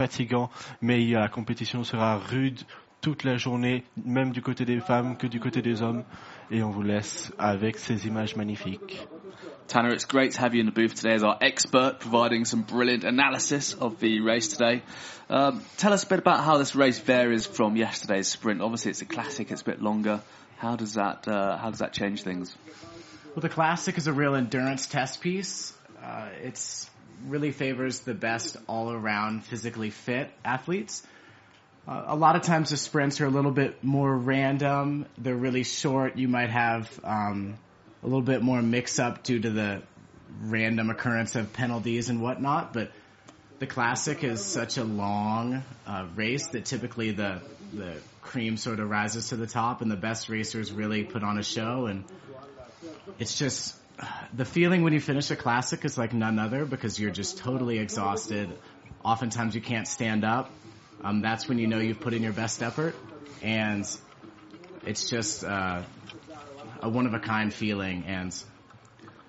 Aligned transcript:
fatigant, 0.00 0.48
mais 0.80 1.04
la 1.10 1.28
compétition 1.28 1.84
sera 1.84 2.16
rude 2.16 2.60
toute 3.02 3.24
la 3.24 3.36
journée, 3.36 3.84
même 4.02 4.30
du 4.32 4.40
côté 4.40 4.64
des 4.64 4.80
femmes 4.80 5.18
que 5.18 5.26
du 5.26 5.40
côté 5.40 5.60
des 5.60 5.82
hommes. 5.82 6.04
Et 6.50 6.62
on 6.62 6.70
vous 6.70 6.82
laisse 6.82 7.32
avec 7.38 7.78
ces 7.78 8.06
images 8.06 8.34
magnifiques. 8.34 9.06
Tanner, 9.68 9.92
it's 9.92 10.06
great 10.06 10.32
to 10.32 10.40
have 10.40 10.54
you 10.54 10.60
in 10.62 10.66
the 10.66 10.72
booth 10.72 10.94
today 10.94 11.14
as 11.14 11.22
our 11.22 11.36
expert, 11.40 12.00
providing 12.00 12.44
some 12.44 12.62
brilliant 12.62 13.04
analysis 13.04 13.74
of 13.74 14.00
the 14.00 14.20
race 14.20 14.48
today. 14.48 14.82
Um, 15.28 15.62
tell 15.76 15.92
us 15.92 16.02
a 16.02 16.06
bit 16.06 16.18
about 16.18 16.40
how 16.44 16.58
this 16.58 16.74
race 16.74 16.98
varies 16.98 17.46
from 17.46 17.76
yesterday's 17.76 18.26
sprint. 18.26 18.62
Obviously, 18.62 18.90
it's 18.90 19.02
a 19.02 19.04
classic; 19.04 19.52
it's 19.52 19.62
a 19.62 19.64
bit 19.64 19.80
longer. 19.80 20.20
How 20.58 20.74
does 20.76 20.94
that 20.94 21.28
uh, 21.28 21.56
how 21.56 21.70
does 21.70 21.78
that 21.78 21.92
change 21.92 22.24
things? 22.24 22.56
Well, 23.36 23.42
the 23.42 23.48
classic 23.48 23.96
is 23.96 24.08
a 24.08 24.12
real 24.12 24.34
endurance 24.34 24.86
test 24.86 25.20
piece. 25.20 25.72
Uh, 26.02 26.30
it's 26.42 26.89
really 27.26 27.52
favors 27.52 28.00
the 28.00 28.14
best 28.14 28.56
all 28.66 28.92
around 28.92 29.44
physically 29.44 29.90
fit 29.90 30.30
athletes. 30.44 31.02
Uh, 31.88 32.04
a 32.08 32.16
lot 32.16 32.36
of 32.36 32.42
times 32.42 32.70
the 32.70 32.76
sprints 32.76 33.20
are 33.20 33.26
a 33.26 33.30
little 33.30 33.50
bit 33.50 33.82
more 33.82 34.14
random. 34.16 35.06
They're 35.18 35.34
really 35.34 35.64
short. 35.64 36.16
You 36.16 36.28
might 36.28 36.50
have 36.50 37.00
um, 37.02 37.58
a 38.02 38.06
little 38.06 38.22
bit 38.22 38.42
more 38.42 38.60
mix 38.62 38.98
up 38.98 39.22
due 39.22 39.40
to 39.40 39.50
the 39.50 39.82
random 40.42 40.90
occurrence 40.90 41.36
of 41.36 41.52
penalties 41.52 42.08
and 42.08 42.22
whatnot. 42.22 42.72
But 42.72 42.92
the 43.58 43.66
classic 43.66 44.24
is 44.24 44.44
such 44.44 44.76
a 44.76 44.84
long 44.84 45.62
uh, 45.86 46.06
race 46.14 46.48
that 46.48 46.64
typically 46.64 47.12
the 47.12 47.40
the 47.72 47.94
cream 48.20 48.56
sort 48.56 48.80
of 48.80 48.90
rises 48.90 49.28
to 49.28 49.36
the 49.36 49.46
top, 49.46 49.80
and 49.80 49.90
the 49.90 49.96
best 49.96 50.28
racers 50.28 50.72
really 50.72 51.04
put 51.04 51.22
on 51.22 51.38
a 51.38 51.42
show. 51.42 51.86
And 51.86 52.04
it's 53.18 53.38
just 53.38 53.76
the 54.32 54.44
feeling 54.44 54.82
when 54.82 54.92
you 54.92 55.00
finish 55.00 55.30
a 55.30 55.36
classic 55.36 55.84
is 55.84 55.98
like 55.98 56.12
none 56.12 56.38
other 56.38 56.64
because 56.64 56.98
you're 56.98 57.10
just 57.10 57.38
totally 57.38 57.78
exhausted. 57.78 58.50
Oftentimes 59.04 59.54
you 59.54 59.60
can't 59.60 59.88
stand 59.88 60.24
up. 60.24 60.50
Um, 61.02 61.22
that's 61.22 61.48
when 61.48 61.58
you 61.58 61.66
know 61.66 61.78
you've 61.78 62.00
put 62.00 62.12
in 62.12 62.22
your 62.22 62.32
best 62.32 62.62
effort, 62.62 62.94
and 63.42 63.86
it's 64.84 65.08
just 65.08 65.44
uh, 65.44 65.82
a 66.82 66.88
one 66.88 67.06
of 67.06 67.14
a 67.14 67.18
kind 67.18 67.52
feeling, 67.52 68.04
and 68.06 68.34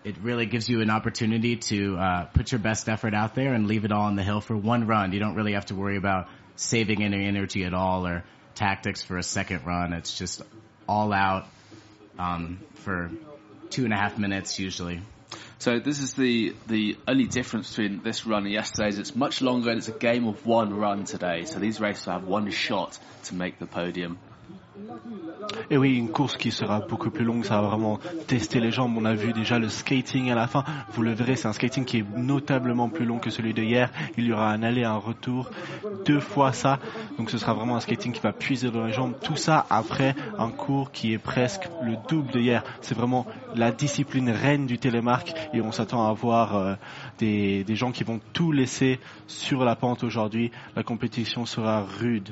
it 0.03 0.17
really 0.21 0.45
gives 0.45 0.67
you 0.67 0.81
an 0.81 0.89
opportunity 0.89 1.55
to 1.55 1.97
uh, 1.97 2.23
put 2.25 2.51
your 2.51 2.59
best 2.59 2.89
effort 2.89 3.13
out 3.13 3.35
there 3.35 3.53
and 3.53 3.67
leave 3.67 3.85
it 3.85 3.91
all 3.91 4.03
on 4.03 4.15
the 4.15 4.23
hill 4.23 4.41
for 4.41 4.57
one 4.57 4.87
run. 4.87 5.13
You 5.13 5.19
don't 5.19 5.35
really 5.35 5.53
have 5.53 5.67
to 5.67 5.75
worry 5.75 5.95
about 5.95 6.27
saving 6.55 7.03
any 7.03 7.25
energy 7.25 7.63
at 7.63 7.73
all 7.73 8.05
or 8.05 8.23
tactics 8.55 9.01
for 9.01 9.17
a 9.17 9.23
second 9.23 9.65
run. 9.65 9.93
It's 9.93 10.17
just 10.17 10.41
all 10.87 11.13
out 11.13 11.47
um, 12.19 12.59
for 12.75 13.11
two 13.71 13.85
and 13.85 13.93
a 13.93 13.97
half 13.97 14.17
minutes 14.17 14.59
usually. 14.59 15.01
So 15.59 15.79
this 15.79 15.99
is 15.99 16.13
the 16.13 16.55
the 16.67 16.97
only 17.07 17.25
difference 17.25 17.69
between 17.69 18.03
this 18.03 18.25
run 18.25 18.43
and 18.43 18.51
yesterday's. 18.51 18.99
It's 18.99 19.15
much 19.15 19.41
longer 19.41 19.69
and 19.69 19.77
it's 19.77 19.87
a 19.87 19.93
game 19.93 20.27
of 20.27 20.45
one 20.45 20.73
run 20.73 21.05
today. 21.05 21.45
So 21.45 21.59
these 21.59 21.79
races 21.79 22.05
have 22.05 22.23
one 22.23 22.49
shot 22.51 22.99
to 23.25 23.35
make 23.35 23.59
the 23.59 23.67
podium. 23.67 24.19
Et 25.69 25.77
oui, 25.77 25.95
une 25.95 26.09
course 26.09 26.37
qui 26.37 26.51
sera 26.51 26.79
beaucoup 26.79 27.09
plus 27.09 27.25
longue, 27.25 27.45
ça 27.45 27.61
va 27.61 27.67
vraiment 27.67 27.99
tester 28.27 28.59
les 28.59 28.71
jambes. 28.71 28.95
On 28.97 29.05
a 29.05 29.13
vu 29.13 29.33
déjà 29.33 29.59
le 29.59 29.69
skating 29.69 30.31
à 30.31 30.35
la 30.35 30.47
fin. 30.47 30.63
Vous 30.93 31.01
le 31.01 31.11
verrez, 31.11 31.35
c'est 31.35 31.47
un 31.47 31.53
skating 31.53 31.85
qui 31.85 31.99
est 31.99 32.05
notablement 32.17 32.89
plus 32.89 33.05
long 33.05 33.19
que 33.19 33.29
celui 33.29 33.53
de 33.53 33.61
hier. 33.61 33.91
Il 34.17 34.25
y 34.25 34.33
aura 34.33 34.51
un 34.51 34.63
aller, 34.63 34.83
un 34.83 34.97
retour, 34.97 35.49
deux 36.05 36.19
fois 36.19 36.53
ça. 36.53 36.79
Donc 37.17 37.29
ce 37.29 37.37
sera 37.37 37.53
vraiment 37.53 37.75
un 37.75 37.79
skating 37.79 38.13
qui 38.13 38.21
va 38.21 38.33
puiser 38.33 38.71
dans 38.71 38.85
les 38.85 38.93
jambes. 38.93 39.15
Tout 39.21 39.35
ça 39.35 39.65
après 39.69 40.15
un 40.37 40.49
cours 40.49 40.91
qui 40.91 41.13
est 41.13 41.19
presque 41.19 41.69
le 41.83 41.95
double 42.07 42.31
de 42.31 42.39
hier. 42.39 42.63
C'est 42.81 42.95
vraiment 42.95 43.25
la 43.55 43.71
discipline 43.71 44.29
reine 44.29 44.65
du 44.65 44.77
télémarque 44.77 45.33
et 45.53 45.61
on 45.61 45.71
s'attend 45.71 46.07
à 46.07 46.13
voir 46.13 46.55
euh, 46.55 46.75
des, 47.17 47.63
des 47.63 47.75
gens 47.75 47.91
qui 47.91 48.03
vont 48.03 48.19
tout 48.33 48.51
laisser 48.51 48.99
sur 49.27 49.65
la 49.65 49.75
pente 49.75 50.03
aujourd'hui. 50.03 50.51
La 50.75 50.83
compétition 50.83 51.45
sera 51.45 51.83
rude. 51.83 52.29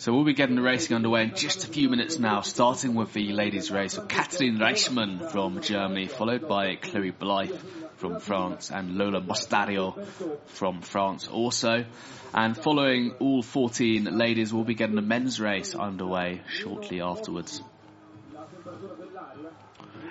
So 0.00 0.14
we'll 0.14 0.24
be 0.24 0.32
getting 0.32 0.56
the 0.56 0.62
racing 0.62 0.96
underway 0.96 1.24
in 1.24 1.34
just 1.34 1.64
a 1.64 1.66
few 1.66 1.90
minutes 1.90 2.18
now, 2.18 2.40
starting 2.40 2.94
with 2.94 3.12
the 3.12 3.34
ladies' 3.34 3.70
race 3.70 3.98
with 3.98 4.08
Kathleen 4.08 4.56
Reichmann 4.56 5.30
from 5.30 5.60
Germany, 5.60 6.06
followed 6.06 6.48
by 6.48 6.76
Chloe 6.76 7.10
Blythe 7.10 7.60
from 7.96 8.18
France 8.18 8.70
and 8.70 8.96
Lola 8.96 9.20
Mostario 9.20 10.02
from 10.46 10.80
France 10.80 11.28
also. 11.28 11.84
And 12.32 12.56
following 12.56 13.12
all 13.20 13.42
14 13.42 14.16
ladies, 14.16 14.54
we'll 14.54 14.64
be 14.64 14.74
getting 14.74 14.96
the 14.96 15.02
men's 15.02 15.38
race 15.38 15.74
underway 15.74 16.40
shortly 16.48 17.02
afterwards. 17.02 17.62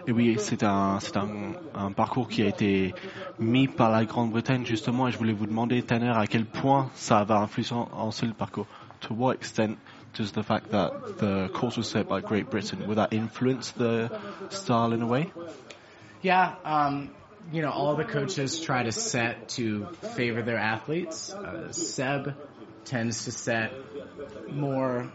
Et 0.05 0.11
oui, 0.11 0.35
c'est 0.37 0.61
un, 0.61 0.99
c'est 0.99 1.17
un, 1.17 1.55
un, 1.73 1.91
parcours 1.93 2.27
qui 2.27 2.43
a 2.43 2.47
été 2.47 2.93
mis 3.39 3.67
par 3.67 3.89
la 3.89 4.05
Grande-Bretagne 4.05 4.65
justement, 4.67 5.07
et 5.07 5.11
je 5.11 5.17
voulais 5.17 5.33
vous 5.33 5.47
demander, 5.47 5.81
Tanner, 5.81 6.13
à 6.15 6.27
quel 6.27 6.45
point 6.45 6.91
ça 6.93 7.23
va 7.23 7.39
influencer 7.39 8.27
le 8.27 8.33
parcours. 8.33 8.67
To 9.01 9.13
what 9.13 9.37
extent 9.37 9.79
does 10.13 10.31
the 10.31 10.43
fact 10.43 10.71
that 10.71 11.17
the 11.17 11.49
course 11.53 11.77
was 11.77 11.87
set 11.87 12.07
by 12.07 12.21
Great 12.21 12.49
Britain 12.49 12.87
will 12.87 12.95
that 12.95 13.13
influence 13.13 13.71
the 13.71 14.19
style 14.49 14.93
in 14.93 15.01
a 15.01 15.07
way? 15.07 15.31
Yeah, 16.21 16.55
um, 16.65 17.11
you 17.51 17.61
know, 17.61 17.71
all 17.71 17.95
the 17.95 18.03
coaches 18.03 18.59
try 18.59 18.83
to 18.83 18.91
set 18.91 19.49
to 19.49 19.85
favor 20.15 20.41
their 20.41 20.57
athletes. 20.57 21.31
Uh, 21.33 21.71
Seb 21.71 22.35
tends 22.85 23.25
to 23.25 23.31
set 23.31 23.71
more 24.49 25.11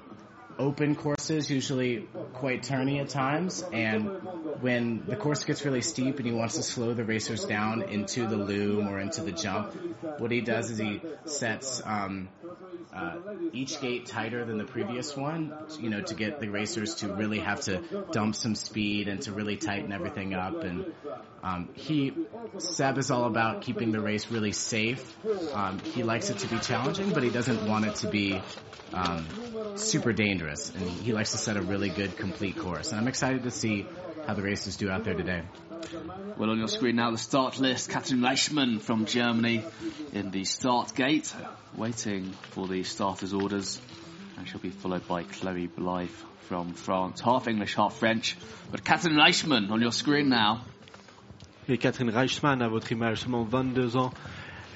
open 0.59 0.95
courses, 0.95 1.51
usually 1.51 2.09
quite 2.35 2.63
turny 2.63 3.01
at 3.01 3.09
times. 3.09 3.65
And 3.73 4.07
when 4.61 5.05
the 5.07 5.17
course 5.17 5.45
gets 5.45 5.65
really 5.65 5.83
steep 5.83 6.19
and 6.19 6.27
he 6.27 6.33
wants 6.33 6.57
to 6.57 6.63
slow 6.63 6.95
the 6.95 7.05
racers 7.05 7.45
down 7.45 7.83
into 7.83 8.27
the 8.27 8.37
loom 8.37 8.89
or 8.89 8.99
into 8.99 9.23
the 9.23 9.33
jump, 9.33 9.75
what 10.19 10.31
he 10.31 10.41
does 10.41 10.71
is 10.71 10.79
he 10.79 11.01
sets 11.25 11.83
um, 11.85 12.29
uh, 12.95 13.17
each 13.53 13.81
gate 13.81 14.07
tighter 14.07 14.45
than 14.45 14.59
the 14.59 14.65
previous 14.65 15.17
one, 15.17 15.53
you 15.81 15.91
know, 15.91 16.03
to 16.03 16.15
get 16.15 16.41
the 16.41 16.49
racers 16.49 16.97
to 16.97 17.09
really 17.13 17.41
have 17.41 17.61
to 17.63 17.83
dump 18.13 18.35
some 18.35 18.55
speed 18.55 19.09
and 19.09 19.23
to 19.23 19.33
really 19.33 19.57
tighten 19.57 19.93
everything 19.93 20.35
up. 20.35 20.63
And 20.63 20.93
um, 21.45 21.69
he, 21.75 22.11
Seb 22.57 22.97
is 22.97 23.11
all 23.11 23.27
about 23.27 23.61
keeping 23.61 23.93
the 23.93 24.01
race 24.01 24.31
really 24.31 24.53
safe. 24.53 25.05
Um, 25.53 25.79
he 25.79 26.03
likes 26.03 26.31
it 26.31 26.39
to 26.39 26.47
be 26.47 26.59
challenging, 26.59 27.11
but 27.11 27.23
he 27.23 27.29
doesn't 27.29 27.69
want 27.69 27.85
it 27.85 27.97
to 27.97 28.09
be 28.09 28.41
um, 28.95 29.77
super 29.77 30.15
dangerous. 30.15 30.71
And 30.71 30.89
he 30.89 31.13
likes 31.13 31.33
to 31.33 31.37
set 31.37 31.59
a 31.59 31.61
really 31.61 31.91
good, 31.91 32.17
complete 32.17 32.57
course. 32.57 32.93
And 32.93 33.01
I'm 33.01 33.09
excited 33.09 33.43
to 33.43 33.51
see 33.51 33.87
how 34.27 34.33
the 34.33 34.41
races 34.41 34.77
do 34.77 34.89
out 34.89 35.05
there 35.05 35.13
today. 35.13 35.43
Well, 36.39 36.49
on 36.49 36.59
your 36.59 36.69
screen 36.69 36.97
now, 36.97 37.11
the 37.11 37.19
start 37.19 37.61
list. 37.61 37.91
Katrin 37.91 38.21
Reichmann 38.21 38.81
from 38.81 39.05
Germany 39.05 39.63
in 40.15 40.31
the 40.31 40.45
start 40.45 40.95
gate, 40.95 41.35
waiting 41.77 42.33
for 42.53 42.67
the 42.67 42.85
starters' 42.85 43.35
orders. 43.35 43.79
And 44.39 44.49
she'll 44.49 44.61
be 44.61 44.71
followed 44.71 45.07
by 45.07 45.25
Chloe 45.25 45.67
Blythe 45.67 46.09
from 46.49 46.73
France. 46.73 47.21
Half 47.21 47.49
English, 47.49 47.75
half 47.75 47.97
French. 47.97 48.39
But 48.71 48.83
Katrin 48.83 49.15
Reichmann 49.15 49.71
on 49.71 49.83
your 49.83 49.93
screen 49.93 50.31
now. 50.31 50.65
Et 51.69 51.79
Catherine 51.79 52.11
Reichmann, 52.11 52.61
à 52.61 52.69
votre 52.69 52.93
image, 52.93 53.21
seulement 53.21 53.45
22 53.45 53.97
ans. 53.97 54.13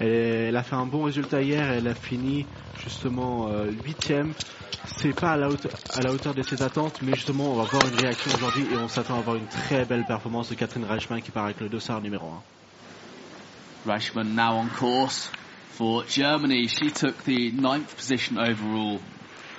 Elle, 0.00 0.56
a 0.56 0.62
fait 0.62 0.76
un 0.76 0.86
bon 0.86 1.02
résultat 1.04 1.42
hier, 1.42 1.70
elle 1.70 1.88
a 1.88 1.94
fini 1.94 2.46
justement 2.82 3.48
euh, 3.48 3.70
huitième. 3.84 4.32
C'est 4.96 5.12
pas 5.12 5.32
à 5.32 5.36
la, 5.36 5.48
hauteur, 5.48 6.34
de 6.34 6.42
ses 6.42 6.62
attentes, 6.62 7.00
mais 7.02 7.14
justement 7.14 7.52
on 7.52 7.56
va 7.56 7.64
voir 7.64 7.82
une 7.86 7.98
réaction 7.98 8.30
aujourd'hui 8.34 8.64
et 8.72 8.76
on 8.76 8.88
s'attend 8.88 9.16
à 9.16 9.18
avoir 9.18 9.36
une 9.36 9.46
très 9.46 9.84
belle 9.84 10.04
performance 10.04 10.48
de 10.50 10.54
Catherine 10.54 10.84
Reichmann 10.84 11.20
qui 11.20 11.30
part 11.30 11.44
avec 11.44 11.60
le 11.60 11.68
dossard 11.68 12.00
numéro 12.00 12.26
1. 13.86 13.90
Reichmann 13.92 14.34
now 14.34 14.54
on 14.54 14.68
course 14.68 15.30
for 15.72 16.04
Germany. 16.08 16.68
She 16.68 16.90
took 16.92 17.24
the 17.24 17.52
ninth 17.52 17.94
position 17.96 18.38
overall 18.38 19.00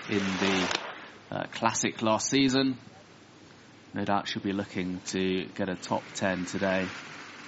in 0.09 0.19
the 0.39 1.35
uh, 1.35 1.43
classic 1.51 2.01
last 2.01 2.29
season. 2.29 2.75
No 3.93 4.05
doubt 4.05 4.27
she'll 4.27 4.41
be 4.41 4.53
looking 4.53 4.99
to 5.07 5.45
get 5.55 5.69
a 5.69 5.75
top 5.75 6.03
10 6.15 6.45
today. 6.45 6.85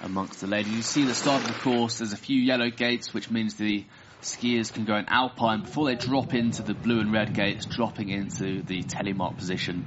Amongst 0.02 0.40
the 0.40 0.46
ladies. 0.46 0.72
You 0.72 0.82
see 0.82 1.04
the 1.04 1.14
start 1.14 1.42
of 1.42 1.48
the 1.48 1.60
course, 1.60 1.98
there's 1.98 2.12
a 2.12 2.16
few 2.16 2.40
yellow 2.40 2.70
gates, 2.70 3.14
which 3.14 3.30
means 3.30 3.54
the 3.54 3.84
skiers 4.22 4.72
can 4.72 4.84
go 4.84 4.96
in 4.96 5.06
alpine 5.08 5.62
before 5.62 5.86
they 5.86 5.94
drop 5.96 6.34
into 6.34 6.62
the 6.62 6.74
blue 6.74 7.00
and 7.00 7.12
red 7.12 7.34
gates, 7.34 7.66
dropping 7.66 8.08
into 8.08 8.62
the 8.62 8.82
telemark 8.82 9.36
position. 9.36 9.84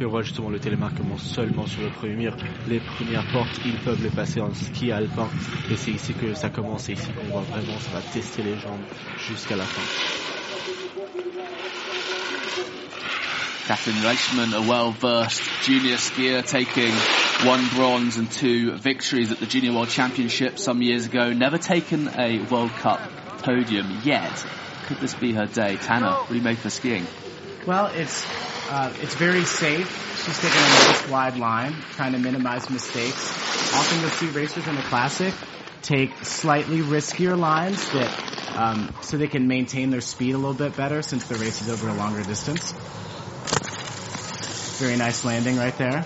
Et 0.00 0.04
on 0.04 0.10
voit 0.10 0.22
justement 0.22 0.48
le 0.50 0.60
télémark 0.60 0.96
commence 0.96 1.22
seulement 1.24 1.66
sur 1.66 1.82
le 1.82 1.90
premier. 1.90 2.30
Les 2.68 2.78
premières 2.78 3.26
portes, 3.32 3.60
ils 3.64 3.76
peuvent 3.78 4.02
les 4.02 4.10
passer 4.10 4.40
en 4.40 4.54
ski 4.54 4.92
alpin. 4.92 5.28
Et 5.72 5.76
c'est 5.76 5.90
ici 5.90 6.14
que 6.14 6.34
ça 6.34 6.50
commence. 6.50 6.88
Et 6.88 6.92
ici 6.92 7.08
qu'on 7.12 7.32
voit 7.32 7.40
vraiment, 7.40 7.76
ça 7.80 7.90
va 7.90 8.00
tester 8.00 8.44
les 8.44 8.56
jambes 8.58 8.84
jusqu'à 9.18 9.56
la 9.56 9.64
fin. 9.64 9.82
Catherine 13.68 13.96
Reichmann, 13.96 14.56
a 14.56 14.66
well-versed 14.66 15.42
junior 15.64 15.96
skier, 15.96 16.42
taking 16.42 16.90
one 17.46 17.68
bronze 17.76 18.16
and 18.16 18.32
two 18.32 18.78
victories 18.78 19.30
at 19.30 19.40
the 19.40 19.46
Junior 19.46 19.74
World 19.74 19.90
Championship 19.90 20.58
some 20.58 20.80
years 20.80 21.04
ago. 21.04 21.34
Never 21.34 21.58
taken 21.58 22.08
a 22.18 22.40
World 22.50 22.70
Cup 22.70 22.98
podium 23.42 24.00
yet. 24.04 24.42
Could 24.86 25.00
this 25.00 25.14
be 25.14 25.34
her 25.34 25.44
day? 25.44 25.76
Tanner, 25.76 26.12
what 26.12 26.28
do 26.30 26.36
you 26.36 26.40
make 26.40 26.56
for 26.56 26.70
skiing? 26.70 27.06
Well, 27.66 27.88
it's 27.88 28.24
uh, 28.70 28.90
it's 29.02 29.14
very 29.16 29.44
safe. 29.44 30.24
She's 30.24 30.40
taking 30.40 30.56
a 30.56 30.88
nice 30.88 31.08
wide 31.10 31.36
line, 31.36 31.74
trying 31.92 32.12
to 32.12 32.18
minimize 32.18 32.70
mistakes. 32.70 33.30
Often 33.74 34.00
you'll 34.00 34.08
see 34.08 34.28
racers 34.28 34.66
in 34.66 34.76
the 34.76 34.82
classic 34.82 35.34
take 35.82 36.24
slightly 36.24 36.78
riskier 36.78 37.38
lines 37.38 37.86
that 37.92 38.56
um, 38.56 38.94
so 39.02 39.18
they 39.18 39.28
can 39.28 39.46
maintain 39.46 39.90
their 39.90 40.00
speed 40.00 40.34
a 40.34 40.38
little 40.38 40.54
bit 40.54 40.74
better 40.74 41.02
since 41.02 41.28
the 41.28 41.34
race 41.34 41.60
is 41.60 41.68
over 41.68 41.86
a 41.88 41.94
longer 41.94 42.22
distance. 42.22 42.72
Very 44.78 44.96
nice 44.96 45.24
landing 45.24 45.56
right 45.56 45.76
there. 45.76 46.04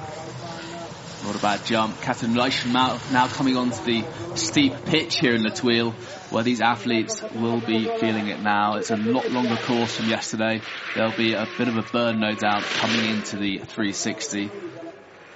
Not 1.24 1.36
a 1.36 1.38
bad 1.38 1.64
jump. 1.66 2.00
Catherine 2.00 2.32
Reichmann 2.32 2.72
now, 2.72 2.98
now 3.12 3.28
coming 3.28 3.54
onto 3.56 3.84
the 3.84 4.02
steep 4.34 4.72
pitch 4.86 5.18
here 5.18 5.34
in 5.34 5.42
La 5.42 5.50
Thuile, 5.50 5.92
where 6.30 6.42
these 6.42 6.62
athletes 6.62 7.22
will 7.34 7.60
be 7.60 7.84
feeling 8.00 8.28
it 8.28 8.40
now. 8.40 8.76
It's 8.76 8.90
a 8.90 8.96
lot 8.96 9.30
longer 9.30 9.56
course 9.56 9.96
from 9.96 10.08
yesterday. 10.08 10.62
There'll 10.94 11.14
be 11.14 11.34
a 11.34 11.46
bit 11.58 11.68
of 11.68 11.76
a 11.76 11.82
burn, 11.82 12.18
no 12.18 12.34
doubt, 12.34 12.62
coming 12.62 13.10
into 13.10 13.36
the 13.36 13.58
360. 13.58 14.50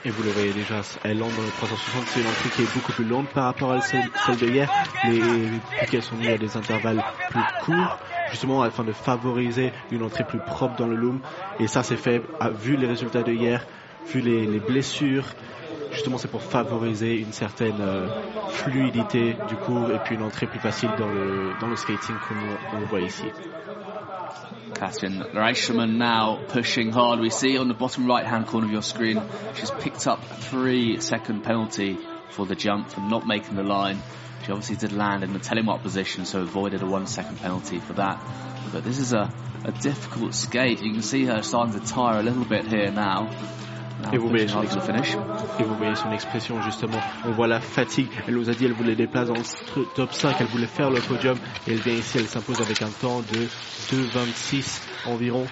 Et 0.07 0.11
vous 0.11 0.23
le 0.23 0.31
voyez 0.31 0.53
déjà, 0.55 0.81
elle 1.05 1.23
entre 1.23 1.37
dans 1.37 1.43
le 1.43 1.51
360, 1.51 2.07
c'est 2.07 2.21
une 2.21 2.27
entrée 2.27 2.51
qui 2.51 2.63
est 2.63 2.75
beaucoup 2.75 2.93
plus 2.93 3.05
longue 3.05 3.27
par 3.29 3.45
rapport 3.45 3.73
à 3.73 3.81
celle, 3.83 4.09
celle 4.25 4.39
de 4.39 4.49
hier, 4.49 4.71
mais 5.05 5.19
vu 5.19 5.61
qu'elles 5.91 6.03
sont 6.03 6.17
mises 6.17 6.31
à 6.31 6.39
des 6.39 6.57
intervalles 6.57 7.05
plus 7.29 7.43
courts, 7.65 7.99
justement 8.31 8.63
afin 8.63 8.85
de 8.85 8.93
favoriser 8.93 9.73
une 9.91 10.03
entrée 10.03 10.25
plus 10.25 10.39
propre 10.39 10.77
dans 10.77 10.87
le 10.87 10.97
loom. 10.97 11.21
Et 11.61 11.67
ça 11.67 11.83
c'est 11.83 11.97
fait, 11.97 12.23
vu 12.61 12.77
les 12.77 12.87
résultats 12.87 13.23
de 13.23 13.33
hier, 13.33 13.67
vu 14.07 14.21
les, 14.21 14.47
les 14.47 14.61
blessures, 14.61 15.27
justement 15.93 16.19
c'est 16.19 16.31
pour 16.31 16.43
favoriser 16.43 17.17
une 17.19 17.33
certaine 17.33 17.81
euh, 17.81 18.09
fluidité 18.49 19.37
du 19.49 19.57
cours 19.57 19.91
et 19.91 19.99
puis 20.05 20.15
une 20.15 20.23
entrée 20.23 20.47
plus 20.47 20.59
facile 20.59 20.91
dans 20.99 21.09
le, 21.09 21.53
dans 21.61 21.69
le 21.69 21.77
skating 21.77 22.17
comme 22.29 22.39
on, 22.75 22.81
le 22.81 22.87
voit 22.87 23.01
ici. 23.01 23.25
Katrin 24.75 25.25
Reicherman 25.33 25.97
now 25.97 26.39
pushing 26.49 26.93
hard. 26.93 27.21
We 27.21 27.31
see 27.31 27.59
on 27.59 27.69
the 27.69 27.75
bottom 27.75 28.07
right 28.07 28.27
hand 28.27 28.47
corner 28.47 28.67
of 28.67 28.73
your 28.73 28.83
screen, 28.83 29.23
she's 29.55 29.71
picked 29.71 30.07
up 30.07 30.21
three 30.51 31.01
second 31.01 31.43
penalty 31.43 31.97
for 32.29 32.47
the 32.47 32.55
jump 32.55 32.91
for 32.91 33.01
not 33.01 33.27
making 33.27 33.57
the 33.57 33.63
line. 33.63 34.03
She 34.47 34.53
obviously 34.53 34.77
did 34.77 34.93
land 34.93 35.25
in 35.25 35.33
the 35.33 35.41
telemark 35.41 35.83
position, 35.83 36.25
so 36.25 36.41
avoided 36.41 36.81
a 36.81 36.87
one 36.87 37.09
second 37.09 37.39
penalty 37.39 37.81
for 37.81 37.95
that. 37.95 38.23
But 38.73 38.85
this 38.85 39.01
is 39.01 39.13
a, 39.13 39.29
a 39.65 39.73
difficult 39.73 40.35
skate. 40.35 40.83
You 40.83 40.93
can 40.93 41.03
see 41.03 41.25
her 41.25 41.43
starting 41.43 41.75
to 41.75 41.85
tire 41.85 42.21
a 42.21 42.23
little 42.23 42.45
bit 42.45 42.69
here 42.69 42.93
now. 42.93 43.29
Et 44.13 44.19
vous, 44.19 44.29
voyez 44.29 44.47
son 44.47 44.63
et 44.63 45.63
vous 45.65 45.75
voyez 45.75 45.95
son 45.97 46.13
expression 46.13 46.61
justement, 46.63 47.01
on 47.25 47.33
voit 47.33 47.49
la 47.49 47.61
fatigue, 47.61 48.09
elle 48.29 48.35
nous 48.35 48.49
a 48.49 48.53
dit 48.53 48.67
elle 48.67 48.75
voulait 48.75 48.95
des 48.95 49.07
places 49.07 49.29
dans 49.29 49.35
le 49.35 49.95
top 49.95 50.13
5, 50.13 50.37
elle 50.39 50.47
voulait 50.47 50.67
faire 50.67 50.91
le 50.91 51.01
podium 51.01 51.37
et 51.67 51.73
elle 51.73 51.81
vient 51.81 51.95
ici, 51.95 52.19
elle 52.19 52.29
s'impose 52.29 52.61
avec 52.61 52.83
un 52.83 52.91
temps 52.91 53.21
de 53.21 53.47
2,26 53.97 54.83
environ. 55.07 55.47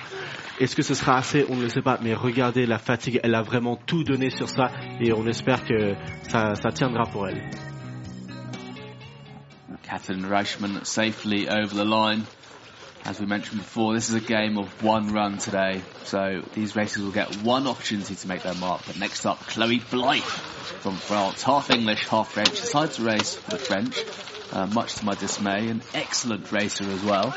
Est-ce 0.60 0.76
que 0.76 0.82
ce 0.82 0.94
sera 0.94 1.16
assez? 1.16 1.46
On 1.48 1.56
ne 1.56 1.62
le 1.62 1.68
sait 1.68 1.82
pas, 1.82 1.98
mais 2.02 2.14
regardez 2.14 2.66
la 2.66 2.78
fatigue, 2.78 3.18
elle 3.24 3.34
a 3.34 3.42
vraiment 3.42 3.76
tout 3.76 4.04
donné 4.04 4.28
sur 4.28 4.48
ça 4.48 4.70
et 5.00 5.12
on 5.12 5.26
espère 5.26 5.64
que 5.64 5.94
ça, 6.28 6.54
ça 6.54 6.70
tiendra 6.70 7.04
pour 7.10 7.26
elle. 7.26 7.42
Catherine 9.94 10.24
Reichmann 10.24 10.84
safely 10.84 11.48
over 11.48 11.72
the 11.72 11.84
line. 11.84 12.26
As 13.04 13.20
we 13.20 13.26
mentioned 13.26 13.60
before, 13.60 13.94
this 13.94 14.08
is 14.08 14.16
a 14.16 14.20
game 14.20 14.58
of 14.58 14.82
one 14.82 15.12
run 15.12 15.38
today, 15.38 15.82
so 16.02 16.42
these 16.52 16.74
racers 16.74 17.04
will 17.04 17.12
get 17.12 17.32
one 17.44 17.68
opportunity 17.68 18.16
to 18.16 18.26
make 18.26 18.42
their 18.42 18.54
mark. 18.54 18.82
But 18.88 18.98
next 18.98 19.24
up, 19.24 19.38
Chloe 19.46 19.78
Blythe 19.92 20.24
from 20.82 20.96
France, 20.96 21.44
half 21.44 21.70
English, 21.70 22.08
half 22.08 22.32
French, 22.32 22.50
decides 22.50 22.96
to 22.96 23.04
race 23.04 23.36
for 23.36 23.52
the 23.52 23.58
French, 23.58 24.04
uh, 24.52 24.66
much 24.66 24.96
to 24.96 25.04
my 25.04 25.14
dismay, 25.14 25.68
an 25.68 25.80
excellent 25.94 26.50
racer 26.50 26.90
as 26.90 27.04
well. 27.04 27.32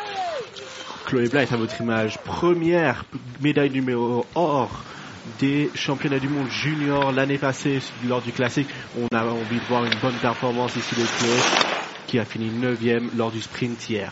Chloé 1.05 1.29
Blythe 1.29 1.51
à 1.51 1.57
votre 1.57 1.79
image, 1.79 2.17
première 2.23 3.05
médaille 3.39 3.69
numéro 3.69 4.25
or 4.33 4.71
des 5.37 5.69
championnats 5.75 6.19
du 6.19 6.27
monde 6.27 6.49
junior 6.49 7.11
l'année 7.11 7.37
passée 7.37 7.81
lors 8.07 8.23
du 8.23 8.31
classique. 8.31 8.69
On 8.99 9.15
a 9.15 9.23
envie 9.25 9.59
de 9.59 9.65
voir 9.65 9.85
une 9.85 9.99
bonne 10.01 10.15
performance 10.15 10.75
ici 10.75 10.95
de 10.95 11.05
Chloé 11.05 11.76
qui 12.07 12.19
a 12.19 12.25
fini 12.25 12.49
9e 12.49 13.15
lors 13.17 13.31
du 13.31 13.41
sprint 13.41 13.89
hier. 13.89 14.11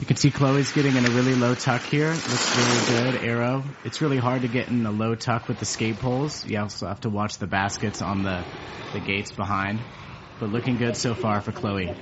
You 0.00 0.06
can 0.06 0.16
see 0.16 0.30
Chloe's 0.30 0.72
getting 0.72 0.96
in 0.96 1.04
a 1.06 1.10
really 1.10 1.34
low 1.34 1.54
tuck 1.54 1.82
here. 1.82 2.10
Looks 2.10 2.56
really 2.56 3.12
good, 3.12 3.24
arrow. 3.24 3.62
It's 3.84 4.00
really 4.00 4.18
hard 4.18 4.42
to 4.42 4.48
get 4.48 4.68
in 4.68 4.84
a 4.86 4.90
low 4.90 5.14
tuck 5.14 5.48
with 5.48 5.58
the 5.58 5.64
skate 5.64 5.98
poles. 5.98 6.44
You 6.46 6.58
also 6.60 6.86
have 6.86 7.00
to 7.02 7.10
watch 7.10 7.38
the 7.38 7.46
baskets 7.46 8.02
on 8.02 8.22
the, 8.22 8.42
the 8.92 9.00
gates 9.00 9.32
behind. 9.32 9.78
But 10.40 10.50
looking 10.50 10.76
good 10.76 10.96
so 10.96 11.14
far 11.14 11.40
for 11.40 11.52
Chloe. 11.52 11.94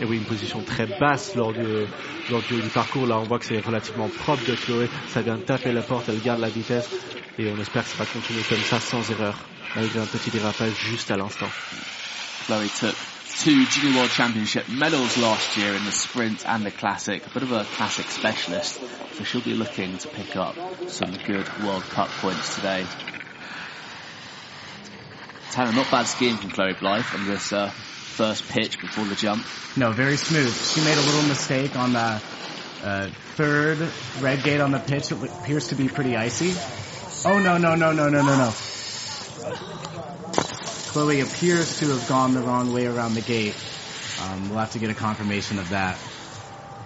Et 0.00 0.04
oui, 0.06 0.16
une 0.16 0.24
position 0.24 0.62
très 0.62 0.86
basse 0.98 1.36
lors 1.36 1.52
du, 1.52 1.86
lors 2.30 2.42
du, 2.42 2.60
du 2.60 2.68
parcours. 2.70 3.06
Là, 3.06 3.18
on 3.18 3.24
voit 3.24 3.38
que 3.38 3.44
c'est 3.44 3.60
relativement 3.60 4.08
propre 4.08 4.44
de 4.46 4.54
Chloé. 4.54 4.88
Ça 5.08 5.20
vient 5.20 5.36
de 5.36 5.42
taper 5.42 5.72
la 5.72 5.82
porte, 5.82 6.08
elle 6.08 6.20
garde 6.22 6.40
la 6.40 6.48
vitesse. 6.48 6.88
Et 7.38 7.52
on 7.52 7.60
espère 7.60 7.84
que 7.84 7.90
ça 7.90 7.98
va 7.98 8.06
continuer 8.06 8.42
comme 8.48 8.58
ça 8.58 8.80
sans 8.80 9.08
erreur, 9.10 9.36
malgré 9.76 10.00
un 10.00 10.06
petit 10.06 10.30
dérapage 10.30 10.74
juste 10.74 11.10
à 11.10 11.18
l'instant. 11.18 11.48
Chloe 12.46 12.66
took 12.80 13.09
two 13.38 13.64
Junior 13.66 13.98
World 13.98 14.10
Championship 14.10 14.68
medals 14.68 15.16
last 15.16 15.56
year 15.56 15.74
in 15.74 15.84
the 15.84 15.92
sprint 15.92 16.46
and 16.46 16.64
the 16.64 16.70
classic. 16.70 17.26
A 17.26 17.30
bit 17.30 17.42
of 17.42 17.52
a 17.52 17.64
classic 17.64 18.06
specialist, 18.06 18.80
so 19.14 19.24
she'll 19.24 19.40
be 19.40 19.54
looking 19.54 19.98
to 19.98 20.08
pick 20.08 20.36
up 20.36 20.56
some 20.88 21.16
good 21.26 21.46
World 21.62 21.82
Cup 21.84 22.08
points 22.08 22.54
today. 22.56 22.86
Tanner, 25.52 25.72
not 25.72 25.90
bad 25.90 26.04
skiing 26.04 26.36
from 26.36 26.50
Chloe 26.50 26.74
Blythe 26.74 27.04
on 27.14 27.26
this 27.26 27.52
uh, 27.52 27.70
first 27.70 28.48
pitch 28.48 28.80
before 28.80 29.04
the 29.04 29.16
jump. 29.16 29.44
No, 29.76 29.92
very 29.92 30.16
smooth. 30.16 30.54
She 30.54 30.80
made 30.80 30.96
a 30.96 31.00
little 31.00 31.22
mistake 31.22 31.76
on 31.76 31.92
the 31.92 32.22
uh, 32.82 33.10
third 33.34 33.78
red 34.20 34.42
gate 34.42 34.60
on 34.60 34.70
the 34.70 34.78
pitch. 34.78 35.10
It 35.10 35.22
appears 35.22 35.68
to 35.68 35.74
be 35.74 35.88
pretty 35.88 36.16
icy. 36.16 36.54
Oh 37.28 37.38
no 37.38 37.58
no 37.58 37.74
no 37.74 37.92
no 37.92 38.08
no 38.08 38.22
no 38.22 38.36
no. 38.36 39.69
Chloe 40.90 41.20
appears 41.20 41.78
to 41.78 41.86
have 41.86 42.08
gone 42.08 42.34
the 42.34 42.40
wrong 42.40 42.72
way 42.72 42.84
around 42.84 43.14
the 43.14 43.20
gate. 43.20 43.54
Um, 44.24 44.48
we'll 44.48 44.58
have 44.58 44.72
to 44.72 44.80
get 44.80 44.90
a 44.90 44.94
confirmation 44.94 45.60
of 45.60 45.68
that. 45.70 45.96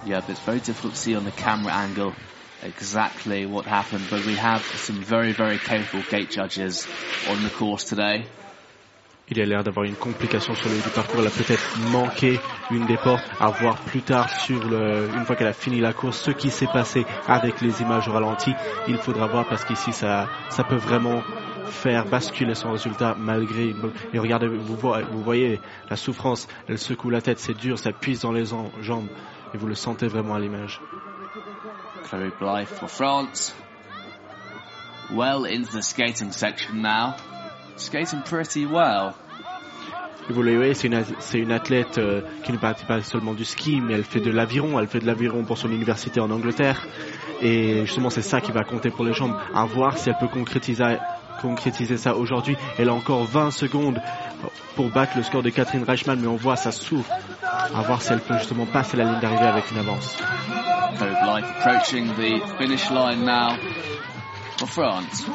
Yeah, 0.05 0.21
but 0.21 0.29
it's 0.29 0.41
very 0.41 0.61
difficult 0.61 0.93
to 0.93 1.01
see 1.01 1.17
on 1.17 1.25
the 1.25 1.31
camera 1.31 1.73
angle 1.73 2.12
exactly 2.62 3.47
what 3.47 3.65
happened, 3.65 4.05
but 4.11 4.27
we 4.27 4.35
have 4.35 4.61
some 4.62 4.97
very, 4.97 5.33
very 5.33 5.56
capable 5.56 6.03
gate 6.11 6.29
judges 6.29 6.87
on 7.31 7.43
the 7.43 7.49
course 7.49 7.85
today. 7.85 8.27
Il 9.29 9.41
a 9.41 9.47
l'air 9.47 9.65
d'avoir 9.65 9.87
une 9.87 9.97
complication 9.97 10.55
sur 10.55 10.69
le 10.69 10.77
du 10.83 10.91
parcours. 10.91 11.21
Elle 11.21 11.29
a 11.29 11.31
peut-être 11.31 11.79
manqué 11.91 12.39
une 12.71 12.85
des 12.85 12.99
portes 12.99 13.25
à 13.41 13.49
voir 13.49 13.77
plus 13.87 14.03
tard 14.03 14.29
sur 14.29 14.62
le, 14.69 15.09
une 15.17 15.25
fois 15.25 15.35
qu'elle 15.35 15.47
a 15.47 15.55
fini 15.55 15.81
la 15.81 15.95
course, 15.95 16.21
ce 16.21 16.31
qui 16.31 16.51
s'est 16.51 16.67
passé 16.67 17.06
avec 17.27 17.62
les 17.62 17.81
images 17.81 18.06
au 18.06 18.12
ralenti. 18.12 18.53
Il 18.87 18.99
faudra 18.99 19.29
voir 19.29 19.47
parce 19.49 19.65
qu'ici 19.65 19.95
ça, 19.95 20.29
ça 20.51 20.62
peut 20.62 20.77
vraiment 20.77 21.23
faire 21.66 22.06
basculer 22.06 22.55
son 22.55 22.72
résultat 22.72 23.16
malgré 23.19 23.75
et 24.12 24.19
regardez 24.19 24.49
vous, 24.49 24.76
vous 24.76 25.22
voyez 25.22 25.61
la 25.88 25.96
souffrance 25.96 26.49
elle 26.69 26.78
secoue 26.78 27.11
la 27.11 27.20
tête 27.20 27.38
c'est 27.38 27.55
dur 27.55 27.78
ça 27.78 27.93
puise 27.93 28.20
dans 28.20 28.32
les 28.32 28.44
jambes 28.81 29.08
et 29.52 29.58
vous 29.58 29.66
le 29.66 29.75
sentez 29.75 30.06
vraiment 30.06 30.34
à 30.34 30.40
l'image 30.40 30.81
Chloe 32.05 32.32
Blythe 32.39 32.69
for 32.69 32.89
France 32.89 33.55
well 35.10 35.44
into 35.46 35.70
the 35.72 35.82
skating 35.82 36.32
section 36.32 36.82
now 36.82 37.15
skating 37.77 38.22
pretty 38.22 38.67
well 38.67 39.15
vous 40.31 40.43
le 40.43 40.56
voyez, 40.56 40.72
c'est 40.72 40.89
une, 40.89 41.05
une 41.34 41.53
athlète 41.53 41.98
euh, 41.98 42.22
qui 42.44 42.53
ne 42.53 42.56
pratique 42.56 42.86
pas 42.86 43.03
seulement 43.03 43.34
du 43.34 43.44
ski, 43.44 43.82
mais 43.82 43.93
elle 43.93 44.05
fait 44.05 44.20
de 44.20 44.31
l'aviron. 44.31 44.81
Elle 44.81 44.86
fait 44.86 45.00
de 45.00 45.06
l'aviron 45.06 45.44
pour 45.44 45.58
son 45.58 45.70
université 45.70 46.19
en 46.19 46.31
Angleterre. 46.31 46.86
Et 47.43 47.84
justement, 47.84 48.08
c'est 48.08 48.22
ça 48.22 48.41
qui 48.41 48.50
va 48.50 48.65
compter 48.65 48.91
pour 48.91 49.05
les 49.05 49.12
jambes. 49.12 49.36
À 49.55 49.67
voir 49.67 49.98
si 49.98 50.08
elle 50.08 50.17
peut 50.19 50.29
concrétiser 50.29 50.96
concrétiser 51.44 51.98
ça 51.98 52.17
aujourd'hui. 52.17 52.56
Elle 52.79 52.89
a 52.89 52.94
encore 52.94 53.24
20 53.24 53.51
secondes 53.51 54.01
pour 54.77 54.89
battre 54.91 55.17
le 55.17 55.22
score 55.22 55.43
de 55.43 55.51
Catherine 55.51 55.84
Reichmann, 55.84 56.19
mais 56.20 56.27
on 56.27 56.36
voit 56.36 56.56
ça 56.56 56.72
souffre. 56.72 57.10
À 57.43 57.82
voir 57.82 58.01
si 58.01 58.13
elle 58.13 58.20
peut 58.20 58.39
justement 58.39 58.67
passer 58.67 58.96
la 58.96 59.05
ligne 59.05 59.20
d'arrivée 59.20 59.46
avec 59.46 59.70
une 59.70 59.79
avance. 59.79 60.17
Life 61.01 61.44
approaching 61.58 62.08
the 62.15 62.41
finish 62.58 62.91
line 62.91 63.24
now 63.24 63.56
for 64.58 64.69
France. 64.69 65.27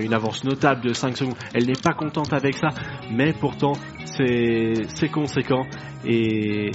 Une 0.00 0.14
avance 0.14 0.44
notable 0.44 0.82
de 0.82 0.92
5 0.92 1.16
secondes. 1.16 1.36
Elle 1.54 1.66
n'est 1.66 1.80
pas 1.80 1.94
contente 1.94 2.32
avec 2.32 2.56
ça, 2.56 2.68
mais 3.10 3.32
pourtant 3.32 3.72
c'est 4.04 5.08
conséquent 5.12 5.64
et 6.04 6.70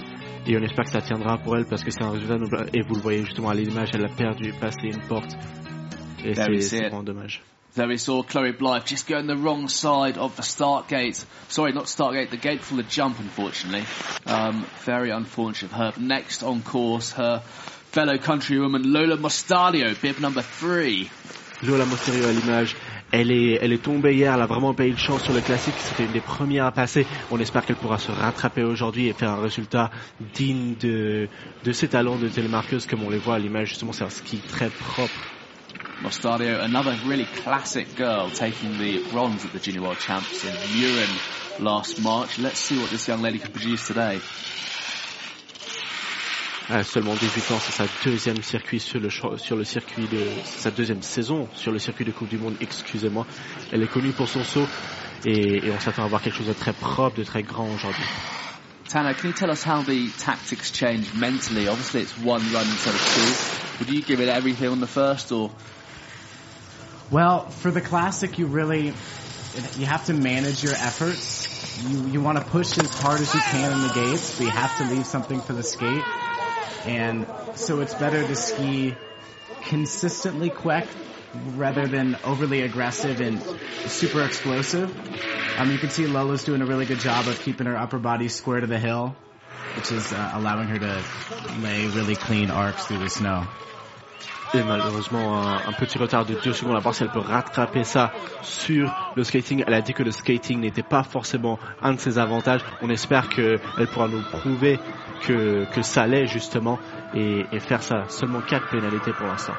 et 0.48 0.57
on 0.57 0.62
espère 0.62 0.86
que 0.86 0.91
ça 0.91 1.01
tiendra 1.01 1.38
pour 1.38 1.55
elle 1.57 1.65
parce 1.65 1.83
que 1.83 1.91
c'est 1.91 2.03
un 2.03 2.12
résultat 2.12 2.36
et 2.74 2.81
vous 2.81 2.95
le 2.95 3.01
voyez 3.01 3.24
justement 3.24 3.50
à 3.50 3.53
l'image 3.53 3.89
elle 3.93 4.05
a 4.05 4.09
perdu 4.09 4.51
passé 4.59 4.88
une 4.88 5.01
porte 5.07 5.38
et 6.25 6.61
c'est 6.61 6.81
vraiment 6.81 7.03
dommage 7.03 7.41
There 7.75 7.88
we 7.88 7.97
saw 7.99 8.23
Chloe 8.23 8.51
Blythe 8.51 8.85
just 8.88 9.07
going 9.07 9.27
the 9.27 9.38
wrong 9.38 9.69
side 9.69 10.17
of 10.17 10.35
the 10.35 10.41
start 10.41 10.88
gate. 10.88 11.23
Sorry, 11.49 11.71
not 11.71 11.88
start 11.88 12.15
gate, 12.15 12.31
the 12.31 12.38
gate 12.38 12.61
for 12.61 12.75
the 12.75 12.83
jump, 12.83 13.19
unfortunately. 13.19 13.85
Um, 14.25 14.65
very 14.85 15.11
unfortunate 15.11 15.71
her. 15.73 15.93
Next 15.99 16.41
on 16.41 16.63
course, 16.63 17.11
her 17.11 17.43
fellow 17.91 18.17
countrywoman 18.17 18.91
Lola 18.91 19.17
Mostadio, 19.17 19.93
bib 20.01 20.19
number 20.19 20.41
three. 20.41 21.11
Lola 21.61 21.85
Mostadio 21.85 22.27
à 22.27 22.31
l'image. 22.31 22.75
Elle 23.11 23.31
est, 23.31 23.59
elle 23.61 23.71
est 23.71 23.83
tombée 23.83 24.13
hier, 24.13 24.33
elle 24.33 24.41
a 24.41 24.45
vraiment 24.45 24.73
pas 24.73 24.85
eu 24.85 24.91
de 24.91 24.97
chance 24.97 25.23
sur 25.23 25.33
le 25.33 25.41
classique, 25.41 25.73
c'était 25.77 26.05
une 26.05 26.11
des 26.11 26.21
premières 26.21 26.65
à 26.65 26.71
passer. 26.71 27.07
On 27.31 27.39
espère 27.39 27.65
qu'elle 27.65 27.75
pourra 27.75 27.97
se 27.97 28.11
rattraper 28.11 28.63
aujourd'hui 28.63 29.07
et 29.07 29.13
faire 29.13 29.31
un 29.31 29.41
résultat 29.41 29.89
digne 30.35 30.75
de, 30.79 31.27
de 31.63 31.71
ses 31.71 31.88
talents 31.88 32.17
de 32.17 32.27
télémarqueuse 32.27 32.85
comme 32.85 33.03
on 33.03 33.09
les 33.09 33.17
voit 33.17 33.35
à 33.35 33.39
l'image. 33.39 33.69
Justement, 33.69 33.93
c'est 33.93 34.03
un 34.03 34.09
ski 34.09 34.38
très 34.38 34.69
propre. 34.69 35.19
Mostario, 36.01 36.63
another 36.63 36.98
really 37.06 37.25
classic 37.25 37.96
girl, 37.98 38.29
taking 38.29 38.77
the 38.77 39.03
bronze 39.12 39.44
at 39.44 39.51
the 39.51 39.60
Junior 39.60 39.82
World 39.82 40.00
Champs 40.00 40.46
in 40.46 40.51
Murin 40.51 41.60
last 41.60 42.01
March. 42.01 42.39
Let's 42.39 42.60
see 42.60 42.79
what 42.79 42.89
this 42.89 43.06
young 43.10 43.22
lady 43.22 43.38
can 43.39 43.51
produce 43.51 43.86
today. 43.86 44.22
À 46.70 46.84
seulement 46.84 47.15
18 47.15 47.51
ans, 47.51 47.60
c'est 47.60 47.72
sa 47.74 47.86
deuxième 48.06 48.41
circuit 48.44 48.79
sur 48.79 49.01
le, 49.01 49.10
sur 49.10 49.56
le 49.58 49.63
circuit 49.65 50.08
de 50.08 50.25
sa 50.46 50.72
deuxième 50.72 51.01
saison 51.01 51.50
sur 51.53 51.74
le 51.74 51.79
circuit 51.79 52.06
de 52.06 52.12
Coupe 52.12 52.29
du 52.29 52.38
Monde. 52.38 52.56
Excusez-moi. 52.62 53.25
Elle 53.74 53.84
est 53.84 53.91
connue 53.91 54.12
pour 54.12 54.29
son 54.29 54.44
saut 54.44 54.68
et, 55.25 55.65
et 55.65 55.72
on 55.72 55.79
s'attend 55.82 56.06
à 56.06 56.08
voir 56.08 56.22
quelque 56.22 56.38
chose 56.38 56.48
de 56.48 56.53
très 56.53 56.74
propre, 56.74 57.18
de 57.18 57.24
très 57.24 57.44
grand 57.44 57.70
aujourd'hui. 57.74 58.06
Tanner, 58.88 59.13
can 59.15 59.27
you 59.27 59.34
tell 59.34 59.51
us 59.51 59.63
how 59.65 59.84
the 59.84 60.10
tactics 60.18 60.72
changed 60.72 61.13
mentally? 61.15 61.68
Obviously, 61.68 62.01
it's 62.01 62.18
one 62.20 62.41
run 62.53 62.65
instead 62.65 62.94
of 62.94 63.01
two. 63.01 63.79
Would 63.79 63.94
you 63.94 64.01
give 64.01 64.22
it 64.22 64.29
everything 64.29 64.70
on 64.70 64.79
the 64.79 64.88
first, 64.88 65.32
or? 65.32 65.51
Well, 67.11 67.49
for 67.49 67.71
the 67.71 67.81
classic, 67.81 68.37
you 68.37 68.45
really 68.45 68.93
you 69.77 69.85
have 69.85 70.05
to 70.05 70.13
manage 70.13 70.63
your 70.63 70.73
efforts. 70.73 71.47
You 71.89 72.07
you 72.07 72.21
want 72.21 72.37
to 72.37 72.43
push 72.43 72.77
as 72.77 72.89
hard 72.89 73.19
as 73.19 73.33
you 73.33 73.39
can 73.39 73.71
in 73.71 73.81
the 73.81 73.93
gates, 73.93 74.37
but 74.37 74.45
you 74.45 74.51
have 74.51 74.77
to 74.77 74.93
leave 74.93 75.07
something 75.07 75.41
for 75.41 75.53
the 75.53 75.63
skate. 75.63 76.03
And 76.85 77.25
so 77.55 77.81
it's 77.81 77.95
better 77.95 78.25
to 78.25 78.35
ski 78.35 78.95
consistently 79.63 80.49
quick 80.49 80.87
rather 81.55 81.87
than 81.87 82.15
overly 82.23 82.61
aggressive 82.61 83.21
and 83.21 83.41
super 83.89 84.23
explosive. 84.23 84.95
Um, 85.57 85.71
you 85.71 85.77
can 85.77 85.89
see 85.89 86.05
Lola's 86.05 86.43
doing 86.43 86.61
a 86.61 86.65
really 86.65 86.85
good 86.85 86.99
job 86.99 87.27
of 87.27 87.41
keeping 87.41 87.67
her 87.67 87.77
upper 87.77 87.99
body 87.99 88.29
square 88.29 88.61
to 88.61 88.67
the 88.67 88.79
hill, 88.79 89.15
which 89.75 89.91
is 89.91 90.13
uh, 90.13 90.31
allowing 90.35 90.67
her 90.67 90.79
to 90.79 91.03
lay 91.59 91.87
really 91.87 92.15
clean 92.15 92.49
arcs 92.49 92.85
through 92.85 92.99
the 92.99 93.09
snow. 93.09 93.47
Et 94.53 94.63
malheureusement, 94.63 95.38
un, 95.38 95.58
un, 95.70 95.74
petit 95.74 96.00
retard 96.00 96.25
de 96.25 96.34
deux 96.44 96.53
secondes 96.53 96.75
à 96.75 96.79
voir 96.79 96.96
si 96.96 97.03
elle 97.03 97.12
peut 97.12 97.20
rattraper 97.20 97.84
ça 97.84 98.12
sur 98.41 98.91
le 99.15 99.24
skating. 99.24 99.63
Elle 99.68 99.75
a 99.75 99.82
dit 99.82 99.94
que 99.94 100.01
le 100.01 100.10
skating 100.12 100.60
n'était 100.60 100.82
pas 100.82 101.03
forcément 101.03 101.60
un 101.84 101.94
de 101.94 102.00
ses 102.00 102.18
avantages. 102.18 102.62
On 102.82 102.89
espère 102.89 103.29
qu'elle 103.29 103.60
pourra 103.91 104.08
nous 104.08 104.24
prouver 104.32 104.79
que, 105.22 105.65
que 105.72 105.84
ça 105.84 106.08
l'est 106.08 106.25
justement 106.25 106.79
et, 107.13 107.46
et 107.51 107.60
faire 107.60 107.84
ça. 107.84 108.06
Seulement 108.08 108.41
quatre 108.41 108.70
pénalités 108.70 109.13
pour 109.13 109.27
l'instant. 109.27 109.53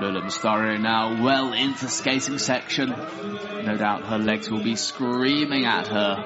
Lola 0.00 0.22
Mustario 0.22 0.78
now 0.78 1.22
well 1.22 1.52
into 1.52 1.88
skating 1.88 2.38
section. 2.38 2.94
No 3.64 3.76
doubt 3.76 4.06
her 4.06 4.18
legs 4.18 4.50
will 4.50 4.62
be 4.62 4.76
screaming 4.76 5.66
at 5.66 5.88
her 5.88 6.16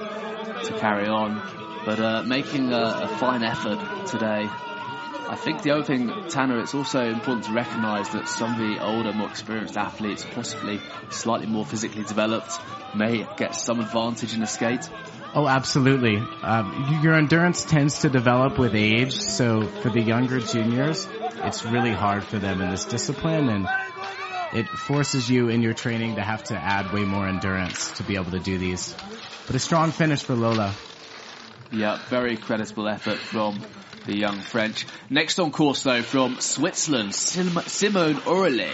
to 0.65 0.73
carry 0.79 1.09
on, 1.09 1.43
but 1.85 1.99
uh, 1.99 2.23
making 2.25 2.73
a, 2.73 3.01
a 3.03 3.09
fine 3.19 3.43
effort 3.43 3.79
today. 4.07 4.49
I 5.27 5.37
think 5.37 5.63
the 5.63 5.71
other 5.71 5.83
thing, 5.83 6.13
Tanner, 6.29 6.59
it's 6.61 6.75
also 6.75 7.01
important 7.01 7.47
to 7.47 7.53
recognise 7.53 8.11
that 8.11 8.29
some 8.29 8.53
of 8.53 8.59
the 8.59 8.83
older, 8.83 9.13
more 9.13 9.29
experienced 9.29 9.77
athletes, 9.77 10.25
possibly 10.35 10.81
slightly 11.11 11.47
more 11.47 11.65
physically 11.65 12.05
developed, 12.05 12.59
may 12.95 13.27
get 13.37 13.55
some 13.55 13.81
advantage 13.81 14.35
in 14.35 14.41
the 14.41 14.47
skate. 14.47 14.89
Oh, 15.35 15.49
absolutely. 15.49 16.19
Um, 16.43 17.01
your 17.03 17.15
endurance 17.15 17.65
tends 17.65 18.01
to 18.01 18.11
develop 18.11 18.59
with 18.59 18.75
age, 18.75 19.15
so 19.15 19.63
for 19.63 19.89
the 19.89 20.01
younger 20.01 20.41
juniors, 20.41 21.09
it's 21.43 21.65
really 21.65 21.93
hard 21.93 22.25
for 22.25 22.39
them 22.39 22.61
in 22.61 22.71
this 22.71 22.85
discipline, 22.85 23.49
and 23.49 23.69
it 24.53 24.69
forces 24.69 25.29
you 25.29 25.49
in 25.49 25.63
your 25.63 25.75
training 25.75 26.17
to 26.17 26.23
have 26.23 26.45
to 26.45 26.55
add 26.55 26.93
way 26.93 27.05
more 27.05 27.27
endurance 27.27 27.93
to 27.93 28.05
be 28.05 28.15
able 28.17 28.31
to 28.33 28.41
do 28.41 28.59
these. 28.59 28.95
But 29.47 29.57
a 29.57 29.59
strong 29.59 29.91
finish 29.91 30.23
for 30.23 30.35
Lola. 30.35 30.75
Yeah, 31.73 31.99
very 32.09 32.37
creditable 32.37 32.89
effort 32.89 33.19
from 33.19 33.65
the 34.07 34.15
young 34.15 34.39
French. 34.41 34.87
Next 35.11 35.39
on 35.39 35.51
course 35.51 35.83
though 35.85 36.03
from 36.03 36.37
Switzerland, 36.41 37.15
Sim- 37.15 37.63
Simone 37.67 38.17
Oehrli. 38.27 38.71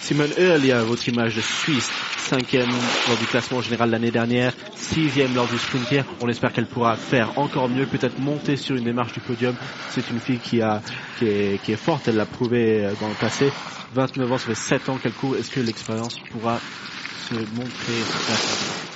Simone 0.00 0.32
à 0.72 0.82
votre 0.82 1.06
image 1.08 1.36
de 1.36 1.42
Suisse, 1.42 1.90
cinquième 2.16 2.70
lors 3.06 3.18
du 3.18 3.26
classement 3.26 3.60
général 3.60 3.90
l'année 3.90 4.10
dernière, 4.10 4.54
sixième 4.74 5.34
lors 5.34 5.46
du 5.46 5.58
sprinter. 5.58 6.04
On 6.22 6.28
espère 6.28 6.52
qu'elle 6.52 6.66
pourra 6.66 6.96
faire 6.96 7.38
encore 7.38 7.68
mieux, 7.68 7.86
peut-être 7.86 8.18
monter 8.18 8.56
sur 8.56 8.76
une 8.76 8.84
démarche 8.84 9.12
du 9.12 9.20
podium. 9.20 9.54
C'est 9.90 10.08
une 10.10 10.18
fille 10.18 10.38
qui 10.38 10.62
a 10.62 10.80
qui 11.18 11.26
est, 11.26 11.62
qui 11.62 11.72
est 11.72 11.76
forte, 11.76 12.08
elle 12.08 12.16
l'a 12.16 12.26
prouvé 12.26 12.88
dans 12.98 13.08
le 13.08 13.14
passé. 13.14 13.52
29 13.94 14.32
ans, 14.32 14.38
ça 14.38 14.46
fait 14.46 14.54
7 14.54 14.88
ans 14.88 14.96
qu'elle 14.96 15.12
court. 15.12 15.36
Est-ce 15.36 15.50
que 15.50 15.60
l'expérience 15.60 16.16
pourra 16.30 16.58
se 17.28 17.34
montrer? 17.34 18.89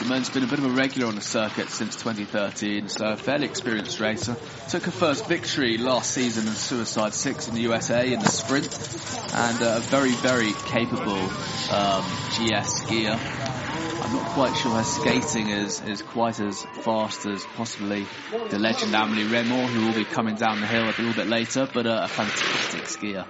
Simone's 0.00 0.30
been 0.30 0.44
a 0.44 0.46
bit 0.46 0.58
of 0.58 0.64
a 0.64 0.70
regular 0.70 1.08
on 1.08 1.14
the 1.14 1.20
circuit 1.20 1.68
since 1.68 1.94
2013, 1.96 2.88
so 2.88 3.10
a 3.10 3.16
fairly 3.18 3.44
experienced 3.44 4.00
racer. 4.00 4.34
Took 4.70 4.84
her 4.84 4.90
first 4.90 5.26
victory 5.26 5.76
last 5.76 6.12
season 6.12 6.46
in 6.46 6.54
Suicide 6.54 7.12
6 7.12 7.48
in 7.48 7.54
the 7.54 7.60
USA 7.60 8.10
in 8.10 8.18
the 8.18 8.28
sprint, 8.30 8.72
and 9.34 9.60
a 9.60 9.80
very, 9.80 10.12
very 10.12 10.54
capable 10.64 11.20
um, 11.70 12.02
GS 12.32 12.80
skier. 12.80 13.18
I'm 14.02 14.12
not 14.14 14.24
quite 14.30 14.56
sure 14.56 14.74
her 14.74 14.84
skating 14.84 15.50
is, 15.50 15.82
is 15.82 16.00
quite 16.00 16.40
as 16.40 16.62
fast 16.80 17.26
as 17.26 17.44
possibly 17.54 18.06
the 18.48 18.58
legend 18.58 18.94
Amelie 18.94 19.24
Reymond, 19.24 19.66
who 19.66 19.84
will 19.84 19.94
be 19.94 20.06
coming 20.06 20.36
down 20.36 20.62
the 20.62 20.66
hill 20.66 20.84
a 20.84 20.96
little 20.96 21.12
bit 21.12 21.26
later, 21.26 21.68
but 21.70 21.86
uh, 21.86 22.00
a 22.04 22.08
fantastic 22.08 22.84
skier. 22.84 23.26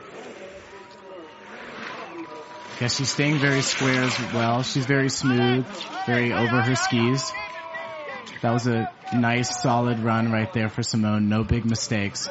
Yeah, 2.80 2.88
she's 2.88 3.10
staying 3.10 3.36
very 3.36 3.60
square 3.60 4.04
as 4.04 4.32
well. 4.32 4.62
She's 4.62 4.86
very 4.86 5.10
smooth, 5.10 5.66
very 6.06 6.32
over 6.32 6.62
her 6.62 6.74
skis. 6.74 7.30
That 8.40 8.54
was 8.54 8.66
a 8.66 8.88
nice, 9.12 9.60
solid 9.60 9.98
run 9.98 10.32
right 10.32 10.50
there 10.54 10.70
for 10.70 10.82
Simone. 10.82 11.28
No 11.28 11.44
big 11.44 11.66
mistakes. 11.66 12.30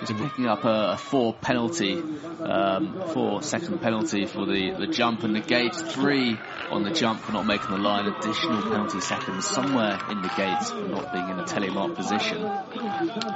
Picking 0.00 0.46
up 0.46 0.64
a, 0.64 0.92
a 0.92 0.96
four 0.96 1.34
penalty, 1.34 2.02
four 3.12 3.42
second 3.42 3.80
penalty 3.80 4.26
for 4.26 4.46
the, 4.46 4.72
the 4.78 4.86
jump 4.86 5.22
and 5.24 5.34
the 5.34 5.40
gate, 5.40 5.74
three 5.74 6.36
on 6.70 6.82
the 6.82 6.90
jump 6.90 7.20
for 7.20 7.32
not 7.32 7.46
making 7.46 7.70
the 7.70 7.78
line, 7.78 8.06
additional 8.06 8.62
penalty 8.62 9.00
seconds 9.00 9.46
somewhere 9.46 9.98
in 10.10 10.22
the 10.22 10.30
gate 10.36 10.62
for 10.64 10.88
not 10.88 11.12
being 11.12 11.28
in 11.28 11.38
a 11.38 11.44
telemark 11.44 11.94
position. 11.94 12.38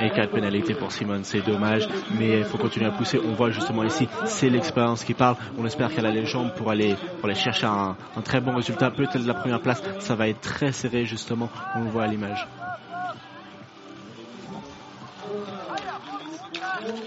Et 0.01 0.11
quatre 0.11 0.33
pénalités 0.33 0.75
pour 0.75 0.93
Simone, 0.93 1.25
c'est 1.25 1.43
dommage, 1.43 1.89
mais 2.19 2.39
il 2.41 2.45
faut 2.45 2.59
continuer 2.59 2.87
à 2.87 2.91
pousser. 2.93 3.21
On 3.25 3.33
voit 3.35 3.51
justement 3.51 3.83
ici, 3.85 4.09
c'est 4.25 4.51
l'expérience 4.51 5.05
qui 5.05 5.15
parle. 5.15 5.37
On 5.59 5.65
espère 5.67 5.95
qu'elle 5.95 6.07
a 6.07 6.11
les 6.11 6.27
jambes 6.27 6.53
pour 6.57 6.71
aller, 6.71 6.97
pour 7.21 7.27
aller 7.27 7.39
chercher 7.39 7.67
un, 7.67 7.97
un 8.17 8.21
très 8.23 8.41
bon 8.41 8.55
résultat. 8.57 8.91
Peut-être 8.91 9.27
la 9.27 9.35
première 9.35 9.61
place, 9.61 9.83
ça 10.01 10.15
va 10.15 10.29
être 10.29 10.41
très 10.41 10.73
serré 10.73 11.05
justement. 11.05 11.49
On 11.75 11.85
le 11.85 11.91
voit 11.91 12.05
à 12.05 12.07
l'image. 12.07 12.47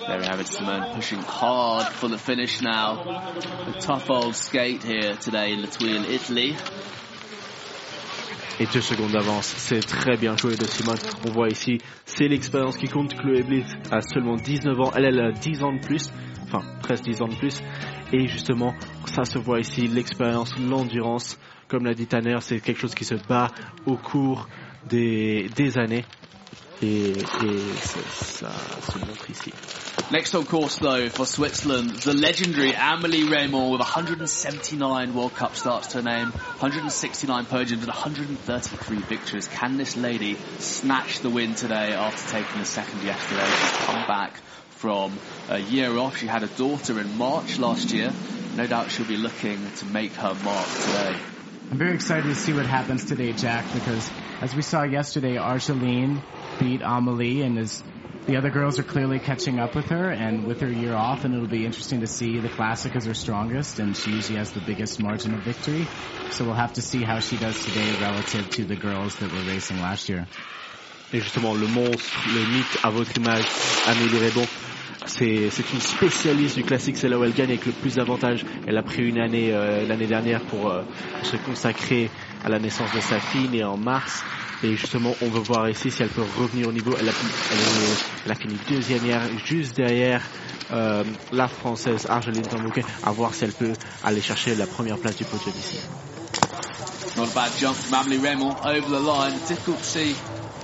There 0.10 0.18
we 0.18 0.26
have 0.26 0.40
it, 0.40 0.48
Simone 0.48 0.96
pushing 0.96 1.20
hard 1.20 1.94
for 1.94 2.08
the 2.08 2.18
finish 2.18 2.62
now. 2.64 3.00
A 3.68 3.80
tough 3.80 4.10
old 4.10 4.36
skate 4.36 4.82
here 4.82 5.14
today 5.14 5.54
in 5.54 5.62
Tuile, 5.68 6.04
Italy. 6.10 6.56
Et 8.60 8.66
deux 8.74 8.82
secondes 8.82 9.12
d'avance, 9.12 9.46
c'est 9.46 9.82
très 9.82 10.18
bien 10.18 10.36
joué 10.36 10.56
de 10.56 10.66
Simone. 10.66 10.98
On 11.28 11.32
voit 11.32 11.50
ici, 11.50 11.78
c'est 12.06 12.28
l'expérience 12.28 12.78
qui 12.78 12.88
compte. 12.88 13.14
Chloé 13.16 13.44
Blitz 13.44 13.68
a 13.92 14.02
seulement 14.02 14.36
19 14.36 14.80
ans, 14.80 14.92
elle, 14.96 15.06
elle 15.06 15.20
a 15.20 15.32
10 15.32 15.62
ans 15.62 15.74
de 15.74 15.80
plus, 15.80 16.10
enfin 16.46 16.64
presque 16.82 17.04
10 17.04 17.22
ans 17.22 17.28
de 17.28 17.36
plus. 17.36 17.62
Et 18.12 18.26
justement, 18.28 18.74
ça 19.06 19.26
se 19.26 19.38
voit 19.38 19.60
ici, 19.60 19.88
l'expérience, 19.88 20.58
l'endurance. 20.58 21.38
Comme 21.68 21.86
l'a 21.86 21.94
dit 21.94 22.08
Tanner, 22.08 22.38
c'est 22.40 22.62
quelque 22.62 22.80
chose 22.80 22.96
qui 22.96 23.06
se 23.06 23.14
bat 23.14 23.50
au 23.86 23.96
cours 23.96 24.48
des, 24.90 25.50
des 25.56 25.78
années. 25.78 26.04
Et, 26.82 27.12
et 27.12 27.76
ça, 27.82 28.00
ça 28.12 28.52
se 28.92 28.98
montre 29.00 29.30
ici. 29.30 29.52
Next 30.12 30.34
on 30.34 30.44
course 30.44 30.78
though 30.78 31.10
for 31.10 31.26
Switzerland, 31.26 31.92
the 32.02 32.14
legendary 32.14 32.74
Amelie 32.74 33.26
Reymond 33.26 33.72
with 33.72 33.82
179 33.82 35.14
World 35.14 35.36
Cup 35.36 35.56
starts 35.56 35.90
to 35.90 35.98
her 35.98 36.04
name, 36.04 36.32
169 36.32 37.46
podiums 37.46 37.84
and 37.84 37.88
133 37.88 38.98
victories. 39.00 39.48
Can 39.50 39.78
this 39.78 39.98
lady 39.98 40.38
snatch 40.58 41.20
the 41.20 41.30
win 41.30 41.54
today 41.54 41.94
after 41.94 42.32
taking 42.32 42.62
a 42.62 42.66
second 42.66 43.04
yesterday? 43.04 43.46
She's 43.46 43.86
come 43.86 44.08
back 44.08 44.34
from 44.72 45.20
a 45.50 45.60
year 45.60 45.96
off. 45.98 46.18
She 46.18 46.28
had 46.28 46.44
a 46.44 46.48
daughter 46.48 47.00
in 47.00 47.18
March 47.18 47.60
last 47.60 47.92
year. 47.92 48.12
No 48.56 48.66
doubt 48.66 48.92
she'll 48.92 49.06
be 49.06 49.18
looking 49.18 49.60
to 49.78 49.86
make 49.86 50.14
her 50.14 50.34
mark 50.44 50.68
today. 50.86 51.16
I'm 51.72 51.78
very 51.78 51.94
excited 51.94 52.24
to 52.24 52.36
see 52.36 52.54
what 52.54 52.66
happens 52.66 53.06
today, 53.06 53.34
Jack, 53.34 53.66
because 53.74 54.10
as 54.42 54.56
we 54.56 54.64
saw 54.64 54.84
yesterday, 54.84 55.38
Argeline 55.38 56.24
beat 56.60 56.82
Amelie 56.84 57.42
and 57.42 57.58
is 57.58 57.84
the 58.28 58.38
other 58.38 58.50
girls 58.52 58.78
are 58.78 58.84
clearly 58.84 59.18
catching 59.18 59.60
up 59.60 59.74
with 59.76 59.86
her 59.86 60.12
and 60.12 60.46
with 60.46 60.60
her 60.60 60.70
year 60.70 60.94
off 60.94 61.26
and 61.26 61.34
it'll 61.34 61.48
be 61.48 61.66
interesting 61.66 62.02
to 62.02 62.08
see 62.08 62.40
the 62.40 62.50
classic 62.50 62.96
is 62.96 63.06
her 63.06 63.14
strongest 63.14 63.80
and 63.80 63.98
she 63.98 64.12
usually 64.12 64.38
has 64.38 64.52
the 64.52 64.60
biggest 64.60 65.00
margin 65.02 65.34
of 65.34 65.40
victory. 65.40 65.88
So 66.32 66.46
we'll 66.46 66.54
have 66.54 66.74
to 66.74 66.82
see 66.82 67.02
how 67.02 67.20
she 67.20 67.38
does 67.38 67.64
today 67.66 67.92
relative 68.00 68.50
to 68.52 68.66
the 68.66 68.76
girls 68.76 69.16
that 69.16 69.32
were 69.32 69.52
racing 69.52 69.82
last 69.82 70.10
year. 70.10 70.28
Et 71.12 71.22
justement, 71.22 71.56
le 71.56 71.66
monstre, 71.68 72.14
le 72.36 72.46
mythe 72.54 72.78
à 72.84 72.92
votre 72.92 73.18
image, 73.18 73.46
Amélie 73.88 74.20
Reymond, 74.20 74.48
c'est, 75.08 75.50
c'est 75.50 75.74
une 75.74 75.80
spécialiste 75.80 76.56
du 76.56 76.64
classique, 76.64 76.98
c'est 76.98 77.10
là 77.10 77.18
où 77.18 77.24
elle 77.24 77.34
gagne 77.34 77.50
avec 77.50 77.66
le 77.66 77.72
plus 77.72 77.96
d'avantages. 77.96 78.46
Elle 78.68 78.78
a 78.78 78.84
pris 78.84 79.08
une 79.08 79.18
année 79.20 79.52
euh, 79.52 79.88
l'année 79.88 80.06
dernière 80.06 80.42
pour 80.42 80.70
euh, 80.70 80.84
se 81.24 81.36
consacrer 81.38 82.12
à 82.46 82.50
la 82.50 82.60
naissance 82.60 82.94
de 82.94 83.00
sa 83.00 83.20
fille, 83.20 83.50
née 83.50 83.64
en 83.64 83.76
mars. 83.76 84.24
Et 84.64 84.76
justement, 84.76 85.16
on 85.22 85.30
veut 85.30 85.40
voir 85.42 85.70
ici 85.70 85.90
si 85.90 86.04
elle 86.04 86.10
peut 86.10 86.24
revenir 86.38 86.68
au 86.68 86.72
niveau. 86.72 86.96
Elle 87.00 88.32
a, 88.32 88.36
fini 88.36 88.58
deuxième 88.70 89.06
hier, 89.06 89.22
juste 89.46 89.76
derrière 89.76 90.22
euh, 90.72 91.04
la 91.32 91.48
française 91.48 92.06
Argeline 92.10 92.44
Tambouquet, 92.44 92.84
à 93.04 93.12
voir 93.12 93.34
si 93.34 93.46
elle 93.46 93.54
peut 93.54 93.74
aller 94.04 94.22
chercher 94.22 94.56
la 94.56 94.68
première 94.68 94.98
place 94.98 95.16
du 95.16 95.24
podium 95.26 95.56
ici. 95.58 95.80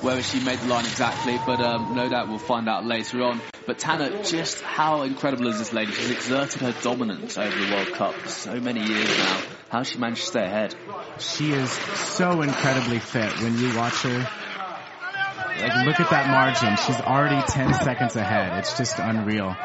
Whether 0.05 0.21
she 0.21 0.39
made 0.39 0.59
the 0.59 0.67
line 0.67 0.85
exactly, 0.85 1.39
but 1.47 1.59
um, 1.59 1.95
no 1.95 2.07
doubt 2.07 2.29
we'll 2.29 2.37
find 2.37 2.69
out 2.69 2.85
later 2.85 3.23
on. 3.23 3.41
But 3.65 3.79
Tanner, 3.79 4.21
just 4.21 4.61
how 4.61 5.01
incredible 5.01 5.47
is 5.47 5.57
this 5.57 5.73
lady? 5.73 5.93
She's 5.93 6.11
exerted 6.11 6.61
her 6.61 6.75
dominance 6.83 7.39
over 7.39 7.57
the 7.57 7.73
World 7.73 7.91
Cup 7.93 8.27
so 8.27 8.59
many 8.59 8.85
years 8.85 9.17
now. 9.17 9.41
How 9.69 9.81
she 9.81 9.97
managed 9.97 10.21
to 10.21 10.27
stay 10.27 10.45
ahead? 10.45 10.75
She 11.17 11.51
is 11.51 11.71
so 11.71 12.43
incredibly 12.43 12.99
fit. 12.99 13.41
When 13.41 13.57
you 13.57 13.75
watch 13.75 14.03
her, 14.03 14.29
like 15.59 15.85
look 15.87 15.99
at 15.99 16.11
that 16.11 16.29
margin. 16.29 16.77
She's 16.85 17.01
already 17.01 17.41
10 17.41 17.73
seconds 17.73 18.15
ahead. 18.15 18.59
It's 18.59 18.77
just 18.77 18.99
unreal. 18.99 19.55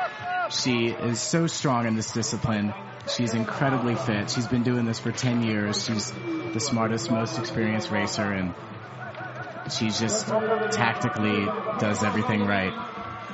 She 0.48 0.86
is 0.86 1.20
so 1.20 1.48
strong 1.48 1.86
in 1.86 1.96
this 1.96 2.12
discipline. 2.12 2.72
She's 3.14 3.34
incredibly 3.34 3.94
fit. 3.94 4.30
She's 4.30 4.46
been 4.46 4.62
doing 4.62 4.86
this 4.86 5.00
for 5.00 5.12
10 5.12 5.42
years. 5.42 5.84
She's 5.84 6.10
the 6.54 6.60
smartest, 6.60 7.10
most 7.10 7.38
experienced 7.38 7.90
racer 7.90 8.32
and 8.32 8.54
she 9.70 9.90
just 9.90 10.26
tactically 10.72 11.46
does 11.78 12.02
everything 12.02 12.46
right. 12.46 12.72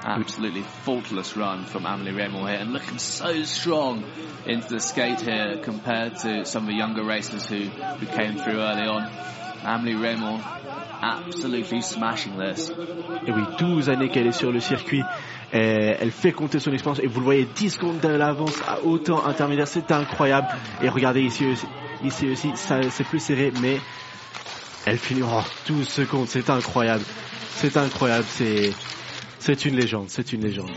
Absolutely 0.05 0.63
faultless 0.63 1.37
run 1.37 1.65
from 1.65 1.85
Amelie 1.85 2.13
Reymond 2.13 2.49
here 2.49 2.61
and 2.61 2.73
looking 2.73 2.99
so 2.99 3.43
strong 3.43 4.05
into 4.47 4.69
the 4.69 4.81
skate 4.81 5.21
here 5.21 5.59
compared 5.63 6.17
to 6.19 6.45
some 6.45 6.65
of 6.65 6.69
the 6.69 6.75
younger 6.75 7.03
racers 7.03 7.45
who, 7.47 7.65
who 7.65 8.07
came 8.07 8.37
through 8.37 8.61
early 8.61 8.87
on. 8.87 9.11
Amelie 9.65 9.95
Reymond 9.95 10.43
absolutely 11.03 11.83
smashing 11.83 12.39
this. 12.39 12.71
Et 13.27 13.33
oui, 13.33 13.43
12 13.59 13.89
années 13.91 14.09
qu'elle 14.09 14.27
est 14.27 14.33
sur 14.33 14.53
le 14.53 14.61
circuit. 14.61 15.03
Et 15.53 15.59
elle 15.99 16.11
fait 16.11 16.33
compter 16.33 16.59
son 16.61 16.73
expérience 16.73 17.01
et 17.01 17.07
vous 17.07 17.21
le 17.21 17.25
voyez 17.25 17.45
10 17.55 17.71
secondes 17.71 18.01
de 18.01 18.09
l'avance 18.09 18.57
à 18.67 18.83
autant 18.83 19.25
intermédiaire, 19.25 19.69
c'est 19.69 19.91
incroyable. 19.91 20.49
Et 20.83 20.89
regardez 20.89 21.23
ici, 21.23 21.47
ici 22.05 22.31
aussi, 22.31 22.51
c'est 22.55 23.05
plus 23.05 23.21
serré, 23.21 23.53
mais 23.61 23.79
elle 24.87 24.99
finit 24.99 25.25
en 25.25 25.43
12 25.67 25.89
secondes, 25.89 26.29
c'est 26.29 26.49
incroyable. 26.49 27.05
C'est 27.57 27.77
incroyable, 27.77 28.27
c'est 28.29 28.73
c'est 29.41 29.65
une 29.65 29.77
légende, 29.77 30.09
c'est 30.09 30.33
une 30.33 30.43
légende. 30.43 30.71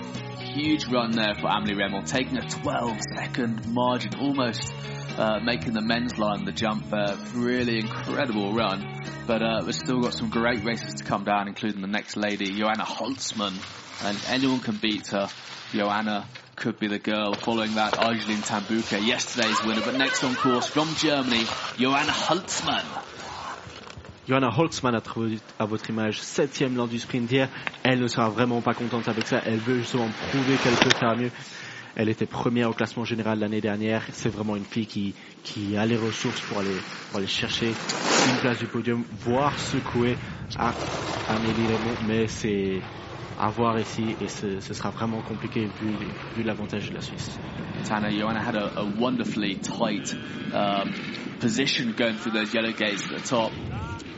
Huge 0.55 0.87
run 0.87 1.11
there 1.11 1.35
for 1.35 1.47
Amelie 1.49 1.75
Reymond, 1.75 2.05
taking 2.05 2.37
a 2.37 2.47
12 2.47 2.97
second 3.15 3.67
margin, 3.67 4.11
almost 4.19 4.73
uh, 5.17 5.39
making 5.43 5.73
the 5.73 5.81
men's 5.81 6.17
line 6.17 6.45
the 6.45 6.51
jump 6.51 6.89
there. 6.89 7.15
Really 7.35 7.79
incredible 7.79 8.51
run. 8.53 8.83
But 9.27 9.43
uh, 9.43 9.61
we've 9.63 9.75
still 9.75 10.01
got 10.01 10.13
some 10.13 10.29
great 10.29 10.63
races 10.63 10.95
to 10.95 11.03
come 11.03 11.23
down, 11.23 11.47
including 11.47 11.81
the 11.81 11.87
next 11.87 12.17
lady, 12.17 12.45
Joanna 12.57 12.83
Holzmann. 12.83 13.57
And 14.03 14.17
anyone 14.27 14.59
can 14.59 14.77
beat 14.77 15.07
her. 15.07 15.29
Joanna 15.71 16.25
could 16.55 16.79
be 16.79 16.87
the 16.87 16.99
girl 16.99 17.33
following 17.33 17.75
that 17.75 17.99
Argeline 17.99 18.41
Tan-Bouquet, 18.41 19.01
yesterday's 19.01 19.63
winner. 19.63 19.81
But 19.81 19.95
next 19.95 20.23
on 20.23 20.35
course 20.35 20.67
from 20.67 20.95
Germany, 20.95 21.43
Joanna 21.77 22.11
Holzmann. 22.11 22.85
Johanna 24.29 24.51
Holtzmann 24.55 24.93
à 25.57 25.65
votre 25.65 25.89
image, 25.89 26.21
septième 26.21 26.75
lors 26.75 26.87
du 26.87 26.99
sprint 26.99 27.27
d'hier. 27.27 27.49
Elle 27.81 27.99
ne 27.99 28.07
sera 28.07 28.29
vraiment 28.29 28.61
pas 28.61 28.75
contente 28.75 29.07
avec 29.07 29.25
ça. 29.25 29.41
Elle 29.43 29.57
veut 29.57 29.79
justement 29.79 30.07
prouver 30.29 30.55
qu'elle 30.59 30.75
peut 30.75 30.95
faire 30.99 31.17
mieux. 31.17 31.31
Elle 31.95 32.09
était 32.09 32.27
première 32.27 32.69
au 32.69 32.73
classement 32.73 33.05
général 33.05 33.39
l'année 33.39 33.59
dernière. 33.59 34.03
C'est 34.11 34.29
vraiment 34.29 34.55
une 34.55 34.65
fille 34.65 34.85
qui, 34.85 35.15
qui 35.43 35.75
a 35.75 35.83
les 35.87 35.97
ressources 35.97 36.41
pour 36.41 36.59
aller, 36.59 36.75
pour 37.09 37.17
aller 37.17 37.27
chercher 37.27 37.69
une 37.69 38.39
place 38.39 38.59
du 38.59 38.67
podium, 38.67 39.03
voire 39.25 39.57
secouer 39.57 40.15
à 40.59 40.73
Amélie 41.27 41.65
Raymond. 41.65 41.95
Mais 42.07 42.27
c'est 42.27 42.81
à 43.39 43.49
voir 43.49 43.79
ici 43.79 44.15
et 44.21 44.27
ce, 44.27 44.59
ce 44.59 44.73
sera 44.75 44.91
vraiment 44.91 45.23
compliqué 45.23 45.61
vu, 45.81 45.89
vu 46.37 46.43
l'avantage 46.43 46.87
de 46.91 46.93
la 46.93 47.01
Suisse. 47.01 47.39
Tana, 47.83 48.11
Joanna 48.11 48.41
had 48.43 48.55
a, 48.55 48.79
a 48.79 48.85
wonderfully 48.99 49.55
tight 49.55 50.13
um, 50.53 50.93
position 51.39 51.95
going 51.97 52.13
through 52.17 52.33
those 52.33 52.53
yellow 52.53 52.73
gates 52.73 53.03
at 53.11 53.23
the 53.23 53.27
top. 53.27 53.51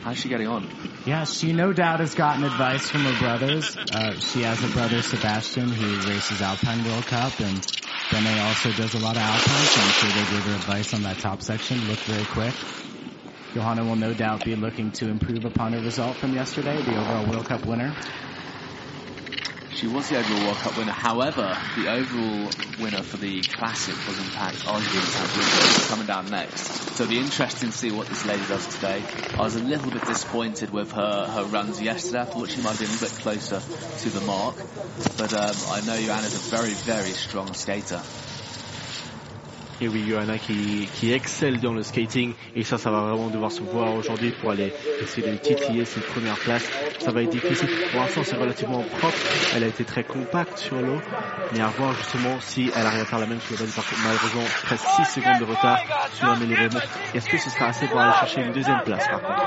How's 0.02 0.18
she 0.18 0.28
getting 0.28 0.48
on? 0.48 0.68
Yeah, 1.06 1.24
she 1.24 1.52
no 1.52 1.72
doubt 1.72 2.00
has 2.00 2.14
gotten 2.16 2.42
advice 2.42 2.90
from 2.90 3.02
her 3.02 3.18
brothers. 3.20 3.76
Uh, 3.76 4.18
she 4.18 4.42
has 4.42 4.64
a 4.64 4.68
brother, 4.68 5.00
Sebastian, 5.00 5.70
who 5.70 6.10
races 6.10 6.42
Alpine 6.42 6.84
World 6.84 7.06
Cup, 7.06 7.38
and 7.38 7.64
Bene 8.10 8.40
also 8.40 8.72
does 8.72 8.94
a 8.94 8.98
lot 8.98 9.16
of 9.16 9.22
Alpine, 9.22 9.46
so 9.46 9.80
I'm 9.80 9.92
sure 9.92 10.10
they 10.10 10.34
gave 10.34 10.44
her 10.44 10.54
advice 10.54 10.92
on 10.92 11.02
that 11.04 11.20
top 11.20 11.40
section. 11.40 11.86
Looked 11.86 12.04
very 12.04 12.24
quick. 12.24 12.54
Johanna 13.54 13.84
will 13.84 13.96
no 13.96 14.12
doubt 14.12 14.44
be 14.44 14.56
looking 14.56 14.90
to 14.92 15.08
improve 15.08 15.44
upon 15.44 15.72
her 15.72 15.80
result 15.80 16.16
from 16.16 16.34
yesterday, 16.34 16.82
the 16.82 16.96
overall 16.98 17.26
World 17.26 17.46
Cup 17.46 17.64
winner. 17.64 17.94
She 19.74 19.86
was 19.86 20.08
the 20.08 20.18
overall 20.18 20.46
World 20.46 20.58
Cup 20.58 20.76
winner. 20.76 20.92
However, 20.92 21.56
the 21.76 21.88
overall 21.88 22.50
winner 22.78 23.02
for 23.02 23.16
the 23.16 23.40
Classic 23.42 23.94
was 24.06 24.18
in 24.18 24.24
fact 24.24 24.66
Arjun 24.66 25.02
coming 25.88 26.06
down 26.06 26.30
next. 26.30 26.82
So 26.96 27.04
it'll 27.04 27.10
be 27.10 27.18
interesting 27.18 27.70
to 27.70 27.76
see 27.76 27.90
what 27.90 28.06
this 28.06 28.26
lady 28.26 28.44
does 28.46 28.66
today. 28.66 29.02
I 29.34 29.42
was 29.42 29.56
a 29.56 29.60
little 29.60 29.90
bit 29.90 30.04
disappointed 30.04 30.70
with 30.70 30.92
her, 30.92 31.26
her 31.26 31.44
runs 31.44 31.80
yesterday. 31.80 32.20
I 32.20 32.24
thought 32.24 32.50
she 32.50 32.60
might 32.60 32.76
have 32.76 32.80
been 32.80 32.96
a 32.96 33.00
bit 33.00 33.18
closer 33.22 33.60
to 33.60 34.10
the 34.10 34.20
mark. 34.20 34.56
But 35.16 35.32
um, 35.32 35.56
I 35.70 35.80
know 35.86 36.00
Joanna's 36.00 36.34
a 36.34 36.56
very, 36.56 36.70
very 36.70 37.10
strong 37.10 37.52
skater. 37.54 38.02
Et 39.80 39.88
oui, 39.88 40.04
Johanna 40.08 40.38
qui, 40.38 40.88
qui 40.94 41.12
excelle 41.12 41.60
dans 41.60 41.72
le 41.72 41.82
skating 41.82 42.34
et 42.54 42.62
ça, 42.62 42.78
ça 42.78 42.90
va 42.90 43.00
vraiment 43.00 43.28
devoir 43.28 43.50
se 43.50 43.62
voir 43.62 43.94
aujourd'hui 43.94 44.30
pour 44.40 44.50
aller 44.50 44.72
essayer 45.00 45.28
de 45.30 45.36
titiller 45.36 45.84
ses 45.84 46.00
premières 46.00 46.38
places. 46.38 46.70
Ça 47.00 47.10
va 47.10 47.22
être 47.22 47.30
difficile. 47.30 47.68
Pour 47.90 48.00
l'instant, 48.00 48.22
c'est 48.22 48.36
relativement 48.36 48.82
propre. 48.82 49.16
Elle 49.56 49.64
a 49.64 49.66
été 49.66 49.84
très 49.84 50.04
compacte 50.04 50.58
sur 50.58 50.80
l'eau, 50.80 51.00
mais 51.52 51.60
à 51.60 51.66
voir 51.68 51.94
justement 51.94 52.40
si 52.40 52.70
elle 52.76 52.86
arrive 52.86 53.02
à 53.02 53.04
faire 53.04 53.18
la 53.18 53.26
même 53.26 53.40
la 53.50 53.56
partie. 53.74 53.94
Malheureusement, 54.04 54.44
presque 54.62 54.86
6 54.86 55.04
secondes 55.20 55.38
de 55.38 55.44
retard 55.44 55.78
sur 56.14 56.30
Amélie 56.30 56.54
Raymond. 56.54 56.80
Est-ce 57.14 57.28
que 57.28 57.38
ce 57.38 57.50
sera 57.50 57.66
assez 57.66 57.86
pour 57.88 58.00
aller 58.00 58.12
chercher 58.12 58.42
une 58.42 58.52
deuxième 58.52 58.80
place 58.80 59.08
par 59.08 59.22
contre? 59.22 59.42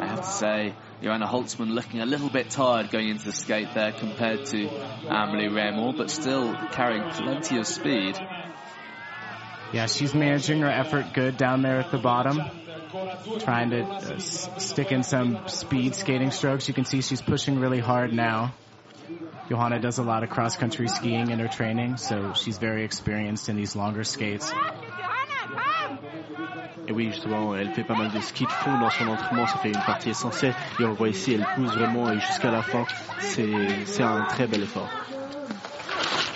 I 0.00 0.06
have 0.06 0.20
to 0.20 0.26
say, 0.26 0.74
Joanna 1.02 1.26
Holzmann 1.26 1.70
looking 1.70 2.00
a 2.00 2.06
little 2.06 2.28
bit 2.28 2.50
tired 2.50 2.90
going 2.90 3.08
into 3.08 3.24
the 3.24 3.32
skate 3.32 3.68
there 3.74 3.92
compared 3.92 4.44
to 4.46 4.68
Amelie 5.08 5.48
Reymond, 5.48 5.96
but 5.96 6.10
still 6.10 6.54
carrying 6.72 7.08
plenty 7.10 7.58
of 7.58 7.66
speed. 7.66 8.18
Yeah, 9.72 9.86
she's 9.86 10.14
managing 10.14 10.60
her 10.60 10.70
effort 10.70 11.14
good 11.14 11.36
down 11.36 11.62
there 11.62 11.78
at 11.78 11.90
the 11.90 11.98
bottom. 11.98 12.40
Trying 13.38 13.70
to 13.70 13.82
uh, 13.82 14.18
stick 14.18 14.90
in 14.90 15.04
some 15.04 15.46
speed 15.46 15.94
skating 15.94 16.32
strokes. 16.32 16.66
You 16.66 16.74
can 16.74 16.84
see 16.84 17.02
she's 17.02 17.22
pushing 17.22 17.60
really 17.60 17.78
hard 17.78 18.12
now. 18.12 18.52
Johanna 19.48 19.80
does 19.80 19.98
a 19.98 20.02
lot 20.02 20.22
of 20.22 20.30
cross 20.30 20.56
country 20.56 20.88
skiing 20.88 21.30
in 21.30 21.38
her 21.38 21.48
training, 21.48 21.96
so 21.96 22.34
she's 22.34 22.58
very 22.58 22.84
experienced 22.84 23.48
in 23.48 23.56
these 23.56 23.74
longer 23.74 24.04
skates. 24.04 24.52
Et 26.88 26.92
oui, 26.92 27.06
justement, 27.10 27.54
elle 27.54 27.70
fait 27.70 27.84
pas 27.84 27.94
mal 27.94 28.10
de 28.10 28.20
ski 28.20 28.46
de 28.46 28.52
fond 28.52 28.76
dans 28.78 28.90
son 28.90 29.06
entraînement, 29.08 29.46
ça 29.46 29.58
fait 29.58 29.70
une 29.70 29.84
partie 29.84 30.10
essentielle. 30.10 30.54
Et 30.78 30.84
on 30.84 30.92
voit 30.94 31.08
ici, 31.08 31.32
elle 31.32 31.46
pousse 31.54 31.74
vraiment 31.74 32.10
et 32.10 32.18
jusqu'à 32.18 32.50
la 32.50 32.62
fin, 32.62 32.86
c'est 33.18 34.02
un 34.02 34.24
très 34.24 34.46
bel 34.46 34.62
effort. 34.62 35.19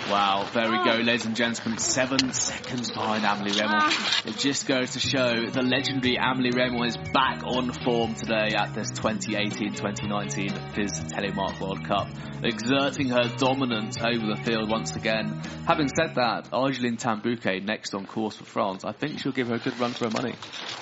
Wow, 0.09 0.47
there 0.53 0.69
we 0.69 0.77
go, 0.83 0.97
oh. 0.99 1.01
ladies 1.01 1.25
and 1.25 1.35
gentlemen. 1.35 1.79
Seven 1.79 2.31
seconds 2.31 2.91
behind 2.91 3.25
Amelie 3.25 3.53
Reymond. 3.53 3.81
Ah. 3.81 4.21
It 4.25 4.37
just 4.37 4.67
goes 4.67 4.91
to 4.91 4.99
show 4.99 5.47
the 5.49 5.63
legendary 5.63 6.17
Amelie 6.17 6.51
Reymond 6.51 6.89
is 6.89 6.97
back 7.11 7.43
on 7.43 7.71
form 7.83 8.13
today 8.13 8.53
at 8.55 8.75
this 8.75 8.91
2018-2019 8.91 10.75
FIS 10.75 10.99
Telemark 11.11 11.59
World 11.59 11.83
Cup, 11.85 12.07
exerting 12.43 13.09
her 13.09 13.33
dominance 13.37 13.97
over 13.97 14.27
the 14.27 14.39
field 14.43 14.69
once 14.69 14.95
again. 14.95 15.41
Having 15.65 15.87
said 15.87 16.15
that, 16.15 16.49
Argeline 16.53 16.97
Tan-Bouquet 16.97 17.61
next 17.61 17.95
on 17.95 18.05
course 18.05 18.35
for 18.35 18.45
France. 18.45 18.85
I 18.85 18.91
think 18.91 19.17
she'll 19.19 19.31
give 19.31 19.47
her 19.47 19.55
a 19.55 19.59
good 19.59 19.79
run 19.79 19.93
for 19.93 20.05
her 20.05 20.11
money. 20.11 20.35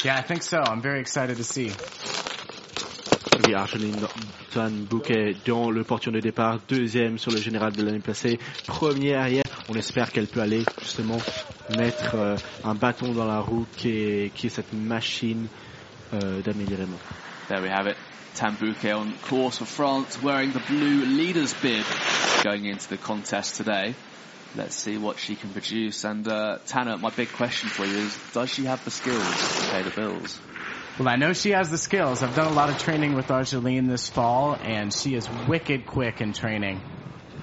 Yeah, 0.04 0.18
I 0.18 0.22
think 0.22 0.44
so. 0.44 0.58
I'm 0.58 0.82
very 0.82 1.00
excited 1.00 1.38
to 1.38 1.46
see. 1.46 1.72
Oui, 3.39 3.54
Tan 4.54 4.69
Bouquet 4.69 5.36
dans 5.46 5.72
le 5.72 5.84
portion 5.84 6.12
de 6.12 6.19
départ, 6.19 6.60
deuxième 6.67 7.17
sur 7.17 7.32
le 7.32 7.38
général 7.38 7.74
de 7.74 7.84
l'année 7.84 8.00
passée, 8.00 8.38
première 8.67 9.28
hier. 9.28 9.43
On 9.69 9.74
espère 9.74 10.12
qu'elle 10.12 10.28
peut 10.28 10.41
aller 10.41 10.63
justement 10.82 11.17
mettre 11.78 12.15
euh, 12.15 12.36
un 12.63 12.76
bâton 12.76 13.12
dans 13.13 13.26
la 13.26 13.39
roue 13.39 13.65
qui 13.76 13.89
est, 13.89 14.34
qui 14.36 14.50
cette 14.50 14.74
machine 14.74 15.48
euh. 16.13 16.41
There 16.43 17.62
we 17.62 17.69
have 17.69 17.88
it. 17.88 17.98
Tambuke 18.36 18.86
on 18.86 19.12
course 19.28 19.58
for 19.58 19.65
France, 19.65 20.22
wearing 20.22 20.52
the 20.52 20.62
blue 20.67 21.06
leader's 21.06 21.54
bib 21.56 21.86
going 22.43 22.65
into 22.65 22.88
the 22.89 22.98
contest 22.98 23.56
today. 23.56 23.96
Let's 24.56 24.76
see 24.76 24.98
what 24.98 25.17
she 25.17 25.36
can 25.36 25.50
produce. 25.50 26.04
And 26.04 26.28
uh, 26.28 26.60
Tanner, 26.67 26.98
my 26.98 27.10
big 27.10 27.32
question 27.32 27.69
for 27.69 27.86
you 27.86 27.98
is, 27.98 28.17
does 28.34 28.52
she 28.52 28.65
have 28.65 28.84
the 28.86 28.91
skills 28.91 29.24
to 29.24 29.72
pay 29.72 29.82
the 29.82 29.89
bills? 29.89 30.39
Well, 31.00 31.10
I 31.10 31.16
know 31.16 31.34
she 31.34 31.52
has 31.52 31.72
the 31.72 31.80
skills. 31.80 32.22
I've 32.22 32.36
done 32.36 32.52
a 32.52 32.54
lot 32.54 32.70
of 32.70 32.78
training 32.78 33.16
with 33.16 33.32
Argeline 33.32 33.88
this 33.88 34.10
fall, 34.10 34.56
and 34.62 34.94
she 34.94 35.16
is 35.16 35.28
wicked 35.48 35.88
quick 35.88 36.22
in 36.22 36.34
training. 36.34 36.82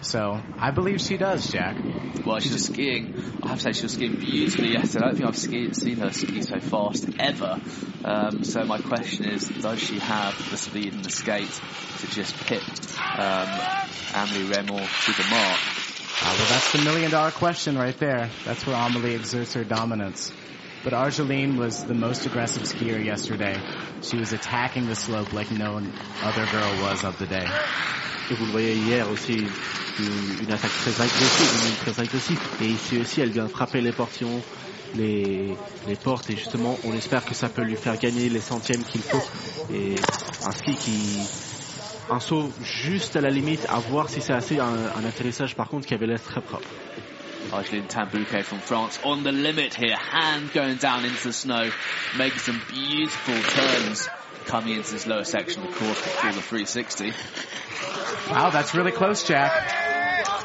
So 0.03 0.41
I 0.57 0.71
believe 0.71 1.01
she 1.01 1.17
does, 1.17 1.51
Jack. 1.51 1.77
Well, 2.25 2.39
she 2.39 2.53
was 2.53 2.67
skiing. 2.67 3.13
I 3.43 3.49
have 3.49 3.59
to 3.59 3.65
say 3.65 3.73
she 3.73 3.83
was 3.83 3.93
skiing 3.95 4.21
beautifully 4.21 4.73
yesterday. 4.73 5.05
I 5.05 5.09
don't 5.09 5.17
think 5.17 5.29
I've 5.29 5.37
ski, 5.37 5.73
seen 5.73 5.97
her 5.97 6.13
ski 6.13 6.43
so 6.43 6.61
fast 6.61 7.09
ever. 7.19 7.61
Um, 8.05 8.45
so 8.45 8.65
my 8.65 8.79
question 8.79 9.25
is, 9.25 9.49
does 9.49 9.81
she 9.81 9.99
have 9.99 10.37
the 10.51 10.57
speed 10.57 10.93
and 10.95 11.05
the 11.05 11.11
skate 11.11 11.51
to 11.99 12.07
just 12.07 12.37
pit 12.47 12.63
um, 13.19 13.49
Amelie 14.15 14.47
Reymond 14.47 15.07
to 15.07 15.23
the 15.23 15.29
mark? 15.29 15.59
Uh, 16.23 16.37
well, 16.39 16.49
that's 16.51 16.73
the 16.73 16.83
million 16.85 17.11
dollar 17.11 17.33
question 17.33 17.77
right 17.77 17.99
there. 17.99 18.31
That's 18.45 18.65
where 18.65 18.77
Amelie 18.77 19.17
exerts 19.17 19.55
her 19.55 19.65
dominance. 19.65 20.31
But 20.83 20.95
Argeline 20.95 21.59
was 21.59 21.85
the 21.85 21.95
most 21.95 22.25
aggressive 22.25 22.62
skier 22.62 23.05
yesterday. 23.05 23.55
She 24.01 24.16
was 24.16 24.33
attacking 24.33 24.87
the 24.87 24.95
slope 24.95 25.35
like 25.35 25.51
no 25.51 25.77
other 26.23 26.47
girl 26.47 26.73
was 26.83 27.05
of 27.05 27.19
the 27.19 27.27
day. 27.27 27.47
Et 28.31 28.35
vous 28.35 28.47
le 28.47 28.53
voyez 28.53 28.75
hier 28.77 29.07
aussi, 29.11 29.47
une, 29.99 30.51
attaque 30.51 30.71
très 30.71 30.95
agressive, 30.95 31.69
une 31.69 31.93
très 31.93 32.01
agressive. 32.01 32.40
Et 32.62 32.66
ici 32.66 32.99
aussi, 32.99 33.21
elle 33.21 33.31
vient 33.31 33.49
frapper 33.49 33.83
les 33.83 33.93
portillons, 33.93 34.40
les, 34.97 35.55
portes. 36.03 36.31
Et 36.31 36.37
justement, 36.37 36.79
on 36.85 36.95
espère 36.95 37.27
que 37.27 37.35
ça 37.35 37.51
peut 37.51 37.62
lui 37.62 37.77
faire 37.77 37.99
gagner 37.99 38.31
les 38.31 38.40
centièmes 38.40 38.83
qu'il 38.85 39.03
faut. 39.03 39.23
Et 39.75 39.97
un 40.47 40.53
ski 40.53 40.75
qui... 40.77 41.19
Un 42.09 42.21
saut 42.21 42.51
juste 42.62 43.16
à 43.16 43.21
la 43.21 43.29
limite, 43.29 43.66
à 43.69 43.79
voir 43.81 44.09
si 44.09 44.21
c'est 44.23 44.33
assez. 44.33 44.59
Un 44.59 45.05
atterrissage 45.07 45.55
par 45.55 45.69
contre 45.69 45.87
qui 45.87 45.95
avait 45.95 46.07
l'air 46.07 46.23
très 46.23 46.40
propre. 46.40 46.66
Argeline 47.53 47.89
Tan-Bouquet 47.89 48.43
from 48.43 48.59
France 48.59 48.99
on 49.05 49.23
the 49.23 49.33
limit 49.33 49.75
here, 49.75 49.97
hand 49.97 50.53
going 50.53 50.77
down 50.77 51.05
into 51.05 51.29
the 51.29 51.33
snow, 51.33 51.71
making 52.17 52.39
some 52.39 52.61
beautiful 52.69 53.35
turns 53.35 54.09
coming 54.47 54.77
into 54.77 54.93
this 54.93 55.07
lower 55.07 55.25
section 55.25 55.63
of 55.63 55.75
course 55.75 56.01
before 56.01 56.33
the 56.33 56.41
360. 56.41 57.13
Wow, 58.31 58.51
that's 58.51 58.75
really 58.75 58.93
close, 58.93 59.23
Jack. 59.25 59.53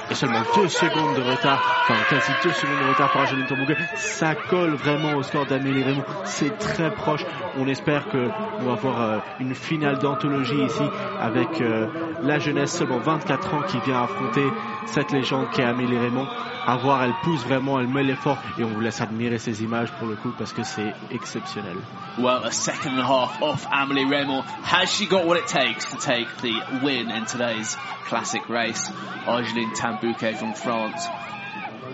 Et 0.10 0.14
seulement 0.14 0.44
deux 0.56 0.70
secondes 0.70 1.16
de 1.16 1.22
retard, 1.22 1.60
enfin 1.84 1.96
quasi 2.10 2.32
deux 2.44 2.52
secondes 2.52 2.78
de 2.80 2.90
retard 2.90 3.12
pour 3.12 3.22
Angeline 3.22 3.48
Tambouguet. 3.48 3.78
Ça 3.96 4.36
colle 4.36 4.76
vraiment 4.76 5.16
au 5.16 5.24
score 5.24 5.48
d'Amélie 5.48 5.82
Raymond. 5.82 6.04
C'est 6.26 6.56
très 6.60 6.92
proche. 6.92 7.26
On 7.58 7.68
espère 7.68 8.08
que 8.10 8.30
on 8.60 8.64
va 8.66 8.74
avoir 8.74 9.02
euh, 9.02 9.18
une 9.40 9.56
finale 9.56 9.98
d'anthologie 9.98 10.64
ici 10.64 10.84
avec 11.20 11.60
euh, 11.60 11.88
la 12.22 12.38
jeunesse 12.38 12.78
seulement 12.78 13.00
24 13.00 13.54
ans 13.56 13.62
qui 13.64 13.80
vient 13.80 14.04
affronter 14.04 14.46
cette 14.86 15.12
légende 15.12 15.50
qui 15.50 15.62
est 15.62 15.66
Amélie 15.66 15.98
Raymond. 15.98 16.28
À 16.68 16.78
voir, 16.78 17.04
elle 17.04 17.14
pousse 17.22 17.44
vraiment, 17.44 17.80
elle 17.80 17.88
met 17.88 18.04
l'effort 18.04 18.40
et 18.58 18.64
on 18.64 18.70
vous 18.70 18.80
laisse 18.80 19.00
admirer 19.00 19.38
ces 19.38 19.62
images 19.62 19.92
pour 19.94 20.08
le 20.08 20.16
coup 20.16 20.34
parce 20.36 20.52
que 20.52 20.64
c'est 20.64 20.94
exceptionnel. 21.12 21.78
Well, 22.18 22.44
a 22.44 22.52
second 22.52 22.94
and 22.94 23.00
a 23.00 23.06
half 23.06 23.42
off 23.42 23.68
Amelie 23.72 24.06
Reymond. 24.06 24.44
Has 24.64 24.90
she 24.90 25.06
got 25.06 25.28
what 25.28 25.38
it 25.38 25.48
takes 25.48 25.86
to 25.92 25.98
take 25.98 26.28
the 26.42 26.82
win 26.84 27.12
in 27.12 27.26
today's 27.26 27.78
classic 28.08 28.50
race? 28.50 28.92
Argeline 29.28 29.76
Tan-Bouquet 29.76 30.34
from 30.34 30.54
France 30.56 31.08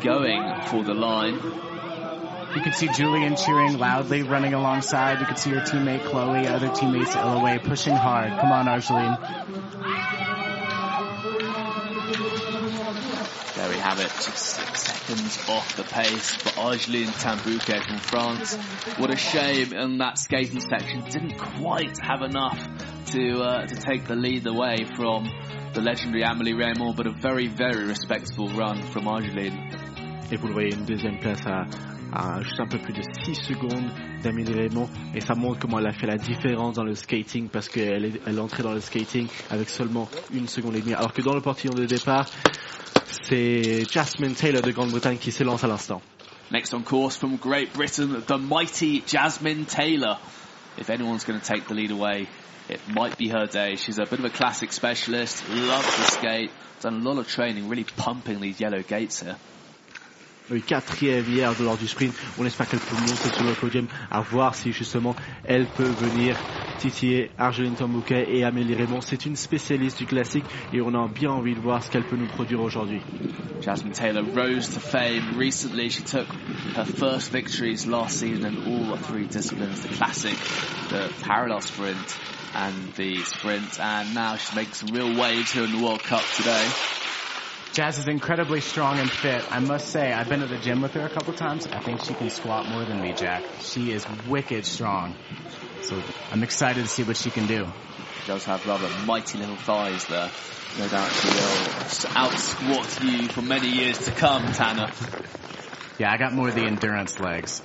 going 0.02 0.42
for 0.68 0.84
the 0.84 0.94
line. 0.94 1.38
You 2.56 2.62
can 2.62 2.74
see 2.74 2.88
Julian 2.90 3.36
cheering 3.36 3.78
loudly, 3.78 4.24
running 4.24 4.54
alongside. 4.54 5.20
You 5.20 5.26
can 5.26 5.38
see 5.38 5.52
her 5.52 5.62
teammate 5.62 6.06
Chloe, 6.06 6.48
other 6.48 6.70
teammates 6.70 7.16
LOA 7.16 7.60
pushing 7.60 7.96
hard. 7.96 8.40
Come 8.40 8.52
on, 8.52 8.68
Argeline. 8.68 9.18
There 13.62 13.70
we 13.70 13.78
have 13.78 14.00
it, 14.00 14.08
just 14.08 14.38
six 14.40 14.82
seconds 14.82 15.38
off 15.48 15.76
the 15.76 15.84
pace 15.84 16.32
for 16.32 16.60
Argeline 16.60 17.12
Tan-Bouquet 17.14 17.82
from 17.82 17.98
France. 18.00 18.56
What 18.98 19.12
a 19.12 19.16
shame 19.16 19.72
in 19.72 20.00
that 20.00 20.18
skating 20.18 20.62
section, 20.62 21.04
didn't 21.04 21.38
quite 21.38 21.96
have 22.02 22.24
enough 22.24 22.58
to 23.12 23.42
uh, 23.44 23.68
to 23.68 23.76
take 23.76 24.06
the 24.06 24.16
lead 24.16 24.48
away 24.48 24.88
from 24.96 25.30
the 25.74 25.82
legendary 25.82 26.24
Amélie 26.24 26.56
Reymond, 26.56 26.96
but 26.96 27.06
a 27.06 27.12
very, 27.12 27.46
very 27.50 27.86
respectable 27.86 28.50
run 28.50 28.82
from 28.82 29.08
Argeline. 29.08 29.70
Et 30.32 30.42
le 30.42 30.54
voyez, 30.54 30.74
une 30.74 30.86
deuxième 30.86 31.20
place 31.20 31.46
à, 31.46 31.68
à 32.14 32.42
juste 32.42 32.60
un 32.60 32.68
peu 32.68 32.78
plus 32.78 32.94
de 32.94 33.02
6 33.02 33.36
secondes 33.36 33.90
d'Amélie 34.24 34.54
Raymond. 34.54 34.90
Et 35.16 35.22
ça 35.22 35.34
montre 35.36 35.60
comment 35.60 35.80
elle 35.80 35.88
a 35.88 35.94
fait 35.94 36.08
la 36.08 36.18
différence 36.18 36.76
dans 36.76 36.84
le 36.84 36.96
skating 36.96 37.50
parce 37.50 37.70
qu'elle 37.70 38.06
est, 38.06 38.22
elle 38.26 38.40
entrée 38.40 38.64
dans 38.64 38.74
le 38.74 38.82
skating 38.82 39.28
avec 39.50 39.70
seulement 39.70 40.10
une 40.34 40.48
seconde 40.48 40.76
et 40.76 40.82
demie. 40.82 40.94
Alors 40.94 41.14
que 41.14 41.22
dans 41.22 41.34
le 41.34 41.42
portillon 41.42 41.74
de 41.74 41.86
départ, 41.86 42.28
c'est 43.06 43.86
Jasmine 43.90 44.34
Taylor 44.34 44.62
de 44.62 44.72
Grande-Bretagne 44.72 45.18
qui 45.18 45.32
s'élance 45.32 45.64
à 45.64 45.68
l'instant. 45.68 46.02
Next 46.52 46.74
on 46.74 46.82
course 46.82 47.18
from 47.18 47.38
Great 47.38 47.74
Britain, 47.74 48.22
the 48.28 48.38
mighty 48.38 49.02
Jasmine 49.08 49.66
Taylor. 49.66 50.18
If 50.78 50.90
anyone's 50.90 51.24
going 51.24 51.40
to 51.40 51.46
take 51.46 51.68
the 51.68 51.74
lead 51.74 51.92
away, 51.92 52.28
it 52.70 52.82
might 52.90 53.18
be 53.18 53.30
her 53.30 53.46
day. 53.46 53.78
She's 53.78 54.00
a 54.00 54.06
bit 54.06 54.20
of 54.20 54.26
a 54.26 54.30
classic 54.30 54.74
specialist, 54.74 55.48
loves 55.50 55.96
to 55.96 56.02
skate, 56.04 56.52
done 56.82 56.96
a 56.96 57.10
lot 57.10 57.20
of 57.20 57.28
training, 57.28 57.70
really 57.70 57.86
pumping 57.86 58.42
these 58.42 58.60
yellow 58.60 58.82
gates 58.82 59.22
here. 59.22 59.38
Quatrième 60.68 61.26
hier 61.30 61.54
lors 61.62 61.78
du 61.78 61.88
sprint. 61.88 62.14
On 62.38 62.46
espère 62.46 62.68
qu'elle 62.68 62.80
peut 62.80 62.96
monter 62.96 63.30
sur 63.30 63.44
le 63.44 63.54
podium 63.54 63.88
à 64.10 64.22
voir 64.22 64.56
si 64.56 64.72
justement 64.72 65.16
elle 65.46 65.66
peut 65.66 65.84
venir 65.84 66.38
titiller 66.78 67.32
Argeline 67.38 67.76
Tambouquet 67.76 68.28
et 68.30 68.44
Amélie 68.44 68.76
Raymond. 68.76 69.02
C'est 69.02 69.26
une 69.26 69.36
spécialiste 69.36 69.98
du 70.00 70.06
classique 70.06 70.46
et 70.74 70.82
on 70.82 70.94
a 70.94 71.08
bien 71.08 71.32
envie 71.32 71.56
de 71.56 71.60
voir 71.60 71.84
ce 71.84 71.90
qu'elle 71.90 72.04
peut 72.04 72.18
nous 72.18 72.28
produire 72.28 72.62
aujourd'hui. 72.62 73.02
Jasmine 73.62 73.94
Taylor 73.94 74.24
rose 74.24 74.70
to 74.70 74.80
fame 74.80 75.38
recently. 75.38 75.90
She 75.90 76.02
took 76.02 76.28
her 76.76 76.86
first 76.86 77.32
victories 77.32 77.86
last 77.86 78.20
season 78.20 78.46
in 78.46 78.58
all 78.66 78.98
three 78.98 79.28
disciplines, 79.28 79.82
the 79.82 79.90
classic, 79.90 80.36
the 80.90 81.10
parallel 81.24 81.62
sprint 81.62 82.18
and 82.56 82.94
the 82.96 83.24
sprint. 83.24 83.80
And 83.80 84.16
now 84.16 84.36
she's 84.36 84.56
making 84.56 84.74
some 84.74 84.90
real 84.90 85.16
waves 85.16 85.52
here 85.52 85.64
in 85.64 85.72
the 85.72 85.84
World 85.84 86.02
Cup 86.04 86.24
today. 86.36 86.68
Jazz 87.74 87.98
is 88.00 88.08
incredibly 88.10 88.60
strong 88.60 89.00
and 89.00 89.10
fit. 89.10 89.46
I 89.50 89.60
must 89.60 89.88
say, 89.88 90.12
I've 90.12 90.28
been 90.28 90.42
to 90.42 90.48
the 90.48 90.58
gym 90.58 90.82
with 90.82 90.94
her 90.96 91.06
a 91.06 91.10
couple 91.10 91.34
times. 91.34 91.66
I 91.68 91.80
think 91.80 92.02
she 92.02 92.14
can 92.14 92.30
squat 92.30 92.68
more 92.68 92.84
than 92.84 93.00
me, 93.00 93.14
Jack. 93.14 93.46
She 93.62 93.94
is 93.94 94.06
wicked 94.28 94.66
strong. 94.66 95.16
So 95.84 96.02
I'm 96.32 96.44
excited 96.44 96.84
to 96.84 96.90
see 96.90 97.04
what 97.04 97.16
she 97.16 97.30
can 97.30 97.48
do. 97.48 97.66
She 98.20 98.28
does 98.28 98.44
have 98.44 98.68
rather 98.68 98.90
mighty 99.06 99.38
little 99.38 99.56
thighs 99.56 100.06
there. 100.08 100.30
No 100.80 100.88
doubt 100.90 101.12
she 101.12 101.30
will 101.30 102.18
out 102.18 102.34
squat 102.34 103.04
you 103.04 103.30
for 103.30 103.42
many 103.42 103.70
years 103.70 104.00
to 104.00 104.12
come, 104.12 104.52
Tanner. 104.52 104.92
Yeah, 105.98 106.12
I 106.12 106.18
got 106.18 106.34
more 106.34 106.50
of 106.50 106.56
the 106.56 106.66
endurance 106.66 107.22
legs. 107.22 107.62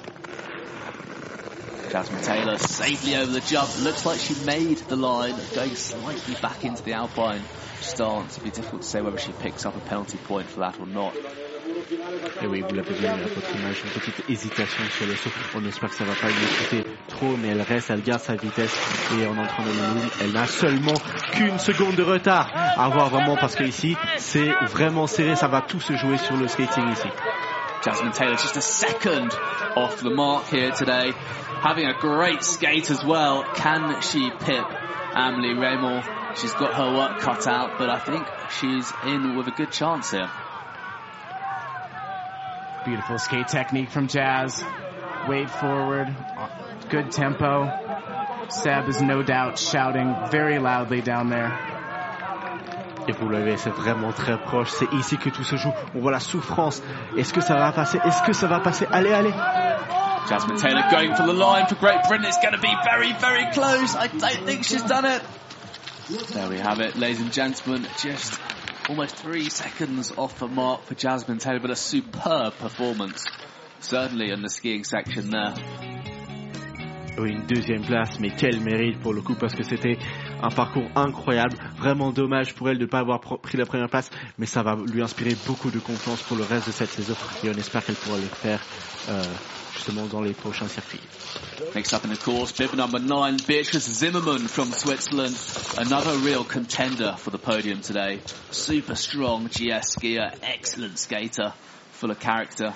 Jasmine 1.91 2.23
Taylor 2.23 2.59
safely 2.59 3.17
over 3.17 3.33
the 3.33 3.41
jump. 3.41 3.71
Looks 3.81 4.07
like 4.07 4.21
she 4.21 4.35
made 4.45 4.79
the 4.79 4.97
line, 4.97 5.35
going 5.55 5.75
slightly 5.75 6.35
back 6.41 6.65
into 6.65 6.83
the 6.85 6.93
Alpine 6.93 7.43
stance. 7.81 8.37
It'd 8.37 8.45
be 8.45 8.51
difficult 8.51 8.83
to 8.83 8.89
say 8.89 9.01
whether 9.01 9.19
she 9.19 9.33
picks 9.33 9.65
up 9.67 9.77
a 9.77 9.81
penalty 9.81 10.19
point 10.19 10.49
for 10.49 10.61
that 10.61 10.79
or 10.81 10.87
not. 10.87 11.13
Et 12.43 12.47
oui, 12.47 12.63
vous 12.69 12.75
l'avez 12.75 12.95
vu 12.95 13.07
à 13.07 13.15
votre 13.17 13.55
image, 13.55 13.83
une 13.85 14.01
petite 14.01 14.29
hésitation 14.29 14.85
sur 14.97 15.07
le 15.07 15.15
saut. 15.15 15.31
On 15.55 15.65
espère 15.65 15.91
que 15.91 15.97
ça 15.97 16.05
va 16.05 16.15
pas 16.15 16.29
lui 16.29 16.35
coûter 16.35 16.85
trop, 17.09 17.37
mais 17.37 17.49
elle 17.49 17.63
reste, 17.63 17.91
elle 17.91 18.03
garde 18.03 18.21
sa 18.21 18.35
vitesse 18.35 18.75
et 19.19 19.27
en 19.27 19.37
entrant 19.37 19.63
dans 19.63 19.71
le 19.71 20.01
ligne, 20.01 20.09
elle 20.21 20.33
n'a 20.33 20.47
seulement 20.47 20.95
qu'une 21.33 21.59
seconde 21.59 21.97
de 21.97 22.03
retard. 22.03 22.51
À 22.55 22.89
voir 22.89 23.11
vraiment 23.11 23.37
parce 23.37 23.55
que 23.55 23.65
ici, 23.65 23.97
c'est 24.17 24.51
vraiment 24.63 25.07
serré, 25.07 25.37
ça 25.37 25.49
va 25.49 25.61
tout 25.61 25.81
se 25.81 25.95
jouer 25.97 26.19
sur 26.19 26.37
le 26.37 26.49
skating 26.49 26.89
ici. 26.91 27.09
Jasmine 27.85 28.13
Taylor 28.13 28.37
just 28.37 28.57
a 28.57 28.63
second 28.63 29.31
off 29.77 30.01
the 30.03 30.11
mark 30.11 30.49
here 30.49 30.73
today. 30.73 31.13
Having 31.63 31.87
a 31.87 31.95
great 32.01 32.43
skate 32.43 32.91
as 32.91 33.05
well. 33.05 33.45
Can 33.55 34.01
she 34.01 34.31
pip 34.41 34.67
Amelie 35.15 35.55
Reymond? 35.55 36.03
She's 36.37 36.53
got 36.53 36.75
her 36.75 36.95
work 36.95 37.21
cut 37.21 37.47
out, 37.47 37.79
but 37.79 37.89
I 37.89 37.99
think 37.99 38.27
she's 38.61 38.93
in 39.07 39.37
with 39.37 39.49
a 39.49 39.53
good 39.53 39.73
chance 39.73 40.11
here. 40.11 40.31
Beautiful 42.85 43.19
skate 43.19 43.49
technique 43.49 43.91
from 43.91 44.07
Jazz. 44.07 44.63
Wade 45.29 45.51
forward, 45.51 46.15
good 46.91 47.11
tempo. 47.11 47.71
Seb 48.49 48.89
is 48.89 49.01
no 49.01 49.23
doubt 49.23 49.59
shouting 49.59 50.15
very 50.31 50.59
loudly 50.59 51.01
down 51.01 51.31
there. 51.31 51.59
Et 53.09 53.13
vous 53.13 53.29
le 53.29 53.41
voyez, 53.41 53.57
c'est 53.57 53.71
vraiment 53.71 54.13
très 54.13 54.37
proche. 54.37 54.71
C'est 54.71 54.93
ici 54.93 55.17
que 55.17 55.31
tout 55.31 55.45
se 55.45 55.57
joue. 55.57 55.73
On 55.95 56.01
voit 56.01 56.13
la 56.13 56.21
souffrance. 56.21 56.83
Est-ce 57.17 57.33
que 57.33 57.41
ça 57.41 57.55
va 57.55 57.73
passer 57.73 57.99
Est-ce 58.05 58.23
que 58.23 58.33
ça 58.33 58.47
va 58.47 58.61
passer 58.61 58.87
Allez, 58.91 59.13
allez 59.13 59.33
Jasmine 60.29 60.57
Taylor 60.57 60.83
going 60.91 61.15
for 61.15 61.25
the 61.25 61.33
line 61.33 61.67
for 61.69 61.77
Great 61.77 62.03
Britain. 62.09 62.27
It's 62.27 62.39
going 62.39 62.55
to 62.55 62.61
be 62.61 62.75
very, 62.85 63.13
very 63.15 63.47
close. 63.53 63.95
I 63.95 64.09
don't 64.09 64.45
think 64.45 64.65
she's 64.65 64.83
done 64.83 65.05
it. 65.05 65.23
There 66.09 66.49
we 66.49 66.59
have 66.59 66.79
it, 66.79 66.95
ladies 66.95 67.21
and 67.21 67.33
gentlemen. 67.33 67.85
Just 68.01 68.39
almost 68.89 69.17
three 69.17 69.49
seconds 69.49 70.13
off 70.17 70.39
the 70.39 70.47
mark 70.47 70.85
for 70.85 70.95
Jasmine 70.95 71.39
Taylor, 71.39 71.59
but 71.59 71.73
a 71.73 71.77
superb 71.77 72.55
performance. 72.59 73.25
Certainly 73.81 74.31
in 74.31 74.41
the 74.41 74.49
skiing 74.49 74.85
section 74.85 75.31
there. 75.31 75.55
Oui, 77.19 77.31
une 77.33 77.47
deuxième 77.47 77.85
place, 77.85 78.21
mais 78.21 78.31
quel 78.31 78.61
mérite 78.61 79.01
pour 79.01 79.15
le 79.15 79.21
coup 79.21 79.35
parce 79.35 79.57
que 79.57 79.65
c'était 79.65 79.99
un 80.41 80.51
parcours 80.51 80.89
incroyable. 80.95 81.57
Vraiment 81.77 82.13
dommage 82.13 82.55
pour 82.55 82.69
elle 82.71 82.79
de 82.79 82.85
ne 82.85 82.89
pas 82.89 83.01
avoir 83.01 83.19
pris 83.19 83.59
la 83.59 83.67
première 83.67 83.89
place, 83.89 84.09
mais 84.39 84.47
ça 84.47 84.63
va 84.63 84.77
lui 84.77 85.03
inspirer 85.03 85.35
beaucoup 85.45 85.73
de 85.73 85.81
confiance 85.81 86.23
pour 86.23 86.37
le 86.37 86.45
reste 86.45 86.69
de 86.69 86.73
cette 86.73 86.91
saison 86.91 87.17
et 87.43 87.49
on 87.49 87.55
espère 87.55 87.85
qu'elle 87.85 87.97
pourra 87.97 88.19
le 88.19 88.23
faire 88.27 88.61
euh, 89.09 89.23
justement 89.77 90.07
dans 90.07 90.23
les 90.23 90.33
prochains 90.33 90.69
circuits. 90.69 91.01
Next 91.75 91.93
up 91.93 92.05
in 92.05 92.11
the 92.11 92.19
course, 92.19 92.53
bib 92.53 92.75
number 92.75 92.99
nine, 92.99 93.37
Beatrice 93.47 93.89
Zimmermann 93.89 94.49
from 94.49 94.73
Switzerland. 94.73 95.37
Another 95.79 96.17
real 96.19 96.45
contender 96.45 97.15
for 97.19 97.31
the 97.31 97.39
podium 97.39 97.81
today. 97.81 98.21
Super 98.51 98.95
strong 98.95 99.49
GS 99.49 99.97
skier, 99.97 100.33
excellent 100.43 100.99
skater, 100.99 101.53
full 101.93 102.11
of 102.11 102.19
character. 102.19 102.73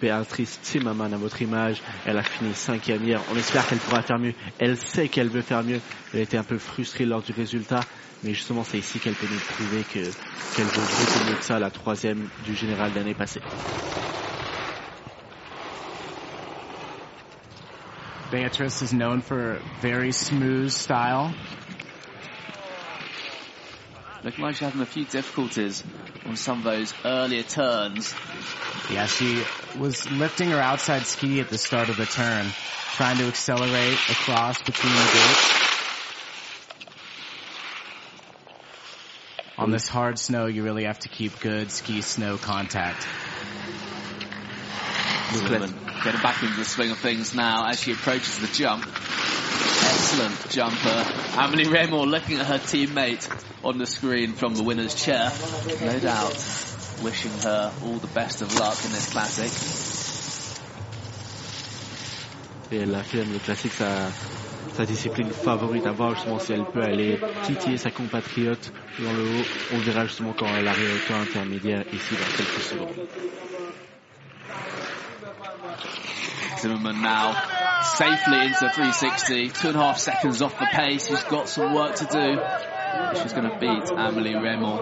Béatrice 0.00 0.58
Zimmermann 0.64 1.14
à 1.14 1.16
votre 1.16 1.40
image. 1.42 1.80
Elle 2.04 2.18
a 2.18 2.22
fini 2.22 2.52
cinquième 2.54 3.04
hier. 3.04 3.20
On 3.32 3.36
espère 3.36 3.66
qu'elle 3.66 3.78
pourra 3.78 4.02
faire 4.02 4.18
mieux. 4.18 4.34
Elle 4.58 4.76
sait 4.76 5.08
qu'elle 5.08 5.28
veut 5.28 5.42
faire 5.42 5.62
mieux. 5.62 5.80
Elle 6.12 6.20
était 6.20 6.36
un 6.36 6.42
peu 6.42 6.58
frustrée 6.58 7.06
lors 7.06 7.22
du 7.22 7.32
résultat. 7.32 7.80
Mais 8.22 8.34
justement, 8.34 8.64
c'est 8.64 8.78
ici 8.78 8.98
qu'elle 8.98 9.14
peut 9.14 9.26
nous 9.30 9.38
prouver 9.38 9.84
qu'elle 9.84 10.04
veut 10.04 10.82
beaucoup 10.82 11.30
mieux 11.30 11.36
que 11.36 11.44
ça, 11.44 11.58
la 11.58 11.70
troisième 11.70 12.28
du 12.44 12.54
général 12.54 12.92
l'année 12.94 13.14
passée. 13.14 13.40
Beatrice 18.34 18.82
is 18.82 18.92
known 18.92 19.20
for 19.20 19.62
very 19.80 20.10
smooth 20.10 20.72
style. 20.72 21.32
Looking 24.24 24.42
like 24.42 24.56
she's 24.56 24.64
having 24.64 24.80
a 24.80 24.86
few 24.86 25.04
difficulties 25.04 25.84
on 26.26 26.34
some 26.34 26.58
of 26.58 26.64
those 26.64 26.92
earlier 27.04 27.44
turns. 27.44 28.12
Yeah, 28.90 29.06
she 29.06 29.44
was 29.78 30.10
lifting 30.10 30.50
her 30.50 30.58
outside 30.58 31.06
ski 31.06 31.38
at 31.38 31.48
the 31.48 31.58
start 31.58 31.90
of 31.90 31.96
the 31.96 32.06
turn, 32.06 32.48
trying 32.96 33.18
to 33.18 33.28
accelerate 33.28 33.98
across 34.10 34.60
between 34.60 34.92
the 34.92 34.98
gates. 34.98 35.70
On 39.58 39.70
this 39.70 39.86
hard 39.86 40.18
snow, 40.18 40.46
you 40.46 40.64
really 40.64 40.86
have 40.86 40.98
to 40.98 41.08
keep 41.08 41.38
good 41.38 41.70
ski 41.70 42.00
snow 42.00 42.36
contact. 42.36 43.06
Zimmermann 45.32 45.74
getting 46.04 46.20
back 46.20 46.42
into 46.42 46.56
the 46.56 46.64
swing 46.64 46.90
of 46.90 46.98
things 46.98 47.34
now 47.34 47.66
as 47.66 47.80
she 47.80 47.92
approaches 47.92 48.38
the 48.38 48.46
jump. 48.48 48.84
Excellent 48.84 50.50
jumper. 50.50 51.04
Amelie 51.38 51.64
Reymond 51.64 52.10
looking 52.10 52.38
at 52.38 52.46
her 52.46 52.58
teammate 52.58 53.28
on 53.64 53.78
the 53.78 53.86
screen 53.86 54.34
from 54.34 54.54
the 54.54 54.62
winner's 54.62 54.94
chair. 54.94 55.32
No 55.80 55.98
doubt 55.98 56.36
wishing 57.02 57.32
her 57.42 57.72
all 57.82 57.98
the 57.98 58.06
best 58.08 58.42
of 58.42 58.54
luck 58.58 58.76
in 58.84 58.92
this 58.92 59.10
classic. 59.10 59.50
Et 62.72 62.76
elle 62.82 62.94
affirme 62.94 63.32
le 63.32 63.38
classique 63.38 63.72
sa, 63.72 64.10
sa 64.74 64.84
discipline 64.84 65.30
favorite 65.30 65.86
à 65.86 65.92
voir 65.92 66.14
justement 66.14 66.38
si 66.38 66.52
elle 66.52 66.64
peut 66.64 66.82
aller 66.82 67.20
titiller 67.44 67.76
sa 67.76 67.90
compatriote 67.90 68.72
dans 68.98 69.12
le 69.12 69.22
haut. 69.22 69.44
On 69.72 69.78
verra 69.78 70.06
justement 70.06 70.34
quand 70.36 70.46
elle 70.46 70.68
arrive 70.68 70.94
au 70.94 71.08
temps 71.08 71.20
intermédiaire 71.20 71.84
ici 71.92 72.14
dans 72.14 72.36
quelques 72.36 72.62
secondes. 72.62 73.06
Zimmermann 76.64 77.02
now 77.02 77.34
safely 77.82 78.38
into 78.46 78.70
360, 78.70 79.50
two 79.50 79.68
and 79.68 79.76
a 79.76 79.80
half 79.80 79.98
seconds 79.98 80.40
off 80.40 80.58
the 80.58 80.66
pace. 80.72 81.06
He's 81.06 81.22
got 81.24 81.46
some 81.46 81.74
work 81.74 81.94
to 81.96 82.06
do. 82.06 83.20
She's 83.20 83.34
going 83.34 83.50
to 83.50 83.58
beat 83.58 83.90
Amelie 83.90 84.32
Reymond. 84.32 84.80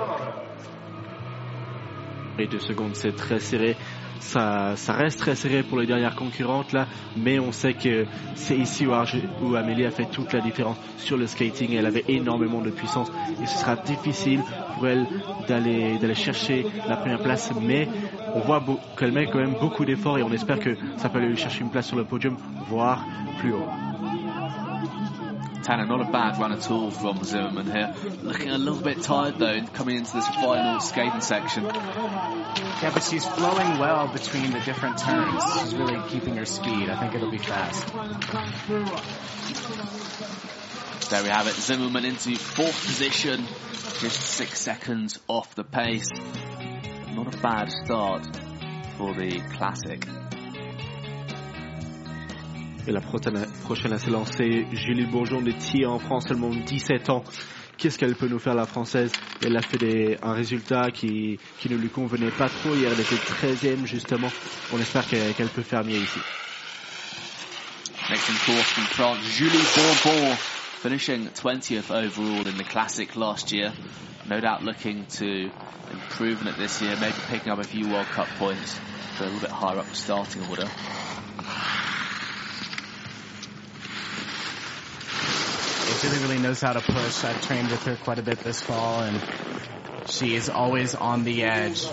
Et 2.39 2.47
deux 2.47 2.61
secondes, 2.61 2.95
c'est 2.95 3.17
très 3.17 3.41
serré. 3.41 3.77
Ça, 4.23 4.77
ça 4.77 4.93
reste 4.93 5.19
très 5.19 5.35
serré 5.35 5.63
pour 5.65 5.79
les 5.79 5.87
dernières 5.87 6.15
concurrentes 6.15 6.73
là, 6.73 6.87
mais 7.17 7.39
on 7.41 7.51
sait 7.51 7.75
que 7.75 8.07
c'est 8.37 8.57
ici 8.57 8.87
où, 8.87 9.55
Amélie 9.57 9.85
a 9.85 9.91
fait 9.91 10.07
toute 10.07 10.33
la 10.33 10.41
différence 10.41 10.79
sur 10.97 11.17
le 11.17 11.27
skating. 11.27 11.75
Elle 11.75 11.87
avait 11.87 12.05
énormément 12.09 12.61
de 12.63 12.71
puissance 12.71 13.11
et 13.43 13.47
ce 13.47 13.59
sera 13.59 13.77
difficile 13.77 14.41
pour 14.75 14.87
elle 14.87 15.07
d'aller 15.49 15.99
d'aller 15.99 16.15
chercher 16.15 16.65
la 16.89 16.97
première 16.97 17.21
place, 17.21 17.53
mais 17.61 17.89
on 18.35 18.41
voit 18.41 18.65
qu'elle 18.97 19.13
met 19.13 19.27
quand 19.27 19.41
même 19.41 19.57
beaucoup 19.61 19.85
d'efforts 19.85 20.19
et 20.19 20.23
on 20.23 20.33
espère 20.33 20.61
que 20.61 20.77
ça 20.97 21.09
peut 21.09 21.19
aller 21.19 21.29
lui 21.29 21.37
chercher 21.37 21.63
une 21.63 21.71
place 21.71 21.89
sur 21.89 21.97
le 21.97 22.05
podium, 22.05 22.37
voire 22.69 23.05
plus 23.41 23.53
haut. 23.53 23.69
Tanner, 25.63 25.87
not 25.87 26.01
a 26.01 26.11
bad 26.11 26.39
run 26.39 26.53
at 26.53 26.71
all 26.71 26.91
from 26.91 27.23
Zimmermann 27.25 27.71
here. 27.71 27.95
Looking 28.23 28.51
a 28.51 28.59
little 28.59 28.83
bit 28.83 29.03
tired 29.03 29.39
though, 29.39 29.61
coming 29.73 29.97
into 29.97 30.13
this 30.13 30.27
final 30.29 30.81
skating 30.81 31.21
section. 31.21 31.65
Yeah, 31.65 32.91
but 32.93 33.03
she's 33.03 33.25
flowing 33.25 33.79
well 33.79 34.09
between 34.09 34.51
the 34.51 34.61
different 34.61 34.99
turns. 34.99 35.43
She's 35.55 35.75
really 35.75 36.01
keeping 36.09 36.37
her 36.37 36.45
speed. 36.45 36.89
I 36.89 36.99
think 37.01 37.15
it'll 37.15 37.31
be 37.31 37.39
fast. 37.39 37.87
There 41.11 41.23
we 41.23 41.29
have 41.29 41.47
it. 41.47 41.55
Zimmermann 41.55 42.05
into 42.05 42.37
fourth 42.37 42.87
position, 42.87 43.45
just 44.01 44.21
six 44.21 44.61
seconds 44.61 45.19
off 45.29 45.55
the 45.55 45.65
pace. 45.65 46.09
Not 47.11 47.35
a 47.35 47.39
bad 47.39 47.71
start 47.71 48.27
for 48.97 49.15
the 49.15 49.41
classic. 49.57 50.07
Et 52.87 52.91
la 52.91 53.01
prochaine 53.01 53.93
à 53.93 53.99
se 53.99 54.11
lancer, 54.11 54.67
Julie 54.73 55.07
Bourgeon 55.07 55.41
de 55.41 55.53
Thiers 55.53 55.87
en 55.87 56.01
France, 56.01 56.27
seulement 56.27 56.51
17 56.51 57.11
ans. 57.11 57.23
Qu'est-ce 57.79 57.97
qu'elle 57.97 58.17
peut 58.17 58.29
nous 58.29 58.41
faire, 58.41 58.55
la 58.55 58.67
française? 58.67 59.13
Elle 59.45 59.57
a 59.57 59.63
fait 59.63 59.79
des, 59.79 60.19
un 60.23 60.33
résultat 60.33 60.91
qui, 60.93 61.39
qui 61.59 61.71
ne 61.71 61.77
lui 61.77 61.89
convenait 61.89 62.31
pas 62.31 62.49
trop. 62.49 62.75
Hier, 62.75 62.91
elle 62.93 63.01
était 63.01 63.15
13e, 63.17 63.87
justement. 63.87 64.29
On 64.73 64.79
espère 64.81 65.07
qu'elle 65.07 65.33
qu 65.35 65.45
peut 65.45 65.63
faire 65.63 65.85
mieux 65.85 65.97
ici. 65.97 66.21
Next 68.11 68.29
in 68.29 68.35
fourth 68.35 68.67
France, 68.91 69.19
Julie 69.37 69.65
Bourbon, 69.77 70.35
finishing 70.83 71.29
20th 71.29 71.91
overall 71.93 72.47
in 72.49 72.57
the 72.59 72.65
Classic 72.69 73.15
last 73.15 73.53
year. 73.53 73.73
No 74.29 74.41
doubt 74.41 74.65
looking 74.65 75.07
to 75.19 75.51
improve 75.93 76.43
in 76.43 76.49
it 76.49 76.57
this 76.57 76.83
year, 76.83 76.97
maybe 77.01 77.15
picking 77.29 77.53
up 77.53 77.61
a 77.61 77.65
few 77.65 77.89
World 77.89 78.07
Cup 78.09 78.27
points, 78.39 78.79
so 79.19 79.25
a 79.25 79.27
little 79.27 79.41
bit 79.41 79.51
higher 79.51 79.79
up 79.79 79.87
the 79.87 79.95
starting 79.95 80.43
order. 80.51 80.69
Julie 86.01 86.19
really 86.19 86.39
knows 86.39 86.61
how 86.61 86.73
to 86.73 86.81
push. 86.81 87.25
I've 87.25 87.41
trained 87.41 87.71
with 87.71 87.85
her 87.85 87.97
quite 87.97 88.19
a 88.19 88.23
bit 88.23 88.39
this 88.41 88.61
fall, 88.61 89.01
and 89.01 89.21
she 90.07 90.35
is 90.35 90.49
always 90.49 90.95
on 90.95 91.25
the 91.25 91.43
edge. 91.45 91.85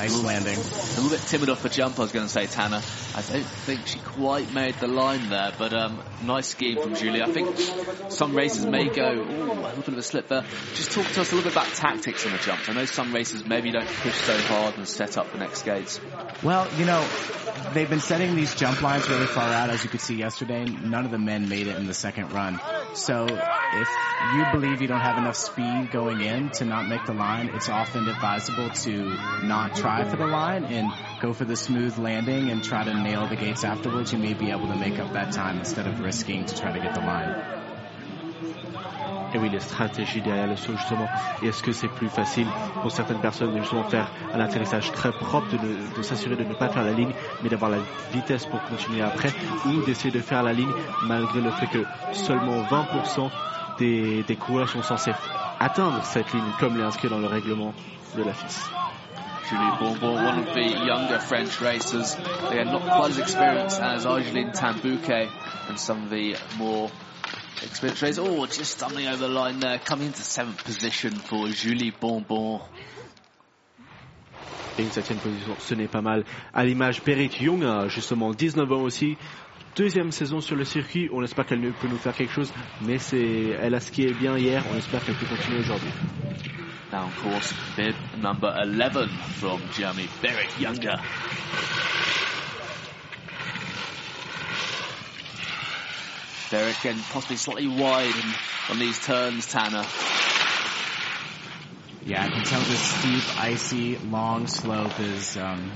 Nice 0.00 0.24
landing. 0.24 0.56
A 0.56 1.00
little 1.02 1.10
bit 1.10 1.20
timid 1.28 1.50
off 1.50 1.62
the 1.62 1.68
jump, 1.68 1.98
I 1.98 2.02
was 2.02 2.12
going 2.12 2.24
to 2.24 2.32
say, 2.32 2.46
Tanner. 2.46 2.80
I 3.14 3.20
don't 3.20 3.44
think 3.44 3.86
she 3.86 3.98
quite 3.98 4.50
made 4.54 4.76
the 4.76 4.86
line 4.86 5.28
there, 5.28 5.52
but 5.58 5.74
um, 5.74 6.02
nice 6.24 6.48
skiing 6.48 6.80
from 6.80 6.94
Julie. 6.94 7.20
I 7.20 7.30
think 7.30 7.54
some 8.10 8.34
races 8.34 8.64
may 8.64 8.88
go, 8.88 9.10
ooh, 9.12 9.52
a 9.52 9.60
little 9.60 9.82
bit 9.82 9.88
of 9.88 9.98
a 9.98 10.02
slip 10.02 10.28
there. 10.28 10.46
Just 10.72 10.92
talk 10.92 11.04
to 11.04 11.20
us 11.20 11.32
a 11.32 11.34
little 11.34 11.50
bit 11.50 11.52
about 11.52 11.66
tactics 11.74 12.24
on 12.24 12.32
the 12.32 12.38
jumps. 12.38 12.66
I 12.70 12.72
know 12.72 12.86
some 12.86 13.14
races 13.14 13.44
maybe 13.44 13.72
don't 13.72 13.86
push 13.86 14.14
so 14.14 14.38
hard 14.38 14.78
and 14.78 14.88
set 14.88 15.18
up 15.18 15.30
the 15.32 15.38
next 15.38 15.64
gates. 15.64 16.00
Well, 16.42 16.66
you 16.78 16.86
know, 16.86 17.06
they've 17.74 17.90
been 17.90 18.00
setting 18.00 18.34
these 18.36 18.54
jump 18.54 18.80
lines 18.80 19.06
really 19.06 19.26
far 19.26 19.52
out, 19.52 19.68
as 19.68 19.84
you 19.84 19.90
could 19.90 20.00
see 20.00 20.14
yesterday. 20.14 20.64
None 20.64 21.04
of 21.04 21.10
the 21.10 21.18
men 21.18 21.50
made 21.50 21.66
it 21.66 21.76
in 21.76 21.86
the 21.86 21.92
second 21.92 22.32
run. 22.32 22.58
So 22.94 23.26
if 23.72 23.88
you 24.32 24.44
believe 24.44 24.80
you 24.80 24.88
don't 24.88 25.00
have 25.00 25.16
enough 25.16 25.36
speed 25.36 25.90
going 25.90 26.20
in 26.20 26.50
to 26.50 26.64
not 26.64 26.88
make 26.88 27.04
the 27.06 27.12
line, 27.12 27.50
it's 27.54 27.68
often 27.68 28.08
advisable 28.08 28.70
to 28.70 29.18
not 29.42 29.76
try 29.76 30.04
for 30.04 30.16
the 30.16 30.26
line 30.26 30.64
and 30.64 30.92
go 31.20 31.32
for 31.32 31.44
the 31.44 31.56
smooth 31.56 31.96
landing 31.98 32.50
and 32.50 32.64
try 32.64 32.84
to 32.84 32.94
nail 32.94 33.26
the 33.26 33.36
gates 33.36 33.64
afterwards. 33.64 34.12
You 34.12 34.18
may 34.18 34.34
be 34.34 34.50
able 34.50 34.66
to 34.68 34.76
make 34.76 34.98
up 34.98 35.12
that 35.12 35.32
time 35.32 35.58
instead 35.58 35.86
of 35.86 36.00
risking 36.00 36.46
to 36.46 36.56
try 36.56 36.72
to 36.72 36.80
get 36.80 36.94
the 36.94 37.00
line. 37.00 37.69
Et 39.32 39.38
oui, 39.38 39.48
les 39.48 39.60
stratégies 39.60 40.20
derrière 40.20 40.46
le 40.46 40.56
saut, 40.56 40.72
justement. 40.76 41.08
Est-ce 41.42 41.62
que 41.62 41.72
c'est 41.72 41.88
plus 41.88 42.08
facile 42.08 42.46
pour 42.82 42.90
certaines 42.90 43.20
personnes 43.20 43.54
de 43.54 43.60
justement 43.60 43.84
faire 43.84 44.10
un 44.34 44.40
atterrissage 44.40 44.90
très 44.92 45.12
propre, 45.12 45.48
de, 45.52 45.56
ne, 45.56 45.96
de 45.96 46.02
s'assurer 46.02 46.36
de 46.36 46.44
ne 46.44 46.54
pas 46.54 46.68
faire 46.68 46.84
la 46.84 46.92
ligne, 46.92 47.12
mais 47.42 47.48
d'avoir 47.48 47.70
la 47.70 47.78
vitesse 48.12 48.46
pour 48.46 48.62
continuer 48.64 49.02
après, 49.02 49.30
ou 49.66 49.82
d'essayer 49.82 50.10
de 50.10 50.20
faire 50.20 50.42
la 50.42 50.52
ligne 50.52 50.72
malgré 51.06 51.40
le 51.40 51.50
fait 51.50 51.66
que 51.66 51.84
seulement 52.12 52.62
20% 52.62 53.30
des, 53.78 54.22
des 54.24 54.36
coureurs 54.36 54.68
sont 54.68 54.82
censés 54.82 55.12
atteindre 55.60 56.02
cette 56.02 56.32
ligne, 56.32 56.42
comme 56.58 56.76
l'est 56.76 56.84
inscrit 56.84 57.08
dans 57.08 57.18
le 57.18 57.26
règlement 57.26 57.72
de 58.16 58.22
la 58.22 58.32
FIS? 58.32 58.70
One 59.52 60.38
of 60.38 60.54
the 60.54 60.62
younger 60.86 61.18
French 61.18 61.60
racers. 61.60 62.14
They 62.50 62.60
are 62.60 62.64
not 62.64 62.82
quite 62.82 63.10
as 63.10 63.18
experienced 63.18 63.80
as 63.80 64.06
Argeline 64.06 64.52
Tambouquet 64.52 65.28
and 65.68 65.76
some 65.78 66.04
of 66.04 66.10
the 66.10 66.36
more 66.56 66.88
experienced 67.62 68.02
racers. 68.02 68.24
Oh, 68.26 68.46
just 68.46 68.72
stumbling 68.72 69.08
over 69.08 69.18
the 69.18 69.28
line 69.28 69.60
there, 69.60 69.78
coming 69.78 70.08
into 70.08 70.22
seventh 70.22 70.64
position 70.64 71.12
for 71.12 71.48
Julie 71.48 71.92
Bonbon. 71.92 72.60
Et 74.78 74.82
une 74.82 74.90
septième 74.90 75.18
position, 75.18 75.56
ce 75.58 75.74
n'est 75.74 75.88
pas 75.88 76.00
mal. 76.00 76.24
À 76.54 76.64
l'image, 76.64 77.02
Berit 77.02 77.30
Young, 77.40 77.88
justement 77.88 78.32
19 78.32 78.70
ans 78.72 78.82
aussi. 78.82 79.16
Deuxième 79.76 80.10
saison 80.10 80.40
sur 80.40 80.56
le 80.56 80.64
circuit, 80.64 81.08
on 81.12 81.22
espère 81.22 81.46
qu'elle 81.46 81.60
peut 81.60 81.88
nous 81.88 81.98
faire 81.98 82.14
quelque 82.14 82.32
chose, 82.32 82.52
mais 82.82 82.98
c'est, 82.98 83.56
elle 83.60 83.74
a 83.74 83.80
skié 83.80 84.12
bien 84.12 84.36
hier, 84.36 84.64
on 84.72 84.76
espère 84.76 85.04
qu'elle 85.04 85.14
peut 85.14 85.26
continuer 85.26 85.60
aujourd'hui. 85.60 85.90
Down 86.90 87.08
course, 87.22 87.54
bib 87.76 87.94
number 88.20 88.52
11 88.64 89.08
from 89.38 89.60
Germany, 89.76 90.08
Berit 90.20 90.50
Younger. 90.60 90.96
There 96.50 96.68
again, 96.68 96.98
possibly 97.12 97.36
slightly 97.36 97.68
wide 97.68 98.12
on 98.70 98.80
these 98.80 98.98
turns, 99.06 99.46
Tanner. 99.46 99.84
Yeah, 102.04 102.24
I 102.24 102.28
can 102.28 102.42
tell 102.42 102.60
this 102.62 102.80
steep, 102.80 103.38
icy, 103.38 103.96
long 103.98 104.48
slope 104.48 104.98
is 104.98 105.36
um, 105.36 105.70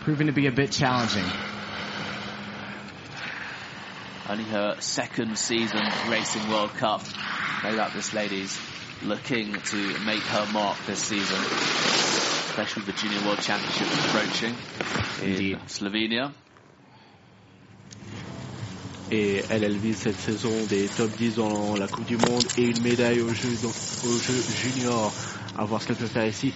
proving 0.00 0.28
to 0.28 0.32
be 0.32 0.46
a 0.46 0.52
bit 0.52 0.72
challenging. 0.72 1.26
Only 4.30 4.44
her 4.44 4.76
second 4.80 5.36
season 5.36 5.82
racing 6.08 6.48
World 6.48 6.72
Cup. 6.74 7.02
No 7.64 7.76
doubt 7.76 7.92
this 7.92 8.14
lady's 8.14 8.58
looking 9.02 9.52
to 9.52 9.98
make 10.06 10.22
her 10.22 10.50
mark 10.52 10.78
this 10.86 11.00
season, 11.00 11.36
especially 11.36 12.84
with 12.84 12.94
the 12.96 13.02
Junior 13.02 13.26
World 13.26 13.40
Championship 13.40 13.88
approaching 14.06 14.54
in 15.22 15.30
Indeed. 15.32 15.58
Slovenia. 15.66 16.32
Et 19.10 19.42
elle, 19.48 19.64
elle 19.64 19.76
vise 19.76 19.96
cette 19.96 20.18
saison 20.18 20.52
des 20.68 20.86
top 20.86 21.10
10 21.16 21.36
dans 21.36 21.76
la 21.76 21.88
Coupe 21.88 22.04
du 22.04 22.16
Monde 22.16 22.44
et 22.58 22.62
une 22.64 22.82
médaille 22.82 23.20
aux 23.20 23.32
Jeux, 23.32 23.56
donc, 23.62 23.72
aux 24.04 24.18
Jeux 24.18 24.42
juniors. 24.62 25.12
À 25.56 25.64
voir 25.64 25.80
ce 25.82 25.88
qu'elle 25.88 25.96
peut 25.96 26.06
faire 26.06 26.26
ici. 26.26 26.52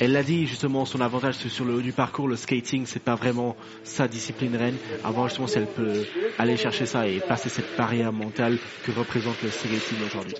Elle 0.00 0.12
l'a 0.12 0.24
dit 0.24 0.46
justement, 0.48 0.84
son 0.84 1.00
avantage 1.00 1.36
c'est 1.40 1.48
sur 1.48 1.64
le 1.64 1.74
haut 1.74 1.80
du 1.80 1.92
parcours, 1.92 2.26
le 2.26 2.34
skating, 2.34 2.86
c'est 2.86 3.02
pas 3.02 3.14
vraiment 3.14 3.54
sa 3.84 4.08
discipline 4.08 4.56
reine. 4.56 4.76
À 5.04 5.10
voir 5.12 5.28
justement 5.28 5.46
si 5.46 5.58
elle 5.58 5.66
peut 5.66 6.04
aller 6.38 6.56
chercher 6.56 6.86
ça 6.86 7.06
et 7.06 7.20
passer 7.20 7.48
cette 7.48 7.76
barrière 7.76 8.12
mentale 8.12 8.58
que 8.84 8.90
représente 8.90 9.40
le 9.42 9.50
skating 9.50 9.98
aujourd'hui. 10.04 10.34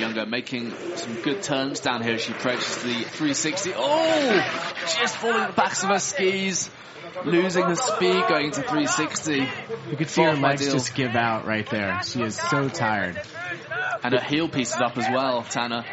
Younger 0.00 0.26
making 0.26 0.72
some 0.96 1.14
good 1.22 1.40
turns 1.42 1.80
down 1.80 2.02
here 2.02 2.18
she 2.18 2.32
approaches 2.32 2.76
the 2.82 3.04
360. 3.16 3.72
Oh! 3.76 4.42
Just 5.00 5.16
falling 5.16 5.46
the 5.46 5.52
backs 5.54 5.84
of 5.84 5.90
her 5.90 5.98
skis. 6.00 6.70
Losing 7.24 7.64
her 7.64 7.74
speed 7.74 8.24
going 8.28 8.52
to 8.52 8.62
360. 8.62 9.48
You 9.90 9.96
could 9.96 10.08
see 10.08 10.22
her 10.22 10.34
legs 10.34 10.62
ideal. 10.62 10.72
just 10.74 10.94
give 10.94 11.16
out 11.16 11.46
right 11.46 11.68
there. 11.68 12.00
She 12.04 12.22
is 12.22 12.36
so 12.36 12.68
tired. 12.68 13.20
And 14.02 14.14
her 14.14 14.20
heel 14.20 14.48
piece 14.48 14.74
is 14.74 14.80
up 14.80 14.96
as 14.96 15.08
well, 15.10 15.42
Tanner. 15.42 15.84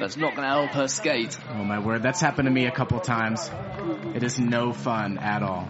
That's 0.00 0.16
not 0.16 0.34
going 0.34 0.48
to 0.48 0.54
help 0.54 0.70
her 0.70 0.88
skate. 0.88 1.38
Oh 1.50 1.62
my 1.62 1.78
word, 1.78 2.02
that's 2.02 2.20
happened 2.20 2.46
to 2.46 2.50
me 2.50 2.66
a 2.66 2.70
couple 2.70 2.98
times. 3.00 3.50
It 4.14 4.22
is 4.22 4.40
no 4.40 4.72
fun 4.72 5.18
at 5.18 5.42
all. 5.42 5.68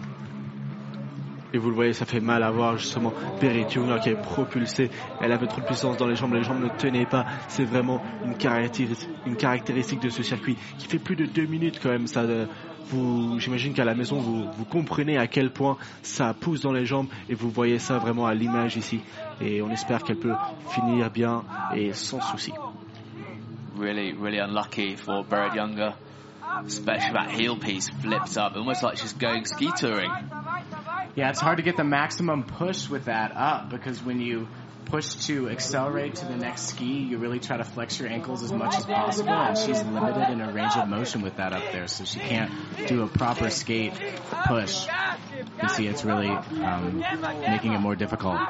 Et 1.53 1.57
vous 1.57 1.69
le 1.69 1.75
voyez, 1.75 1.91
ça 1.91 2.05
fait 2.05 2.21
mal 2.21 2.43
à 2.43 2.51
voir 2.51 2.77
justement 2.77 3.11
Berit 3.41 3.69
Junger 3.69 3.99
qui 4.01 4.09
est 4.09 4.21
propulsée. 4.21 4.89
Elle 5.19 5.33
avait 5.33 5.47
trop 5.47 5.59
de 5.59 5.65
puissance 5.65 5.97
dans 5.97 6.07
les 6.07 6.15
jambes, 6.15 6.33
les 6.33 6.43
jambes 6.43 6.63
ne 6.63 6.69
tenaient 6.69 7.05
pas. 7.05 7.25
C'est 7.49 7.65
vraiment 7.65 8.01
une 8.23 8.37
caractéristique, 8.37 9.09
une 9.25 9.35
caractéristique 9.35 9.99
de 9.99 10.09
ce 10.09 10.23
circuit 10.23 10.57
qui 10.77 10.87
fait 10.87 10.99
plus 10.99 11.17
de 11.17 11.25
deux 11.25 11.45
minutes 11.45 11.81
quand 11.83 11.89
même. 11.89 12.07
Ça, 12.07 12.23
vous, 12.87 13.39
j'imagine 13.39 13.73
qu'à 13.73 13.85
la 13.85 13.95
maison 13.95 14.17
vous, 14.19 14.45
vous 14.51 14.65
comprenez 14.65 15.17
à 15.17 15.27
quel 15.27 15.51
point 15.51 15.77
ça 16.03 16.33
pousse 16.33 16.61
dans 16.61 16.71
les 16.71 16.85
jambes 16.85 17.07
et 17.29 17.33
vous 17.33 17.49
voyez 17.49 17.79
ça 17.79 17.97
vraiment 17.97 18.25
à 18.25 18.33
l'image 18.33 18.77
ici. 18.77 19.01
Et 19.39 19.61
on 19.61 19.69
espère 19.71 20.03
qu'elle 20.03 20.19
peut 20.19 20.35
finir 20.67 21.09
bien 21.09 21.43
et 21.73 21.93
sans 21.93 22.21
souci. 22.21 22.53
Really, 23.77 24.13
really 24.13 24.39
unlucky 24.39 24.95
for 24.95 25.23
Berit 25.23 25.55
Younger. 25.55 25.93
Especially 26.67 27.13
that 27.13 27.31
heel 27.31 27.57
piece 27.57 27.89
flipped 28.01 28.37
up, 28.37 28.55
almost 28.55 28.83
like 28.83 28.97
she's 28.97 29.13
going 29.13 29.45
ski 29.45 29.71
touring. 29.71 30.13
Yeah, 31.15 31.29
it's 31.29 31.41
hard 31.41 31.57
to 31.57 31.63
get 31.63 31.75
the 31.75 31.83
maximum 31.83 32.43
push 32.43 32.89
with 32.89 33.05
that 33.05 33.31
up 33.35 33.69
because 33.69 34.03
when 34.03 34.21
you 34.21 34.47
push 34.85 35.13
to 35.27 35.49
accelerate 35.49 36.15
to 36.15 36.25
the 36.25 36.35
next 36.35 36.69
ski, 36.69 36.99
you 36.99 37.17
really 37.17 37.39
try 37.39 37.57
to 37.57 37.63
flex 37.63 37.99
your 37.99 38.09
ankles 38.09 38.43
as 38.43 38.51
much 38.51 38.77
as 38.77 38.85
possible, 38.85 39.33
and 39.33 39.57
she's 39.57 39.81
limited 39.83 40.29
in 40.29 40.39
her 40.39 40.51
range 40.51 40.75
of 40.75 40.87
motion 40.87 41.21
with 41.21 41.37
that 41.37 41.53
up 41.53 41.71
there, 41.71 41.87
so 41.87 42.03
she 42.03 42.19
can't 42.19 42.51
do 42.87 43.03
a 43.03 43.07
proper 43.07 43.49
skate 43.49 43.93
push. 44.43 44.85
You 45.37 45.59
can 45.59 45.69
see 45.69 45.87
it's 45.87 46.03
really 46.03 46.31
um, 46.31 47.03
making 47.47 47.73
it 47.73 47.79
more 47.79 47.95
difficult. 47.95 48.41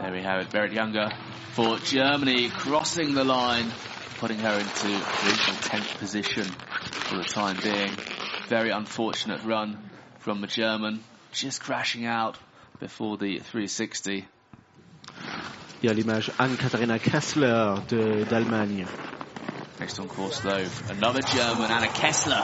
There 0.00 0.12
we 0.12 0.22
have 0.22 0.42
it, 0.42 0.50
Berit 0.50 0.72
Younger 0.72 1.10
for 1.52 1.78
Germany 1.78 2.48
crossing 2.48 3.14
the 3.14 3.24
line, 3.24 3.70
putting 4.18 4.38
her 4.38 4.54
into 4.54 5.00
provisional 5.00 5.60
10th 5.60 5.98
position 5.98 6.44
for 6.44 7.16
the 7.16 7.24
time 7.24 7.58
being. 7.62 7.90
Very 8.48 8.70
unfortunate 8.70 9.42
run 9.44 9.90
from 10.20 10.40
the 10.40 10.46
German, 10.46 11.02
just 11.32 11.60
crashing 11.60 12.06
out 12.06 12.38
before 12.78 13.16
the 13.16 13.38
360. 13.40 14.26
Il 15.82 15.86
y 15.86 15.88
a 15.88 15.94
l'image 15.94 16.30
Anne-Katharina 16.38 16.98
Kessler 16.98 17.74
de- 17.88 18.24
d'Allemagne. 18.28 18.86
Next 19.80 19.98
on 19.98 20.04
course 20.06 20.42
though, 20.42 20.66
another 20.90 21.22
German, 21.22 21.70
Anna 21.70 21.88
Kessler, 21.88 22.42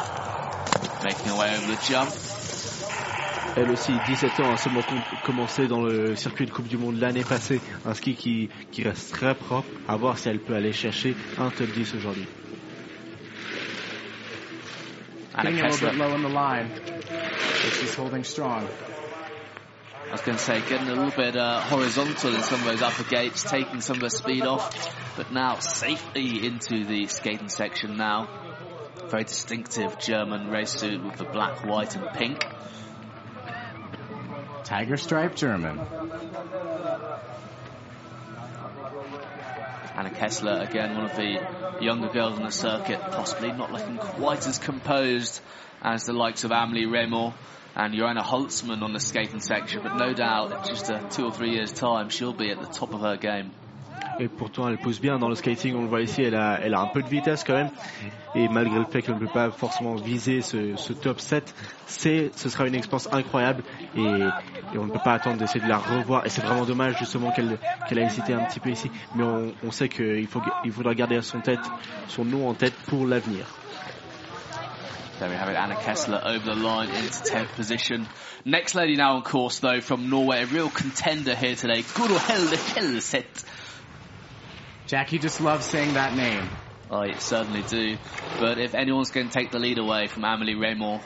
making 1.04 1.28
her 1.30 1.38
way 1.38 1.50
over 1.56 1.76
the 1.76 1.82
jump. 1.86 2.08
Elle 3.58 3.70
aussi, 3.70 3.92
17 4.06 4.40
ans, 4.40 4.52
a 4.52 4.56
seulement 4.58 4.82
com- 4.82 5.00
commencé 5.22 5.66
dans 5.66 5.82
le 5.82 6.14
circuit 6.14 6.44
de 6.46 6.50
Coupe 6.50 6.68
du 6.68 6.76
Monde 6.76 6.98
l'année 6.98 7.24
passée. 7.24 7.60
Un 7.86 7.94
ski 7.94 8.14
qui, 8.14 8.48
qui 8.70 8.82
reste 8.82 9.12
très 9.12 9.34
propre. 9.34 9.66
À 9.88 9.96
voir 9.96 10.18
si 10.18 10.28
elle 10.28 10.40
peut 10.40 10.54
aller 10.54 10.72
chercher 10.72 11.14
un 11.38 11.48
top 11.50 11.66
10 11.68 11.94
aujourd'hui. 11.94 12.26
Anna 15.34 15.50
Getting 15.50 15.60
a 15.60 15.68
little 15.68 15.70
Kessler, 15.70 15.90
bit 15.90 15.98
low 15.98 16.14
in 16.14 16.22
the 16.22 16.32
line, 16.34 16.68
but 16.70 17.72
she's 17.80 17.94
holding 17.94 18.24
strong. 18.24 18.62
I 20.08 20.12
was 20.12 20.20
going 20.20 20.38
to 20.38 20.44
say, 20.44 20.60
getting 20.60 20.86
a 20.86 20.94
little 20.94 21.10
bit 21.10 21.36
uh, 21.36 21.60
horizontal 21.62 22.32
in 22.32 22.42
some 22.42 22.60
of 22.60 22.66
those 22.66 22.80
upper 22.80 23.02
gates, 23.02 23.42
taking 23.42 23.80
some 23.80 23.96
of 23.96 24.02
the 24.02 24.10
speed 24.10 24.44
off, 24.44 25.16
but 25.16 25.32
now 25.32 25.58
safely 25.58 26.46
into 26.46 26.84
the 26.84 27.08
skating 27.08 27.48
section 27.48 27.96
now. 27.96 28.28
Very 29.08 29.24
distinctive 29.24 29.98
German 29.98 30.48
race 30.48 30.70
suit 30.70 31.02
with 31.02 31.16
the 31.16 31.24
black, 31.24 31.64
white 31.64 31.96
and 31.96 32.06
pink. 32.14 32.40
Tiger 34.62 34.96
stripe 34.96 35.34
German. 35.34 35.80
Anna 39.96 40.10
Kessler, 40.10 40.60
again, 40.60 40.94
one 40.94 41.10
of 41.10 41.16
the 41.16 41.84
younger 41.84 42.08
girls 42.10 42.38
on 42.38 42.44
the 42.44 42.52
circuit, 42.52 43.00
possibly 43.00 43.50
not 43.50 43.72
looking 43.72 43.96
quite 43.96 44.46
as 44.46 44.58
composed 44.58 45.40
as 45.82 46.04
the 46.04 46.12
likes 46.12 46.44
of 46.44 46.52
Amelie 46.52 46.86
Reymond 46.86 47.34
and 47.76 47.94
Joanna 47.94 48.22
Holtzmann 48.22 48.82
on 48.82 48.92
the 48.92 49.00
skating 49.00 49.40
section, 49.40 49.82
but 49.82 49.96
no 49.96 50.14
doubt, 50.14 50.50
in 50.50 50.64
just 50.64 50.88
a 50.88 51.06
two 51.10 51.26
or 51.26 51.32
three 51.32 51.50
years' 51.50 51.72
time, 51.72 52.08
she'll 52.08 52.32
be 52.32 52.50
at 52.50 52.60
the 52.60 52.66
top 52.66 52.94
of 52.94 53.02
her 53.02 53.16
game. 53.16 53.50
Et 54.18 54.28
pourtant, 54.28 54.66
elle 54.68 54.78
pousse 54.78 54.98
bien 54.98 55.18
dans 55.18 55.28
le 55.28 55.34
skating. 55.34 55.74
On 55.76 55.82
le 55.82 55.88
voit 55.88 56.00
ici, 56.00 56.22
elle 56.22 56.36
a, 56.36 56.58
elle 56.62 56.72
a 56.72 56.80
un 56.80 56.86
peu 56.86 57.02
de 57.02 57.08
vitesse 57.08 57.44
quand 57.44 57.52
même. 57.52 57.70
Et 58.34 58.48
malgré 58.48 58.78
le 58.78 58.86
fait 58.86 59.02
qu'elle 59.02 59.16
ne 59.16 59.20
peut 59.20 59.26
pas 59.26 59.50
forcément 59.50 59.94
viser 59.94 60.40
ce, 60.40 60.92
top 60.94 61.20
7, 61.20 61.54
c'est, 61.86 62.30
ce 62.34 62.48
sera 62.48 62.66
une 62.66 62.74
expérience 62.74 63.12
incroyable. 63.12 63.62
Et, 63.94 64.00
on 64.74 64.86
ne 64.86 64.90
peut 64.90 65.00
pas 65.04 65.12
attendre 65.12 65.36
d'essayer 65.36 65.60
de 65.62 65.68
la 65.68 65.76
revoir. 65.76 66.24
Et 66.24 66.30
c'est 66.30 66.42
vraiment 66.42 66.64
dommage 66.64 66.96
justement 66.98 67.30
qu'elle, 67.30 67.58
qu'elle 67.88 67.98
a 67.98 68.04
hésité 68.04 68.32
un 68.32 68.44
petit 68.44 68.60
peu 68.60 68.70
ici. 68.70 68.90
Mais 69.14 69.24
on, 69.62 69.70
sait 69.70 69.90
qu'il 69.90 70.26
il 70.64 70.72
faudra 70.72 70.94
garder 70.94 71.20
son 71.20 71.40
tête, 71.40 71.60
son 72.08 72.24
nom 72.24 72.48
en 72.48 72.54
tête 72.54 72.74
pour 72.86 73.06
l'avenir. 73.06 73.44
There 75.18 75.30
we 75.30 75.34
have 75.34 75.48
it, 75.48 75.56
Anna 75.56 75.76
Kessler 75.76 76.20
over 76.26 76.44
the 76.44 76.54
line 76.54 76.90
into 76.90 77.08
10th 77.08 77.54
position. 77.54 78.06
Next 78.44 78.74
lady 78.74 78.96
now 78.96 79.14
on 79.16 79.22
course 79.22 79.60
though 79.60 79.80
from 79.80 80.10
Norway, 80.10 80.42
a 80.42 80.46
real 80.46 80.68
contender 80.68 81.34
here 81.34 81.56
today, 81.56 81.82
Guro 81.82 82.18
Helde 82.18 82.56
Helseth. 82.56 83.44
Jack, 84.86 85.12
you 85.12 85.18
just 85.18 85.40
love 85.40 85.62
saying 85.62 85.94
that 85.94 86.14
name. 86.14 86.46
I 86.90 87.14
certainly 87.18 87.62
do. 87.62 87.96
But 88.38 88.58
if 88.58 88.74
anyone's 88.74 89.10
going 89.10 89.28
to 89.28 89.32
take 89.32 89.50
the 89.50 89.58
lead 89.58 89.78
away 89.78 90.06
from 90.06 90.22
Amelie 90.24 90.54
Reymond, 90.54 91.02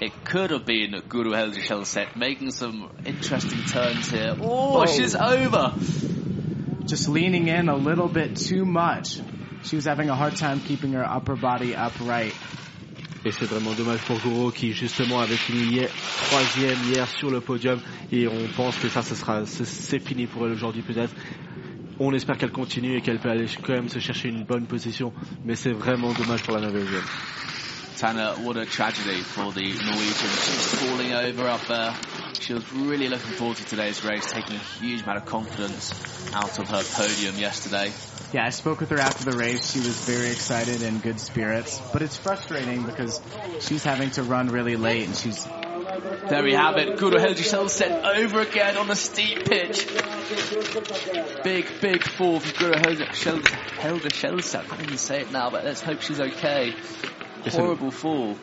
it 0.00 0.24
could 0.24 0.50
have 0.52 0.64
been 0.64 0.92
Guro 1.08 1.34
Helge 1.34 1.66
Helseth 1.66 2.14
making 2.16 2.52
some 2.52 2.90
interesting 3.04 3.64
turns 3.64 4.08
here. 4.10 4.36
Oh, 4.40 4.82
Oh. 4.82 4.86
she's 4.86 5.16
over. 5.16 5.74
Just 6.86 7.08
leaning 7.08 7.48
in 7.48 7.68
a 7.68 7.74
little 7.76 8.08
bit 8.08 8.36
too 8.36 8.64
much. 8.64 9.18
She 9.64 9.74
was 9.74 9.86
having 9.86 10.08
a 10.08 10.14
hard 10.14 10.36
time 10.36 10.60
keeping 10.60 10.92
her 10.92 11.04
upper 11.04 11.34
body 11.34 11.74
upright. 11.74 12.34
Et 13.24 13.32
c'est 13.32 13.46
vraiment 13.46 13.74
dommage 13.74 14.00
pour 14.04 14.20
Goro 14.20 14.50
qui 14.50 14.72
justement 14.72 15.20
avait 15.20 15.36
fini 15.36 15.80
troisième 16.16 16.78
hier 16.82 17.08
sur 17.08 17.30
le 17.30 17.40
podium 17.40 17.80
et 18.12 18.28
on 18.28 18.46
pense 18.48 18.78
que 18.78 18.88
ça, 18.88 19.02
ce 19.02 19.14
sera, 19.14 19.44
c'est- 19.46 19.64
c'est 19.64 19.98
fini 19.98 20.26
pour 20.26 20.46
elle 20.46 20.52
aujourd'hui 20.52 20.82
peut-être. 20.82 21.14
On 21.98 22.12
espère 22.12 22.36
qu'elle 22.36 22.52
continue 22.52 22.96
et 22.96 23.00
qu'elle 23.00 23.18
peut 23.18 23.30
aller 23.30 23.46
quand 23.62 23.72
même 23.72 23.88
se 23.88 23.98
chercher 23.98 24.28
une 24.28 24.44
bonne 24.44 24.66
position, 24.66 25.12
mais 25.44 25.54
c'est 25.54 25.72
vraiment 25.72 26.12
dommage 26.12 26.42
pour 26.44 26.54
la 26.54 26.60
Norvégienne. 26.60 27.02
Tanner, 27.96 28.34
what 28.42 28.58
a 28.58 28.66
tragedy 28.66 29.22
for 29.22 29.52
the 29.52 29.72
Norwegian. 29.72 30.30
She's 30.30 30.74
falling 30.74 31.14
over 31.14 31.48
up 31.48 31.66
there. 31.66 31.94
She 32.38 32.52
was 32.52 32.70
really 32.72 33.08
looking 33.08 33.32
forward 33.32 33.56
to 33.56 33.64
today's 33.64 34.04
race, 34.04 34.30
taking 34.30 34.56
a 34.56 34.58
huge 34.58 35.02
amount 35.02 35.18
of 35.18 35.24
confidence 35.24 35.92
out 36.34 36.58
of 36.58 36.68
her 36.68 36.82
podium 36.82 37.36
yesterday. 37.36 37.90
Yeah, 38.34 38.44
I 38.44 38.50
spoke 38.50 38.80
with 38.80 38.90
her 38.90 38.98
after 38.98 39.30
the 39.30 39.36
race. 39.38 39.72
She 39.72 39.78
was 39.78 40.04
very 40.04 40.30
excited 40.30 40.82
and 40.82 41.02
good 41.02 41.18
spirits, 41.18 41.80
but 41.92 42.02
it's 42.02 42.18
frustrating 42.18 42.84
because 42.84 43.20
she's 43.60 43.82
having 43.82 44.10
to 44.10 44.22
run 44.22 44.48
really 44.48 44.76
late 44.76 45.06
and 45.06 45.16
she's 45.16 45.44
There 45.44 46.42
we 46.42 46.52
have 46.52 46.76
it. 46.76 46.98
Guro 46.98 47.18
Helge 47.18 47.48
Helseth 47.48 48.04
over 48.04 48.40
again 48.40 48.76
on 48.76 48.88
the 48.88 48.96
steep 48.96 49.46
pitch. 49.46 49.86
Big, 51.42 51.80
big 51.80 52.02
fall 52.02 52.40
from 52.40 52.50
Guro. 52.52 52.76
Helge 52.76 53.00
I 54.54 54.64
can't 54.64 54.82
even 54.82 54.98
say 54.98 55.22
it 55.22 55.32
now, 55.32 55.48
but 55.48 55.64
let's 55.64 55.80
hope 55.80 56.02
she's 56.02 56.20
okay. 56.20 56.74
Listen. 57.46 57.64
Horrible 57.64 57.90
fall. 57.92 58.36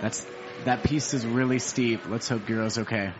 that's 0.00 0.24
that 0.64 0.84
piece 0.84 1.12
is 1.12 1.26
really 1.26 1.58
steep. 1.58 2.08
Let's 2.08 2.28
hope 2.28 2.46
Guro's 2.46 2.78
okay. 2.78 3.10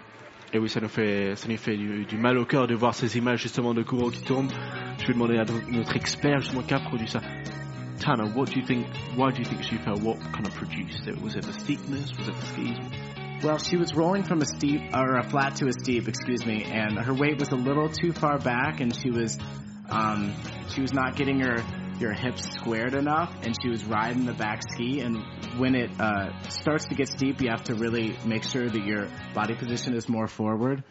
Et 0.52 0.58
oui, 0.58 0.68
ça 0.68 0.80
nous 0.80 0.88
fait, 0.88 1.34
ça 1.34 1.48
nous 1.48 1.56
fait 1.56 1.76
du, 1.76 2.04
du 2.04 2.16
mal 2.16 2.38
au 2.38 2.44
cœur 2.44 2.68
de 2.68 2.76
voir 2.76 2.94
ces 2.94 3.18
images 3.18 3.42
justement 3.42 3.74
de 3.74 3.82
Kuro 3.82 4.10
qui 4.10 4.22
tombent. 4.22 4.52
Je 5.00 5.08
vais 5.08 5.12
demander 5.12 5.38
à 5.38 5.44
notre 5.68 5.96
expert 5.96 6.40
justement 6.40 6.62
qui 6.62 6.74
a 6.74 6.78
produit 6.78 7.08
ça. 7.08 7.20
Tanner, 7.98 8.30
what 8.36 8.46
do 8.46 8.60
you 8.60 8.64
think? 8.64 8.86
Why 9.16 9.32
do 9.32 9.38
you 9.38 9.44
think 9.44 9.64
she 9.64 9.76
fell? 9.78 9.96
What 9.96 10.20
kind 10.32 10.46
of 10.46 10.54
produced 10.54 11.08
it? 11.08 11.20
Was 11.20 11.34
it 11.34 11.42
the 11.42 11.52
steepness? 11.52 12.12
Was 12.16 12.28
it 12.28 12.34
the 12.36 12.46
skis? 12.46 12.78
Well, 13.42 13.58
she 13.58 13.76
was 13.76 13.92
rolling 13.94 14.22
from 14.22 14.40
a 14.40 14.46
steep 14.46 14.80
or 14.94 15.16
a 15.16 15.24
flat 15.24 15.56
to 15.56 15.66
a 15.66 15.72
steep, 15.72 16.06
excuse 16.06 16.46
me, 16.46 16.62
and 16.64 16.96
her 16.96 17.12
weight 17.12 17.40
was 17.40 17.50
a 17.50 17.56
little 17.56 17.88
too 17.88 18.12
far 18.12 18.38
back, 18.38 18.80
and 18.80 18.94
she 18.94 19.10
was 19.10 19.36
um, 19.90 20.32
she 20.68 20.80
was 20.80 20.92
not 20.92 21.16
getting 21.16 21.40
her 21.40 21.56
your 22.00 22.12
hips 22.12 22.50
squared 22.54 22.94
enough, 22.94 23.34
and 23.42 23.56
she 23.60 23.68
was 23.68 23.84
riding 23.84 24.26
the 24.26 24.32
back 24.32 24.62
ski. 24.62 25.00
And 25.00 25.24
when 25.58 25.74
it 25.74 25.90
uh, 26.00 26.40
starts 26.48 26.86
to 26.86 26.94
get 26.94 27.08
steep, 27.08 27.40
you 27.40 27.50
have 27.50 27.64
to 27.64 27.74
really 27.74 28.16
make 28.24 28.44
sure 28.44 28.68
that 28.68 28.84
your 28.84 29.08
body 29.34 29.54
position 29.54 29.94
is 29.94 30.08
more 30.08 30.26
forward. 30.26 30.82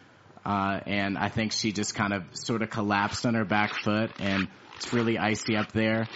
Uh, 0.44 0.78
and 0.86 1.16
I 1.16 1.28
think 1.28 1.52
she 1.52 1.72
just 1.72 1.94
kind 1.94 2.12
of 2.12 2.22
sort 2.32 2.62
of 2.62 2.70
collapsed 2.70 3.24
on 3.24 3.34
her 3.34 3.44
back 3.44 3.74
foot, 3.74 4.12
and 4.18 4.48
it's 4.76 4.92
really 4.92 5.18
icy 5.18 5.56
up 5.56 5.72
there. 5.72 6.06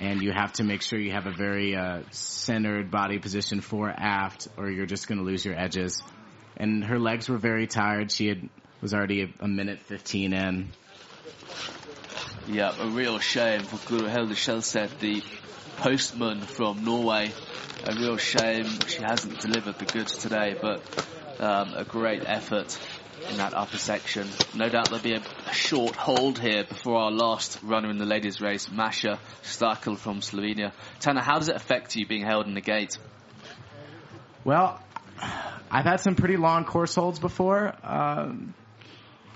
And 0.00 0.22
you 0.22 0.32
have 0.32 0.52
to 0.54 0.64
make 0.64 0.80
sure 0.80 0.98
you 0.98 1.12
have 1.12 1.26
a 1.26 1.32
very 1.32 1.76
uh, 1.76 2.02
centered 2.10 2.90
body 2.90 3.18
position 3.18 3.60
for 3.60 3.90
aft, 3.90 4.48
or 4.56 4.70
you're 4.70 4.86
just 4.86 5.08
going 5.08 5.18
to 5.18 5.24
lose 5.24 5.44
your 5.44 5.58
edges. 5.58 6.02
And 6.56 6.84
her 6.84 6.98
legs 6.98 7.28
were 7.28 7.38
very 7.38 7.66
tired. 7.66 8.10
She 8.10 8.28
had 8.28 8.48
was 8.80 8.94
already 8.94 9.22
a, 9.22 9.44
a 9.44 9.48
minute 9.48 9.80
15 9.80 10.32
in. 10.32 10.68
Yeah, 12.52 12.74
a 12.80 12.88
real 12.88 13.20
shame 13.20 13.60
for 13.60 13.76
Guro 13.76 14.10
Hilde 14.10 14.30
Skjelseth, 14.30 14.98
the 14.98 15.22
postman 15.76 16.40
from 16.40 16.84
Norway. 16.84 17.30
A 17.84 17.94
real 17.94 18.16
shame 18.16 18.66
she 18.88 19.00
hasn't 19.00 19.38
delivered 19.38 19.78
the 19.78 19.84
goods 19.84 20.16
today, 20.16 20.56
but 20.60 20.82
um, 21.38 21.74
a 21.74 21.84
great 21.84 22.24
effort 22.26 22.76
in 23.30 23.36
that 23.36 23.54
upper 23.54 23.78
section. 23.78 24.26
No 24.52 24.68
doubt 24.68 24.86
there'll 24.86 25.00
be 25.00 25.14
a, 25.14 25.22
a, 25.46 25.52
short 25.52 25.94
hold 25.94 26.40
here 26.40 26.64
before 26.64 26.96
our 26.96 27.12
last 27.12 27.62
runner 27.62 27.88
in 27.88 27.98
the 27.98 28.04
ladies' 28.04 28.40
race, 28.40 28.68
Masha 28.68 29.20
Strakel 29.44 29.96
from 29.96 30.18
Slovenia. 30.18 30.72
Tanner, 30.98 31.22
how 31.22 31.38
does 31.38 31.48
it 31.48 31.54
affect 31.54 31.94
you 31.94 32.04
being 32.04 32.26
held 32.26 32.48
in 32.48 32.54
the 32.54 32.60
gate? 32.60 32.98
Well, 34.42 34.82
I've 35.70 35.84
had 35.84 36.00
some 36.00 36.16
pretty 36.16 36.36
long 36.36 36.64
course 36.64 36.96
holds 36.96 37.20
before. 37.20 37.76
Um, 37.84 38.54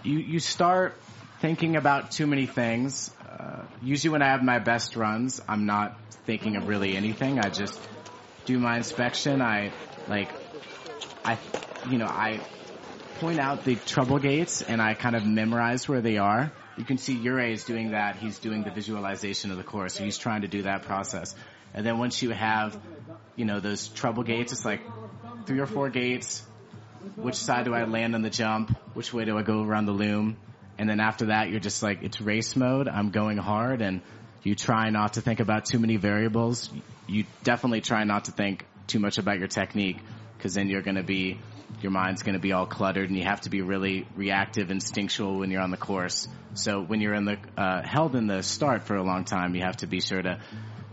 you 0.03 0.19
you 0.19 0.41
start 0.41 0.97
thinking 1.41 1.77
about 1.77 2.11
too 2.11 2.27
many 2.27 2.47
things. 2.47 3.11
Uh, 3.29 3.63
usually, 3.83 4.13
when 4.13 4.23
I 4.23 4.29
have 4.29 4.43
my 4.43 4.59
best 4.59 4.97
runs, 4.97 5.41
I'm 5.49 5.67
not 5.67 5.99
thinking 6.27 6.57
of 6.57 6.69
really 6.69 6.97
anything. 6.97 7.39
I 7.39 7.51
just 7.51 7.79
do 8.45 8.59
my 8.59 8.77
inspection. 8.77 9.43
I 9.43 9.73
like, 10.09 10.31
I, 11.25 11.39
you 11.91 11.99
know, 11.99 12.07
I 12.07 12.41
point 13.21 13.39
out 13.39 13.65
the 13.65 13.77
trouble 13.77 14.19
gates 14.19 14.63
and 14.63 14.83
I 14.83 14.95
kind 14.95 15.17
of 15.17 15.25
memorize 15.25 15.89
where 15.89 16.01
they 16.01 16.19
are. 16.19 16.53
You 16.77 16.85
can 16.85 16.99
see 16.99 17.15
Ure 17.15 17.41
is 17.41 17.65
doing 17.65 17.93
that. 17.93 18.17
He's 18.17 18.39
doing 18.39 18.65
the 18.65 18.71
visualization 18.71 19.51
of 19.51 19.57
the 19.57 19.63
course. 19.63 19.97
He's 19.97 20.19
trying 20.19 20.43
to 20.43 20.49
do 20.49 20.63
that 20.63 20.83
process. 20.83 21.35
And 21.73 21.87
then 21.87 21.99
once 21.99 22.23
you 22.23 22.31
have, 22.31 22.79
you 23.37 23.45
know, 23.45 23.61
those 23.61 23.89
trouble 23.89 24.23
gates, 24.23 24.53
it's 24.53 24.65
like 24.65 24.81
three 25.47 25.61
or 25.61 25.67
four 25.67 25.89
gates. 25.91 26.43
Which 27.17 27.37
side 27.37 27.67
do 27.67 27.75
I 27.75 27.85
land 27.85 28.15
on 28.15 28.23
the 28.23 28.31
jump? 28.31 28.77
Which 28.95 29.13
way 29.13 29.25
do 29.25 29.39
I 29.39 29.43
go 29.43 29.63
around 29.63 29.87
the 29.87 29.93
loom? 29.93 30.37
And 30.79 30.89
then 30.89 31.01
after 31.01 31.27
that, 31.27 31.51
you're 31.51 31.61
just 31.61 31.83
like, 31.83 32.03
it's 32.03 32.21
race 32.21 32.57
mode. 32.57 32.89
I'm 32.89 33.11
going 33.11 33.39
hard 33.39 33.81
and 33.81 34.01
you 34.43 34.55
try 34.55 34.91
not 34.91 35.15
to 35.15 35.21
think 35.21 35.41
about 35.41 35.65
too 35.65 35.79
many 35.79 35.97
variables. 35.97 36.71
You 37.07 37.25
definitely 37.43 37.81
try 37.81 38.05
not 38.05 38.27
to 38.27 38.33
think 38.33 38.67
too 38.87 38.99
much 38.99 39.19
about 39.19 39.39
your 39.39 39.49
technique 39.49 39.99
because 40.37 40.55
then 40.55 40.69
you're 40.69 40.83
going 40.83 40.97
to 40.97 41.03
be, 41.03 41.39
your 41.81 41.93
mind's 41.93 42.23
going 42.23 42.35
to 42.35 42.41
be 42.41 42.53
all 42.53 42.67
cluttered 42.67 43.09
and 43.09 43.19
you 43.19 43.25
have 43.25 43.43
to 43.43 43.51
be 43.51 43.63
really 43.63 44.07
reactive, 44.17 44.71
instinctual 44.71 45.39
when 45.39 45.51
you're 45.51 45.63
on 45.63 45.71
the 45.71 45.77
course. 45.77 46.29
So 46.55 46.83
when 46.83 47.01
you're 47.01 47.15
in 47.15 47.25
the, 47.25 47.39
uh, 47.57 47.83
held 47.85 48.15
in 48.15 48.27
the 48.27 48.43
start 48.43 48.85
for 48.85 48.97
a 48.97 49.03
long 49.03 49.25
time, 49.25 49.55
you 49.55 49.63
have 49.63 49.79
to 49.79 49.87
be 49.87 50.01
sure 50.01 50.21
to 50.21 50.41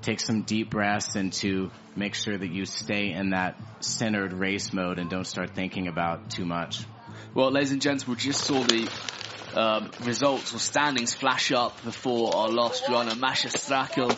take 0.02 0.20
some 0.20 0.44
deep 0.44 0.70
breaths 0.70 1.16
and 1.16 1.32
to 1.34 1.70
make 1.96 2.16
sure 2.16 2.38
that 2.38 2.52
you 2.52 2.66
stay 2.66 3.12
in 3.12 3.32
that 3.32 3.60
centered 3.82 4.34
race 4.34 4.74
mode 4.74 5.00
and 5.00 5.10
don't 5.10 5.28
start 5.28 5.54
thinking 5.54 5.88
about 5.88 6.30
too 6.30 6.46
much. 6.46 6.86
Well, 7.34 7.52
ladies 7.52 7.72
and 7.72 7.82
gentlemen, 7.82 8.16
we 8.18 8.32
just 8.32 8.44
saw 8.44 8.64
the 8.64 8.90
um, 9.56 9.92
results 10.04 10.54
or 10.54 10.60
standings 10.60 11.14
flash 11.14 11.52
up 11.52 11.84
before 11.84 12.36
our 12.36 12.50
last 12.50 12.88
runner, 12.90 13.16
Masha 13.16 13.50
Strakel 13.50 14.18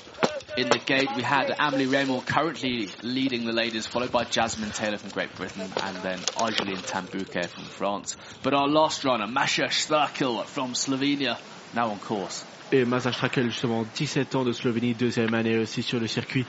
in 0.55 0.69
the 0.69 0.79
gate. 0.79 1.09
We 1.15 1.23
had 1.23 1.53
Amelie 1.57 1.88
Reymond 1.88 2.25
currently 2.25 2.89
leading 3.01 3.45
the 3.45 3.53
ladies, 3.53 3.88
followed 3.88 4.11
by 4.11 4.23
Jasmine 4.23 4.71
Taylor 4.71 4.97
from 4.97 5.09
Great 5.09 5.36
Britain, 5.36 5.71
and 5.81 5.97
then 5.97 6.19
Argeline 6.38 6.81
Tan-Bouquet 6.81 7.47
from 7.47 7.63
France. 7.65 8.15
But 8.43 8.53
our 8.53 8.67
last 8.67 9.03
runner, 9.03 9.27
Masha 9.27 9.63
Strakel 9.63 10.45
from 10.45 10.73
Slovenia, 10.73 11.39
now 11.73 11.89
on 11.89 11.99
course. 11.99 12.45
Et 12.74 12.86
Masha 12.86 13.11
Strakel, 13.11 13.51
justement, 13.51 13.86
17 13.95 14.34
ans 14.34 14.43
de 14.43 14.51
Slovénie, 14.51 14.95
deuxième 14.95 15.34
année 15.36 15.59
aussi 15.59 15.84
sur 15.84 15.99
le 15.99 16.07
circuit. 16.07 16.43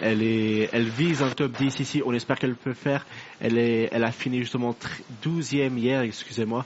Elle 0.00 0.22
est, 0.22 0.68
elle 0.72 0.88
vise 0.88 1.20
un 1.20 1.30
top 1.30 1.50
10 1.58 1.80
ici. 1.80 2.00
On 2.06 2.12
espère 2.12 2.38
qu'elle 2.38 2.54
peut 2.54 2.74
faire. 2.74 3.04
Elle 3.40 3.58
est, 3.58 3.88
elle 3.90 4.04
a 4.04 4.12
fini 4.12 4.38
justement 4.38 4.76
12e 5.24 5.76
hier, 5.76 6.02
excusez-moi. 6.02 6.64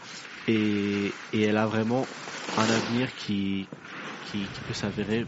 et, 0.48 1.12
et 1.32 1.42
elle 1.42 1.56
a 1.56 1.66
vraiment 1.66 2.06
un 2.58 2.62
avenir 2.62 3.08
qui, 3.16 3.66
qui, 4.30 4.38
qui 4.40 4.60
peut 4.66 4.74
s'avérer. 4.74 5.26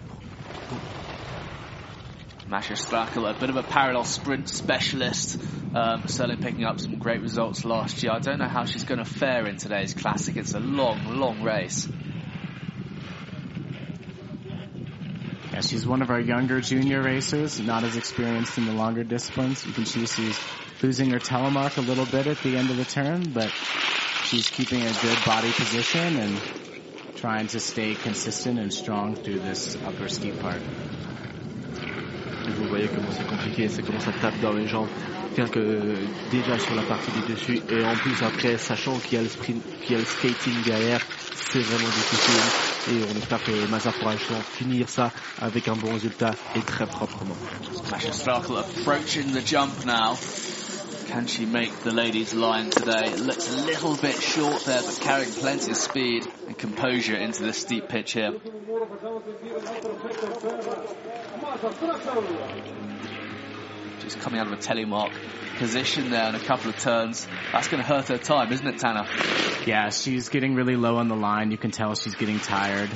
Masha 2.47 2.77
Strakel, 2.77 3.25
a 3.25 3.33
bit 3.33 3.49
of 3.49 3.57
a 3.57 3.63
parallel 3.63 4.05
sprint 4.05 4.47
specialist, 4.49 5.41
um, 5.75 6.03
certainly 6.07 6.37
picking 6.37 6.65
up 6.65 6.79
some 6.79 6.99
great 6.99 7.23
results 7.23 7.65
last 7.65 8.03
year. 8.03 8.13
I 8.13 8.19
don't 8.19 8.39
know 8.39 8.49
how 8.49 8.67
she's 8.67 8.85
going 8.85 9.03
to 9.03 9.07
fare 9.07 9.47
in 9.47 9.57
today's 9.57 9.95
classic. 9.95 10.37
It's 10.37 10.53
a 10.53 10.61
long, 10.61 11.19
long 11.19 11.43
race. 11.43 11.89
She's 15.65 15.87
one 15.87 16.03
of 16.03 16.11
our 16.11 16.21
younger 16.21 16.61
junior 16.61 17.03
racers, 17.03 17.61
not 17.61 17.85
as 17.85 17.97
experienced 17.97 18.59
in 18.59 18.67
the 18.67 18.73
longer 18.73 19.05
disciplines. 19.05 19.67
You 19.67 19.73
can 19.73 19.87
see 19.87 20.07
she's 20.07 20.39
losing 20.83 21.11
her 21.11 21.19
telemark 21.19 21.77
a 21.77 21.81
little 21.81 22.07
bit 22.07 22.27
at 22.27 22.39
the 22.43 22.57
end 22.57 22.71
of 22.71 22.77
the 22.77 22.85
turn, 22.85 23.33
but 23.33 23.51
she's 24.25 24.49
keeping 24.51 24.81
a 24.83 24.93
good 25.03 25.19
body 25.25 25.51
position 25.53 26.17
and 26.19 26.41
trying 27.17 27.47
to 27.49 27.61
stay 27.61 27.95
consistent 27.95 28.59
and 28.59 28.73
strong 28.73 29.15
through 29.17 29.39
this 29.41 29.77
upper 29.85 30.09
steep 30.09 30.39
part. 30.41 30.61
Vous 32.47 32.69
voyez 32.69 32.89
comment 32.89 33.11
c'est 33.11 33.27
compliqué, 33.27 33.69
dans 34.43 34.53
les 34.53 34.67
jambes. 34.67 34.89
Rien 35.37 35.49
que 35.49 35.97
déjà 36.31 36.59
sur 36.59 36.75
la 36.77 36.83
partie 36.83 37.11
du 37.13 37.33
dessus 37.33 37.61
et 37.71 37.85
en 37.85 37.95
plus 37.97 38.23
après, 38.23 38.59
sachant 38.59 38.99
qu'il 38.99 39.15
y 39.15 39.21
a 39.21 39.23
le 39.23 40.05
skating 40.05 40.63
derrière, 40.65 41.01
c'est 41.35 41.61
vraiment 41.61 41.89
difficile. 41.89 42.74
Et 42.91 43.03
on 43.11 43.17
espère 43.17 43.43
que 43.43 43.67
Mazar 43.71 43.95
pourra 43.95 44.15
finir 44.17 44.89
ça 44.89 45.11
avec 45.41 45.69
un 45.69 45.75
bon 45.75 45.93
résultat 45.93 46.33
et 46.55 46.61
très 46.61 46.87
proprement. 46.87 47.37
Masha 47.91 48.13
Strakel 48.13 48.57
approaching 48.59 49.33
the 49.33 49.41
jump 49.45 49.85
now. 49.87 50.17
Can 51.09 51.27
she 51.27 51.47
make 51.47 51.71
the 51.85 51.93
ladies' 51.93 52.35
line 52.35 52.71
today? 52.71 53.05
It 53.07 53.21
looks 53.21 53.49
a 53.49 53.65
little 53.65 53.95
bit 53.97 54.21
short 54.21 54.65
there, 54.65 54.83
but 54.83 54.99
carrying 55.01 55.33
plenty 55.33 55.71
of 55.71 55.77
speed 55.77 56.27
and 56.47 56.59
composure 56.59 57.17
into 57.17 57.43
the 57.43 57.53
steep 57.53 57.89
pitch 57.89 58.13
here. 58.13 58.33
Just 64.05 64.21
coming 64.21 64.39
out 64.39 64.47
of 64.47 64.53
a 64.53 64.57
telemark 64.57 65.11
position 65.59 66.11
there 66.11 66.29
in 66.29 66.35
a 66.35 66.41
couple 66.41 66.71
of 66.71 66.79
turns. 66.79 67.27
That's 67.53 67.69
going 67.69 67.83
to 67.83 67.89
hurt 67.89 68.09
her 68.09 68.19
time, 68.19 68.53
isn't 68.53 68.67
it, 68.67 68.79
Tanner? 68.79 69.07
Yeah, 69.67 69.91
she's 69.91 70.29
getting 70.29 70.55
really 70.55 70.77
low 70.77 70.97
on 70.97 71.09
the 71.09 71.17
line. 71.17 71.51
You 71.51 71.59
can 71.59 71.71
tell 71.71 71.95
she's 71.95 72.15
getting 72.15 72.39
tired. 72.39 72.91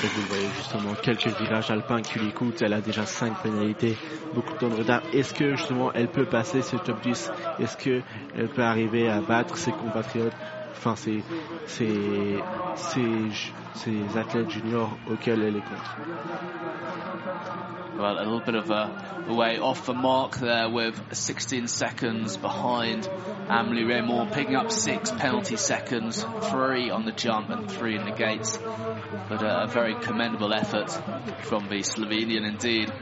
Et 0.00 0.06
vous 0.06 0.20
le 0.20 0.26
voyez 0.28 0.48
justement, 0.56 0.94
quelques 0.94 1.26
virages 1.40 1.70
alpins 1.70 2.02
qui 2.02 2.20
lui 2.20 2.30
coûtent. 2.30 2.62
Elle 2.62 2.74
a 2.74 2.80
déjà 2.80 3.04
5 3.04 3.42
pénalités, 3.42 3.96
beaucoup 4.32 4.52
de 4.52 4.58
temps 4.58 4.68
de 4.68 4.76
retard. 4.76 5.02
Est-ce 5.12 5.34
que 5.34 5.56
justement 5.56 5.92
elle 5.92 6.06
peut 6.08 6.26
passer 6.26 6.62
ce 6.62 6.76
top 6.76 7.00
10 7.00 7.32
Est-ce 7.58 7.76
qu'elle 7.76 8.48
peut 8.54 8.62
arriver 8.62 9.08
à 9.08 9.20
battre 9.20 9.56
ses 9.56 9.72
compatriotes 9.72 10.34
Enfin, 10.88 11.20
athlètes 14.16 14.50
juniors 14.50 14.88
auxquels 15.10 15.42
elle 15.42 15.56
est 15.56 15.60
contre. 15.60 15.98
Well, 17.98 18.16
a 18.16 18.22
little 18.22 18.40
bit 18.40 18.54
of 18.54 18.70
a, 18.70 19.34
way 19.34 19.58
off 19.58 19.84
the 19.84 19.92
mark 19.92 20.36
there 20.36 20.70
with 20.70 20.98
16 21.12 21.66
seconds 21.66 22.36
behind 22.36 23.06
Amelie 23.48 23.82
Reymond, 23.82 24.32
picking 24.32 24.56
up 24.56 24.70
six 24.70 25.10
penalty 25.10 25.56
seconds, 25.56 26.24
three 26.42 26.90
on 26.90 27.04
the 27.04 27.12
jump 27.12 27.50
and 27.50 27.70
three 27.70 27.96
in 27.96 28.04
the 28.04 28.12
gates. 28.12 28.56
But 29.28 29.42
a, 29.42 29.64
a 29.64 29.66
very 29.66 29.94
commendable 29.96 30.54
effort 30.54 30.90
from 31.42 31.68
the 31.68 31.82
Slovenian 31.82 32.46
indeed. 32.46 32.92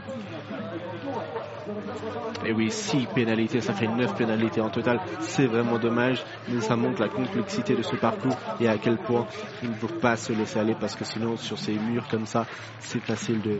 Et 2.45 2.53
oui, 2.53 2.71
6 2.71 3.07
pénalités, 3.13 3.59
ça 3.61 3.73
fait 3.73 3.87
9 3.87 4.15
pénalités 4.15 4.61
en 4.61 4.69
total. 4.69 4.99
C'est 5.19 5.47
vraiment 5.47 5.79
dommage, 5.79 6.23
mais 6.47 6.61
ça 6.61 6.75
montre 6.75 7.01
la 7.01 7.09
complexité 7.09 7.75
de 7.75 7.81
ce 7.81 7.95
parcours 7.95 8.37
et 8.59 8.67
à 8.67 8.77
quel 8.77 8.97
point 8.97 9.25
il 9.63 9.71
ne 9.71 9.75
faut 9.75 9.87
pas 9.87 10.15
se 10.15 10.33
laisser 10.33 10.59
aller 10.59 10.75
parce 10.79 10.95
que 10.95 11.03
sinon, 11.03 11.35
sur 11.37 11.57
ces 11.57 11.73
murs 11.73 12.07
comme 12.09 12.25
ça, 12.25 12.45
c'est 12.79 13.01
facile 13.01 13.41
de, 13.41 13.59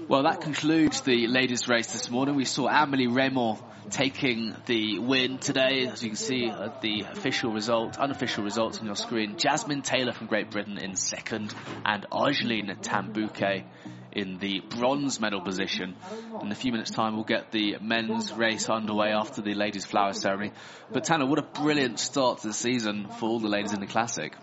Well, 0.08 0.24
that 0.24 0.40
concludes 0.40 1.00
the 1.02 1.26
ladies' 1.26 1.68
race 1.68 1.92
this 1.92 2.10
morning. 2.10 2.34
We 2.34 2.44
saw 2.44 2.68
Amelie 2.68 3.06
Reymond 3.06 3.62
taking 3.90 4.54
the 4.66 4.98
win 4.98 5.38
today, 5.38 5.86
as 5.86 6.02
you 6.02 6.10
can 6.10 6.16
see 6.16 6.48
at 6.48 6.80
the 6.80 7.06
official 7.10 7.52
result, 7.52 7.98
unofficial 7.98 8.44
results 8.44 8.78
on 8.78 8.86
your 8.86 8.96
screen. 8.96 9.36
Jasmine 9.36 9.82
Taylor 9.82 10.12
from 10.12 10.26
Great 10.26 10.50
Britain 10.50 10.78
in 10.78 10.96
second, 10.96 11.54
and 11.84 12.06
Argeline 12.12 12.76
Tan-Bouquet 12.80 13.64
in 14.12 14.38
the 14.38 14.60
bronze 14.60 15.20
medal 15.20 15.40
position. 15.40 15.96
In 16.42 16.50
a 16.50 16.56
few 16.56 16.72
minutes' 16.72 16.90
time, 16.90 17.14
we'll 17.14 17.24
get 17.24 17.52
the 17.52 17.76
men's 17.80 18.32
race 18.32 18.68
underway 18.68 19.08
after 19.08 19.42
the 19.42 19.54
ladies' 19.54 19.86
flower 19.86 20.12
ceremony. 20.12 20.52
But 20.92 21.04
Tanner, 21.04 21.26
what 21.26 21.38
a 21.38 21.60
brilliant 21.60 21.98
start 21.98 22.40
to 22.40 22.48
the 22.48 22.54
season 22.54 23.08
for 23.18 23.28
all 23.28 23.40
the 23.40 23.48
ladies 23.48 23.72
in 23.72 23.80
the 23.80 23.86
classic. 23.86 24.34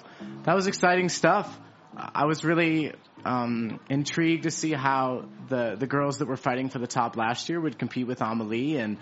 That 0.43 0.55
was 0.55 0.67
exciting 0.67 1.09
stuff. 1.09 1.59
I 1.97 2.25
was 2.25 2.43
really 2.43 2.93
um, 3.25 3.79
intrigued 3.89 4.43
to 4.43 4.51
see 4.51 4.71
how 4.71 5.25
the 5.49 5.75
the 5.77 5.87
girls 5.87 6.19
that 6.19 6.27
were 6.27 6.37
fighting 6.37 6.69
for 6.69 6.79
the 6.79 6.87
top 6.87 7.17
last 7.17 7.49
year 7.49 7.59
would 7.59 7.79
compete 7.79 8.05
with 8.05 8.21
Amelie, 8.21 8.77
and 8.77 8.97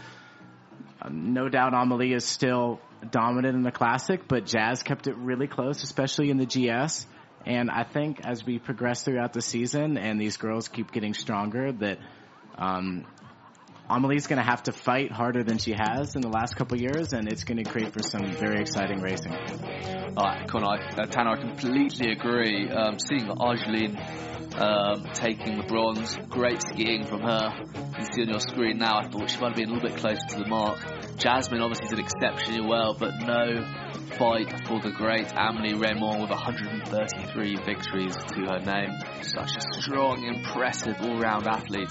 uh, 1.02 1.10
no 1.12 1.50
doubt 1.50 1.74
Amelie 1.74 2.14
is 2.14 2.26
still 2.26 2.80
dominant 3.12 3.56
in 3.56 3.64
the 3.64 3.72
classic, 3.72 4.28
but 4.28 4.46
Jazz 4.46 4.82
kept 4.82 5.08
it 5.08 5.16
really 5.18 5.48
close, 5.48 5.84
especially 5.84 6.30
in 6.30 6.38
the 6.38 6.46
GS. 6.46 7.06
And 7.46 7.70
I 7.70 7.84
think 7.84 8.26
as 8.26 8.44
we 8.46 8.58
progress 8.58 9.04
throughout 9.04 9.34
the 9.34 9.42
season 9.42 9.98
and 9.98 10.20
these 10.20 10.38
girls 10.38 10.68
keep 10.68 10.92
getting 10.92 11.14
stronger, 11.14 11.72
that 11.74 12.00
um, 12.58 13.06
Amelie's 13.90 14.28
going 14.28 14.38
to 14.40 14.50
have 14.50 14.64
to 14.64 14.72
fight 14.72 15.12
harder 15.12 15.44
than 15.44 15.58
she 15.58 15.74
has 15.78 16.16
in 16.16 16.22
the 16.22 16.30
last 16.30 16.56
couple 16.56 16.76
of 16.76 16.82
years, 16.82 17.14
and 17.14 17.32
it's 17.32 17.44
going 17.44 17.64
to 17.64 17.70
create 17.70 17.94
for 17.94 18.02
some 18.02 18.26
very 18.34 18.60
exciting 18.62 19.00
racing. 19.00 19.34
Uh, 19.34 20.46
Connor, 20.48 20.82
uh, 20.98 21.06
Tanner, 21.06 21.32
I 21.32 21.36
completely 21.38 22.12
agree. 22.12 22.70
Um, 22.70 22.98
seeing 22.98 23.30
Argeline 23.30 23.98
um, 24.58 25.04
taking 25.14 25.58
the 25.58 25.64
bronze, 25.68 26.18
great 26.30 26.62
skiing 26.62 27.06
from 27.06 27.22
her. 27.22 27.54
You 27.58 27.94
can 27.96 28.14
see 28.14 28.22
on 28.24 28.30
your 28.30 28.40
screen 28.40 28.78
now, 28.78 29.00
I 29.00 29.08
thought 29.10 29.30
she 29.30 29.40
might 29.40 29.50
have 29.50 29.56
been 29.56 29.70
a 29.70 29.74
little 29.74 29.90
bit 29.90 29.98
closer 29.98 30.26
to 30.30 30.36
the 30.38 30.48
mark. 30.48 30.80
Jasmine 31.18 31.62
obviously 31.62 31.88
did 31.88 32.00
exceptionally 32.00 32.68
well, 32.68 32.96
but 32.98 33.12
no 33.20 33.64
fight 34.18 34.68
for 34.68 34.80
the 34.80 34.92
great 34.92 35.32
Amelie 35.36 35.74
Reymond 35.74 36.22
with 36.22 36.30
133 36.30 37.56
victories 37.66 38.16
to 38.16 38.42
her 38.46 38.60
name. 38.60 38.90
Such 39.22 39.58
a 39.58 39.82
strong, 39.82 40.24
impressive 40.24 40.96
all-round 41.02 41.48
athlete. 41.48 41.90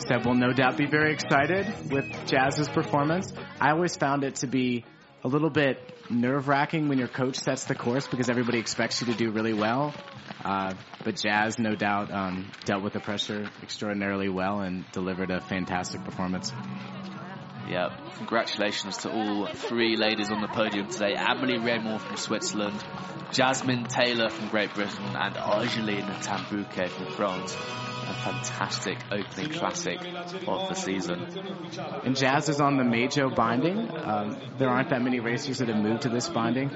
Seb 0.00 0.24
will 0.26 0.34
no 0.34 0.52
doubt 0.52 0.76
be 0.76 0.86
very 0.86 1.12
excited 1.12 1.66
with 1.90 2.04
Jazz's 2.26 2.68
performance. 2.68 3.32
I 3.60 3.70
always 3.72 3.96
found 3.96 4.24
it 4.24 4.36
to 4.36 4.46
be 4.46 4.84
a 5.22 5.28
little 5.28 5.50
bit 5.50 5.78
nerve 6.10 6.48
wracking 6.48 6.88
when 6.88 6.98
your 6.98 7.08
coach 7.08 7.36
sets 7.36 7.64
the 7.64 7.74
course 7.74 8.06
because 8.06 8.30
everybody 8.30 8.58
expects 8.58 9.00
you 9.00 9.08
to 9.08 9.14
do 9.14 9.30
really 9.30 9.52
well. 9.52 9.94
Uh, 10.42 10.72
but 11.04 11.16
Jazz, 11.16 11.58
no 11.58 11.74
doubt, 11.74 12.10
um, 12.10 12.50
dealt 12.64 12.82
with 12.82 12.94
the 12.94 13.00
pressure 13.00 13.48
extraordinarily 13.62 14.28
well 14.28 14.60
and 14.60 14.90
delivered 14.92 15.30
a 15.30 15.40
fantastic 15.40 16.02
performance. 16.04 16.52
Yeah, 17.68 17.94
congratulations 18.16 18.96
to 18.98 19.12
all 19.12 19.46
three 19.52 19.96
ladies 19.96 20.30
on 20.30 20.40
the 20.40 20.48
podium 20.48 20.88
today. 20.88 21.14
Amelie 21.14 21.58
Reymond 21.58 22.00
from 22.00 22.16
Switzerland, 22.16 22.82
Jasmine 23.32 23.84
Taylor 23.84 24.30
from 24.30 24.48
Great 24.48 24.74
Britain, 24.74 25.04
and 25.04 25.36
Argeline 25.36 26.22
Tan-Bouquet 26.22 26.88
from 26.88 27.06
France 27.12 27.56
a 28.10 28.14
fantastic 28.14 28.98
opening 29.12 29.52
classic 29.52 30.00
of 30.46 30.68
the 30.68 30.74
season. 30.74 31.26
And 32.04 32.16
Jazz 32.16 32.48
is 32.48 32.60
on 32.60 32.76
the 32.76 32.82
Meidjo 32.82 33.34
binding. 33.34 33.88
Um, 33.96 34.36
there 34.58 34.68
aren't 34.68 34.90
that 34.90 35.00
many 35.00 35.20
racers 35.20 35.58
that 35.58 35.68
have 35.68 35.82
moved 35.82 36.02
to 36.02 36.08
this 36.08 36.28
binding, 36.28 36.70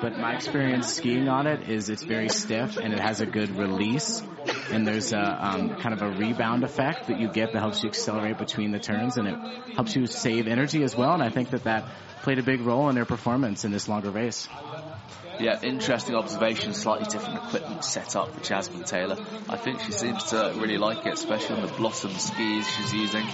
but 0.00 0.18
my 0.18 0.34
experience 0.34 0.94
skiing 0.94 1.28
on 1.28 1.46
it 1.46 1.68
is 1.68 1.90
it's 1.90 2.02
very 2.02 2.28
stiff 2.28 2.78
and 2.78 2.92
it 2.92 3.00
has 3.00 3.20
a 3.20 3.26
good 3.26 3.50
release. 3.56 4.22
And 4.70 4.86
there's 4.86 5.12
a 5.12 5.20
um, 5.20 5.76
kind 5.76 5.92
of 5.92 6.02
a 6.02 6.10
rebound 6.18 6.64
effect 6.64 7.08
that 7.08 7.20
you 7.20 7.28
get 7.28 7.52
that 7.52 7.60
helps 7.60 7.82
you 7.82 7.90
accelerate 7.90 8.38
between 8.38 8.70
the 8.72 8.78
turns 8.78 9.18
and 9.18 9.28
it 9.28 9.74
helps 9.74 9.94
you 9.94 10.06
save 10.06 10.46
energy 10.46 10.82
as 10.82 10.96
well. 10.96 11.12
And 11.12 11.22
I 11.22 11.28
think 11.28 11.50
that 11.50 11.64
that 11.64 11.88
played 12.22 12.38
a 12.38 12.42
big 12.42 12.60
role 12.60 12.88
in 12.88 12.94
their 12.94 13.04
performance 13.04 13.64
in 13.64 13.72
this 13.72 13.88
longer 13.88 14.10
race. 14.10 14.48
Yeah, 15.40 15.60
interesting 15.62 16.16
observation. 16.16 16.74
Slightly 16.74 17.06
different 17.06 17.36
equipment 17.36 17.84
set 17.84 18.16
up 18.16 18.34
for 18.34 18.40
Jasmine 18.42 18.82
Taylor. 18.82 19.16
I 19.48 19.56
think 19.56 19.80
she 19.80 19.92
seems 19.92 20.24
to 20.30 20.52
really 20.56 20.78
like 20.78 21.06
it, 21.06 21.12
especially 21.12 21.60
on 21.60 21.66
the 21.66 21.72
Blossom 21.74 22.10
skis 22.10 22.68
she's 22.68 22.92
using. 22.92 23.24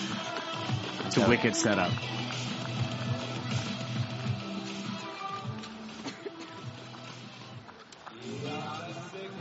It's 1.06 1.16
a 1.16 1.26
wicked 1.26 1.56
setup. 1.56 1.90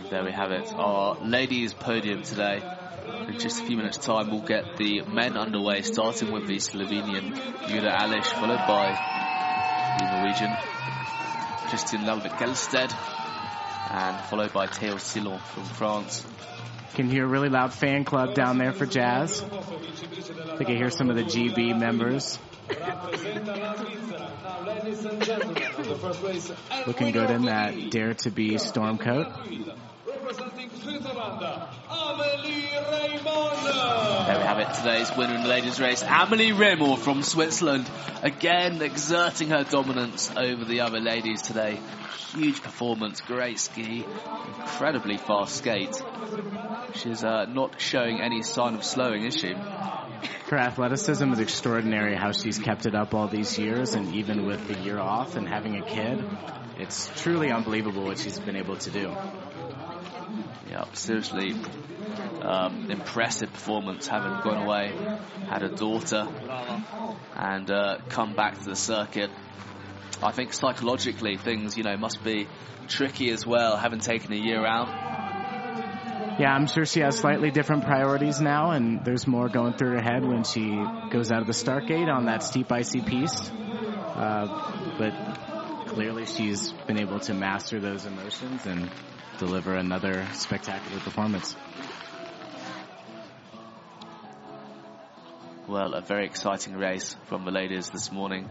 There 0.10 0.24
we 0.24 0.32
have 0.32 0.52
it. 0.52 0.72
Our 0.74 1.18
ladies' 1.26 1.74
podium 1.74 2.24
today. 2.24 2.62
In 3.28 3.40
just 3.40 3.62
a 3.62 3.66
few 3.66 3.76
minutes' 3.76 3.98
time, 3.98 4.32
we'll 4.32 4.42
get 4.42 4.78
the 4.78 5.02
men 5.02 5.36
underway, 5.36 5.82
starting 5.82 6.32
with 6.32 6.48
the 6.48 6.58
Slovenian 6.58 7.36
Jure 7.68 7.90
Alish, 7.90 8.28
followed 8.28 8.66
by 8.68 8.96
the 10.00 10.06
Norwegian 10.06 10.56
Christian 11.74 12.02
Lalbert 12.02 12.38
Gelsted, 12.38 12.94
and 13.90 14.26
followed 14.26 14.54
by 14.54 14.68
Theo 14.68 14.98
Silon 14.98 15.40
from 15.40 15.64
France. 15.64 16.24
Can 16.94 17.10
hear 17.10 17.26
a 17.26 17.28
really 17.28 17.50
loud 17.50 17.74
fan 17.74 18.04
club 18.06 18.36
down 18.36 18.60
there 18.60 18.74
for 18.74 18.86
Jazz. 18.86 19.42
I 19.42 20.56
think 20.56 20.70
I 20.70 20.74
hear 20.74 20.92
some 20.92 21.10
of 21.10 21.16
the 21.16 21.24
GB 21.24 21.76
members. 21.76 22.38
Looking 26.86 27.12
good 27.12 27.32
in 27.32 27.46
that 27.46 27.90
Dare 27.90 28.14
to 28.14 28.30
Be 28.30 28.60
storm 30.32 30.52
coat. 30.52 31.68
There 34.26 34.38
we 34.38 34.44
have 34.44 34.60
it, 34.60 34.74
today's 34.76 35.12
winner 35.18 35.36
in 35.36 35.44
the 35.44 35.50
ladies' 35.50 35.80
race, 35.80 36.02
Amelie 36.02 36.52
Reymond 36.52 37.00
from 37.00 37.24
Switzerland. 37.24 37.90
Again, 38.22 38.82
exerting 38.82 39.50
her 39.50 39.64
dominance 39.64 40.32
over 40.36 40.66
the 40.66 40.82
other 40.82 41.00
ladies 41.00 41.42
today. 41.42 41.80
Huge 42.34 42.62
performance, 42.62 43.22
great 43.22 43.60
ski, 43.60 44.06
incredibly 44.60 45.18
fast 45.18 45.58
skate. 45.58 46.02
She's 46.96 47.24
uh, 47.24 47.46
not 47.46 47.80
showing 47.80 48.22
any 48.22 48.42
sign 48.44 48.76
of 48.76 48.84
slowing, 48.84 49.26
is 49.26 49.36
she? 49.36 49.54
Her 49.54 50.58
athleticism 50.58 51.32
is 51.34 51.40
extraordinary, 51.40 52.16
how 52.16 52.32
she's 52.32 52.60
kept 52.60 52.86
it 52.86 52.96
up 52.96 53.14
all 53.14 53.28
these 53.28 53.58
years, 53.60 53.94
and 53.94 54.16
even 54.16 54.46
with 54.46 54.68
the 54.68 54.80
year 54.80 55.00
off 55.00 55.36
and 55.36 55.48
having 55.48 55.76
a 55.76 55.86
kid, 55.86 56.24
it's 56.78 57.10
truly 57.22 57.52
unbelievable 57.52 58.04
what 58.04 58.18
she's 58.18 58.40
been 58.40 58.56
able 58.56 58.78
to 58.78 58.90
do. 58.90 59.16
Seriously 60.94 61.56
um, 62.42 62.88
impressive 62.90 63.52
performance, 63.52 64.08
having 64.08 64.40
gone 64.42 64.64
away, 64.64 64.94
had 65.48 65.64
a 65.64 65.70
daughter, 65.70 66.28
and 67.36 67.70
uh, 67.72 67.98
come 68.10 68.36
back 68.36 68.60
to 68.60 68.66
the 68.66 68.76
circuit. 68.76 69.32
I 70.22 70.32
think 70.32 70.54
psychologically 70.54 71.38
things, 71.38 71.78
you 71.78 71.84
know, 71.84 71.98
must 71.98 72.24
be 72.24 72.48
tricky 72.88 73.32
as 73.32 73.46
well, 73.46 73.78
having 73.78 74.00
taken 74.00 74.34
a 74.34 74.38
year 74.38 74.66
out. 74.66 74.88
Yeah, 76.40 76.52
I'm 76.52 76.66
sure 76.66 76.86
she 76.86 77.02
has 77.02 77.18
slightly 77.18 77.52
different 77.52 77.86
priorities 77.86 78.42
now, 78.42 78.72
and 78.72 79.06
there's 79.06 79.28
more 79.28 79.50
going 79.50 79.74
through 79.74 79.92
her 79.92 80.02
head 80.02 80.26
when 80.26 80.44
she 80.44 80.84
goes 81.12 81.32
out 81.32 81.42
of 81.42 81.48
the 81.48 81.54
start 81.54 81.88
gate 81.88 82.10
on 82.10 82.26
that 82.26 82.44
steep 82.44 82.72
icy 82.72 83.02
piece. 83.02 83.50
Uh, 83.50 84.96
but 84.98 85.88
clearly 85.88 86.26
she's 86.26 86.72
been 86.88 87.00
able 87.00 87.20
to 87.20 87.34
master 87.34 87.80
those 87.80 88.06
emotions 88.06 88.66
and 88.66 88.90
deliver 89.38 89.76
another 89.76 90.28
spectacular 90.34 91.00
performance. 91.00 91.56
Well, 95.68 95.94
a 95.94 96.02
very 96.02 96.26
exciting 96.26 96.76
race 96.76 97.16
from 97.28 97.46
the 97.46 97.52
ladies 97.52 97.90
this 97.90 98.12
morning. 98.12 98.50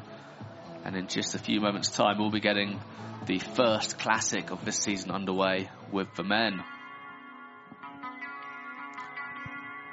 And 0.85 0.97
in 0.97 1.09
just 1.09 1.35
a 1.35 1.39
few 1.39 1.61
moments' 1.61 1.91
time, 1.91 2.19
we'll 2.19 2.31
be 2.31 2.41
getting 2.41 2.81
the 3.27 3.39
first 3.39 3.99
classic 3.99 4.51
of 4.51 4.65
this 4.65 4.79
season 4.79 5.11
underway 5.11 5.71
with 5.93 6.09
the 6.17 6.25
men. 6.25 6.63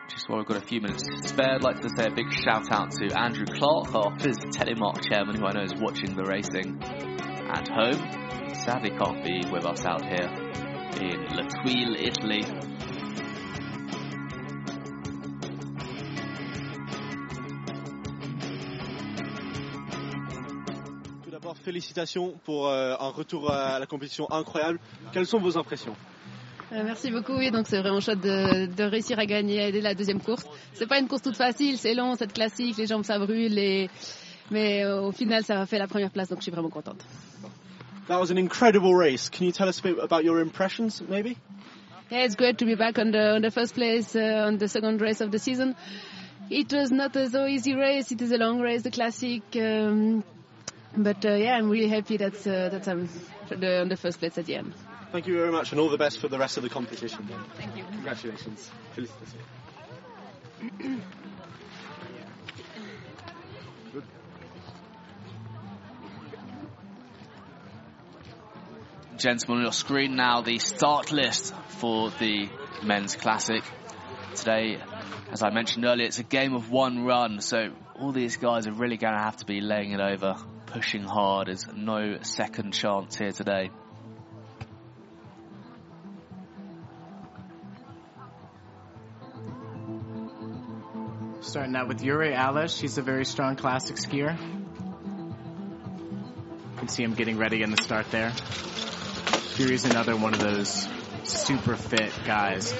Just 0.09 0.27
while 0.27 0.39
we've 0.39 0.47
got 0.47 0.57
a 0.57 0.65
few 0.65 0.81
minutes 0.81 1.03
spare, 1.29 1.55
I'd 1.55 1.63
like 1.63 1.81
to 1.81 1.89
say 1.95 2.05
a 2.05 2.11
big 2.11 2.33
shout 2.33 2.71
out 2.71 2.91
to 2.91 3.19
Andrew 3.19 3.45
Clark, 3.45 3.93
our 3.93 4.17
FIS 4.17 4.37
Telemark 4.55 5.07
chairman, 5.07 5.35
who 5.37 5.45
I 5.45 5.51
know 5.51 5.63
is 5.63 5.75
watching 5.75 6.15
the 6.15 6.23
racing 6.23 6.81
at 6.81 7.67
home. 7.67 8.55
Sadly 8.55 8.91
can't 8.91 9.23
be 9.23 9.43
with 9.51 9.65
us 9.65 9.85
out 9.85 10.03
here 10.05 10.68
in 11.01 11.95
Italy. 11.95 12.41
Tout 21.23 21.31
d'abord, 21.31 21.57
félicitations 21.57 22.33
pour 22.43 22.67
euh, 22.67 22.95
un 22.99 23.09
retour 23.09 23.51
à 23.51 23.79
la 23.79 23.85
compétition 23.85 24.29
incroyable. 24.31 24.79
Quelles 25.11 25.25
sont 25.25 25.39
vos 25.39 25.57
impressions? 25.57 25.95
Euh, 26.71 26.83
merci 26.83 27.09
beaucoup. 27.09 27.33
Oui, 27.33 27.49
donc 27.49 27.67
c'est 27.67 27.79
vraiment 27.79 27.99
chouette 27.99 28.19
de, 28.21 28.67
de, 28.67 28.83
réussir 28.83 29.17
à 29.17 29.25
gagner 29.25 29.71
dès 29.71 29.81
la 29.81 29.95
deuxième 29.95 30.21
course. 30.21 30.45
C'est 30.73 30.87
pas 30.87 30.99
une 30.99 31.07
course 31.07 31.23
toute 31.23 31.35
facile, 31.35 31.77
c'est 31.77 31.95
long, 31.95 32.15
c'est 32.15 32.31
classique, 32.31 32.77
les 32.77 32.85
jambes 32.85 33.03
ça 33.03 33.17
brûle, 33.17 33.57
et... 33.57 33.89
mais 34.51 34.83
euh, 34.85 35.01
au 35.01 35.11
final 35.11 35.43
ça 35.43 35.61
a 35.61 35.65
fait 35.65 35.79
la 35.79 35.87
première 35.87 36.11
place, 36.11 36.29
donc 36.29 36.39
je 36.39 36.43
suis 36.43 36.51
vraiment 36.51 36.69
contente. 36.69 37.03
That 38.09 38.19
was 38.19 38.31
an 38.31 38.39
incredible 38.39 38.95
race. 38.95 39.29
Can 39.29 39.45
you 39.45 39.51
tell 39.51 39.69
us 39.69 39.77
a 39.77 39.83
bit 39.83 39.99
about 39.99 40.23
your 40.23 40.39
impressions, 40.39 40.99
maybe? 40.99 41.37
Yeah, 42.09 42.23
it's 42.23 42.33
great 42.33 42.57
to 42.57 42.65
be 42.65 42.73
back 42.73 42.97
on 42.97 43.11
the, 43.11 43.35
on 43.35 43.43
the 43.43 43.51
first 43.51 43.75
place 43.75 44.15
uh, 44.15 44.45
on 44.47 44.57
the 44.57 44.67
second 44.67 44.99
race 44.99 45.21
of 45.21 45.29
the 45.29 45.37
season. 45.37 45.75
It 46.49 46.73
was 46.73 46.89
not 46.89 47.15
a 47.15 47.29
so 47.29 47.45
easy 47.45 47.75
race. 47.75 48.11
It 48.11 48.19
is 48.19 48.31
a 48.31 48.37
long 48.37 48.61
race, 48.61 48.81
the 48.81 48.89
classic. 48.89 49.43
Um, 49.55 50.23
but 50.97 51.23
uh, 51.23 51.35
yeah, 51.35 51.55
I'm 51.55 51.69
really 51.69 51.87
happy 51.87 52.17
that 52.17 52.47
uh, 52.47 52.69
that 52.69 52.87
I'm 52.87 53.07
the, 53.47 53.81
on 53.81 53.89
the 53.89 53.97
first 53.97 54.17
place 54.17 54.39
at 54.39 54.47
the 54.47 54.55
end. 54.55 54.73
Thank 55.11 55.27
you 55.27 55.35
very 55.35 55.51
much, 55.51 55.71
and 55.71 55.79
all 55.79 55.89
the 55.89 55.97
best 55.99 56.17
for 56.17 56.29
the 56.29 56.39
rest 56.39 56.57
of 56.57 56.63
the 56.63 56.69
competition. 56.69 57.29
Thank 57.57 57.77
you. 57.77 57.83
Congratulations. 57.91 58.71
Gentlemen, 69.19 69.57
on 69.57 69.63
your 69.63 69.73
screen 69.73 70.15
now 70.15 70.39
the 70.39 70.59
start 70.59 71.11
list 71.11 71.53
for 71.67 72.09
the 72.09 72.47
men's 72.81 73.17
classic. 73.17 73.63
Today, 74.33 74.77
as 75.29 75.43
I 75.43 75.49
mentioned 75.49 75.83
earlier, 75.83 76.07
it's 76.07 76.19
a 76.19 76.23
game 76.23 76.55
of 76.55 76.71
one 76.71 77.03
run, 77.03 77.41
so 77.41 77.73
all 77.99 78.13
these 78.13 78.37
guys 78.37 78.65
are 78.65 78.71
really 78.71 78.95
going 78.95 79.13
to 79.13 79.19
have 79.19 79.35
to 79.37 79.45
be 79.45 79.59
laying 79.59 79.91
it 79.91 79.99
over, 79.99 80.37
pushing 80.67 81.03
hard. 81.03 81.47
There's 81.47 81.67
no 81.75 82.19
second 82.21 82.71
chance 82.71 83.17
here 83.17 83.33
today. 83.33 83.71
Starting 91.41 91.75
out 91.75 91.89
with 91.89 92.01
Yuri 92.01 92.31
Alish. 92.31 92.79
He's 92.79 92.97
a 92.97 93.01
very 93.01 93.25
strong 93.25 93.57
classic 93.57 93.97
skier. 93.97 94.39
You 96.71 96.77
can 96.77 96.87
see 96.87 97.03
him 97.03 97.15
getting 97.15 97.37
ready 97.37 97.63
in 97.63 97.71
the 97.71 97.83
start 97.83 98.09
there. 98.11 98.31
Yuri's 99.59 99.83
another 99.83 100.15
one 100.15 100.33
of 100.33 100.39
those 100.39 100.87
super 101.23 101.75
fit 101.75 102.13
guys. 102.25 102.73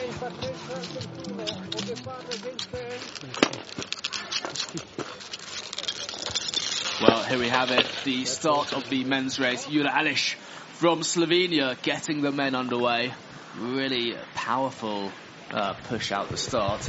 Well, 7.01 7.23
here 7.23 7.37
we 7.37 7.49
have 7.49 7.71
it, 7.71 7.85
the 8.05 8.23
start 8.23 8.71
of 8.71 8.89
the 8.89 9.03
men's 9.03 9.41
race. 9.41 9.65
Jure 9.65 9.89
Alish 9.89 10.35
from 10.75 11.01
Slovenia 11.01 11.75
getting 11.81 12.21
the 12.21 12.31
men 12.31 12.55
underway. 12.55 13.11
Really 13.57 14.15
powerful 14.33 15.11
uh, 15.51 15.73
push 15.89 16.13
out 16.13 16.29
the 16.29 16.37
start. 16.37 16.79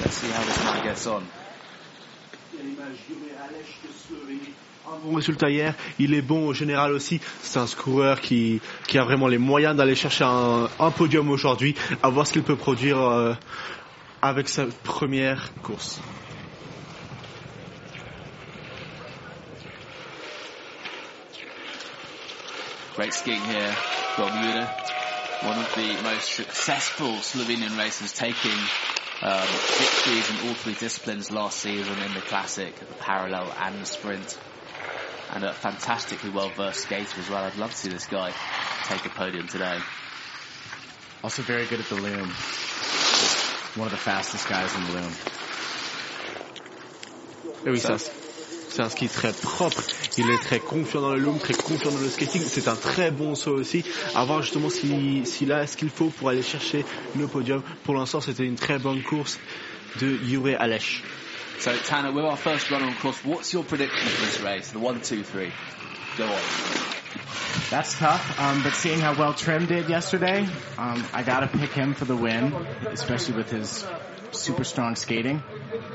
Let's 0.00 0.14
see 0.14 0.30
how 0.30 0.44
this 0.44 0.64
man 0.64 0.84
gets 0.84 1.06
on. 1.06 1.28
Un 4.88 4.96
bon 5.04 5.16
résultat 5.16 5.50
hier, 5.50 5.74
il 5.98 6.14
est 6.14 6.22
bon 6.22 6.46
au 6.46 6.54
général 6.54 6.92
aussi. 6.92 7.20
C'est 7.42 7.58
un 7.58 7.66
coureur 7.66 8.22
qui, 8.22 8.58
qui 8.86 8.96
a 8.96 9.04
vraiment 9.04 9.28
les 9.28 9.36
moyens 9.36 9.76
d'aller 9.76 9.94
chercher 9.94 10.24
un, 10.24 10.90
podium 10.96 11.28
aujourd'hui, 11.28 11.74
à 12.02 12.08
voir 12.08 12.26
ce 12.26 12.32
qu'il 12.32 12.42
peut 12.42 12.56
produire 12.56 12.98
euh, 12.98 13.34
avec 14.22 14.48
sa 14.48 14.64
première 14.84 15.52
course. 15.62 16.00
Great 22.96 23.12
skiing 23.12 23.42
here 23.42 23.72
from 24.16 24.30
Jure, 24.42 24.66
one 25.42 25.58
of 25.58 25.74
the 25.74 26.02
most 26.02 26.28
successful 26.34 27.12
Slovenian 27.20 27.76
racers 27.76 28.14
taking 28.14 28.58
um, 29.20 29.46
victories 29.76 30.30
in 30.30 30.48
all 30.48 30.54
three 30.54 30.74
disciplines 30.74 31.30
last 31.30 31.58
season 31.58 31.94
in 32.06 32.14
the 32.14 32.22
classic, 32.22 32.74
the 32.78 32.86
parallel 33.00 33.52
and 33.60 33.82
the 33.82 33.86
sprint. 33.86 34.38
And 35.30 35.44
a 35.44 35.52
fantastically 35.52 36.30
well 36.30 36.48
versed 36.48 36.80
skater 36.80 37.20
as 37.20 37.28
well. 37.28 37.44
I'd 37.44 37.56
love 37.56 37.70
to 37.70 37.76
see 37.76 37.90
this 37.90 38.06
guy 38.06 38.32
take 38.84 39.04
a 39.04 39.10
podium 39.10 39.46
today. 39.46 39.78
Also 41.22 41.42
very 41.42 41.66
good 41.66 41.80
at 41.80 41.86
the 41.86 41.96
loom. 41.96 42.30
One 43.76 43.86
of 43.86 43.92
the 43.92 43.98
fastest 43.98 44.48
guys 44.48 44.74
in 44.74 44.84
the 44.84 44.92
loom. 45.00 45.12
Et 47.66 47.70
oui, 47.70 47.80
ça, 47.80 47.98
c'est 47.98 48.82
un 48.82 48.88
ski 48.88 49.08
très 49.08 49.32
propre. 49.32 49.82
Il 50.16 50.30
est 50.30 50.38
très 50.38 50.60
confiant 50.60 51.00
dans 51.00 51.12
le 51.12 51.18
loom, 51.18 51.38
très 51.38 51.54
confiant 51.54 51.90
dans 51.90 51.98
le 51.98 52.08
skating. 52.08 52.42
C'est 52.42 52.68
un 52.68 52.76
très 52.76 53.10
bon 53.10 53.34
saut 53.34 53.52
aussi. 53.52 53.84
À 54.14 54.24
voir 54.24 54.42
justement 54.42 54.70
s'il 54.70 55.26
si, 55.26 55.50
a 55.50 55.66
ce 55.66 55.76
qu'il 55.76 55.90
faut 55.90 56.08
pour 56.10 56.28
aller 56.28 56.42
chercher 56.42 56.84
le 57.16 57.26
podium. 57.26 57.62
Pour 57.84 57.94
l'instant, 57.94 58.20
c'était 58.20 58.44
une 58.44 58.56
très 58.56 58.78
bonne 58.78 59.02
course 59.02 59.38
de 60.00 60.16
Jure 60.24 60.56
Aleš. 60.58 61.02
So, 61.60 61.76
Tanner, 61.76 62.12
with 62.12 62.24
our 62.24 62.36
first 62.36 62.70
runner 62.70 62.86
on 62.86 62.94
course, 62.96 63.24
what's 63.24 63.52
your 63.52 63.64
prediction 63.64 64.08
for 64.08 64.26
this 64.26 64.40
race? 64.40 64.70
The 64.70 64.78
one, 64.78 65.00
two, 65.00 65.24
three. 65.24 65.52
Go 66.16 66.26
on. 66.26 66.40
That's 67.70 67.98
tough, 67.98 68.40
um, 68.40 68.62
but 68.62 68.74
seeing 68.74 69.00
how 69.00 69.18
well 69.18 69.34
Trym 69.34 69.66
did 69.66 69.90
yesterday, 69.90 70.46
um, 70.78 71.04
I 71.12 71.22
gotta 71.22 71.48
pick 71.48 71.70
him 71.70 71.94
for 71.94 72.06
the 72.06 72.16
win, 72.16 72.54
especially 72.86 73.34
with 73.34 73.50
his 73.50 73.84
super 74.30 74.64
strong 74.64 74.94
skating. 74.94 75.42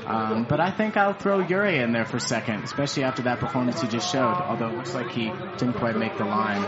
Um, 0.06 0.44
but 0.48 0.60
I 0.60 0.70
think 0.70 0.96
I'll 0.96 1.14
throw 1.14 1.40
Yuri 1.40 1.78
in 1.78 1.92
there 1.92 2.04
for 2.04 2.18
second, 2.18 2.62
especially 2.64 3.04
after 3.04 3.22
that 3.22 3.40
performance 3.40 3.80
he 3.80 3.88
just 3.88 4.12
showed, 4.12 4.34
although 4.34 4.68
it 4.68 4.76
looks 4.76 4.94
like 4.94 5.10
he 5.10 5.32
didn't 5.56 5.74
quite 5.74 5.96
make 5.96 6.16
the 6.16 6.26
line. 6.26 6.62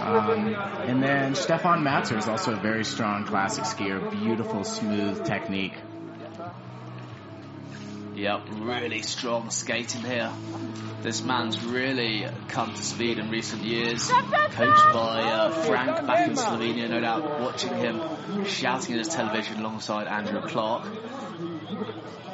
Um, 0.00 0.54
and 0.54 1.02
then 1.02 1.34
Stefan 1.34 1.84
Matzer 1.84 2.18
is 2.18 2.28
also 2.28 2.52
a 2.54 2.60
very 2.60 2.84
strong 2.84 3.24
classic 3.24 3.64
skier, 3.64 4.10
beautiful, 4.10 4.64
smooth 4.64 5.24
technique. 5.24 5.74
Yep, 8.16 8.48
really 8.60 9.02
strong 9.02 9.50
skating 9.50 10.00
here. 10.00 10.32
This 11.02 11.22
man's 11.22 11.62
really 11.62 12.26
come 12.48 12.72
to 12.72 12.82
speed 12.82 13.18
in 13.18 13.28
recent 13.28 13.62
years. 13.62 14.08
Coached 14.08 14.92
by 14.94 15.20
uh, 15.20 15.50
Frank 15.50 16.06
back 16.06 16.26
in 16.26 16.34
Slovenia, 16.34 16.88
no 16.88 16.98
doubt 16.98 17.40
watching 17.42 17.74
him 17.74 18.00
shouting 18.46 18.94
at 18.94 19.00
his 19.00 19.08
television 19.08 19.60
alongside 19.60 20.06
Andrew 20.06 20.40
Clark. 20.40 20.86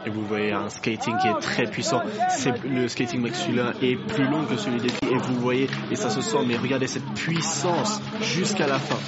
Et 0.07 0.11
vous 0.11 0.25
voyez 0.25 0.53
un 0.53 0.69
skating 0.69 1.19
qui 1.19 1.27
est 1.27 1.41
très 1.41 1.67
puissant. 1.67 2.03
C'est, 2.31 2.63
le 2.63 2.87
skating 2.87 3.21
masculin 3.21 3.73
est 3.83 3.97
plus 3.97 4.25
long 4.25 4.47
que 4.47 4.57
celui 4.57 4.81
des 4.81 4.89
filles. 4.89 5.15
Et 5.15 5.19
vous 5.19 5.41
voyez, 5.41 5.69
et 5.91 5.97
ça 5.97 6.11
se 6.11 6.21
sent, 6.21 6.45
mais 6.47 6.57
regardez 6.57 6.87
cette 6.87 7.13
puissance 7.15 8.01
jusqu'à 8.21 8.69
la 8.69 8.79
fin. 8.79 8.99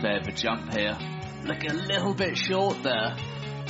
Here's 0.00 0.26
the 0.26 0.32
replay 0.32 0.36
jump 0.36 0.72
here. 0.72 0.96
Look 1.44 1.64
a 1.64 1.74
little 1.74 2.14
bit 2.14 2.36
short 2.36 2.82
there. 2.82 3.16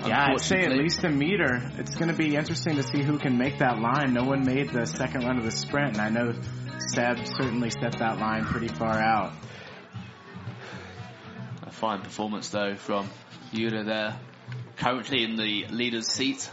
Yeah, 0.06 0.28
I'd 0.30 0.40
say 0.40 0.62
at 0.62 0.72
least 0.72 1.02
a 1.04 1.08
meter. 1.08 1.70
It's 1.78 1.96
going 1.96 2.10
to 2.10 2.16
be 2.16 2.36
interesting 2.36 2.76
to 2.76 2.82
see 2.82 3.02
who 3.02 3.18
can 3.18 3.36
make 3.36 3.58
that 3.58 3.78
line. 3.78 4.12
No 4.14 4.24
one 4.24 4.44
made 4.44 4.70
the 4.70 4.86
second 4.86 5.24
run 5.24 5.38
of 5.38 5.44
the 5.44 5.50
sprint, 5.50 5.96
and 5.96 6.00
I 6.00 6.08
know 6.08 6.34
Seb 6.92 7.26
certainly 7.26 7.70
set 7.70 7.98
that 7.98 8.18
line 8.18 8.44
pretty 8.44 8.68
far 8.68 8.98
out. 8.98 9.32
A 11.62 11.70
fine 11.70 12.02
performance 12.02 12.48
though 12.50 12.76
from 12.76 13.08
Jure 13.52 13.84
there. 13.84 14.18
Currently 14.76 15.24
in 15.24 15.36
the 15.36 15.66
leader's 15.70 16.06
seat 16.06 16.48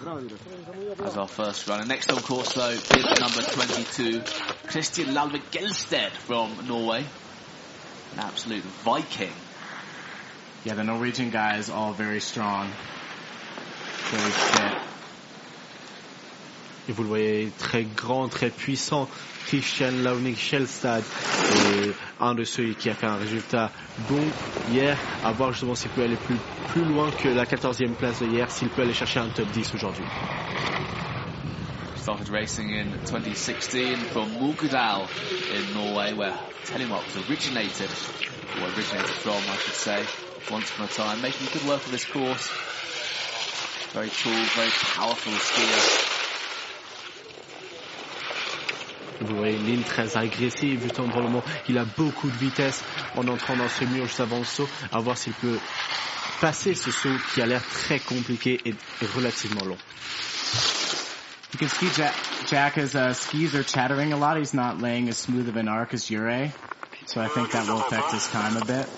as 1.04 1.16
our 1.16 1.28
first 1.28 1.68
runner. 1.68 1.86
Next 1.86 2.12
on 2.12 2.20
course 2.22 2.54
though 2.54 2.70
is 2.70 2.90
number 3.20 3.42
22, 3.44 4.24
Christian 4.68 5.14
Lalvik 5.14 5.52
Gelsted 5.52 6.12
from 6.12 6.66
Norway. 6.68 7.06
An 8.14 8.20
absolute 8.20 8.64
Viking. 8.64 9.30
Yeah, 10.66 10.74
the 10.74 10.84
Norwegian 10.84 11.30
guys 11.30 11.70
all 11.70 11.94
very 11.94 12.20
strong. 12.20 12.68
Very 14.10 14.32
fit. 14.32 14.78
Et 16.90 16.92
vous 16.92 17.04
le 17.04 17.10
voyez, 17.10 17.52
très 17.60 17.84
grand, 17.84 18.28
très 18.30 18.50
puissant. 18.50 19.08
Christian 19.46 19.92
Launik 20.04 20.40
Schelstad 20.40 21.04
est 21.04 21.94
un 22.20 22.34
de 22.34 22.44
ceux 22.44 22.74
qui 22.74 22.90
a 22.90 22.96
fait 22.96 23.06
un 23.06 23.18
résultat 23.18 23.70
bon 24.10 24.24
hier. 24.72 24.98
À 25.24 25.32
voir 25.34 25.52
justement 25.52 25.76
s'il 25.76 25.92
peut 25.92 26.02
aller 26.02 26.16
plus, 26.16 26.38
plus 26.70 26.84
loin 26.84 27.12
que 27.12 27.30
la 27.30 27.46
14e 27.46 27.94
place 27.94 28.22
de 28.22 28.26
hier, 28.26 28.50
s'il 28.50 28.70
peut 28.70 28.82
aller 28.82 28.94
chercher 28.94 29.20
un 29.20 29.30
top 29.30 29.48
10 29.52 29.72
aujourd'hui. 29.76 30.06
Started 31.98 32.30
racing 32.30 32.72
in 32.72 32.92
2016 33.06 33.98
from 34.12 34.30
Mulkedal 34.40 35.08
in 35.54 35.74
Norway, 35.76 36.14
where 36.14 36.34
Telemark 36.66 37.06
was 37.06 37.30
originated, 37.30 37.90
or 38.60 38.68
originated 38.68 39.16
from, 39.22 39.38
I 39.38 39.58
should 39.58 39.74
say, 39.74 40.04
once 40.52 40.70
upon 40.72 40.86
a 40.86 40.90
time, 40.90 41.22
making 41.22 41.48
good 41.54 41.66
work 41.68 41.86
of 41.86 41.92
this 41.92 42.06
course. 42.06 42.50
Very 43.94 44.10
cool, 44.10 44.34
very 44.56 44.70
powerful 44.96 45.34
skier. 45.34 46.12
Vous 49.22 49.38
voyez 49.38 49.56
une 49.56 49.66
ligne 49.66 49.84
très 49.84 50.18
agressive, 50.18 50.82
justement 50.82 51.10
pour 51.10 51.22
le 51.22 51.30
moment, 51.30 51.44
il 51.70 51.78
a 51.78 51.86
beaucoup 51.86 52.30
de 52.30 52.36
vitesse 52.36 52.84
en 53.16 53.28
entrant 53.28 53.56
dans 53.56 53.70
ce 53.70 53.86
mur 53.86 54.06
juste 54.06 54.20
avant 54.20 54.40
le 54.40 54.44
saut, 54.44 54.68
à 54.92 55.00
voir 55.00 55.18
s'il 55.18 55.34
peut 55.34 55.58
passer 56.42 56.76
ce 56.76 56.92
saut 56.92 57.18
qui 57.34 57.42
a 57.42 57.46
l'air 57.46 57.64
très 57.64 58.00
compliqué 58.00 58.60
et 58.66 58.76
relativement 59.16 59.64
long. 59.64 59.78
You 61.54 61.60
can 61.60 61.70
see 61.70 61.88
Jack, 61.96 62.14
Jack 62.48 62.78
as 62.78 62.96
uh, 62.96 63.14
skis 63.14 63.56
are 63.56 63.64
chattering 63.64 64.12
a 64.12 64.18
lot. 64.18 64.36
He's 64.38 64.54
not 64.54 64.82
laying 64.82 65.08
as 65.08 65.18
smooth 65.18 65.48
of 65.48 65.56
an 65.56 65.70
arc 65.70 65.94
as 65.94 66.10
Ure. 66.12 66.50
So 67.06 67.22
I 67.22 67.30
think 67.30 67.52
that 67.52 67.66
will 67.68 67.80
affect 67.80 68.12
his 68.12 68.28
time 68.28 68.58
a 68.58 68.66
bit. 68.66 68.90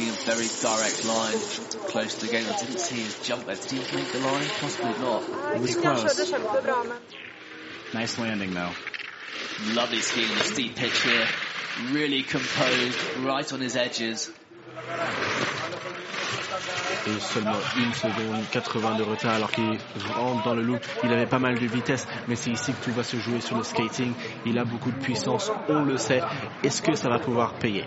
Yeah, 0.00 0.12
a 0.12 0.16
very 0.24 0.48
direct 0.62 1.04
line 1.04 1.38
close 1.90 2.14
to 2.14 2.26
the 2.26 2.32
game. 2.32 2.46
I 2.48 2.56
didn't 2.58 2.78
see 2.78 3.02
his 3.02 3.18
jump 3.20 3.44
there. 3.44 3.56
Did 3.56 3.70
he 3.70 3.96
make 3.96 4.10
the 4.12 4.20
line? 4.20 4.46
Possibly 4.58 4.92
not. 4.98 5.22
It 5.54 5.60
was 5.60 5.76
close. 5.76 6.32
Nice 7.92 8.18
landing 8.18 8.54
though. 8.54 8.72
Lovely 9.74 10.00
skiing 10.00 10.30
on 10.30 10.38
the 10.38 10.44
steep 10.44 10.76
pitch 10.76 11.02
here. 11.02 11.26
Really 11.90 12.22
composed, 12.22 13.16
right 13.18 13.52
on 13.52 13.60
his 13.60 13.76
edges. 13.76 14.30
Et 17.06 17.20
seulement 17.20 17.58
une 17.76 17.92
seconde 17.94 18.44
80 18.50 18.96
de 18.96 19.02
retard 19.02 19.34
alors 19.34 19.50
qu'il 19.50 19.78
rentre 20.14 20.44
dans 20.44 20.54
le 20.54 20.62
loop. 20.62 20.80
Il 21.04 21.12
avait 21.12 21.26
pas 21.26 21.38
mal 21.38 21.58
de 21.58 21.66
vitesse, 21.66 22.06
mais 22.28 22.36
c'est 22.36 22.50
ici 22.50 22.72
que 22.72 22.84
tout 22.84 22.92
va 22.92 23.02
se 23.02 23.16
jouer 23.16 23.40
sur 23.40 23.56
le 23.56 23.62
skating. 23.62 24.12
Il 24.46 24.58
a 24.58 24.64
beaucoup 24.64 24.90
de 24.90 24.98
puissance, 24.98 25.50
on 25.68 25.84
le 25.84 25.96
sait. 25.96 26.22
Est-ce 26.62 26.82
que 26.82 26.94
ça 26.94 27.08
va 27.08 27.18
pouvoir 27.18 27.54
payer? 27.54 27.84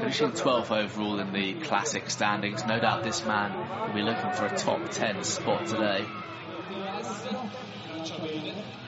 Finishing 0.00 0.32
12th 0.32 0.70
overall 0.70 1.20
in 1.20 1.32
the 1.32 1.54
classic 1.62 2.10
standings. 2.10 2.64
No 2.66 2.80
doubt 2.80 3.02
this 3.02 3.24
man 3.26 3.52
will 3.86 3.94
be 3.94 4.02
looking 4.02 4.32
for 4.32 4.46
a 4.46 4.56
top 4.56 4.88
10 4.90 5.22
spot 5.22 5.66
today. 5.66 6.04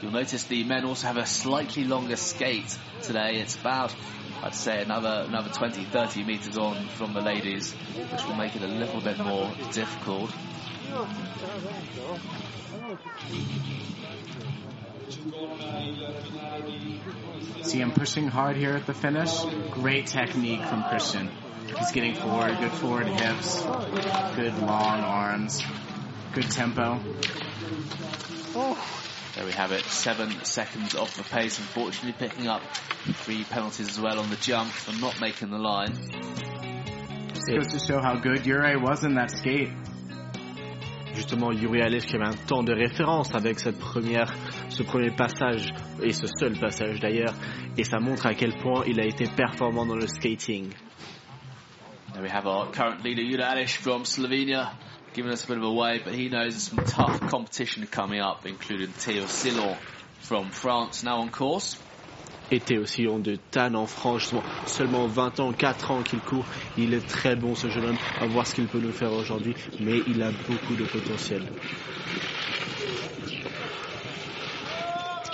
You'll 0.00 0.12
notice 0.12 0.44
the 0.44 0.62
men 0.64 0.84
also 0.84 1.08
have 1.08 1.16
a 1.16 1.26
slightly 1.26 1.84
longer 1.84 2.16
skate 2.16 2.78
today. 3.02 3.40
It's 3.40 3.56
about 3.56 3.94
I'd 4.42 4.54
say 4.54 4.80
another 4.82 5.24
another 5.26 5.50
20, 5.50 5.84
30 5.84 6.24
meters 6.24 6.56
on 6.56 6.86
from 6.88 7.12
the 7.12 7.20
ladies, 7.20 7.72
which 7.72 8.24
will 8.24 8.36
make 8.36 8.54
it 8.54 8.62
a 8.62 8.68
little 8.68 9.00
bit 9.00 9.18
more 9.18 9.52
difficult. 9.72 10.30
See 17.62 17.78
him 17.78 17.90
pushing 17.90 18.28
hard 18.28 18.56
here 18.56 18.74
at 18.74 18.86
the 18.86 18.94
finish. 18.94 19.32
Great 19.72 20.06
technique 20.06 20.64
from 20.64 20.84
Christian. 20.84 21.30
He's 21.76 21.90
getting 21.90 22.14
forward, 22.14 22.58
good 22.58 22.72
forward 22.72 23.08
hips, 23.08 23.62
good 24.36 24.56
long 24.60 25.00
arms, 25.00 25.62
good 26.32 26.50
tempo. 26.50 27.00
Oh. 28.54 28.98
There 29.38 29.46
we 29.46 29.52
have 29.52 29.70
it, 29.70 29.84
seven 29.84 30.32
seconds 30.42 30.96
off 30.96 31.16
the 31.16 31.22
pace, 31.22 31.60
unfortunately 31.60 32.12
picking 32.18 32.48
up 32.48 32.60
three 33.22 33.44
penalties 33.44 33.88
as 33.88 34.00
well 34.00 34.18
on 34.18 34.28
the 34.30 34.36
jump 34.36 34.68
for 34.68 34.90
not 35.00 35.20
making 35.20 35.50
the 35.50 35.58
line. 35.58 35.94
Just 37.28 37.46
goes 37.46 37.66
to 37.68 37.78
show 37.78 38.00
how 38.02 38.16
good 38.16 38.44
Ure 38.44 38.80
was 38.80 39.04
in 39.04 39.14
that 39.14 39.30
skate. 39.30 39.70
Justement, 41.14 41.52
Yuri 41.52 41.82
Alej 41.82 42.04
qui 42.04 42.16
avait 42.16 42.26
un 42.26 42.46
temps 42.48 42.64
de 42.64 42.72
référence 42.72 43.32
avec 43.32 43.60
cette 43.60 43.78
première, 43.78 44.34
ce 44.70 44.82
premier 44.82 45.12
passage, 45.12 45.68
et 46.02 46.12
ce 46.12 46.26
seul 46.26 46.58
passage 46.58 46.98
d'ailleurs, 46.98 47.34
et 47.76 47.84
ça 47.84 48.00
montre 48.00 48.26
à 48.26 48.34
quel 48.34 48.56
point 48.56 48.82
il 48.88 49.00
a 49.00 49.04
été 49.04 49.26
performant 49.28 49.86
dans 49.86 49.94
le 49.94 50.08
skating. 50.08 50.72
There 52.12 52.22
we 52.24 52.32
have 52.32 52.48
our 52.48 52.72
current 52.72 53.04
leader, 53.04 53.22
Yuri 53.22 53.44
Alej 53.44 53.76
from 53.76 54.04
Slovenia, 54.04 54.72
giving 55.18 55.32
us 55.32 55.42
a 55.42 55.48
bit 55.48 55.56
of 55.56 55.64
a 55.64 56.00
but 56.04 56.14
he 56.14 56.28
knows 56.28 56.52
there's 56.52 56.62
some 56.68 56.78
tough 56.84 57.18
competition 57.26 57.84
coming 57.88 58.20
up, 58.20 58.46
including 58.46 58.92
Silon 58.92 59.76
from 60.20 60.48
France 60.50 61.02
now 61.02 61.18
on 61.18 61.28
course. 61.28 61.76
Était 62.52 62.78
aussi 62.78 63.04
on 63.08 63.18
de 63.18 63.34
Tan 63.50 63.74
en 63.74 63.86
France, 63.86 64.32
seulement 64.66 65.08
20 65.08 65.40
ans, 65.40 65.52
4 65.52 65.90
ans 65.90 66.02
qu'il 66.04 66.20
court. 66.20 66.46
Il 66.78 66.94
est 66.94 67.04
très 67.04 67.34
bon 67.34 67.56
ce 67.56 67.68
jeune 67.68 67.86
homme, 67.86 67.98
à 68.20 68.26
voir 68.26 68.46
ce 68.46 68.54
qu'il 68.54 68.68
peut 68.68 68.78
nous 68.78 68.92
faire 68.92 69.12
aujourd'hui, 69.12 69.56
mais 69.80 69.98
il 70.06 70.22
a 70.22 70.30
beaucoup 70.30 70.76
de 70.76 70.84
potentiel. 70.84 71.42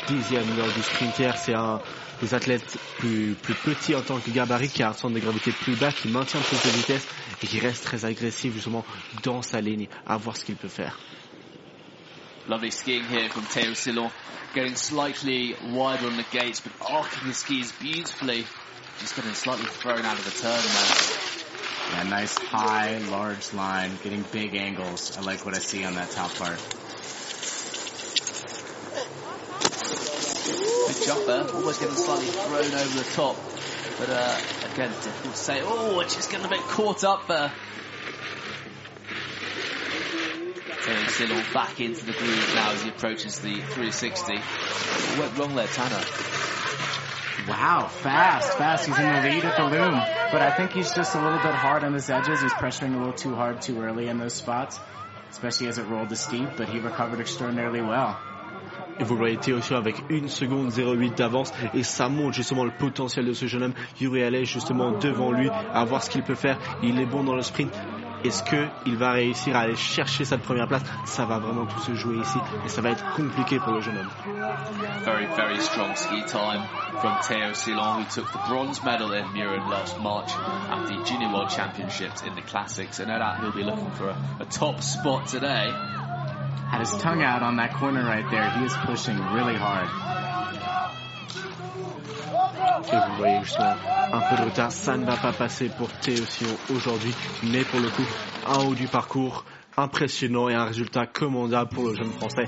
Dixième 0.09 0.57
lors 0.57 0.73
du 0.73 0.83
sprinter, 0.83 1.37
c'est 1.37 1.55
un 1.55 1.79
des 2.21 2.35
athlètes 2.35 2.79
plus, 2.99 3.35
plus 3.35 3.55
petits 3.55 3.95
en 3.95 4.03
tant 4.03 4.19
que 4.19 4.31
gabarit, 4.31 4.69
qui 4.69 4.83
a 4.83 4.91
un 4.91 4.93
centre 4.93 5.15
de 5.15 5.21
gravité 5.21 5.53
plus 5.53 5.77
bas, 5.77 5.93
qui 5.93 6.09
maintient 6.09 6.41
plus 6.41 6.63
de 6.63 6.77
vitesse 6.77 7.07
et 7.43 7.47
qui 7.47 7.59
reste 7.59 7.85
très 7.85 8.05
agressif 8.05 8.55
justement 8.55 8.85
dans 9.23 9.43
sa 9.43 9.61
ligne, 9.61 9.89
à 10.07 10.17
voir 10.17 10.37
ce 10.37 10.45
qu'il 10.45 10.57
peut 10.57 10.69
faire. 10.69 10.99
Lovely 12.47 12.71
skiing 12.71 13.05
here 13.05 13.31
from 13.31 13.45
Theo 13.45 13.73
Silon, 13.73 14.11
getting 14.55 14.77
slightly 14.77 15.57
wider 15.73 16.07
on 16.07 16.19
the 16.19 16.27
gates, 16.31 16.61
but 16.61 16.73
arcing 16.91 17.27
his 17.29 17.39
skis 17.39 17.73
beautifully. 17.81 18.45
Just 19.01 19.17
getting 19.17 19.35
slightly 19.35 19.67
thrown 19.67 20.05
out 20.05 20.19
of 20.19 20.25
the 20.25 20.31
turn 20.31 20.53
there. 20.53 22.05
Yeah, 22.05 22.11
nice 22.11 22.39
high, 22.39 22.99
large 23.11 23.53
line, 23.53 23.99
getting 24.03 24.25
big 24.31 24.55
angles. 24.55 25.17
I 25.17 25.23
like 25.23 25.45
what 25.45 25.55
I 25.57 25.59
see 25.59 25.85
on 25.85 25.95
that 25.95 26.11
top 26.11 26.35
part. 26.35 26.84
Big 30.87 31.03
jump 31.05 31.27
there, 31.27 31.49
almost 31.49 31.81
getting 31.81 31.97
slightly 31.97 32.27
thrown 32.27 32.75
over 32.75 32.99
the 32.99 33.11
top. 33.15 33.37
But 33.99 34.11
uh, 34.11 34.37
again, 34.73 34.91
difficult 34.91 35.35
to 35.35 35.41
say. 35.41 35.61
Oh, 35.63 36.01
it's 36.01 36.15
just 36.15 36.31
getting 36.31 36.47
a 36.47 36.49
bit 36.49 36.61
caught 36.61 37.05
up 37.05 37.29
there. 37.29 37.53
Taylor 40.85 41.09
Silon 41.09 41.45
back 41.55 41.81
into 41.81 42.05
the 42.05 42.13
groove 42.13 42.53
now 42.55 42.73
as 42.73 42.83
he 42.83 42.91
approaches 42.91 43.39
the 43.41 43.55
360. 43.55 44.37
What 44.37 45.19
went 45.19 45.39
wrong 45.39 45.55
there, 45.55 45.67
Tanner? 45.67 46.05
Wow, 47.49 47.89
fast, 47.89 48.59
fast. 48.59 48.87
He's 48.87 48.99
in 48.99 49.13
the 49.13 49.21
lead 49.23 49.45
at 49.45 49.57
the 49.57 49.65
loom. 49.65 49.95
But 50.33 50.43
I 50.43 50.51
think 50.57 50.73
he's 50.73 50.93
just 50.93 51.15
a 51.15 51.21
little 51.23 51.39
bit 51.39 51.55
hard 51.55 51.85
on 51.85 51.95
his 51.95 52.11
edges. 52.11 52.43
He's 52.43 52.53
pressuring 52.53 52.95
a 52.95 52.99
little 52.99 53.13
too 53.13 53.35
hard 53.35 53.63
too 53.63 53.81
early 53.81 54.09
in 54.09 54.19
those 54.19 54.35
spots, 54.35 54.79
especially 55.31 55.69
as 55.69 55.79
it 55.79 55.85
rolled 55.85 56.11
the 56.11 56.17
steep, 56.17 56.51
but 56.57 56.69
he 56.69 56.81
recovered 56.81 57.21
extraordinarily 57.21 57.81
well. 57.81 58.19
Et 59.01 59.05
vous 59.05 59.17
voyez 59.17 59.37
Théo 59.37 59.61
Silon 59.61 59.79
avec 59.79 59.97
1 60.11 60.29
seconde 60.29 60.73
08 60.77 61.19
d'avance 61.19 61.53
et 61.75 61.83
ça 61.83 62.09
montre 62.09 62.35
justement 62.35 62.65
le 62.65 62.71
potentiel 62.71 63.27
de 63.27 63.33
ce 63.33 63.47
jeune 63.47 63.65
homme. 63.65 63.75
Yuri 64.01 64.23
Alej 64.23 64.47
justement 64.47 64.93
devant 64.93 65.33
lui 65.33 65.51
à 65.73 65.85
voir 65.85 66.03
ce 66.03 66.11
qu'il 66.11 66.23
peut 66.23 66.35
faire. 66.35 66.59
Il 66.83 67.01
est 67.01 67.07
bon 67.07 67.25
dans 67.25 67.35
le 67.35 67.43
sprint. 67.43 67.73
Est-ce 68.25 68.43
qu'il 68.43 68.97
va 68.97 69.13
réussir 69.13 69.55
à 69.55 69.61
aller 69.61 69.77
chercher 69.77 70.25
cette 70.25 70.41
première 70.41 70.67
place? 70.67 70.83
Ça 71.05 71.27
va 71.27 71.39
vraiment 71.39 71.67
tout 71.67 71.79
se 71.81 71.95
jouer 71.95 72.17
ici 72.17 72.39
et 72.65 72.69
ça 72.69 72.81
va 72.81 72.91
être 72.91 73.05
compliqué 73.15 73.59
pour 73.59 73.73
le 73.73 73.83
jeune 73.83 73.99
homme. 73.99 74.09
Very, 75.05 75.27
very 75.37 75.61
strong 75.61 75.95
ski 75.95 76.23
time 76.27 76.63
from 77.01 77.13
Theo 77.23 77.53
Silon, 77.53 78.01
who 78.01 78.05
took 78.05 78.33
the 78.33 78.39
bronze 78.49 78.83
medal 78.83 79.13
in 79.13 79.27
Murin 79.35 79.69
last 79.69 80.01
March 80.01 80.31
at 80.71 80.87
the 80.87 81.05
Junior 81.05 81.31
World 81.35 81.51
Championships 81.51 82.23
in 82.23 82.35
the 82.35 82.43
Classics. 82.43 82.99
And 82.99 83.09
no 83.09 83.19
doubt 83.19 83.41
he'll 83.41 83.53
be 83.53 83.63
looking 83.63 83.91
for 83.91 84.09
a, 84.09 84.17
a 84.41 84.47
top 84.47 84.81
spot 84.81 85.27
today. 85.27 85.71
Et 92.93 92.97
vous 92.97 93.17
voyez 93.17 93.43
justement 93.43 93.75
un 94.13 94.21
peu 94.21 94.37
de 94.37 94.43
retard, 94.43 94.71
ça 94.73 94.97
ne 94.97 95.05
va 95.05 95.17
pas 95.17 95.33
passer 95.33 95.69
pour 95.69 95.89
Théo 95.89 96.25
aujourd'hui, 96.75 97.15
mais 97.51 97.65
pour 97.65 97.81
le 97.81 97.89
coup, 97.91 98.05
un 98.47 98.65
haut 98.65 98.75
du 98.75 98.87
parcours 98.87 99.45
impressionnant 99.77 100.49
et 100.49 100.55
un 100.55 100.65
résultat 100.65 101.07
commandable 101.07 101.71
pour 101.71 101.89
le 101.89 101.95
jeune 101.95 102.13
français. 102.13 102.45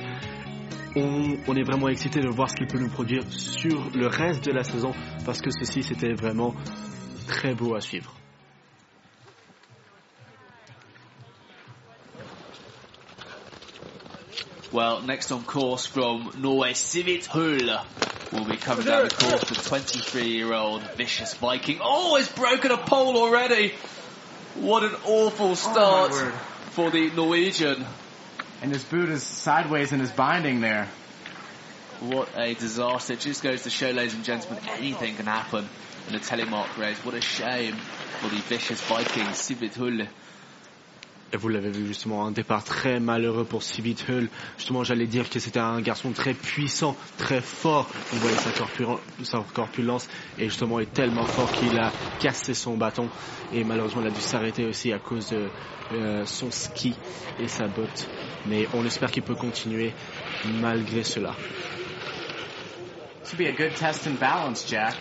On, 0.96 1.36
on 1.46 1.56
est 1.56 1.62
vraiment 1.64 1.88
excité 1.88 2.20
de 2.20 2.28
voir 2.28 2.48
ce 2.48 2.56
qu'il 2.56 2.66
peut 2.66 2.78
nous 2.78 2.88
produire 2.90 3.22
sur 3.30 3.90
le 3.94 4.06
reste 4.06 4.44
de 4.44 4.52
la 4.52 4.64
saison 4.64 4.92
parce 5.24 5.40
que 5.40 5.50
ceci 5.50 5.82
c'était 5.82 6.14
vraiment 6.14 6.54
très 7.26 7.54
beau 7.54 7.74
à 7.74 7.80
suivre. 7.80 8.12
Well, 14.76 15.00
next 15.00 15.32
on 15.32 15.42
course 15.42 15.86
from 15.86 16.32
Norway, 16.36 16.74
Sivert 16.74 17.24
Hul 17.24 17.80
will 18.30 18.44
be 18.44 18.58
coming 18.58 18.84
down 18.84 19.04
the 19.04 19.14
course. 19.14 19.40
The 19.40 19.54
23-year-old 19.54 20.82
vicious 20.98 21.32
Viking. 21.32 21.78
Oh, 21.80 22.16
he's 22.16 22.28
broken 22.28 22.70
a 22.70 22.76
pole 22.76 23.16
already. 23.16 23.72
What 24.56 24.82
an 24.82 24.94
awful 25.06 25.52
oh, 25.52 25.54
start 25.54 26.10
word. 26.10 26.34
for 26.72 26.90
the 26.90 27.08
Norwegian. 27.08 27.86
And 28.60 28.70
his 28.70 28.84
boot 28.84 29.08
is 29.08 29.22
sideways 29.22 29.92
in 29.92 30.00
his 30.00 30.10
binding 30.10 30.60
there. 30.60 30.90
What 32.00 32.28
a 32.36 32.52
disaster. 32.52 33.14
It 33.14 33.20
just 33.20 33.42
goes 33.42 33.62
to 33.62 33.70
show, 33.70 33.92
ladies 33.92 34.12
and 34.12 34.24
gentlemen, 34.24 34.62
anything 34.68 35.16
can 35.16 35.24
happen 35.24 35.66
in 36.06 36.14
a 36.14 36.18
telemark 36.18 36.76
race. 36.76 37.02
What 37.02 37.14
a 37.14 37.22
shame 37.22 37.76
for 38.20 38.28
the 38.28 38.42
vicious 38.42 38.82
Viking, 38.82 39.24
Sivert 39.32 39.72
Hul. 39.72 40.06
Et 41.36 41.38
vous 41.38 41.50
l'avez 41.50 41.68
vu 41.68 41.86
justement, 41.86 42.24
un 42.26 42.30
départ 42.30 42.64
très 42.64 42.98
malheureux 42.98 43.44
pour 43.44 43.62
Sivit 43.62 43.94
Hull. 44.08 44.30
Justement, 44.56 44.84
j'allais 44.84 45.06
dire 45.06 45.28
que 45.28 45.38
c'était 45.38 45.60
un 45.60 45.82
garçon 45.82 46.12
très 46.12 46.32
puissant, 46.32 46.96
très 47.18 47.42
fort. 47.42 47.90
On 48.14 48.16
voyait 48.16 48.38
sa, 48.38 48.48
corpul- 48.52 48.98
sa 49.22 49.44
corpulence 49.52 50.08
et 50.38 50.44
justement 50.46 50.80
est 50.80 50.90
tellement 50.94 51.26
fort 51.26 51.52
qu'il 51.52 51.76
a 51.78 51.92
cassé 52.20 52.54
son 52.54 52.78
bâton. 52.78 53.10
Et 53.52 53.64
malheureusement, 53.64 54.00
il 54.00 54.06
a 54.06 54.10
dû 54.10 54.20
s'arrêter 54.22 54.64
aussi 54.64 54.94
à 54.94 54.98
cause 54.98 55.28
de 55.28 55.50
euh, 55.92 56.24
son 56.24 56.50
ski 56.50 56.94
et 57.38 57.48
sa 57.48 57.68
botte. 57.68 58.08
Mais 58.46 58.66
on 58.72 58.86
espère 58.86 59.10
qu'il 59.10 59.22
peut 59.22 59.34
continuer 59.34 59.92
malgré 60.62 61.04
cela. 61.04 61.34
Be 63.36 63.54
test 63.78 64.06
and 64.06 64.18
balance, 64.18 64.64
Jack. 64.66 64.94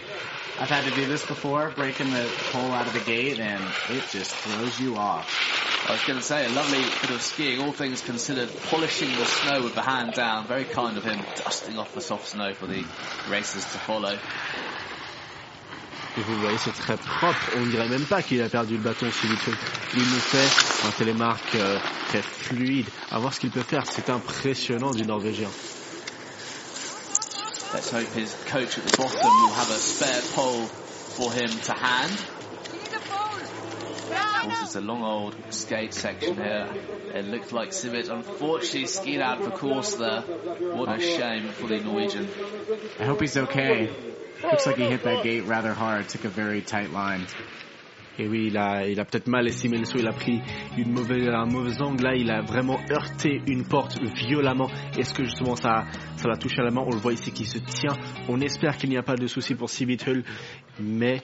I've 0.58 0.70
had 0.70 0.86
to 0.86 0.91
do 0.91 1.06
this 1.06 1.26
before, 1.26 1.72
breaking 1.76 2.12
the 2.12 2.30
pole 2.51 2.72
out 2.72 2.88
of 2.88 2.93
the 2.93 3.01
gate, 3.01 3.39
and 3.39 3.62
it 3.89 4.03
just 4.10 4.34
throws 4.34 4.80
you 4.80 4.95
off. 4.95 5.28
I 5.89 5.91
was 5.91 6.03
going 6.06 6.18
to 6.18 6.26
say, 6.26 6.45
a 6.45 6.49
lovely 6.49 6.80
bit 6.80 7.12
of 7.12 7.22
skiing, 7.22 7.62
all 7.62 7.74
things 7.74 8.01
considered, 8.01 8.49
polishing 8.70 9.10
the 9.10 9.26
snow 9.26 9.64
with 9.64 9.76
the 9.76 9.82
hand 9.82 10.14
down. 10.14 10.47
Very 10.47 10.64
kind 10.64 10.97
of 10.97 11.03
him, 11.03 11.20
dusting 11.36 11.78
off 11.78 11.93
the 11.93 12.01
soft 12.01 12.30
snow 12.30 12.53
for 12.53 12.68
the 12.68 12.84
racers 13.30 13.64
to 13.66 13.78
follow. 13.80 14.18
Et 16.18 16.22
vous 16.22 16.39
voyez, 16.39 16.58
c'est 16.58 16.72
très 16.72 16.95
propre. 16.95 17.51
On 17.58 17.66
dirait 17.66 17.89
même 17.89 18.06
pas 18.06 18.22
qu'il 18.22 18.41
a 18.41 18.47
perdu 18.47 18.78
le 18.78 18.84
bâton 18.84 19.12
sur 19.12 19.30
YouTube. 19.30 19.56
Il 19.93 19.99
nous 19.99 20.06
fait 20.06 20.88
un 20.88 20.91
télémarque 20.91 21.56
euh, 21.56 21.78
très 22.08 22.22
fluide. 22.22 22.88
À 23.12 23.20
voir 23.20 23.34
ce 23.34 23.41
qu'il 23.41 23.51
peut 23.51 23.62
faire. 23.62 23.84
C'est 23.86 24.10
impressionnant 24.10 24.91
du 24.91 25.06
Norvégien. 25.06 25.49
Let's 27.76 27.91
hope 27.91 28.07
his 28.07 28.34
coach 28.45 28.78
at 28.78 28.86
the 28.86 28.97
bottom 28.97 29.19
will 29.19 29.49
have 29.49 29.69
a 29.69 29.73
spare 29.73 30.21
pole 30.34 30.65
for 30.65 31.34
him 31.34 31.49
to 31.49 31.73
hand. 31.73 32.13
Of 34.13 34.41
course, 34.43 34.61
it's 34.61 34.76
a 34.78 34.82
long 34.82 35.03
old 35.03 35.36
skate 35.49 35.93
section 35.93 36.36
here. 36.36 36.69
It 37.13 37.26
looked 37.26 37.51
like 37.51 37.71
Sivert 37.71 38.07
unfortunately 38.07 38.86
skied 38.86 39.19
out 39.19 39.41
of 39.41 39.51
the 39.51 39.57
course 39.57 39.95
there. 39.95 40.21
What 40.21 40.88
a 40.88 41.01
shame 41.01 41.49
for 41.49 41.67
the 41.67 41.82
Norwegian. 41.82 42.30
I 42.97 43.03
hope 43.03 43.19
he's 43.19 43.36
okay. 43.36 43.89
Looks 44.41 44.65
like 44.65 44.78
he 44.78 44.86
hit 44.86 45.03
that 45.03 45.23
gate 45.23 45.43
rather 45.43 45.73
hard. 45.73 46.07
Took 46.07 46.23
a 46.23 46.30
very 46.30 46.61
tight 46.61 46.91
line. 46.91 47.28
Et 48.18 48.28
oui, 48.28 48.47
il 48.47 48.57
a, 48.57 48.88
il 48.88 48.99
a 48.99 49.05
peut-être 49.05 49.28
mal 49.28 49.45
estimé 49.47 49.78
le 49.78 49.86
saut, 49.86 49.97
il 49.97 50.07
a 50.07 50.13
pris 50.13 50.39
une 50.78 50.91
mauvaise, 50.91 51.28
un 51.28 51.45
mauvais 51.45 51.82
angle. 51.82 52.03
Là, 52.03 52.16
il 52.16 52.32
a 52.32 52.41
vraiment 52.41 52.80
heurté 52.89 53.41
une 53.47 53.68
porte 53.68 53.99
violemment. 54.01 54.70
Est-ce 54.97 55.13
que 55.13 55.26
justement 55.26 55.55
ça, 55.55 55.84
ça 56.16 56.28
l'a 56.30 56.38
touché 56.38 56.59
à 56.59 56.63
la 56.63 56.72
main? 56.72 56.84
On 56.86 56.91
le 56.91 56.99
voit 56.99 57.13
ici 57.13 57.32
qui 57.32 57.45
se 57.45 57.57
tient. 57.57 57.97
On 58.30 58.39
espère 58.39 58.78
qu'il 58.78 58.89
n'y 58.89 58.97
a 58.97 59.03
pas 59.03 59.16
de 59.16 59.28
souci 59.28 59.53
pour 59.55 59.70
Sivit 59.70 59.97
Hull, 60.07 60.24
mais 60.80 61.22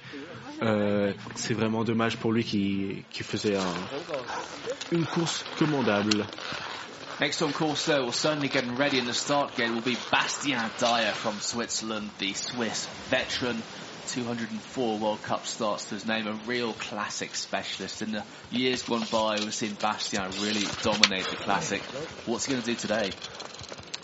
euh, 0.62 1.14
c'est 1.36 1.54
vraiment 1.54 1.84
dommage 1.84 2.18
pour 2.18 2.34
lui 2.34 2.44
qui, 2.44 3.04
qui 3.10 3.24
faisait 3.24 3.56
un, 3.56 3.74
une 4.92 5.06
course 5.06 5.46
commandable. 5.58 6.26
Next 7.22 7.42
on 7.44 7.52
course 7.52 7.86
though, 7.86 8.08
or 8.08 8.14
certainly 8.14 8.50
getting 8.50 8.76
ready 8.76 8.98
in 8.98 9.06
the 9.06 9.14
start 9.14 9.56
gate 9.56 9.70
will 9.70 9.82
be 9.82 9.96
Bastien 10.12 10.72
Dyer 10.80 11.14
from 11.14 11.40
Switzerland, 11.40 12.10
the 12.18 12.34
Swiss 12.34 12.88
veteran. 13.10 13.62
204 14.12 14.98
World 14.98 15.24
Cup 15.24 15.46
starts 15.48 15.86
to 15.86 15.96
his 15.96 16.06
name, 16.06 16.28
a 16.28 16.34
real 16.46 16.74
classic 16.74 17.34
specialist. 17.34 18.02
In 18.02 18.12
the 18.12 18.24
years 18.52 18.82
gone 18.84 19.06
by, 19.10 19.40
we've 19.40 19.54
seen 19.54 19.74
Bastien 19.82 20.30
really 20.42 20.66
dominate 20.84 21.26
the 21.30 21.38
classic. 21.38 21.82
What's 22.26 22.46
he 22.46 22.52
going 22.52 22.62
to 22.62 22.70
do 22.70 22.76
today? 22.76 23.12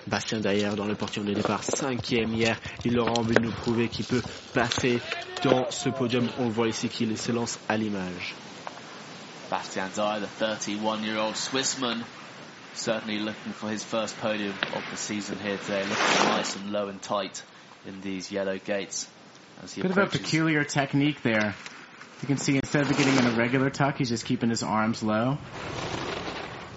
Bastien 0.08 0.39
Dayer 0.39 0.78
dans 0.78 0.88
le 0.88 0.95
portillon 0.95 1.26
de 1.26 1.34
départ, 1.34 1.62
cinquième 1.62 2.34
hier. 2.34 2.58
Il 2.86 2.97
aura 2.97 3.20
envie 3.20 3.36
de 3.36 3.41
nous 3.41 3.51
prouver 3.51 3.89
qu'il 3.89 4.05
peut 4.05 4.22
passer 4.53 5.01
dans 5.43 5.70
ce 5.70 5.89
podium. 5.89 6.30
On 6.39 6.45
le 6.45 6.51
voit 6.51 6.70
ici 6.70 6.88
qu'il 6.88 7.18
se 7.18 7.34
lance 7.34 7.60
à 7.68 7.76
l'image. 7.76 8.34
Bastien 9.49 9.89
Dayer, 9.93 10.22
the 10.22 10.43
31-year-old 10.45 11.36
Swissman, 11.36 12.01
certainly 12.74 13.20
looking 13.20 13.51
for 13.51 13.70
his 13.70 13.84
first 13.84 14.18
podium 14.22 14.53
of 14.74 14.84
the 14.89 14.95
season 14.95 15.38
here 15.39 15.58
today, 15.58 15.84
looking 15.84 16.30
nice 16.30 16.55
and 16.55 16.72
low 16.72 16.88
and 16.88 17.01
tight 17.01 17.43
in 17.86 17.99
these 17.99 18.32
yellow 18.32 18.58
gates. 18.58 19.10
As 19.64 19.74
he 19.74 19.82
Bit 19.82 19.91
of 19.91 19.97
a 19.97 20.05
peculiar 20.08 20.64
technique 20.64 21.22
there. 21.24 21.55
You 22.22 22.28
can 22.28 22.38
see 22.38 22.55
instead 22.55 22.89
of 22.89 22.97
getting 22.97 23.16
in 23.16 23.26
a 23.28 23.32
regular 23.32 23.70
tuck, 23.70 23.97
he's 23.97 24.10
just 24.10 24.26
keeping 24.26 24.49
his 24.49 24.64
arms 24.64 25.03
low. 25.03 25.38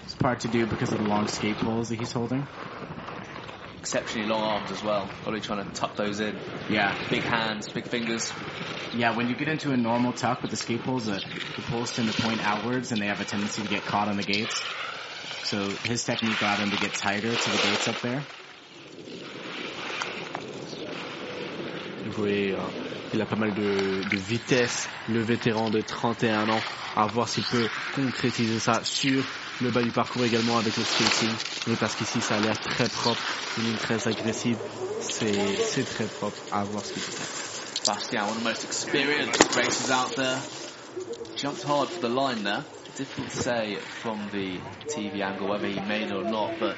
It's 0.05 0.15
part 0.15 0.41
to 0.41 0.49
do 0.49 0.67
because 0.67 0.93
of 0.93 0.99
the 0.99 1.05
long 1.05 1.27
skate 1.29 1.59
poles 1.59 1.89
that 1.89 1.99
he's 1.99 2.13
holding. 2.13 2.47
exceptionally 3.79 4.29
long 4.29 4.43
arms 4.43 4.71
as 4.71 4.83
well. 4.83 5.09
Probably 5.23 5.41
trying 5.41 5.65
to 5.65 5.73
tuck 5.73 5.97
those 5.97 6.21
in. 6.21 6.39
Yeah, 6.69 6.95
Big 7.09 7.23
hands, 7.23 7.69
big 7.69 7.87
fingers. 7.87 8.31
yeah. 8.93 9.17
When 9.17 9.29
you 9.29 9.35
get 9.35 9.49
into 9.49 9.73
a 9.73 9.77
normal 9.77 10.13
tuck 10.13 10.43
with 10.43 10.51
the 10.51 10.57
skate 10.57 10.83
poles, 10.85 11.07
the, 11.07 11.23
the 11.57 11.63
poles 11.63 11.93
tend 11.93 12.13
to 12.13 12.23
point 12.23 12.41
outwards, 12.47 12.93
and 12.93 13.01
they 13.01 13.07
have 13.07 13.21
a 13.21 13.25
tendency 13.25 13.63
to 13.63 13.69
get 13.69 13.83
caught 13.83 14.09
on 14.09 14.17
the 14.17 14.23
gates. 14.23 14.61
So 15.45 15.69
his 15.85 16.05
technique 16.05 16.41
allowed 16.41 16.59
him 16.59 16.71
to 16.71 16.77
get 16.77 16.93
tighter 16.95 17.35
to 17.35 17.51
the 17.51 17.57
gates 17.63 17.89
up 17.89 18.01
there. 18.03 18.23
Voyez, 22.11 22.53
euh, 22.53 22.57
il 23.15 23.21
a 23.21 23.27
pas 23.27 23.37
mal 23.37 23.55
de, 23.55 24.03
de 24.09 24.17
vitesse, 24.17 24.89
le 25.09 25.21
vétéran 25.21 25.71
de 25.71 25.81
31 25.81 26.49
ans, 26.49 26.61
à 26.97 27.07
voir 27.07 27.29
s'il 27.29 27.45
peut 27.45 27.69
concrétiser 27.95 28.59
ça 28.59 28.81
sur 28.85 29.23
le 29.61 29.71
bas 29.71 29.83
du 29.83 29.91
parcours 29.91 30.25
également 30.25 30.59
avec 30.59 30.77
le 30.77 30.83
skating. 30.83 31.31
Mais 31.67 31.77
parce 31.77 31.95
qu'ici 31.95 32.21
ça 32.21 32.37
a 32.37 32.41
l'air 32.41 32.59
très 32.61 32.89
propre, 32.89 33.21
une 33.59 33.65
ligne 33.65 33.77
très 33.77 34.07
agressive, 34.09 34.59
c'est 35.01 35.85
très 35.85 36.07
propre, 36.07 36.39
à 36.53 36.65
voir 36.65 36.85
ce 36.85 36.93
qu'il 36.93 37.03
peut 37.03 37.13
faire. 37.13 37.95
Bastian, 37.95 38.23
one 38.27 38.37
of 38.37 38.39
the 38.43 38.45
most 38.45 38.65
experienced 38.65 39.57
racers 39.57 39.91
out 39.91 40.15
there. 40.15 40.39
Jumped 41.37 41.63
hard 41.63 41.89
for 41.89 42.01
the 42.01 42.09
line 42.11 42.43
there. 42.45 42.65
Difficult 43.01 43.31
to 43.31 43.37
say 43.39 43.77
from 43.77 44.29
the 44.31 44.59
TV 44.89 45.23
angle 45.23 45.49
whether 45.49 45.67
he 45.67 45.81
made 45.81 46.09
it 46.09 46.13
or 46.13 46.23
not, 46.23 46.61
but 46.61 46.77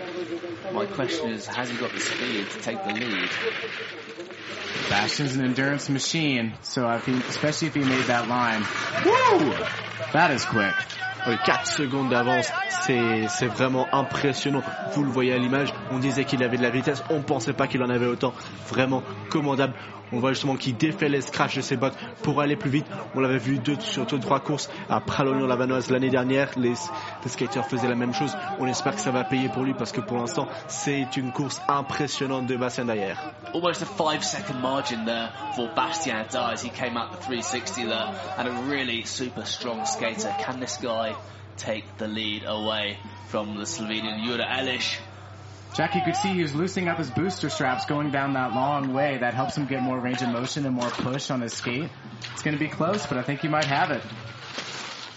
my 0.73 0.87
question 0.87 1.31
is, 1.31 1.49
has 1.49 1.69
he 1.69 1.77
got 1.77 1.91
the 1.93 1.99
speed 1.99 2.49
to 2.49 2.61
take 2.61 2.79
the 2.85 2.93
lead? 2.93 3.29
Bastion's 4.89 5.35
an 5.35 5.45
endurance 5.45 5.89
machine, 5.89 6.55
so 6.63 6.87
I 6.87 7.01
think, 7.01 7.27
especially 7.29 7.67
if 7.67 7.75
he 7.75 7.81
made 7.81 8.05
that 8.05 8.29
line. 8.29 8.61
Woo! 9.05 9.53
That 10.13 10.31
is 10.31 10.45
quick. 10.45 10.73
Oui, 11.27 11.37
4 11.45 11.67
secondes 11.67 12.11
d'avance, 12.11 12.49
c'est 12.87 13.27
c'est 13.29 13.49
vraiment 13.49 13.93
impressionnant. 13.93 14.63
Vous 14.93 15.03
le 15.03 15.11
voyez 15.11 15.33
à 15.33 15.39
l'image, 15.39 15.73
on 15.91 15.99
disait 15.99 16.25
qu'il 16.25 16.45
avait 16.45 16.57
de 16.57 16.63
la 16.63 16.71
vitesse, 16.71 17.03
on 17.11 17.23
pensait 17.23 17.53
pas 17.53 17.67
qu'il 17.67 17.83
en 17.83 17.91
avait 17.91 18.07
autant. 18.07 18.33
Vraiment 18.69 19.03
commandable. 19.29 19.75
On 20.13 20.19
voit 20.19 20.33
justement 20.33 20.57
qu'il 20.57 20.77
défait 20.77 21.09
les 21.09 21.21
scratchs 21.21 21.57
de 21.57 21.61
ses 21.61 21.77
bottes 21.77 21.97
pour 22.23 22.41
aller 22.41 22.57
plus 22.57 22.71
vite. 22.71 22.87
On 23.15 23.21
l'avait 23.21 23.39
vu 23.39 23.59
deux, 23.59 23.79
sur 23.81 24.07
deux, 24.07 24.19
trois 24.19 24.41
courses 24.41 24.69
à 24.89 25.01
Pralognan-Lavanoise 25.01 25.91
l'année 25.91 26.11
dernière. 26.11 26.51
Les, 26.57 26.75
les 27.25 27.29
skaters 27.31 27.67
faisaient 27.67 27.89
la 27.89 27.95
même 27.95 28.13
chose. 28.13 28.37
On 28.59 28.67
espère 28.67 28.95
que 28.95 29.01
ça 29.01 29.11
va 29.11 29.25
payer 29.25 29.49
pour 29.49 29.65
lui 29.65 29.75
parce 29.75 29.93
que 29.93 30.01
pour 30.01 30.19
l'instant, 30.19 30.49
c'est 30.69 31.17
une 31.17 31.33
course 31.33 31.61
impressionnante 31.69 32.47
de 32.47 32.57
Bastien 32.57 32.85
Dayer. 32.85 33.15
Almost 33.55 33.83
a 33.83 33.87
five 33.87 34.23
second 34.25 34.61
margin 34.61 35.05
there 35.05 35.31
for 35.55 35.69
Bastian 35.75 36.25
Dyer 36.31 36.53
as 36.53 36.63
he 36.63 36.71
came 36.71 36.97
out 36.97 37.13
the 37.13 37.19
360 37.19 37.85
there 37.85 38.15
and 38.39 38.49
a 38.49 38.53
really 38.71 39.05
super 39.05 39.45
strong 39.45 39.85
skater. 39.87 40.35
Can 40.41 40.61
this 40.61 40.79
guy 40.79 41.15
take 41.57 41.85
the 41.99 42.09
lead 42.09 42.45
away 42.47 42.99
from 43.29 43.57
the 43.57 43.65
Slovenian 43.65 44.25
Jura 44.25 44.45
Elish? 44.45 44.99
Jack, 45.75 45.95
you 45.95 46.03
could 46.03 46.17
see 46.17 46.35
he 46.35 46.43
was 46.43 46.55
loosening 46.55 46.89
up 46.89 46.99
his 46.99 47.11
booster 47.11 47.49
straps 47.49 47.87
going 47.87 48.11
down 48.11 48.35
that 48.35 48.53
long 48.53 48.93
way. 48.93 49.17
That 49.19 49.33
helps 49.33 49.57
him 49.57 49.67
get 49.67 49.83
more 49.83 49.99
range 49.99 50.21
of 50.21 50.29
motion 50.29 50.67
and 50.67 50.75
more 50.75 50.91
push 50.91 51.31
on 51.31 51.41
his 51.41 51.55
skate. 51.55 51.89
It's 52.33 52.43
going 52.43 52.57
to 52.57 52.63
be 52.63 52.69
close, 52.69 53.07
but 53.07 53.17
I 53.17 53.23
think 53.23 53.41
he 53.41 53.49
might 53.49 53.65
have 53.65 53.91
it. 53.91 54.03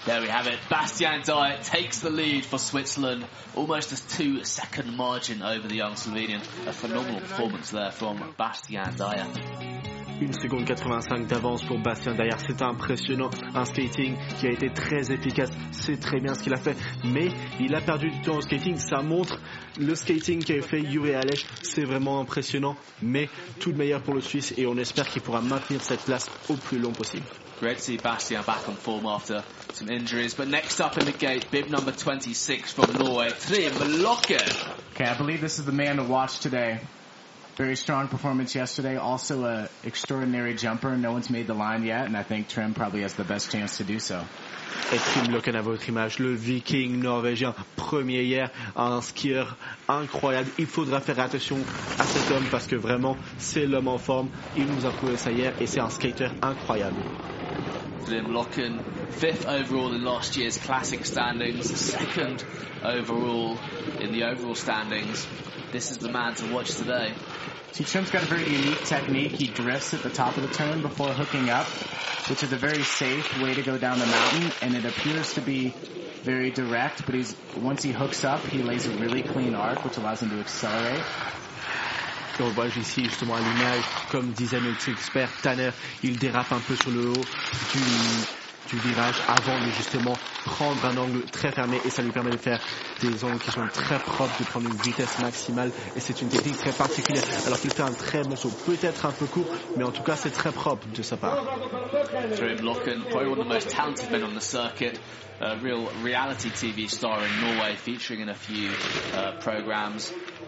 There 0.06 0.22
we 0.22 0.28
have 0.28 0.48
it. 0.48 0.58
Bastien 0.70 1.22
Dayer 1.22 1.62
takes 1.66 2.00
the 2.00 2.10
lead 2.10 2.46
for 2.46 2.58
Switzerland. 2.58 3.26
Almost 3.54 3.92
a 3.92 4.08
two 4.08 4.46
second 4.46 4.96
margin 4.96 5.42
over 5.42 5.68
the 5.68 5.76
young 5.76 5.94
Slovenian. 5.96 6.42
A 6.68 6.72
phenomenal 6.72 7.20
performance 7.20 7.72
there 7.72 7.92
from 7.92 8.34
Bastien 8.38 8.96
Dayer. 8.96 10.05
1 10.22 10.32
seconde 10.34 10.66
85 10.66 11.28
d'avance 11.28 11.64
pour 11.64 11.78
Bastien 11.80 12.16
Dayer. 12.16 12.36
C'est 12.48 12.62
impressionnant. 12.62 13.30
Un 13.54 13.66
skating 13.66 14.16
qui 14.40 14.48
a 14.48 14.52
été 14.52 14.70
très 14.70 15.12
efficace. 15.12 15.50
C'est 15.72 16.00
très 16.00 16.20
bien 16.22 16.34
ce 16.34 16.44
qu'il 16.44 16.54
a 16.54 16.58
fait. 16.58 16.78
Mais 17.04 17.30
il 17.60 17.76
a 17.76 17.82
perdu 17.82 18.10
du 18.10 18.22
temps 18.22 18.38
au 18.38 18.42
skating. 18.42 18.78
Ça 18.78 19.02
montre 19.02 19.40
le 19.78 19.94
skating 19.94 20.44
qu'a 20.44 20.62
fait 20.62 20.82
Yuri 20.82 21.14
Alech. 21.14 21.46
C'est 21.62 21.84
vraiment 21.84 22.22
impressionnant. 22.22 22.78
Mais 23.02 23.30
tout 23.60 23.74
de 23.74 23.78
meilleur 23.78 24.02
pour 24.02 24.14
le 24.14 24.22
Suisse. 24.22 24.54
Et 24.58 24.66
on 24.66 24.78
espère 24.78 25.08
qu'il 25.10 25.22
pourra 25.22 25.42
maintenir 25.42 25.82
cette 25.82 26.02
place 26.06 26.30
au 26.50 26.54
plus 26.54 26.80
long 26.80 26.92
possible. 26.92 27.26
Great 27.60 27.78
to 27.78 27.84
see 27.84 27.98
Bastian 27.98 28.42
back 28.46 28.68
on 28.68 28.74
form 28.74 29.06
after 29.06 29.42
some 29.74 29.90
injuries. 29.90 30.34
But 30.34 30.50
next 30.50 30.80
up 30.82 30.98
in 30.98 31.06
the 31.06 31.18
gate, 31.18 31.50
bib 31.52 31.70
number 31.70 31.94
26 31.94 32.74
from 32.74 32.94
Norway, 32.98 33.30
Trim 33.30 33.72
Locken. 34.02 34.42
Okay, 34.94 35.06
I 35.06 35.14
believe 35.18 35.40
this 35.40 35.58
is 35.58 35.66
the 35.66 35.72
man 35.72 35.98
to 35.98 36.04
watch 36.04 36.40
today. 36.40 36.80
Very 37.58 37.78
strong 37.78 38.10
performance 38.10 38.54
yesterday. 38.54 38.98
Also 38.98 39.46
a 39.46 39.70
extraordinary 39.86 40.56
jumper. 40.56 40.98
No 40.98 41.14
one's 41.14 41.30
made 41.30 41.48
the 41.48 41.54
line 41.54 41.84
yet, 41.86 42.06
and 42.06 42.18
I 42.18 42.24
think 42.24 42.50
Trim 42.50 42.74
probably 42.74 43.02
has 43.04 43.14
the 43.14 43.24
best 43.24 43.50
chance 43.50 43.78
to 43.78 43.86
do 43.86 43.98
so. 43.98 44.22
Et 44.92 45.00
Trim 45.00 45.32
Loken 45.32 45.56
à 45.56 45.62
votre 45.62 45.88
image, 45.88 46.20
le 46.20 46.34
viking 46.34 47.00
norvégien, 47.02 47.56
premier 47.78 48.24
hier, 48.24 48.52
un 48.76 49.00
skieur 49.02 49.56
incroyable. 49.88 50.50
Il 50.58 50.66
faudra 50.66 51.00
faire 51.00 51.18
attention 51.18 51.58
à 51.98 52.04
cet 52.04 52.30
homme 52.32 52.44
parce 52.52 52.68
que 52.68 52.76
vraiment, 52.76 53.16
c'est 53.38 53.66
l'homme 53.66 53.88
en 53.88 53.98
forme. 53.98 54.28
Il 54.58 54.66
nous 54.66 54.86
a 54.86 54.92
prouvé 54.92 55.16
ça 55.16 55.32
hier 55.32 55.54
et 55.62 55.66
c'est 55.66 55.80
un 55.80 55.90
skater 55.90 56.28
incroyable. 56.42 56.98
Trim 58.06 58.34
Locken, 58.34 58.82
fifth 59.12 59.48
overall 59.48 59.94
in 59.94 60.04
last 60.04 60.36
year's 60.36 60.58
classic 60.58 61.06
standings, 61.06 61.74
second 61.74 62.44
overall 62.84 63.58
in 64.02 64.12
the 64.12 64.24
overall 64.24 64.56
standings. 64.56 65.26
This 65.72 65.90
is 65.92 65.98
the 65.98 66.12
man 66.12 66.36
to 66.36 66.54
watch 66.54 66.76
today. 66.76 67.14
Trym's 67.84 68.10
got 68.10 68.24
a 68.24 68.28
very 68.28 68.50
unique 68.50 68.84
technique. 68.86 69.34
He 69.34 69.48
drifts 69.48 69.94
at 69.94 70.02
the 70.02 70.10
top 70.10 70.38
of 70.38 70.44
the 70.44 70.50
turn 70.50 70.82
before 70.82 71.10
hooking 71.10 71.50
up, 71.50 71.68
which 72.30 72.42
is 72.42 72.54
a 72.54 72.58
very 72.58 72.84
safe 72.84 73.38
way 73.42 73.54
to 73.54 73.64
go 73.64 73.78
down 73.78 74.00
the 74.00 74.06
mountain, 74.06 74.52
and 74.62 74.76
it 74.76 74.86
appears 74.86 75.34
to 75.34 75.42
be 75.42 75.74
very 76.24 76.52
direct, 76.52 77.06
but 77.06 77.16
he's 77.16 77.36
once 77.58 77.84
he 77.84 77.92
hooks 77.92 78.24
up, 78.24 78.48
he 78.48 78.64
lays 78.64 78.88
a 78.88 78.92
really 78.92 79.22
clean 79.22 79.54
arc, 79.54 79.84
which 79.86 79.98
allows 79.98 80.22
him 80.22 80.30
to 80.30 80.40
accelerate. 80.40 81.04
On 82.40 82.50
voit 82.50 82.76
ici 82.76 83.04
justement 83.06 83.36
à 83.36 83.40
l'image, 83.40 83.84
comme 84.12 84.32
disait 84.34 84.60
notre 84.62 84.90
expert 84.90 85.30
Tanner, 85.42 85.72
il 86.04 86.18
dérape 86.18 86.52
un 86.52 86.60
peu 86.60 86.76
sur 86.76 86.92
le 86.92 87.10
haut 87.12 87.14
du, 87.14 87.80
du 88.70 88.78
virage 88.80 89.16
avant 89.28 89.60
de 89.66 89.72
justement 89.72 90.14
prendre 90.46 90.84
un 90.86 90.98
angle 90.98 91.22
très 91.32 91.52
fermé 91.52 91.80
et 91.86 91.90
ça 91.90 92.02
lui 92.02 92.12
permet 92.12 92.32
de 92.32 92.38
faire 92.38 92.60
des 93.02 93.24
angles 93.24 93.40
qui 93.40 93.52
sont 93.52 93.68
très 93.74 94.00
propres, 94.00 94.38
de 94.40 94.46
prendre 94.46 94.68
une 94.70 94.82
vitesse 94.82 95.20
maximale 95.20 95.72
et 95.96 96.00
c'est 96.00 96.22
une 96.22 96.30
technique 96.30 96.58
très 96.58 96.72
particulière 96.72 97.24
alors 97.46 97.60
qu'il 97.60 97.72
fait 97.72 97.84
un 97.84 97.92
très 97.94 98.24
bon 98.24 98.36
saut, 98.36 98.52
peut-être 98.66 99.06
un 99.06 99.12
peu 99.12 99.26
court 99.26 99.48
mais 99.78 99.84
en 99.84 99.92
tout 99.92 100.04
cas 100.04 100.16
c'est 100.16 100.32
très 100.32 100.52
propre 100.52 100.88
de 100.88 101.02
sa 101.02 101.18
part. 101.18 101.44
A 105.42 105.58
real 105.58 105.88
reality 106.02 106.50
TV 106.50 106.88
in 106.88 107.42
Norway 107.42 107.76
featuring 107.76 108.22
in 108.22 108.30
uh, 108.30 108.34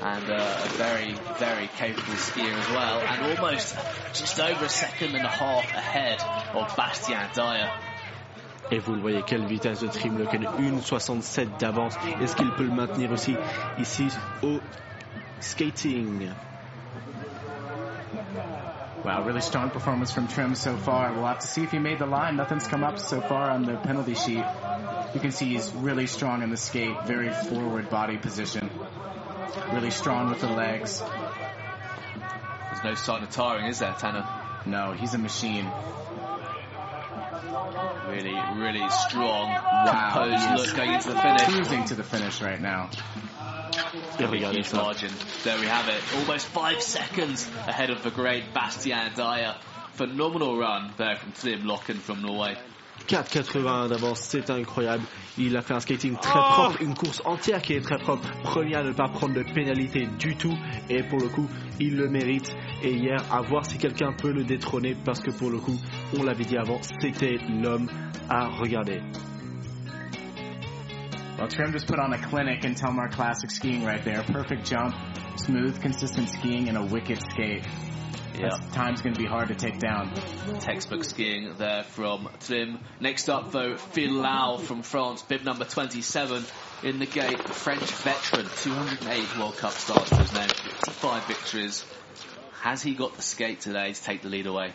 and 0.02 0.30
uh, 0.30 0.36
a 0.64 0.68
very, 0.78 1.14
very 1.40 1.68
capable 1.76 2.14
skier 2.14 2.54
as 2.54 2.70
well 2.70 3.00
and 3.02 3.38
almost 3.38 3.76
just 4.14 4.40
over 4.40 4.66
a 4.66 4.70
second 4.70 5.16
and 5.16 5.26
a 5.26 5.30
half 5.30 5.66
ahead 5.74 6.22
of 6.56 6.74
Dyer. 7.34 7.70
Et 8.70 8.80
vous 8.80 8.96
le 8.96 9.02
voyez, 9.02 9.24
quelle 9.24 9.46
vitesse 9.46 9.80
de 9.80 9.88
Trym 9.88 10.18
Løken, 10.18 10.44
1,67 10.44 11.58
d'avance. 11.60 11.96
Est-ce 12.22 12.36
qu'il 12.36 12.52
peut 12.52 12.64
le 12.64 12.74
maintenir 12.74 13.12
aussi 13.12 13.36
ici 13.80 14.10
au 14.44 14.60
skating 15.40 16.30
Wow, 19.06 19.24
really 19.24 19.42
strong 19.42 19.70
performance 19.70 20.12
from 20.12 20.28
Trym 20.28 20.54
so 20.56 20.76
far. 20.76 21.14
We'll 21.14 21.26
have 21.26 21.40
to 21.40 21.48
see 21.48 21.64
if 21.64 21.72
he 21.72 21.80
made 21.80 22.00
the 22.00 22.06
line. 22.06 22.36
Nothing's 22.36 22.68
come 22.68 22.84
up 22.84 23.00
so 23.00 23.22
far 23.22 23.52
on 23.52 23.64
the 23.64 23.78
penalty 23.78 24.16
sheet. 24.16 24.44
You 25.14 25.22
can 25.22 25.32
see 25.32 25.54
he's 25.54 25.72
really 25.74 26.08
strong 26.08 26.44
in 26.44 26.50
the 26.50 26.58
skate, 26.58 27.04
very 27.06 27.30
forward 27.30 27.90
body 27.90 28.18
position. 28.18 28.70
Really 29.72 29.92
strong 29.92 30.30
with 30.30 30.42
the 30.42 30.50
legs. 30.50 31.02
There's 32.72 32.84
no 32.84 32.96
sign 32.96 33.24
of 33.24 33.30
tiring, 33.30 33.68
is 33.68 33.80
there, 33.80 33.96
Tanner? 33.98 34.28
No, 34.66 34.92
he's 34.92 35.14
a 35.14 35.18
machine. 35.18 35.66
Really, 38.10 38.40
really 38.56 38.90
strong, 38.90 39.50
Wow, 39.50 40.14
composed 40.14 40.48
he 40.48 40.56
look 40.56 40.76
going 40.76 40.94
into 40.94 41.10
the 41.10 41.22
finish. 41.22 41.44
Cruising 41.44 41.86
to 41.86 41.96
the 41.96 42.04
finish 42.04 42.42
right 42.42 42.62
now. 42.62 42.90
Et 44.20 44.30
regardez 44.30 44.68
Huge 44.68 44.74
margin. 44.74 45.12
There 45.44 45.60
we 45.60 45.68
have 45.68 45.88
it. 45.90 46.02
Almost 46.20 46.48
five 46.48 46.82
seconds 46.82 47.48
ahead 47.68 47.90
of 47.90 48.04
the 48.04 48.12
great 48.12 48.54
Bastien 48.54 49.12
Dayer. 49.12 49.56
Phenomenal 49.94 50.58
run 50.58 50.94
there 50.98 51.16
from 51.18 51.32
Trym 51.34 51.64
Løken 51.64 51.98
from 51.98 52.22
Norway. 52.22 52.58
4,81 53.08 53.90
d'avance, 53.90 54.20
c'est 54.20 54.50
incroyable. 54.50 55.04
Il 55.38 55.56
a 55.56 55.62
fait 55.62 55.74
un 55.74 55.80
skating 55.80 56.18
très 56.18 56.40
Oh 56.40 56.52
propre, 56.52 56.82
une 56.82 56.94
course 56.94 57.22
entière 57.26 57.62
qui 57.62 57.74
est 57.74 57.82
très 57.82 57.98
propre. 57.98 58.28
Premier 58.44 58.76
à 58.76 58.84
ne 58.84 58.92
pas 58.92 59.08
prendre 59.08 59.34
de 59.34 59.44
pénalité 59.54 60.08
du 60.20 60.36
tout. 60.36 60.54
Et 60.90 61.04
pour 61.04 61.20
le 61.20 61.30
coup, 61.30 61.48
il 61.80 61.96
le 61.96 62.10
mérite. 62.10 62.54
Et 62.84 62.94
hier, 62.94 63.24
à 63.32 63.42
voir 63.42 63.66
si 63.66 63.78
quelqu'un 63.78 64.14
peut 64.14 64.32
le 64.32 64.44
détrôner 64.44 64.96
parce 65.06 65.22
que 65.22 65.32
pour 65.32 65.50
le 65.50 65.60
coup, 65.60 65.78
on 66.18 66.24
l'avait 66.24 66.44
dit 66.44 66.58
avant, 66.58 66.80
c'était 67.02 67.38
l'homme 67.50 67.90
à 68.30 68.48
regarder. 68.48 69.02
Well, 71.38 71.48
Trim 71.48 71.72
just 71.72 71.88
put 71.88 72.00
on 72.00 72.12
a 72.14 72.18
clinic 72.18 72.66
in 72.66 72.74
Telmar 72.74 73.12
Classic 73.12 73.52
skiing 73.52 73.86
right 73.86 74.04
there. 74.04 74.24
Perfect 74.24 74.66
jump, 74.66 74.96
smooth, 75.36 75.80
consistent 75.80 76.28
skiing, 76.30 76.68
and 76.68 76.78
a 76.78 76.84
wicked 76.84 77.20
skate. 77.32 77.64
Yeah, 78.40 78.50
time's 78.72 79.02
going 79.02 79.16
to 79.16 79.20
be 79.20 79.26
hard 79.26 79.48
to 79.48 79.56
take 79.56 79.80
down. 79.80 80.14
textbook 80.60 81.04
skiing 81.04 81.56
there 81.58 81.82
from 81.82 82.30
Trym. 82.42 82.78
Next 83.00 83.30
up, 83.30 83.52
though, 83.52 83.78
Phil 83.78 84.12
Lau 84.12 84.58
from 84.58 84.84
France, 84.84 85.24
bib 85.24 85.44
number 85.44 85.66
27 85.66 86.46
in 86.84 87.00
the 87.00 87.08
gate. 87.08 87.42
French 87.50 87.82
veteran, 87.82 88.46
208 88.58 89.40
World 89.40 89.58
Cup 89.58 89.72
starts 89.72 90.10
to 90.10 90.18
his 90.18 90.34
name, 90.34 90.50
55 90.50 91.26
victories. 91.26 91.86
Has 92.62 92.84
he 92.84 92.94
got 92.94 93.16
the 93.16 93.24
skate 93.24 93.62
today 93.62 93.94
to 93.94 94.04
take 94.04 94.22
the 94.22 94.30
lead 94.30 94.46
away? 94.46 94.72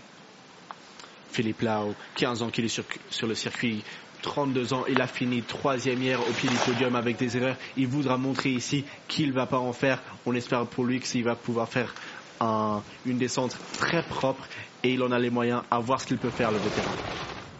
Philippe 1.29 1.63
Lau, 1.63 1.95
15 2.17 2.43
ans 2.43 2.51
qu'il 2.51 2.65
est 2.65 2.69
sur, 2.69 2.85
sur 3.11 3.29
le 3.29 3.37
circuit, 3.37 3.85
32 4.23 4.73
ans, 4.73 4.85
il 4.89 5.01
a 5.01 5.07
fini 5.07 5.43
troisième 5.43 6.01
hier 6.03 6.21
au 6.21 6.33
pied 6.33 6.49
du 6.49 6.57
podium 6.57 6.97
avec 6.97 7.17
des 7.17 7.37
erreurs. 7.37 7.57
Il 7.77 7.89
voudra 7.89 8.17
montrer 8.17 8.51
ici 8.51 8.85
qu'il 9.09 9.33
va 9.33 9.47
pas 9.47 9.59
en 9.59 9.73
faire. 9.73 10.03
On 10.27 10.35
espère 10.35 10.67
pour 10.67 10.85
lui 10.85 11.01
qu'il 11.01 11.25
va 11.25 11.35
pouvoir 11.35 11.69
faire 11.69 11.95
un- 12.43 12.83
une 13.05 13.19
descente 13.19 13.57
très 13.79 14.03
propre 14.03 14.47
et 14.83 14.93
il 14.93 15.03
en 15.03 15.11
a 15.13 15.19
les 15.19 15.31
moyens 15.31 15.63
à 15.71 15.79
voir 15.79 16.01
ce 16.01 16.07
qu'il 16.07 16.19
peut 16.19 16.31
faire 16.31 16.51
le 16.51 16.59
vétéran. 16.59 16.95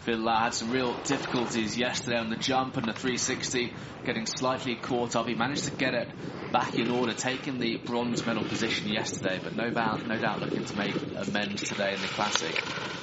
Phil 0.05 0.27
had 0.27 0.53
some 0.53 0.69
real 0.69 0.93
difficulties 1.05 1.77
yesterday 1.77 2.17
on 2.17 2.29
the 2.29 2.35
jump 2.35 2.75
and 2.75 2.85
the 2.85 2.93
360, 2.93 3.71
getting 4.05 4.25
slightly 4.25 4.75
caught 4.75 5.15
up. 5.15 5.27
He 5.27 5.33
managed 5.33 5.63
to 5.65 5.71
get 5.71 5.93
it 5.93 6.09
back 6.51 6.77
in 6.77 6.91
order, 6.91 7.13
taking 7.13 7.57
the 7.57 7.77
bronze 7.77 8.25
medal 8.25 8.43
position 8.43 8.91
yesterday, 8.91 9.39
but 9.41 9.55
no 9.55 9.69
doubt, 9.69 10.05
no 10.07 10.17
doubt 10.17 10.41
looking 10.41 10.65
to 10.65 10.77
make 10.77 10.95
amends 11.15 11.69
today 11.69 11.93
in 11.93 12.01
the 12.01 12.07
classic. 12.07 12.61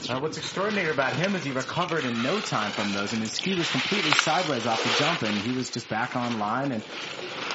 Uh, 0.08 0.20
what's 0.20 0.36
extraordinary 0.36 0.90
about 0.90 1.14
him 1.14 1.34
is 1.34 1.44
he 1.44 1.50
recovered 1.50 2.04
in 2.04 2.22
no 2.22 2.38
time 2.38 2.70
from 2.70 2.92
those, 2.92 3.12
and 3.12 3.22
his 3.22 3.32
ski 3.32 3.54
was 3.54 3.70
completely 3.70 4.10
sideways 4.12 4.66
off 4.66 4.82
the 4.82 5.02
jump, 5.02 5.22
and 5.22 5.34
he 5.38 5.52
was 5.52 5.70
just 5.70 5.88
back 5.88 6.16
on 6.16 6.38
line. 6.38 6.72
And 6.72 6.82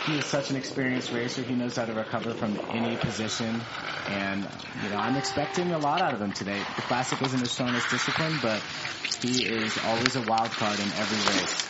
he 0.07 0.17
is 0.17 0.25
such 0.25 0.49
an 0.49 0.55
experienced 0.55 1.11
racer; 1.11 1.41
he 1.43 1.53
knows 1.53 1.75
how 1.75 1.85
to 1.85 1.93
recover 1.93 2.31
from 2.31 2.57
any 2.71 2.95
position. 2.97 3.61
And 4.07 4.47
you 4.83 4.89
know, 4.89 4.97
I'm 4.97 5.15
expecting 5.15 5.71
a 5.71 5.79
lot 5.79 6.01
out 6.01 6.13
of 6.13 6.21
him 6.21 6.33
today. 6.33 6.59
The 6.75 6.81
classic 6.83 7.21
isn't 7.21 7.41
as 7.41 7.53
shown 7.53 7.73
as 7.73 7.83
discipline, 7.89 8.37
but 8.41 8.61
he 9.21 9.34
is 9.43 9.77
always 9.87 10.15
a 10.15 10.21
wild 10.21 10.51
card 10.51 10.79
in 10.79 10.87
every 10.99 11.39
race. 11.39 11.65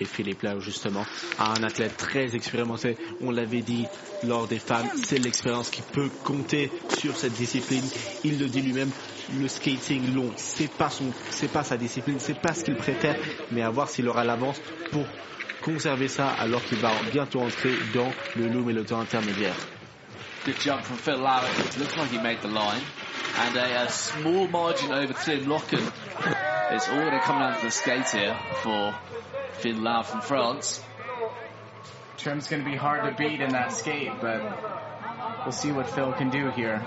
Et 0.00 0.06
Philippe 0.06 0.42
Lau, 0.42 0.58
justement, 0.60 1.06
a 1.38 1.52
un 1.52 1.62
athlète 1.62 1.96
très 1.96 2.34
expérimenté. 2.34 2.96
On 3.20 3.30
l'avait 3.30 3.62
dit 3.62 3.86
lors 4.24 4.48
des 4.48 4.58
femmes, 4.58 4.88
c'est 5.04 5.18
l'expérience 5.18 5.70
qui 5.70 5.82
peut 5.82 6.10
compter 6.24 6.70
sur 6.98 7.16
cette 7.16 7.34
discipline. 7.34 7.84
Il 8.24 8.38
le 8.40 8.46
dit 8.48 8.60
lui-même, 8.60 8.90
le 9.38 9.46
skating 9.46 10.12
long, 10.14 10.32
c'est 10.36 10.70
pas 10.70 10.90
son, 10.90 11.12
c'est 11.30 11.50
pas 11.50 11.62
sa 11.62 11.76
discipline, 11.76 12.18
c'est 12.18 12.40
pas 12.40 12.54
ce 12.54 12.64
qu'il 12.64 12.74
préfère, 12.76 13.16
mais 13.52 13.62
à 13.62 13.70
voir 13.70 13.88
s'il 13.88 14.08
aura 14.08 14.24
l'avance 14.24 14.60
pour 14.90 15.06
conserver 15.62 16.08
ça 16.08 16.28
alors 16.28 16.62
qu'il 16.64 16.78
va 16.78 16.90
bientôt 17.12 17.40
entrer 17.40 17.74
dans 17.94 18.10
le 18.36 18.48
loom 18.48 18.70
et 18.70 18.72
le 18.72 18.84
temps 18.84 19.00
intermédiaire. 19.00 19.54
Good 20.44 20.60
jump 20.60 20.82
from 20.82 20.98
Phil 20.98 21.16
Lau. 21.22 21.40
It 21.58 21.78
looks 21.78 21.96
like 21.96 22.10
he 22.10 22.18
made 22.18 22.42
the 22.42 22.48
line. 22.48 22.82
And 23.38 23.56
a, 23.56 23.84
a 23.84 23.88
small 23.88 24.46
margin 24.46 24.92
over 24.92 25.14
Tim 25.14 25.46
Locken. 25.46 25.80
It's 26.70 26.88
all 26.88 26.96
going 26.96 27.10
to 27.12 27.20
come 27.20 27.38
down 27.40 27.58
to 27.58 27.66
the 27.66 27.70
skate 27.70 28.08
here 28.08 28.36
for 28.62 28.94
Phil 29.58 29.76
Lau 29.76 30.02
from 30.02 30.22
France. 30.22 30.82
Trim's 32.16 32.48
going 32.48 32.64
to 32.64 32.70
be 32.70 32.76
hard 32.76 33.04
to 33.04 33.14
beat 33.22 33.40
in 33.40 33.50
that 33.50 33.70
skate, 33.70 34.12
but 34.20 34.40
we'll 35.44 35.52
see 35.52 35.72
what 35.72 35.90
Phil 35.90 36.12
can 36.14 36.30
do 36.30 36.50
here. 36.50 36.82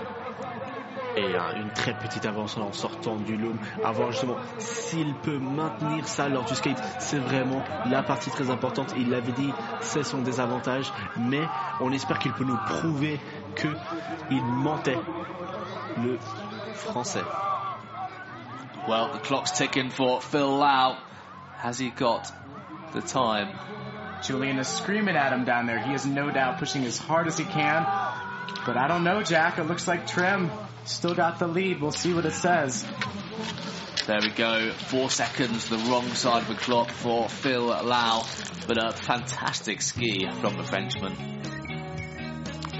Et 1.16 1.34
euh, 1.34 1.54
une 1.56 1.70
très 1.70 1.94
petite 1.94 2.26
avance 2.26 2.56
en 2.56 2.72
sortant 2.72 3.16
du 3.16 3.36
loom. 3.36 3.58
À 3.84 3.92
voir 3.92 4.10
justement 4.10 4.36
s'il 4.58 5.14
peut 5.14 5.38
maintenir 5.38 6.06
ça 6.06 6.28
lors 6.28 6.44
du 6.44 6.54
skate. 6.54 6.80
C'est 6.98 7.18
vraiment 7.18 7.62
la 7.88 8.02
partie 8.02 8.30
très 8.30 8.50
importante. 8.50 8.94
Il 8.96 9.10
l'avait 9.10 9.32
dit, 9.32 9.52
c'est 9.80 10.04
son 10.04 10.18
désavantage. 10.18 10.92
Mais 11.16 11.42
on 11.80 11.92
espère 11.92 12.18
qu'il 12.18 12.32
peut 12.32 12.44
nous 12.44 12.58
prouver 12.66 13.20
qu'il 13.56 14.44
mentait 14.44 14.98
le 16.02 16.18
français. 16.74 17.24
Well, 18.88 19.12
the 19.12 19.18
clock's 19.18 19.50
ticking 19.50 19.90
for 19.90 20.22
Phil 20.22 20.56
Lau. 20.56 20.96
Has 21.56 21.78
he 21.78 21.90
got 21.90 22.32
the 22.94 23.02
time? 23.02 23.54
Julian 24.22 24.58
is 24.58 24.66
screaming 24.66 25.14
at 25.14 25.30
him 25.30 25.44
down 25.44 25.66
there. 25.66 25.78
He 25.78 25.92
is 25.92 26.06
no 26.06 26.30
doubt 26.30 26.58
pushing 26.58 26.84
as 26.84 26.96
hard 26.96 27.26
as 27.26 27.36
he 27.36 27.44
can. 27.44 27.84
But 28.64 28.78
I 28.78 28.88
don't 28.88 29.04
know, 29.04 29.22
Jack. 29.22 29.58
It 29.58 29.64
looks 29.64 29.86
like 29.86 30.06
Trym 30.06 30.50
still 30.86 31.14
got 31.14 31.38
the 31.38 31.46
lead. 31.46 31.82
We'll 31.82 31.92
see 31.92 32.14
what 32.14 32.24
it 32.24 32.32
says. 32.32 32.86
There 34.06 34.20
we 34.22 34.30
go. 34.30 34.72
Four 34.72 35.10
seconds, 35.10 35.68
the 35.68 35.76
wrong 35.76 36.08
side 36.14 36.44
of 36.44 36.48
the 36.48 36.54
clock 36.54 36.90
for 36.90 37.28
Phil 37.28 37.66
Lau. 37.66 38.24
But 38.66 38.82
a 38.82 38.92
fantastic 38.92 39.82
ski 39.82 40.26
from 40.40 40.56
the 40.56 40.64
Frenchman. 40.64 41.12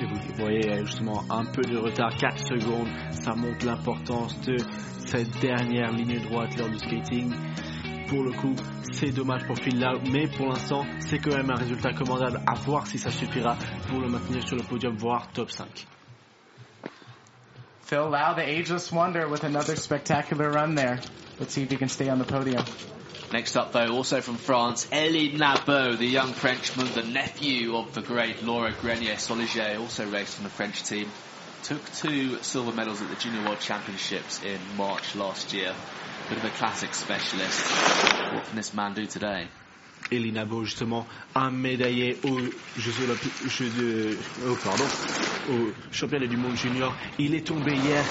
Et 0.00 0.06
vous 0.06 0.34
voyez 0.36 0.86
justement 0.86 1.24
un 1.28 1.44
peu 1.44 1.60
de 1.60 1.76
retard, 1.76 2.16
4 2.16 2.38
secondes. 2.38 2.88
Ça 3.10 3.34
montre 3.34 3.66
l'importance 3.66 4.34
de 4.40 4.56
cette 5.08 5.40
dernière 5.40 5.90
ligne 5.92 6.20
droite 6.20 6.54
lors 6.58 6.68
du 6.68 6.78
skating. 6.78 7.32
Pour 8.08 8.22
le 8.22 8.32
coup, 8.32 8.54
c'est 8.92 9.10
dommage 9.10 9.46
pour 9.46 9.56
Phil 9.56 9.80
Lau, 9.80 10.00
mais 10.10 10.26
pour 10.26 10.48
l'instant, 10.48 10.84
c'est 11.00 11.18
quand 11.18 11.34
même 11.34 11.50
un 11.50 11.56
résultat 11.56 11.92
commandable. 11.94 12.42
À 12.46 12.54
voir 12.54 12.86
si 12.86 12.98
ça 12.98 13.10
suffira 13.10 13.56
pour 13.88 14.00
le 14.00 14.08
maintenir 14.08 14.46
sur 14.46 14.56
le 14.56 14.62
podium, 14.62 14.96
voire 14.96 15.30
top 15.32 15.50
5. 15.50 15.86
Phil 17.86 17.98
Lau, 17.98 18.34
the 18.34 18.46
ageless 18.46 18.92
wonder, 18.92 19.26
with 19.28 19.44
another 19.44 19.76
spectacular 19.76 20.50
run 20.50 20.74
there. 20.74 21.00
Let's 21.40 21.54
see 21.54 21.62
if 21.62 21.70
he 21.70 21.78
can 21.78 21.88
stay 21.88 22.10
on 22.10 22.18
the 22.18 22.26
podium. 22.26 22.64
Next 23.32 23.56
up, 23.56 23.72
though, 23.72 23.94
also 23.94 24.20
from 24.20 24.36
France, 24.36 24.88
Elie 24.92 25.32
Nabo, 25.32 25.96
the 25.96 26.06
young 26.06 26.32
Frenchman, 26.32 26.88
the 26.94 27.02
nephew 27.02 27.76
of 27.76 27.94
the 27.94 28.02
great 28.02 28.42
Laura 28.42 28.72
Grenier 28.72 29.16
Soliger, 29.16 29.78
also 29.78 30.06
raced 30.10 30.38
on 30.38 30.44
the 30.44 30.50
French 30.50 30.82
team. 30.84 31.08
Took 31.68 31.92
two 31.96 32.42
silver 32.42 32.72
medals 32.72 33.02
at 33.02 33.10
the 33.10 33.16
Junior 33.16 33.44
World 33.44 33.60
Championships 33.60 34.42
in 34.42 34.58
March 34.78 35.14
last 35.14 35.52
year. 35.52 35.74
Bit 36.30 36.38
of 36.38 36.44
a 36.46 36.48
classic 36.48 36.94
specialist. 36.94 37.60
What 38.32 38.46
can 38.46 38.56
this 38.56 38.72
man 38.72 38.94
do 38.94 39.04
today? 39.04 39.48
Elinabo 40.10 40.64
justement 40.64 41.06
un 41.34 41.50
médaillé 41.50 42.18
aux 42.24 42.38
Jeux 42.76 43.04
Olympiques, 43.04 43.32
oh, 44.46 44.54
pardon, 44.64 44.84
au 45.52 45.72
championnat 45.92 46.26
du 46.26 46.36
monde 46.36 46.56
junior. 46.56 46.94
Il 47.18 47.34
est 47.34 47.46
tombé 47.46 47.72
hier. 47.76 48.04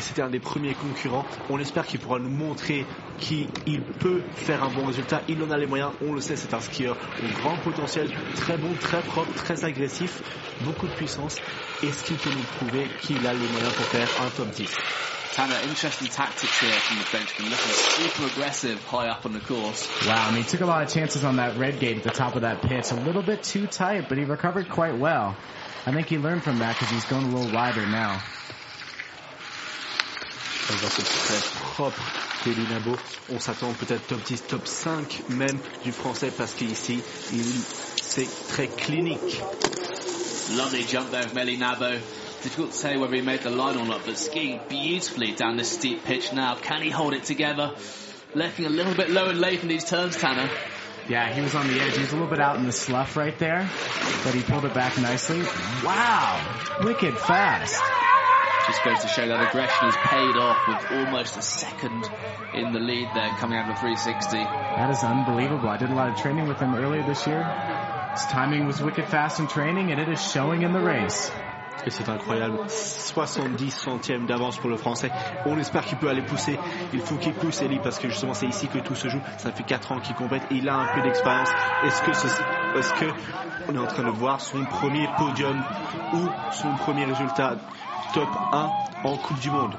C'était 0.00 0.22
un 0.22 0.30
des 0.30 0.40
premiers 0.40 0.74
concurrents. 0.74 1.24
On 1.48 1.58
espère 1.58 1.86
qu'il 1.86 2.00
pourra 2.00 2.18
nous 2.18 2.30
montrer 2.30 2.84
qu'il 3.18 3.80
peut 4.00 4.22
faire 4.34 4.62
un 4.64 4.70
bon 4.70 4.84
résultat. 4.86 5.22
Il 5.28 5.42
en 5.42 5.50
a 5.50 5.58
les 5.58 5.66
moyens. 5.66 5.92
On 6.04 6.12
le 6.12 6.20
sait, 6.20 6.36
c'est 6.36 6.52
un 6.54 6.60
skieur 6.60 6.96
au 7.22 7.28
grand 7.28 7.56
potentiel, 7.58 8.08
très 8.34 8.58
bon, 8.58 8.74
très 8.74 9.02
propre, 9.02 9.32
très 9.34 9.64
agressif, 9.64 10.22
beaucoup 10.64 10.86
de 10.86 10.92
puissance. 10.92 11.40
Est-ce 11.82 12.04
qu'il 12.04 12.16
peut 12.16 12.30
nous 12.30 12.44
prouver 12.44 12.88
qu'il 13.00 13.24
a 13.26 13.32
les 13.32 13.48
moyens 13.48 13.72
pour 13.74 13.86
faire 13.86 14.08
un 14.20 14.30
top 14.30 14.50
10 14.50 14.70
Tanner, 15.32 15.56
interesting 15.66 16.08
tactics 16.08 16.60
here 16.60 16.72
from 16.72 16.98
the 16.98 17.04
Frenchman, 17.04 17.48
looking 17.48 17.72
super 17.72 18.26
aggressive 18.30 18.84
high 18.84 19.08
up 19.08 19.24
on 19.24 19.32
the 19.32 19.40
course. 19.40 19.88
Wow, 20.06 20.28
I 20.28 20.30
mean, 20.30 20.42
he 20.42 20.48
took 20.48 20.60
a 20.60 20.66
lot 20.66 20.82
of 20.82 20.90
chances 20.90 21.24
on 21.24 21.36
that 21.36 21.56
red 21.56 21.80
gate 21.80 21.96
at 21.96 22.02
the 22.02 22.10
top 22.10 22.36
of 22.36 22.42
that 22.42 22.60
pitch. 22.60 22.90
A 22.90 22.96
little 22.96 23.22
bit 23.22 23.42
too 23.42 23.66
tight, 23.66 24.10
but 24.10 24.18
he 24.18 24.24
recovered 24.24 24.68
quite 24.68 24.98
well. 24.98 25.34
I 25.86 25.92
think 25.92 26.08
he 26.08 26.18
learned 26.18 26.44
from 26.44 26.58
that 26.58 26.76
because 26.76 26.90
he's 26.90 27.06
going 27.06 27.24
a 27.24 27.34
little 27.34 27.50
wider 27.50 27.86
now. 27.86 28.20
très 30.68 31.40
propre 31.74 32.02
d'Elinabo. 32.44 32.96
On 33.32 33.38
s'attend 33.40 33.72
peut-être 33.72 34.06
top 34.06 34.22
10, 34.22 34.46
top 34.46 34.66
5 34.66 35.22
même 35.30 35.58
du 35.82 35.92
français 35.92 36.30
parce 36.36 36.52
qu'ici, 36.52 37.02
c'est 37.96 38.28
très 38.48 38.68
clinique. 38.68 39.40
Lovely 40.56 40.82
jump 40.82 41.10
there 41.10 41.24
of 41.24 41.32
Melinabo. 41.32 41.98
Difficult 42.42 42.72
to 42.72 42.76
say 42.76 42.96
whether 42.96 43.14
he 43.14 43.22
made 43.22 43.42
the 43.42 43.50
line 43.50 43.76
or 43.76 43.86
not, 43.86 44.04
but 44.04 44.18
skiing 44.18 44.60
beautifully 44.68 45.32
down 45.32 45.56
this 45.56 45.70
steep 45.70 46.02
pitch 46.02 46.32
now. 46.32 46.56
Can 46.56 46.82
he 46.82 46.90
hold 46.90 47.14
it 47.14 47.22
together? 47.22 47.76
Looking 48.34 48.66
a 48.66 48.68
little 48.68 48.94
bit 48.94 49.10
low 49.10 49.28
and 49.28 49.38
late 49.38 49.62
in 49.62 49.68
these 49.68 49.84
turns, 49.84 50.16
Tanner. 50.16 50.50
Yeah, 51.08 51.32
he 51.32 51.40
was 51.40 51.54
on 51.54 51.68
the 51.68 51.80
edge. 51.80 51.94
He 51.94 52.00
was 52.00 52.10
a 52.10 52.14
little 52.16 52.28
bit 52.28 52.40
out 52.40 52.56
in 52.56 52.64
the 52.64 52.72
slough 52.72 53.16
right 53.16 53.38
there, 53.38 53.70
but 54.24 54.34
he 54.34 54.42
pulled 54.42 54.64
it 54.64 54.74
back 54.74 54.98
nicely. 54.98 55.40
Wow, 55.84 56.80
wicked 56.82 57.16
fast. 57.16 57.80
Just 58.66 58.84
goes 58.84 59.00
to 59.02 59.08
show 59.08 59.26
that 59.28 59.48
aggression 59.48 59.90
has 59.90 59.96
paid 60.08 60.36
off 60.36 60.66
with 60.66 60.98
almost 60.98 61.36
a 61.36 61.42
second 61.42 62.10
in 62.54 62.72
the 62.72 62.80
lead 62.80 63.08
there 63.14 63.30
coming 63.38 63.58
out 63.58 63.68
of 63.68 63.74
the 63.76 63.80
360. 63.80 64.38
That 64.38 64.90
is 64.90 65.04
unbelievable. 65.04 65.68
I 65.68 65.76
did 65.76 65.90
a 65.90 65.94
lot 65.94 66.10
of 66.10 66.16
training 66.16 66.48
with 66.48 66.58
him 66.58 66.74
earlier 66.74 67.02
this 67.04 67.24
year. 67.26 67.44
His 68.12 68.24
timing 68.26 68.66
was 68.66 68.80
wicked 68.80 69.06
fast 69.06 69.38
in 69.38 69.46
training 69.46 69.92
and 69.92 70.00
it 70.00 70.08
is 70.08 70.20
showing 70.20 70.62
in 70.62 70.72
the 70.72 70.80
race. 70.80 71.30
Et 71.86 71.90
c'est 71.90 72.08
incroyable. 72.08 72.58
70 72.68 73.70
centièmes 73.70 74.26
d'avance 74.26 74.58
pour 74.58 74.70
le 74.70 74.76
Français. 74.76 75.10
On 75.46 75.58
espère 75.58 75.84
qu'il 75.84 75.98
peut 75.98 76.08
aller 76.08 76.22
pousser. 76.22 76.58
Il 76.92 77.00
faut 77.00 77.16
qu'il 77.16 77.34
pousse, 77.34 77.60
Eli, 77.62 77.78
parce 77.82 77.98
que 77.98 78.08
justement, 78.08 78.34
c'est 78.34 78.46
ici 78.46 78.68
que 78.68 78.78
tout 78.78 78.94
se 78.94 79.08
joue. 79.08 79.20
Ça 79.38 79.52
fait 79.52 79.64
4 79.64 79.92
ans 79.92 80.00
qu'il 80.00 80.14
compète. 80.14 80.42
Il 80.50 80.68
a 80.68 80.76
un 80.76 80.94
peu 80.94 81.02
d'expérience. 81.02 81.50
Est-ce 81.84 82.02
que, 82.02 82.12
ce, 82.12 82.26
est-ce 82.78 82.92
que 82.94 83.06
on 83.68 83.74
est 83.74 83.78
en 83.78 83.86
train 83.86 84.04
de 84.04 84.10
voir 84.10 84.40
son 84.40 84.64
premier 84.64 85.08
podium 85.16 85.62
ou 86.14 86.28
son 86.52 86.74
premier 86.76 87.04
résultat 87.04 87.56
top 88.14 88.28
1 88.52 88.70
en 89.04 89.16
Coupe 89.16 89.40
du 89.40 89.50
Monde? 89.50 89.74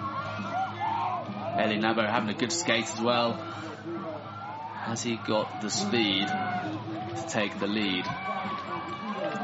Eli 1.58 1.78
Nabo 1.80 2.02
having 2.02 2.30
a 2.30 2.34
good 2.34 2.52
skate 2.52 2.90
as 2.92 3.00
well. 3.00 3.38
Has 4.86 5.04
he 5.04 5.18
got 5.18 5.62
the 5.62 5.70
speed 5.70 6.28
to 6.28 7.28
take 7.30 7.58
the 7.60 7.68
lead? 7.68 8.06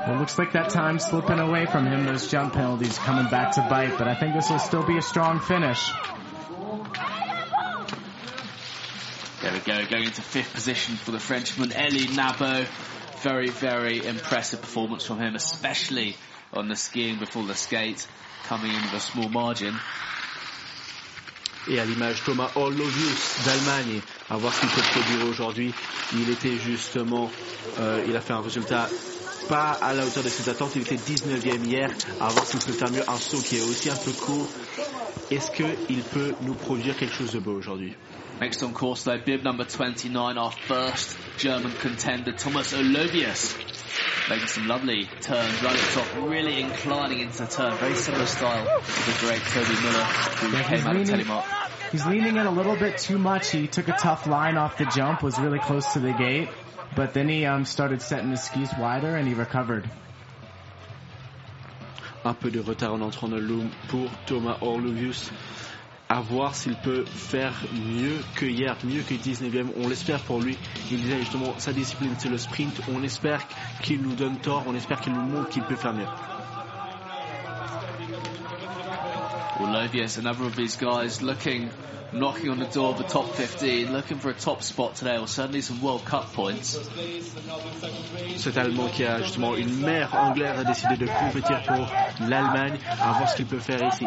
Well, 0.10 0.18
it 0.18 0.22
looks 0.22 0.40
like 0.40 0.54
that 0.54 0.72
time 0.72 0.98
slipping 0.98 1.38
away 1.38 1.68
from 1.68 1.86
him. 1.86 2.04
Those 2.08 2.32
jump 2.32 2.54
penalties 2.54 2.98
coming 2.98 3.30
back 3.30 3.52
to 3.52 3.62
bite, 3.70 3.96
but 4.00 4.08
I 4.08 4.16
think 4.16 4.34
this 4.34 4.50
will 4.50 4.58
still 4.58 4.82
be 4.82 4.98
a 4.98 5.04
strong 5.04 5.40
finish. 5.40 5.88
There 9.44 9.54
we 9.54 9.60
go, 9.60 9.86
going 9.86 10.06
into 10.06 10.24
fifth 10.24 10.52
position 10.56 10.96
for 10.96 11.12
the 11.12 11.20
Frenchman, 11.20 11.72
Eli 11.74 12.08
Nabo. 12.16 12.66
Very, 13.22 13.50
very 13.50 14.04
impressive 14.04 14.62
performance 14.62 15.06
from 15.06 15.20
him, 15.20 15.36
especially 15.36 16.16
on 16.54 16.70
the 16.70 16.76
skiing 16.76 17.20
before 17.20 17.46
the 17.46 17.54
skate, 17.54 18.08
coming 18.46 18.72
in 18.72 18.82
with 18.82 18.94
a 18.96 19.00
small 19.00 19.30
margin. 19.30 19.76
Et 21.68 21.78
à 21.78 21.86
l'image 21.86 22.24
Thomas 22.24 22.50
Orlovius 22.56 23.46
d'Allemagne, 23.46 24.02
à 24.32 24.38
voir 24.38 24.52
ce 24.56 24.62
qu'il 24.62 24.70
peut 24.70 24.82
produire 24.82 25.28
aujourd'hui. 25.28 25.72
Il 26.14 26.28
était 26.32 26.58
justement, 26.58 27.30
euh, 27.78 28.04
il 28.08 28.16
a 28.16 28.22
fait 28.22 28.34
un 28.34 28.42
résultat 28.42 28.90
pas 29.50 29.72
à 29.82 29.94
la 29.94 30.06
hauteur 30.06 30.24
de 30.24 30.30
ses 30.30 30.50
attentes. 30.50 30.76
Il 30.76 30.84
était 30.84 30.96
19e 30.96 31.66
hier. 31.66 31.90
À 32.22 32.28
voir 32.28 32.46
s'il 32.46 32.60
peut 32.60 32.72
faire 32.72 32.92
mieux. 32.92 33.04
Un 33.10 33.18
saut 33.18 33.42
qui 33.42 33.58
est 33.58 33.62
aussi 33.62 33.90
un 33.90 33.96
peu 33.96 34.12
court. 34.12 34.48
Est-ce 35.32 35.52
qu'il 35.52 36.04
peut 36.04 36.34
nous 36.42 36.54
produire 36.54 36.96
quelque 36.96 37.14
chose 37.14 37.32
de 37.32 37.40
beau 37.40 37.54
aujourd'hui 37.54 37.96
Next 38.40 38.64
on 38.64 38.72
course 38.72 39.04
though, 39.04 39.18
bib 39.18 39.44
number 39.44 39.66
29, 39.66 40.38
our 40.38 40.54
first 40.54 41.18
German 41.38 41.74
contender, 41.82 42.32
Thomas 42.32 42.74
Olovius. 42.74 43.58
Making 44.30 44.48
some 44.48 44.68
lovely 44.68 45.10
turns 45.20 45.62
right 45.62 45.74
at 45.74 45.80
the 45.80 46.00
top, 46.00 46.30
really 46.30 46.62
inclining 46.62 47.20
into 47.20 47.40
the 47.40 47.48
turn. 47.48 47.76
Very 47.80 47.96
similar 47.96 48.26
style 48.28 48.64
to 48.64 49.12
the 49.12 49.18
great 49.20 49.42
Toby 49.42 49.76
Miller 49.84 50.06
who 50.06 50.52
Yeah, 50.54 50.64
came 50.64 50.78
he's 50.78 50.86
out 50.86 50.96
of 50.96 51.02
Telemark. 51.02 51.92
He's 51.92 52.06
leaning 52.06 52.38
in 52.38 52.46
a 52.46 52.52
little 52.52 52.78
bit 52.78 52.98
too 53.00 53.18
much. 53.18 53.52
He 53.52 53.68
took 53.68 53.90
a 53.90 53.94
tough 53.94 54.26
line 54.26 54.56
off 54.56 54.78
the 54.78 54.86
jump, 54.86 55.22
was 55.22 55.38
really 55.38 55.60
close 55.60 55.94
to 55.94 56.00
the 56.00 56.14
gate, 56.14 56.48
but 56.96 57.14
then 57.14 57.30
he 57.30 57.46
um, 57.46 57.66
started 57.66 58.02
setting 58.02 58.32
his 58.32 58.42
skis 58.42 58.70
wider 58.80 59.16
and 59.16 59.28
he 59.28 59.34
recovered. 59.34 59.90
Un 62.26 62.34
peu 62.34 62.52
de 62.52 62.60
retard 62.60 62.94
en 62.94 63.02
entrant 63.02 63.30
dans 63.30 63.38
le 63.38 63.42
loom 63.42 63.70
pour 63.88 64.10
Thomas 64.26 64.58
Orlovius. 64.62 65.32
À 66.10 66.22
voir 66.22 66.56
s'il 66.56 66.76
peut 66.76 67.06
faire 67.06 67.54
mieux 67.72 68.18
que 68.36 68.46
hier, 68.46 68.76
mieux 68.84 69.04
que 69.04 69.14
19e. 69.14 69.68
On 69.78 69.88
l'espère 69.88 70.20
pour 70.22 70.42
lui. 70.42 70.58
Il 70.92 70.98
disait 70.98 71.20
justement 71.20 71.54
sa 71.60 71.72
discipline 71.72 72.16
c'est 72.18 72.30
le 72.30 72.38
sprint. 72.38 72.82
On 72.92 73.04
espère 73.04 73.46
qu'il 73.82 74.02
nous 74.02 74.16
donne 74.16 74.38
tort. 74.38 74.64
On 74.68 74.76
espère 74.76 75.00
qu'il 75.02 75.14
nous 75.14 75.22
montre 75.22 75.50
qu'il 75.50 75.64
peut 75.64 75.76
faire 75.76 75.94
mieux. 75.94 76.08
Olovius, 79.60 80.18
another 80.18 80.46
of 80.46 80.56
these 80.56 80.78
guys 80.78 81.22
looking, 81.22 81.70
knocking 82.14 82.50
on 82.50 82.60
the 82.60 82.66
door 82.66 82.92
of 82.92 82.98
the 82.98 83.04
top 83.04 83.36
15, 83.36 83.92
looking 83.92 84.18
for 84.20 84.30
a 84.30 84.34
top 84.34 84.64
spot 84.64 84.96
today, 84.96 85.18
or 85.18 85.28
certainly 85.28 85.62
some 85.62 85.82
World 85.82 86.06
Cup 86.06 86.34
points. 86.34 86.78
Cet 88.38 88.58
Allemand 88.58 88.90
qui 88.92 89.04
a 89.04 89.22
justement 89.22 89.56
une 89.56 89.82
mère 89.82 90.14
anglaise 90.14 90.60
a 90.60 90.64
décidé 90.64 90.98
de 90.98 91.08
compétir 91.08 91.64
pour 91.64 92.28
l'Allemagne. 92.28 92.80
À 93.00 93.18
voir 93.18 93.30
ce 93.30 93.36
qu'il 93.36 93.46
peut 93.46 93.60
faire 93.60 93.82
ici. 93.88 94.06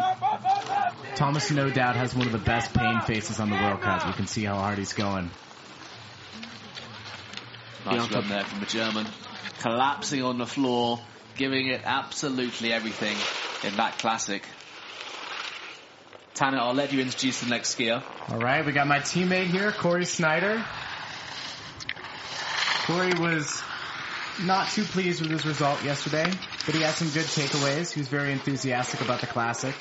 Thomas, 1.15 1.51
no 1.51 1.69
doubt, 1.69 1.95
has 1.95 2.15
one 2.15 2.27
of 2.27 2.33
the 2.33 2.43
best 2.43 2.73
pain 2.73 2.99
faces 3.01 3.39
on 3.39 3.49
the 3.49 3.55
World 3.55 3.81
Cup. 3.81 4.05
You 4.07 4.13
can 4.13 4.27
see 4.27 4.43
how 4.43 4.55
hard 4.55 4.77
he's 4.77 4.93
going. 4.93 5.29
Nice 7.85 8.09
Yeah, 8.09 8.17
run 8.19 8.29
there 8.29 8.43
from 8.43 8.59
the 8.61 8.65
German. 8.65 9.05
Collapsing 9.59 10.23
on 10.23 10.37
the 10.37 10.45
floor, 10.45 10.99
giving 11.35 11.67
it 11.67 11.81
absolutely 11.85 12.71
everything 12.71 13.15
in 13.63 13.77
that 13.77 13.97
classic. 13.99 14.43
Tanner, 16.33 16.57
I'll 16.57 16.73
let 16.73 16.91
you 16.91 16.99
introduce 16.99 17.41
the 17.41 17.49
next 17.49 17.77
skier. 17.77 18.01
All 18.29 18.39
right, 18.39 18.65
we 18.65 18.71
got 18.71 18.87
my 18.87 18.99
teammate 18.99 19.45
here, 19.47 19.71
Corey 19.71 20.05
Snyder. 20.05 20.63
Corey 22.87 23.13
was 23.13 23.61
not 24.41 24.67
too 24.69 24.83
pleased 24.83 25.21
with 25.21 25.29
his 25.29 25.45
result 25.45 25.83
yesterday, 25.83 26.25
but 26.65 26.73
he 26.73 26.81
had 26.81 26.95
some 26.95 27.09
good 27.09 27.25
takeaways. 27.25 27.93
He 27.93 27.99
was 27.99 28.07
very 28.09 28.31
enthusiastic 28.31 29.01
about 29.01 29.21
the 29.21 29.27
classic. 29.27 29.75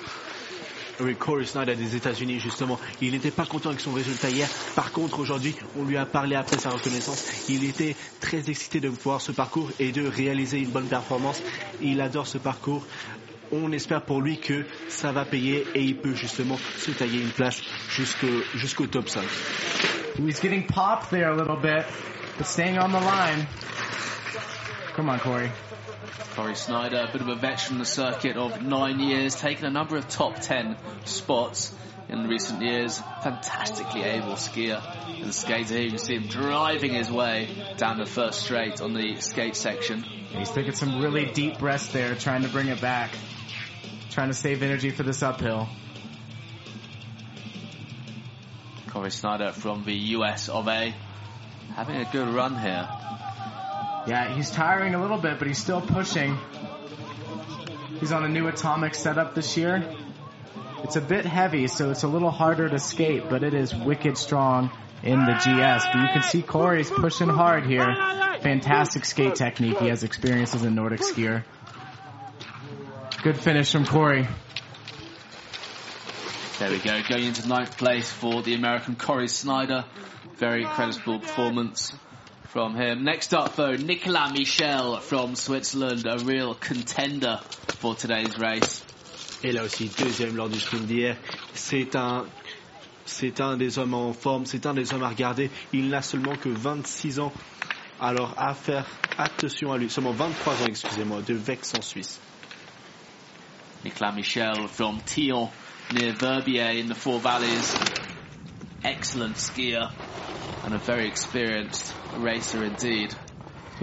Oui, 1.00 1.14
Corey 1.14 1.46
Snyder 1.46 1.74
des 1.74 1.96
États-Unis, 1.96 2.38
justement. 2.38 2.78
Il 3.00 3.12
n'était 3.12 3.30
pas 3.30 3.46
content 3.46 3.70
avec 3.70 3.80
son 3.80 3.92
résultat 3.94 4.28
hier. 4.28 4.46
Par 4.76 4.92
contre, 4.92 5.18
aujourd'hui, 5.20 5.56
on 5.78 5.84
lui 5.84 5.96
a 5.96 6.04
parlé 6.04 6.36
après 6.36 6.58
sa 6.58 6.68
reconnaissance. 6.68 7.48
Il 7.48 7.64
était 7.64 7.96
très 8.20 8.50
excité 8.50 8.78
de 8.78 8.88
voir 8.88 9.22
ce 9.22 9.32
parcours 9.32 9.70
et 9.80 9.90
de 9.90 10.06
réaliser 10.06 10.58
une 10.58 10.70
bonne 10.70 10.86
performance. 10.88 11.42
Il 11.80 12.00
adore 12.02 12.26
ce 12.26 12.36
parcours. 12.36 12.86
On 13.52 13.70
espère 13.72 14.02
pour 14.02 14.22
lui 14.22 14.38
que 14.38 14.64
ça 14.88 15.12
va 15.12 15.26
payer 15.26 15.66
et 15.74 15.82
il 15.82 15.96
peut 15.96 16.14
justement 16.14 16.58
se 16.78 16.90
tailler 16.90 17.20
une 17.20 17.30
place 17.30 17.60
jusqu'au 17.90 18.42
jusqu'au 18.54 18.86
top 18.86 19.08
5. 19.08 19.22
He 20.16 20.22
was 20.22 20.40
getting 20.40 20.66
popped 20.66 21.10
there 21.10 21.30
a 21.30 21.36
little 21.36 21.56
bit, 21.56 21.84
but 22.38 22.46
staying 22.46 22.78
on 22.78 22.92
the 22.92 23.00
line. 23.00 23.46
Come 24.94 25.10
on, 25.10 25.18
Corey. 25.18 25.50
Corey 26.34 26.54
Snyder, 26.54 27.06
a 27.08 27.12
bit 27.12 27.20
of 27.20 27.28
a 27.28 27.34
veteran 27.34 27.74
on 27.74 27.78
the 27.78 27.84
circuit 27.84 28.36
of 28.36 28.62
nine 28.62 29.00
years, 29.00 29.34
taken 29.34 29.66
a 29.66 29.70
number 29.70 29.96
of 29.96 30.08
top 30.08 30.40
ten 30.40 30.76
spots 31.04 31.74
in 32.08 32.26
recent 32.28 32.62
years. 32.62 33.00
Fantastically 33.22 34.02
able 34.02 34.36
skier 34.36 34.80
and 35.22 35.34
skater 35.34 35.74
here. 35.74 35.82
You 35.82 35.90
can 35.90 35.98
see 35.98 36.14
him 36.16 36.28
driving 36.28 36.94
his 36.94 37.10
way 37.10 37.48
down 37.76 37.98
the 37.98 38.06
first 38.06 38.40
straight 38.40 38.80
on 38.80 38.94
the 38.94 39.16
skate 39.20 39.56
section. 39.56 40.02
He's 40.02 40.50
taking 40.50 40.72
some 40.72 41.02
really 41.02 41.26
deep 41.26 41.58
breaths 41.58 41.88
there, 41.88 42.14
trying 42.14 42.42
to 42.42 42.48
bring 42.48 42.68
it 42.68 42.80
back. 42.80 43.10
Trying 44.12 44.28
to 44.28 44.34
save 44.34 44.62
energy 44.62 44.90
for 44.90 45.04
this 45.04 45.22
uphill. 45.22 45.68
Corey 48.90 49.10
Snyder 49.10 49.52
from 49.52 49.84
the 49.84 49.94
US 49.94 50.50
of 50.50 50.68
A. 50.68 50.94
Having 51.74 51.96
a 51.96 52.04
good 52.12 52.28
run 52.28 52.58
here. 52.58 52.86
Yeah, 54.06 54.34
he's 54.34 54.50
tiring 54.50 54.94
a 54.94 55.00
little 55.00 55.16
bit, 55.16 55.38
but 55.38 55.48
he's 55.48 55.56
still 55.56 55.80
pushing. 55.80 56.36
He's 58.00 58.12
on 58.12 58.22
a 58.22 58.28
new 58.28 58.48
atomic 58.48 58.94
setup 58.94 59.34
this 59.34 59.56
year. 59.56 59.82
It's 60.84 60.96
a 60.96 61.00
bit 61.00 61.24
heavy, 61.24 61.66
so 61.66 61.90
it's 61.90 62.02
a 62.02 62.08
little 62.08 62.30
harder 62.30 62.68
to 62.68 62.78
skate, 62.78 63.30
but 63.30 63.42
it 63.42 63.54
is 63.54 63.74
wicked 63.74 64.18
strong. 64.18 64.70
in 65.02 65.24
the 65.24 65.32
GS. 65.32 65.86
But 65.86 66.02
you 66.02 66.08
can 66.12 66.22
see 66.22 66.42
Corey's 66.42 66.90
pushing 66.90 67.28
hard 67.28 67.64
here. 67.66 67.94
Fantastic 68.40 69.04
skate 69.04 69.36
technique. 69.36 69.78
He 69.78 69.88
has 69.88 70.04
experience 70.04 70.54
as 70.54 70.64
a 70.64 70.70
Nordic 70.70 71.00
skier. 71.00 71.44
Good 73.22 73.38
finish 73.38 73.70
from 73.70 73.86
Corey. 73.86 74.26
There 76.58 76.70
we 76.72 76.78
go, 76.78 77.00
going 77.08 77.26
into 77.26 77.46
ninth 77.46 77.78
place 77.78 78.10
for 78.10 78.42
the 78.42 78.54
American 78.54 78.96
Corey 78.96 79.28
Snyder. 79.28 79.84
Very 80.38 80.64
creditable 80.64 81.20
performance 81.20 81.92
from 82.48 82.74
him. 82.74 83.04
Next 83.04 83.32
up 83.32 83.54
though, 83.54 83.76
Nicolas 83.76 84.32
Michel 84.32 84.96
from 84.96 85.36
Switzerland, 85.36 86.04
a 86.04 86.18
real 86.18 86.54
contender 86.56 87.38
for 87.78 87.94
today's 87.94 88.36
race. 88.40 88.82
Et 89.44 89.52
là 89.52 89.62
aussi, 89.62 89.88
deuxième 89.88 90.34
lors 90.34 90.48
du 90.48 90.58
sprint 90.58 90.88
d'hier. 90.88 91.16
C'est 91.54 91.94
un, 91.94 92.26
c'est 93.06 93.40
un 93.40 93.56
des 93.56 93.78
hommes 93.78 93.94
en 93.94 94.12
forme, 94.12 94.46
c'est 94.46 94.66
un 94.66 94.74
des 94.74 94.92
hommes 94.92 95.04
à 95.04 95.10
regarder. 95.10 95.48
Il 95.72 95.90
n'a 95.90 96.02
seulement 96.02 96.34
que 96.34 96.48
26 96.48 97.20
ans. 97.20 97.32
Alors 98.00 98.34
à 98.36 98.52
faire 98.54 98.84
attention 99.16 99.70
à 99.70 99.78
lui. 99.78 99.88
Seulement 99.88 100.10
23 100.10 100.54
ans, 100.54 100.66
excusez-moi, 100.66 101.22
de 101.22 101.34
Vex 101.34 101.72
en 101.78 101.82
Suisse. 101.82 102.18
Nicolas 103.84 104.14
Michel 104.14 104.68
from 104.68 105.00
Thyon 105.00 105.50
near 105.92 106.12
Verbier 106.12 106.70
in 106.70 106.88
the 106.88 106.94
Four 106.94 107.18
Valleys. 107.18 107.74
Excellent 108.84 109.36
skier 109.36 109.90
and 110.64 110.74
a 110.74 110.78
very 110.78 111.08
experienced 111.08 111.92
racer 112.16 112.62
indeed. 112.62 113.14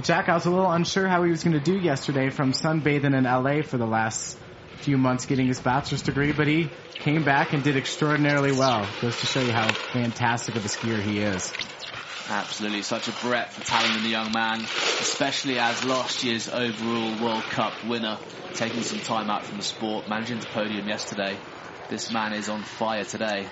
Jack, 0.01 0.29
I 0.29 0.35
was 0.35 0.45
a 0.45 0.49
little 0.49 0.71
unsure 0.71 1.07
how 1.07 1.23
he 1.23 1.29
was 1.29 1.43
going 1.43 1.53
to 1.53 1.59
do 1.59 1.77
yesterday 1.77 2.29
from 2.29 2.53
sunbathing 2.53 3.13
in 3.17 3.25
LA 3.25 3.61
for 3.63 3.77
the 3.77 3.85
last 3.85 4.37
few 4.77 4.97
months 4.97 5.25
getting 5.25 5.47
his 5.47 5.59
bachelor's 5.59 6.03
degree, 6.03 6.31
but 6.31 6.47
he 6.47 6.69
came 6.99 7.23
back 7.23 7.51
and 7.51 7.63
did 7.63 7.75
extraordinarily 7.75 8.53
well. 8.53 8.87
Goes 9.01 9.17
to 9.17 9.25
show 9.25 9.41
you 9.41 9.51
how 9.51 9.67
fantastic 9.91 10.55
of 10.55 10.63
a 10.63 10.69
skier 10.69 11.01
he 11.03 11.19
is. 11.19 11.51
Absolutely, 12.29 12.83
such 12.83 13.07
a 13.07 13.11
breadth 13.25 13.57
of 13.57 13.65
talent 13.65 13.97
in 13.97 14.03
the 14.03 14.09
young 14.09 14.31
man, 14.31 14.61
especially 14.61 15.57
as 15.57 15.83
last 15.83 16.23
year's 16.23 16.47
overall 16.47 17.15
World 17.23 17.43
Cup 17.43 17.73
winner, 17.83 18.19
taking 18.53 18.83
some 18.83 18.99
time 18.99 19.31
out 19.31 19.45
from 19.45 19.57
the 19.57 19.63
sport, 19.63 20.07
managing 20.07 20.39
the 20.39 20.45
podium 20.45 20.87
yesterday. 20.87 21.39
This 21.89 22.11
man 22.11 22.33
is 22.33 22.47
on 22.47 22.61
fire 22.61 23.03
today. 23.03 23.47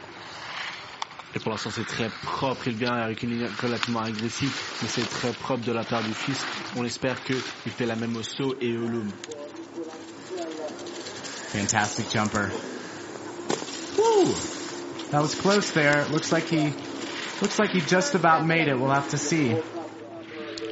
Et 1.34 1.40
pour 1.40 1.52
l'instant, 1.52 1.72
c'est 1.72 1.88
très 1.88 2.10
propre. 2.10 2.68
Il 2.68 2.76
vient 2.76 2.94
avec 2.94 3.24
une 3.24 3.32
ligne 3.32 3.50
relativement 3.62 4.02
agressive, 4.02 4.56
mais 4.82 4.88
c'est 4.88 5.10
très 5.10 5.34
propre 5.34 5.64
de 5.64 5.72
la 5.72 5.84
part 5.84 6.04
du 6.04 6.14
fils. 6.14 6.46
On 6.76 6.86
espère 6.86 7.24
qu'il 7.24 7.42
fait 7.72 7.86
la 7.88 7.96
même 7.96 8.16
au 8.16 8.24
saut 8.24 8.56
et 8.62 8.78
au 8.78 8.88
loom. 8.88 9.12
Fantastic 11.52 12.12
jumper. 12.12 12.50
Woo! 13.98 14.34
That 15.10 15.22
was 15.22 15.34
close 15.36 15.72
there. 15.72 16.06
Looks 16.12 16.32
like 16.32 16.48
he 16.50 16.74
looks 17.42 17.60
like 17.60 17.72
he 17.72 17.82
just 17.82 18.16
about 18.16 18.46
made 18.46 18.68
it. 18.68 18.80
We'll 18.80 18.92
have 18.92 19.10
to 19.10 19.18
see. 19.18 19.56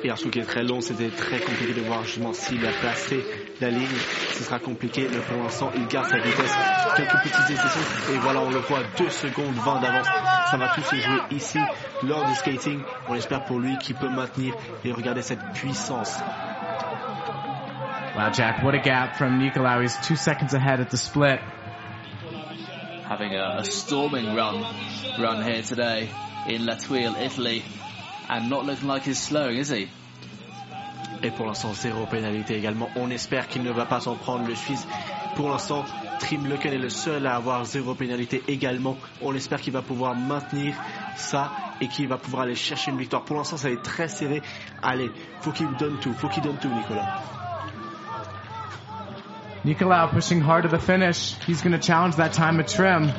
Et 0.04 0.10
un 0.12 0.16
saut 0.16 0.30
qui 0.30 0.40
est 0.40 0.46
très 0.46 0.64
long, 0.64 0.82
c'était 0.82 1.10
très 1.10 1.40
compliqué 1.40 1.74
de 1.74 1.82
voir 1.82 2.04
justement 2.04 2.32
s'il 2.32 2.64
a 2.66 2.72
placé 2.80 3.24
la 3.60 3.70
ligne. 3.70 3.98
Ce 4.34 4.44
sera 4.44 4.60
compliqué, 4.60 5.08
mais 5.12 5.18
pour 5.18 5.42
l'instant, 5.42 5.72
il 5.76 5.88
garde 5.88 6.08
sa 6.08 6.18
vitesse. 6.18 6.56
Quelques 6.96 7.24
petites 7.24 7.48
décisions. 7.48 8.14
Et 8.14 8.18
voilà, 8.20 8.42
on 8.42 8.52
le 8.52 8.60
voit 8.60 8.82
2 8.98 9.10
secondes 9.10 9.56
20 9.56 9.82
d'avance. 9.82 10.08
Ça 10.52 10.58
va 10.58 10.70
tout 10.76 10.82
se 10.82 10.96
jouer 10.96 11.20
ici, 11.32 11.60
lors 12.04 12.24
du 12.26 12.36
skating. 12.36 12.82
On 13.10 13.16
espère 13.16 13.46
pour 13.46 13.60
lui 13.60 13.78
qu'il 13.80 13.96
peut 13.96 14.10
maintenir 14.10 14.54
et 14.84 14.92
regarder 14.92 15.24
cette 15.24 15.44
puissance. 15.54 16.20
Wow, 18.16 18.32
Jack, 18.32 18.64
what 18.64 18.76
a 18.76 18.80
gap 18.80 19.16
from 19.16 19.40
Nicolau. 19.40 19.82
He's 19.82 19.98
two 20.08 20.16
seconds 20.16 20.54
ahead 20.54 20.80
at 20.80 20.90
the 20.90 20.98
split. 20.98 21.40
Having 23.10 23.36
a, 23.36 23.58
a 23.60 23.64
storming 23.64 24.36
run, 24.36 24.64
run 25.20 25.44
here 25.44 25.64
today 25.64 26.10
in 26.48 26.66
La 26.66 26.76
Tuile, 26.76 27.16
Italy, 27.20 27.64
and 28.30 28.50
not 28.50 28.66
looking 28.66 28.88
like 28.88 29.04
he's 29.04 29.20
slowing, 29.20 29.58
is 29.58 29.70
he? 29.70 29.88
Et 31.24 31.32
pour 31.32 31.46
l'instant, 31.48 31.74
zéro 31.74 32.06
pénalité 32.06 32.58
également. 32.58 32.90
On 32.96 33.10
espère 33.10 33.48
qu'il 33.48 33.64
ne 33.64 33.72
va 33.72 33.86
pas 33.86 34.00
s'en 34.00 34.16
prendre 34.16 34.48
le 34.48 34.56
Suisse. 34.56 34.86
Pour 35.36 35.50
l'instant, 35.50 35.84
Trim 36.20 36.48
Leken 36.48 36.74
est 36.74 36.78
le 36.78 36.90
seul 36.90 37.26
à 37.26 37.36
avoir 37.36 37.66
zéro 37.66 37.96
pénalité 37.96 38.44
également. 38.48 38.98
On 39.22 39.34
espère 39.34 39.60
qu'il 39.60 39.74
va 39.74 39.82
pouvoir 39.82 40.16
maintenir 40.16 40.76
ça 41.16 41.52
et 41.82 41.88
qu'il 41.88 42.08
va 42.08 42.18
pouvoir 42.18 42.44
aller 42.44 42.56
chercher 42.56 42.92
une 42.92 42.98
victoire. 42.98 43.24
Pour 43.24 43.38
l'instant, 43.38 43.58
ça 43.58 43.70
est 43.70 43.82
très 43.82 44.08
serré. 44.08 44.42
Allez, 44.84 45.10
faut 45.42 45.52
qu'il 45.52 45.68
donne 45.78 46.00
tout. 46.00 46.14
Faut 46.14 46.30
qu'il 46.30 46.44
donne 46.44 46.58
tout, 46.58 46.70
Nicolas. 46.70 47.22
Nicolau 49.66 50.08
pushing 50.10 50.42
hard 50.42 50.64
to 50.64 50.70
the 50.70 50.80
finish. 50.80 51.36
He's 51.48 51.64
going 51.64 51.72
to 51.72 51.80
challenge 51.80 52.18
that 52.18 52.34
time 52.34 52.60
of 52.60 52.68
trim. 52.68 53.12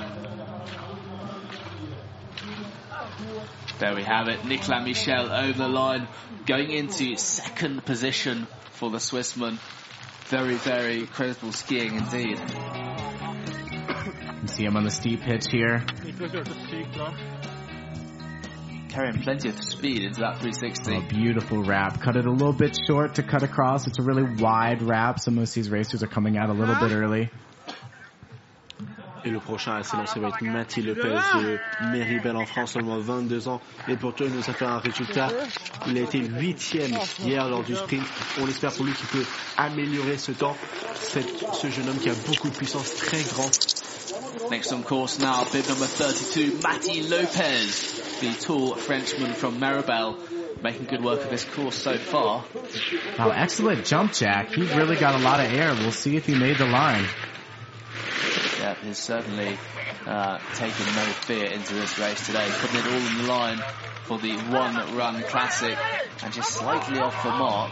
There 3.79 3.95
we 3.95 4.05
have 4.05 4.29
it. 4.29 4.45
Nicolas 4.47 4.85
Michel 4.85 5.31
over 5.31 5.59
the 5.59 5.69
line, 5.69 6.09
going 6.47 6.71
into 6.71 7.17
second 7.17 7.85
position 7.85 8.47
for 8.73 8.91
the 8.91 8.99
Swissman. 8.99 9.59
Very, 10.29 10.55
very 10.55 11.07
credible 11.07 11.53
skiing 11.53 11.95
indeed. 11.95 12.39
You 14.43 14.49
see 14.49 14.65
him 14.65 14.77
on 14.77 14.85
the 14.85 14.91
steep 14.91 15.21
pitch 15.21 15.47
here. 15.51 15.85
Carrying 18.89 19.23
plenty 19.23 19.51
of 19.51 19.63
speed 19.63 20.05
into 20.05 20.21
that 20.21 20.39
360. 20.41 20.97
A 20.97 21.01
beautiful 21.03 21.63
wrap. 21.63 22.01
Cut 22.01 22.17
it 22.17 22.25
a 22.25 22.31
little 22.31 22.55
bit 22.55 22.79
short 22.87 23.17
to 23.17 23.23
cut 23.23 23.43
across. 23.43 23.87
It's 23.87 23.99
a 23.99 24.03
really 24.03 24.23
wide 24.23 24.81
wrap, 24.81 25.21
so 25.21 25.31
most 25.31 25.51
of 25.51 25.55
these 25.57 25.71
racers 25.71 26.03
are 26.03 26.09
coming 26.09 26.39
out 26.39 26.49
a 26.49 26.55
little 26.55 26.77
bit 26.77 26.93
early. 26.93 27.31
Et 29.27 29.31
le 29.31 29.41
prochain 29.41 29.75
à 29.75 29.83
s'élancer 29.83 30.21
va 30.21 30.29
être 30.29 30.41
Mathieu 30.43 30.85
Lopez 30.85 31.19
de 31.43 31.59
Méribel 31.91 32.37
en 32.37 32.47
France, 32.47 32.73
seulement 32.75 32.99
22 32.99 33.49
ans. 33.49 33.61
Et 33.89 33.97
pourtant, 33.97 34.25
il 34.25 34.31
nous 34.33 34.49
a 34.49 34.53
fait 34.53 34.65
un 34.65 34.79
résultat. 34.79 35.29
Il 35.89 35.99
a 35.99 36.03
été 36.03 36.19
huitième 36.21 36.93
hier 37.25 37.49
lors 37.49 37.65
du 37.65 37.75
sprint. 37.75 38.05
On 38.41 38.47
espère 38.47 38.71
pour 38.73 38.85
lui 38.85 38.93
qu'il 38.93 39.07
peut 39.09 39.25
améliorer 39.57 40.17
ce 40.17 40.31
temps. 40.31 40.57
Cette- 40.95 41.45
ce 41.55 41.69
jeune 41.69 41.89
homme 41.89 41.99
qui 41.99 42.09
a 42.09 42.15
beaucoup 42.27 42.49
de 42.51 42.55
puissance, 42.55 42.95
très 42.95 43.21
grand. 43.25 43.51
Next 44.51 44.73
on 44.73 44.83
course 44.83 45.19
now, 45.19 45.45
bib 45.53 45.67
number 45.69 45.89
32, 45.89 46.53
Matti 46.63 47.03
Lopez, 47.09 48.01
the 48.21 48.47
tall 48.47 48.77
Frenchman 48.77 49.33
from 49.35 49.59
Maribel, 49.59 50.15
making 50.63 50.87
good 50.87 51.03
work 51.03 51.21
of 51.25 51.31
this 51.31 51.45
course 51.45 51.75
so 51.83 51.95
far. 51.99 52.45
Wow, 53.19 53.33
excellent 53.35 53.85
jump, 53.85 54.13
Jack. 54.13 54.53
He 54.55 54.63
really 54.63 54.95
got 54.97 55.17
a 55.17 55.19
lot 55.19 55.41
of 55.41 55.53
air. 55.53 55.75
We'll 55.75 55.91
see 55.91 56.15
if 56.17 56.27
he 56.27 56.37
made 56.37 56.59
the 56.59 56.67
line. 56.67 57.07
Yeah, 58.67 58.75
he's 58.83 58.99
certainly 58.99 59.57
uh, 60.09 60.39
taken 60.55 60.87
no 60.87 61.05
fear 61.23 61.45
into 61.53 61.75
this 61.75 62.01
race 62.01 62.27
today, 62.27 62.49
putting 62.59 62.81
it 62.81 62.87
all 62.89 62.99
on 62.99 63.19
the 63.19 63.29
line 63.33 63.63
for 64.07 64.19
the 64.19 64.35
one-run 64.35 65.23
classic, 65.23 65.79
and 66.25 66.35
just 66.35 66.51
slightly 66.51 66.99
off 66.99 67.15
the 67.23 67.31
mark. 67.31 67.71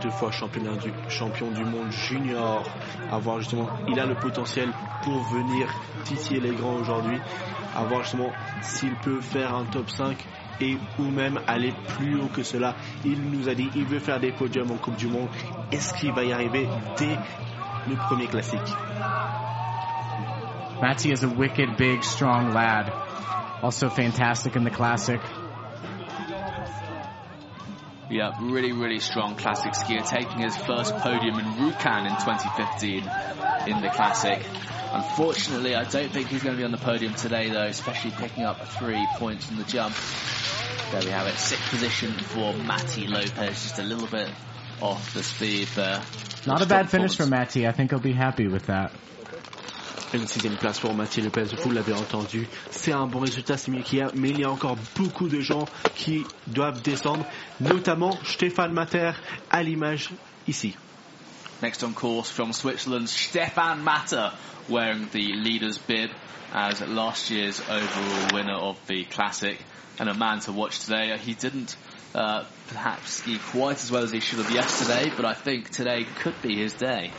Deux 0.00 0.10
fois 0.12 0.30
champion 0.30 0.76
du, 0.76 0.90
champion 1.10 1.50
du 1.50 1.62
monde 1.62 1.92
junior. 1.92 2.64
À 3.10 3.18
voir 3.18 3.38
justement, 3.40 3.68
il 3.86 4.00
a 4.00 4.06
le 4.06 4.14
potentiel 4.14 4.72
pour 5.02 5.22
venir 5.24 5.68
titiller 6.04 6.40
les 6.40 6.54
grands 6.54 6.76
aujourd'hui. 6.76 7.18
À 7.76 7.84
voir 7.84 8.04
justement 8.04 8.32
s'il 8.62 8.94
peut 8.94 9.20
faire 9.20 9.54
un 9.54 9.66
top 9.66 9.90
5 9.90 10.16
et 10.62 10.78
ou 10.98 11.02
même 11.02 11.38
aller 11.46 11.74
plus 11.98 12.18
haut 12.18 12.30
que 12.34 12.42
cela. 12.42 12.76
Il 13.04 13.20
nous 13.20 13.50
a 13.50 13.54
dit 13.54 13.68
il 13.74 13.84
veut 13.84 14.00
faire 14.00 14.20
des 14.20 14.32
podiums 14.32 14.70
en 14.70 14.78
Coupe 14.78 14.96
du 14.96 15.08
Monde. 15.08 15.28
Est-ce 15.70 15.92
qu'il 15.92 16.12
va 16.12 16.24
y 16.24 16.32
arriver 16.32 16.66
dès 16.96 17.18
le 17.88 17.96
premier 17.96 18.28
classique 18.28 18.60
Matty 20.82 21.12
is 21.12 21.22
a 21.22 21.28
wicked, 21.28 21.76
big, 21.76 22.02
strong 22.02 22.52
lad. 22.52 22.92
Also 23.62 23.88
fantastic 23.88 24.56
in 24.56 24.64
the 24.64 24.70
classic. 24.70 25.20
Yeah, 28.10 28.32
really, 28.40 28.72
really 28.72 28.98
strong 28.98 29.36
classic 29.36 29.74
skier, 29.74 30.04
taking 30.04 30.40
his 30.40 30.56
first 30.56 30.96
podium 30.96 31.38
in 31.38 31.44
Rukan 31.44 32.06
in 32.06 32.16
2015 32.16 32.98
in 33.68 33.80
the 33.80 33.90
classic. 33.90 34.44
Unfortunately, 34.92 35.76
I 35.76 35.84
don't 35.84 36.10
think 36.10 36.26
he's 36.26 36.42
going 36.42 36.56
to 36.56 36.58
be 36.58 36.64
on 36.64 36.72
the 36.72 36.78
podium 36.78 37.14
today, 37.14 37.48
though, 37.48 37.66
especially 37.66 38.10
picking 38.10 38.42
up 38.42 38.66
three 38.66 39.06
points 39.18 39.46
from 39.46 39.58
the 39.58 39.64
jump. 39.64 39.94
There 40.90 41.00
we 41.00 41.10
have 41.10 41.28
it, 41.28 41.38
sixth 41.38 41.70
position 41.70 42.12
for 42.12 42.54
Matty 42.54 43.06
Lopez, 43.06 43.62
just 43.62 43.78
a 43.78 43.84
little 43.84 44.08
bit 44.08 44.28
off 44.82 45.14
the 45.14 45.22
speed 45.22 45.68
there. 45.76 46.02
Not 46.46 46.60
a 46.60 46.66
bad 46.66 46.90
finish 46.90 47.12
for 47.12 47.24
performance. 47.24 47.54
Matty. 47.54 47.68
I 47.68 47.72
think 47.72 47.90
he'll 47.90 48.00
be 48.00 48.12
happy 48.12 48.48
with 48.48 48.66
that. 48.66 48.90
Une 50.14 50.26
sixième 50.26 50.58
place 50.58 50.78
pour 50.78 50.92
Mathieu 50.92 51.22
Lopez, 51.22 51.54
vous 51.64 51.70
l'avez 51.70 51.94
entendu. 51.94 52.46
C'est 52.70 52.92
un 52.92 53.06
bon 53.06 53.20
résultat, 53.20 53.56
c'est 53.56 53.70
mieux 53.70 53.80
qu'il 53.80 54.00
y 54.00 54.02
a, 54.02 54.10
mais 54.14 54.28
il 54.28 54.40
y 54.40 54.44
a 54.44 54.50
encore 54.50 54.76
beaucoup 54.94 55.28
de 55.28 55.40
gens 55.40 55.64
qui 55.94 56.24
doivent 56.48 56.82
descendre, 56.82 57.24
notamment 57.60 58.18
Stéphane 58.22 58.72
Matter 58.72 59.12
à 59.50 59.62
l'image 59.62 60.10
ici. 60.46 60.76
Next 61.62 61.82
on 61.82 61.92
course 61.92 62.28
from 62.28 62.52
Switzerland, 62.52 63.08
Stefan 63.08 63.82
Matter, 63.82 64.32
wearing 64.68 65.08
the 65.12 65.32
leader's 65.32 65.78
bib 65.78 66.10
as 66.52 66.82
last 66.82 67.30
year's 67.30 67.62
overall 67.70 68.34
winner 68.34 68.58
of 68.58 68.76
the 68.88 69.04
Classic, 69.04 69.58
and 69.98 70.10
a 70.10 70.14
man 70.14 70.40
to 70.40 70.52
watch 70.52 70.80
today. 70.80 71.16
He 71.16 71.32
didn't 71.32 71.74
uh, 72.14 72.44
perhaps 72.68 73.14
ski 73.14 73.38
quite 73.38 73.82
as 73.82 73.90
well 73.90 74.02
as 74.02 74.12
he 74.12 74.20
should 74.20 74.38
have 74.38 74.50
yesterday, 74.50 75.10
but 75.14 75.24
I 75.24 75.34
think 75.34 75.70
today 75.70 76.04
could 76.04 76.40
be 76.42 76.56
his 76.56 76.74
day. 76.74 77.12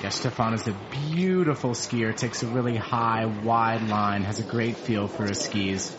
Yeah, 0.00 0.10
Stefan 0.10 0.54
is 0.54 0.66
a 0.68 0.72
beautiful 0.92 1.70
skier. 1.72 2.14
Takes 2.14 2.44
a 2.44 2.46
really 2.46 2.76
high, 2.76 3.26
wide 3.26 3.82
line. 3.88 4.22
Has 4.22 4.38
a 4.38 4.44
great 4.44 4.76
feel 4.76 5.08
for 5.08 5.26
his 5.26 5.40
skis. 5.40 5.96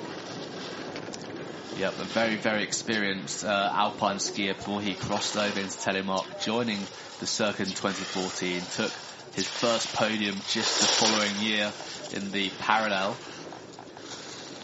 Yep, 1.76 2.00
a 2.00 2.06
very, 2.06 2.36
very 2.38 2.64
experienced 2.64 3.44
uh, 3.46 3.48
alpine 3.74 4.18
skier 4.18 4.56
before 4.56 4.82
he 4.82 4.94
crossed 4.94 5.38
over 5.38 5.60
into 5.60 5.78
Telemark, 5.78 6.26
joining 6.44 6.80
the 7.20 7.28
circuit 7.28 7.68
in 7.68 7.74
2014. 7.74 8.62
Took 8.72 8.92
his 9.34 9.48
first 9.48 9.94
podium 9.94 10.42
just 10.48 10.80
the 10.80 10.88
following 10.88 11.36
year 11.42 11.72
in 12.14 12.32
the 12.32 12.50
parallel. 12.60 13.18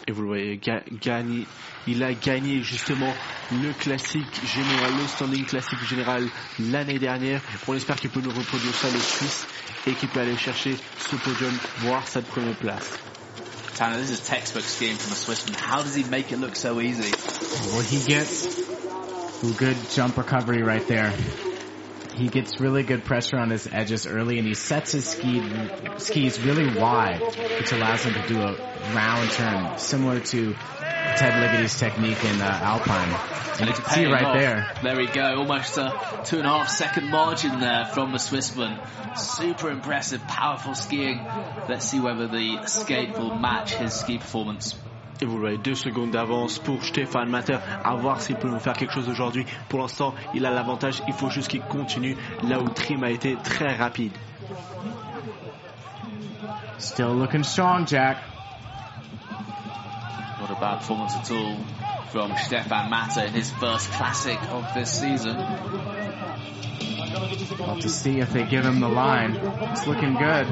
Et 0.08 0.14
vous 0.14 0.22
le 0.22 0.28
voyez, 0.28 0.56
ga- 0.56 0.84
gagné, 1.00 1.46
il 1.86 2.02
a 2.02 2.12
gagné 2.14 2.62
justement 2.62 3.12
le 3.52 3.72
classique 3.72 4.40
général, 4.44 4.92
le 5.00 5.06
standing 5.06 5.44
classique 5.44 5.84
général 5.88 6.26
l'année 6.58 6.98
dernière. 6.98 7.40
On 7.68 7.74
espère 7.74 7.96
qu'il 7.96 8.10
peut 8.10 8.20
nous 8.20 8.30
reproduire 8.30 8.74
ça 8.74 8.88
le 8.90 8.98
Suisse 8.98 9.46
et 9.86 9.92
qu'il 9.92 10.08
peut 10.08 10.20
aller 10.20 10.36
chercher 10.36 10.76
ce 10.98 11.16
podium, 11.16 11.52
voire 11.78 12.06
cette 12.06 12.26
première 12.26 12.56
place. 12.56 12.90
Tanner, 13.76 13.98
this 13.98 14.10
is 14.10 14.20
a 14.20 14.24
textbook 14.24 14.64
skiing 14.64 14.96
from 14.96 15.12
a 15.12 15.16
Swissman. 15.16 15.54
How 15.54 15.82
does 15.82 15.94
he 15.94 16.02
make 16.04 16.32
it 16.32 16.38
look 16.38 16.56
so 16.56 16.80
easy? 16.80 17.12
Well, 17.70 17.82
he 17.82 18.02
gets 18.02 18.46
a 19.42 19.52
good 19.52 19.76
jump 19.90 20.16
recovery 20.16 20.62
right 20.62 20.86
there. 20.88 21.12
He 22.16 22.28
gets 22.28 22.58
really 22.58 22.82
good 22.84 23.04
pressure 23.04 23.36
on 23.36 23.50
his 23.50 23.68
edges 23.70 24.06
early, 24.06 24.38
and 24.38 24.48
he 24.48 24.54
sets 24.54 24.92
his 24.92 25.06
ski, 25.06 25.42
skis 25.98 26.40
really 26.40 26.74
wide, 26.74 27.20
which 27.20 27.72
allows 27.72 28.02
him 28.04 28.14
to 28.14 28.26
do 28.26 28.40
a 28.40 28.56
round 28.94 29.30
turn, 29.32 29.76
similar 29.76 30.20
to 30.20 30.54
Ted 31.16 31.40
Ligety's 31.40 31.78
technique 31.78 32.22
in 32.24 32.42
uh, 32.42 32.60
Alpine. 32.62 33.14
And 33.58 33.68
you 33.68 33.74
can 33.74 33.84
see 33.86 33.94
paying 33.94 34.12
right 34.12 34.24
off. 34.24 34.36
there. 34.36 34.72
There 34.82 34.96
we 34.96 35.06
go. 35.06 35.36
Almost 35.38 35.78
a 35.78 36.22
two 36.24 36.38
and 36.38 36.46
a 36.46 36.50
half 36.50 36.68
second 36.68 37.10
margin 37.10 37.58
there 37.58 37.86
from 37.86 38.12
the 38.12 38.18
Swissman. 38.18 38.78
Super 39.16 39.70
impressive, 39.70 40.20
powerful 40.28 40.74
skiing. 40.74 41.24
Let's 41.68 41.86
see 41.88 42.00
whether 42.00 42.28
the 42.28 42.66
skate 42.66 43.12
will 43.16 43.34
match 43.34 43.74
his 43.74 43.94
ski 43.94 44.18
performance. 44.18 44.74
Et 45.22 45.24
vous 45.24 45.36
le 45.36 45.40
voyez, 45.40 45.58
deux 45.58 45.74
secondes 45.74 46.10
d'avance 46.10 46.58
pour 46.58 46.84
Stéphane 46.84 47.30
Matter. 47.30 47.56
À 47.82 47.94
voir 47.94 48.20
s'il 48.20 48.36
peut 48.36 48.48
nous 48.48 48.58
faire 48.58 48.74
quelque 48.74 48.92
chose 48.92 49.08
aujourd'hui. 49.08 49.46
Pour 49.70 49.80
l'instant, 49.80 50.14
il 50.34 50.44
a 50.44 50.50
l'avantage. 50.50 51.02
Il 51.08 51.14
faut 51.14 51.30
juste 51.30 51.48
qu'il 51.48 51.62
continue 51.62 52.14
là 52.42 52.60
où 52.60 52.68
Trym 52.68 53.02
a 53.02 53.10
été 53.10 53.36
très 53.42 53.74
rapide. 53.74 54.12
Still 56.78 57.18
looking 57.18 57.42
strong, 57.42 57.86
Jack. 57.88 58.18
Not 60.46 60.56
a 60.56 60.60
bad 60.60 60.78
performance 60.78 61.16
at 61.16 61.28
all 61.32 61.56
from 62.10 62.36
Stefan 62.36 62.88
Matter 62.88 63.22
in 63.22 63.32
his 63.32 63.50
first 63.50 63.90
classic 63.90 64.38
of 64.52 64.72
this 64.74 65.00
season. 65.00 65.36
We'll 67.58 67.66
have 67.66 67.80
to 67.80 67.88
see 67.88 68.20
if 68.20 68.32
they 68.32 68.44
give 68.44 68.64
him 68.64 68.78
the 68.78 68.88
line. 68.88 69.34
It's 69.72 69.88
looking 69.88 70.14
good. 70.14 70.46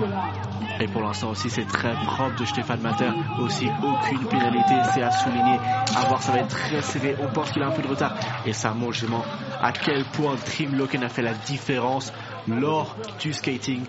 Et 0.81 0.89
pour 0.89 1.03
l'instant 1.03 1.31
aussi, 1.31 1.49
c'est 1.49 1.67
très 1.67 1.95
propre 1.95 2.35
de 2.41 2.45
Stéphane 2.45 2.81
Matter. 2.81 3.11
Aussi, 3.39 3.69
aucune 3.69 4.27
pénalité, 4.27 4.75
c'est 4.93 5.03
à 5.03 5.13
souligner. 5.13 5.61
À 5.97 6.09
voir, 6.09 6.21
ça 6.21 6.33
va 6.33 6.39
être 6.39 6.49
très 6.49 6.83
serré. 6.83 7.15
On 7.23 7.29
pense 7.29 7.53
qu'il 7.53 7.63
a 7.63 7.69
un 7.69 7.71
peu 7.71 7.83
de 7.83 7.87
retard. 7.89 8.17
Et 8.47 8.53
ça 8.53 8.73
montre 8.73 8.95
justement 8.95 9.23
à 9.63 9.71
quel 9.71 10.05
point 10.07 10.35
Trim 10.35 10.75
Loken 10.75 11.05
a 11.05 11.09
fait 11.09 11.23
la 11.23 11.35
différence 11.35 12.13
lors 12.49 12.97
du 13.21 13.33
skating. 13.33 13.85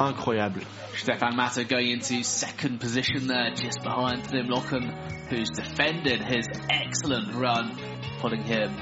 Incroyable. 0.00 0.62
Stefan 0.96 1.36
Matter 1.36 1.64
going 1.64 1.90
into 1.90 2.22
second 2.22 2.80
position 2.80 3.26
there, 3.26 3.50
just 3.54 3.82
behind 3.82 4.24
Trym 4.24 4.48
Løken, 4.48 5.28
who's 5.28 5.50
defended 5.50 6.22
his 6.22 6.46
excellent 6.70 7.34
run, 7.34 7.78
putting 8.18 8.42
him 8.42 8.74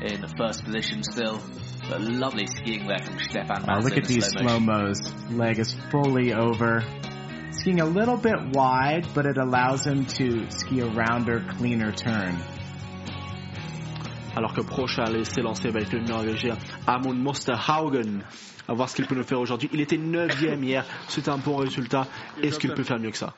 in 0.00 0.22
the 0.22 0.32
first 0.38 0.64
position 0.64 1.02
still. 1.02 1.42
But 1.88 2.00
lovely 2.00 2.46
skiing 2.46 2.86
there 2.86 2.98
from 2.98 3.18
Stefan 3.18 3.64
Oh, 3.68 3.80
look 3.80 3.96
at 3.96 4.04
the 4.04 4.14
these 4.14 4.26
slow 4.26 4.42
slow 4.42 4.60
mos. 4.60 4.98
Leg 5.30 5.58
is 5.58 5.76
fully 5.90 6.32
over. 6.32 6.82
Skiing 7.50 7.80
a 7.80 7.84
little 7.84 8.16
bit 8.16 8.36
wide, 8.54 9.06
but 9.14 9.26
it 9.26 9.36
allows 9.36 9.86
him 9.86 10.06
to 10.06 10.50
ski 10.50 10.80
a 10.80 10.86
rounder, 10.86 11.44
cleaner 11.58 11.92
turn. 11.92 12.38
Alors 14.34 14.54
que 14.54 14.62
prochain 14.62 15.04
allait 15.04 15.24
s'élancer 15.24 15.68
avec 15.68 15.92
le 15.92 16.00
Norvégien 16.00 16.58
Amund 16.86 17.22
Mosterhaugen. 17.22 18.24
À 18.68 18.74
voir 18.74 18.88
ce 18.88 18.96
qu'il 18.96 19.06
peut 19.06 19.14
nous 19.14 19.24
faire 19.24 19.40
aujourd'hui. 19.40 19.70
Il 19.72 19.80
était 19.80 19.98
9 19.98 20.42
hier. 20.62 20.84
C'est 21.08 21.28
un 21.28 21.38
bon 21.38 21.56
résultat. 21.56 22.06
Est-ce 22.42 22.58
qu'il 22.58 22.72
peut 22.72 22.84
faire 22.84 22.98
mieux 22.98 23.10
que 23.10 23.18
ça 23.18 23.34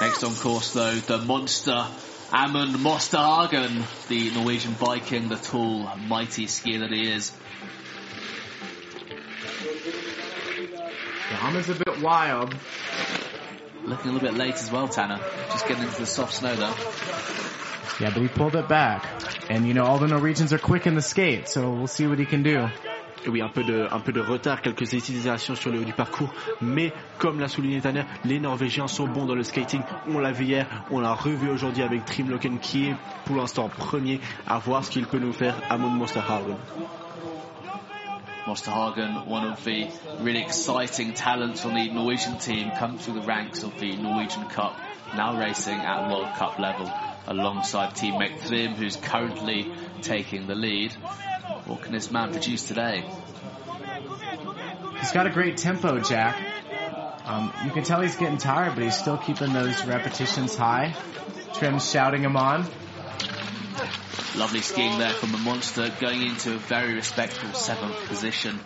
Next 0.00 0.22
on 0.24 0.34
course 0.34 0.74
though, 0.74 1.00
the 1.06 1.24
monster 1.24 1.86
Amund 2.32 2.74
Mosterhagen, 2.78 3.82
the 4.08 4.30
Norwegian 4.32 4.72
Viking, 4.72 5.28
the 5.28 5.36
tall, 5.36 5.88
mighty 6.08 6.46
skier 6.46 6.80
that 6.80 6.90
he 6.90 7.12
is. 7.12 7.30
The 11.30 11.36
hum 11.36 11.56
is 11.56 11.68
a 11.68 11.74
bit 11.74 12.02
wild. 12.02 12.54
Looking 13.84 14.10
a 14.10 14.14
little 14.14 14.28
bit 14.28 14.36
late 14.36 14.54
as 14.54 14.72
well, 14.72 14.88
Tanner. 14.88 15.20
Just 15.52 15.68
getting 15.68 15.84
into 15.84 16.00
the 16.00 16.06
soft 16.06 16.34
snow 16.34 16.56
though. 16.56 16.74
Yeah, 18.00 18.10
but 18.10 18.22
he 18.22 18.28
pulled 18.28 18.56
it 18.56 18.68
back. 18.68 19.06
And 19.48 19.66
you 19.66 19.74
know, 19.74 19.84
all 19.84 19.98
the 19.98 20.08
Norwegians 20.08 20.52
are 20.52 20.58
quick 20.58 20.88
in 20.88 20.96
the 20.96 21.02
skate, 21.02 21.48
so 21.48 21.70
we'll 21.72 21.86
see 21.86 22.08
what 22.08 22.18
he 22.18 22.26
can 22.26 22.42
do. 22.42 22.68
Oui, 23.28 23.42
un 23.42 23.48
peu, 23.48 23.64
de, 23.64 24.20
retard, 24.20 24.62
quelques 24.62 24.94
hésitations 24.94 25.56
sur 25.56 25.72
le 25.72 25.80
haut 25.80 25.84
du 25.84 25.92
parcours, 25.92 26.32
mais 26.60 26.92
comme 27.18 27.40
l'a 27.40 27.48
souligné 27.48 27.80
Tanner, 27.80 28.04
les 28.24 28.38
Norvégiens 28.38 28.86
sont 28.86 29.08
bons 29.08 29.24
dans 29.26 29.34
le 29.34 29.42
skating. 29.42 29.80
On 30.08 30.20
l'a 30.20 30.30
vu 30.30 30.44
hier, 30.44 30.66
on 30.90 31.00
l'a 31.00 31.12
revu 31.12 31.48
aujourd'hui 31.48 31.82
avec 31.82 32.04
Trim 32.04 32.30
Loken 32.30 32.58
qui 32.60 32.86
est 32.86 32.94
pour 33.24 33.36
l'instant 33.36 33.68
premier 33.68 34.20
à 34.46 34.58
voir 34.58 34.84
ce 34.84 34.90
qu'il 34.90 35.06
peut 35.06 35.18
nous 35.18 35.32
faire 35.32 35.56
à 35.68 35.76
Mount 35.76 35.90
Mosterhagen. 35.90 36.56
Mosterhagen, 38.46 39.26
one 39.26 39.44
of 39.44 39.64
the 39.64 39.88
really 40.22 40.40
exciting 40.40 41.12
talents 41.12 41.64
on 41.64 41.74
the 41.74 41.92
Norwegian 41.92 42.38
team, 42.38 42.70
comes 42.78 43.04
through 43.04 43.20
the 43.20 43.26
ranks 43.26 43.64
of 43.64 43.72
the 43.80 43.96
Norwegian 43.96 44.44
Cup, 44.48 44.76
now 45.16 45.36
racing 45.36 45.80
at 45.80 46.08
World 46.08 46.28
Cup 46.36 46.60
level 46.60 46.88
alongside 47.26 47.96
teammate 47.96 48.38
Thrim, 48.38 48.74
who's 48.74 48.94
currently 48.94 49.72
taking 50.00 50.46
the 50.46 50.54
lead. 50.54 50.94
What 51.66 51.82
can 51.82 51.92
this 51.92 52.10
man 52.10 52.32
produce 52.32 52.66
today? 52.66 53.04
He's 55.00 55.12
got 55.12 55.26
a 55.26 55.30
great 55.30 55.56
tempo, 55.56 56.00
Jack. 56.00 56.42
Um, 57.24 57.52
you 57.64 57.70
can 57.70 57.82
tell 57.82 58.00
he's 58.00 58.16
getting 58.16 58.38
tired, 58.38 58.74
but 58.74 58.84
he's 58.84 58.96
still 58.96 59.18
keeping 59.18 59.52
those 59.52 59.84
repetitions 59.84 60.56
high. 60.56 60.94
Trym's 61.54 61.90
shouting 61.90 62.22
him 62.22 62.36
on. 62.36 62.66
Lovely 64.36 64.60
skiing 64.60 64.98
there 64.98 65.12
from 65.12 65.32
the 65.32 65.38
monster, 65.38 65.90
going 66.00 66.22
into 66.22 66.54
a 66.54 66.58
very 66.58 66.94
respectable 66.94 67.54
seventh 67.54 67.96
position. 68.06 68.60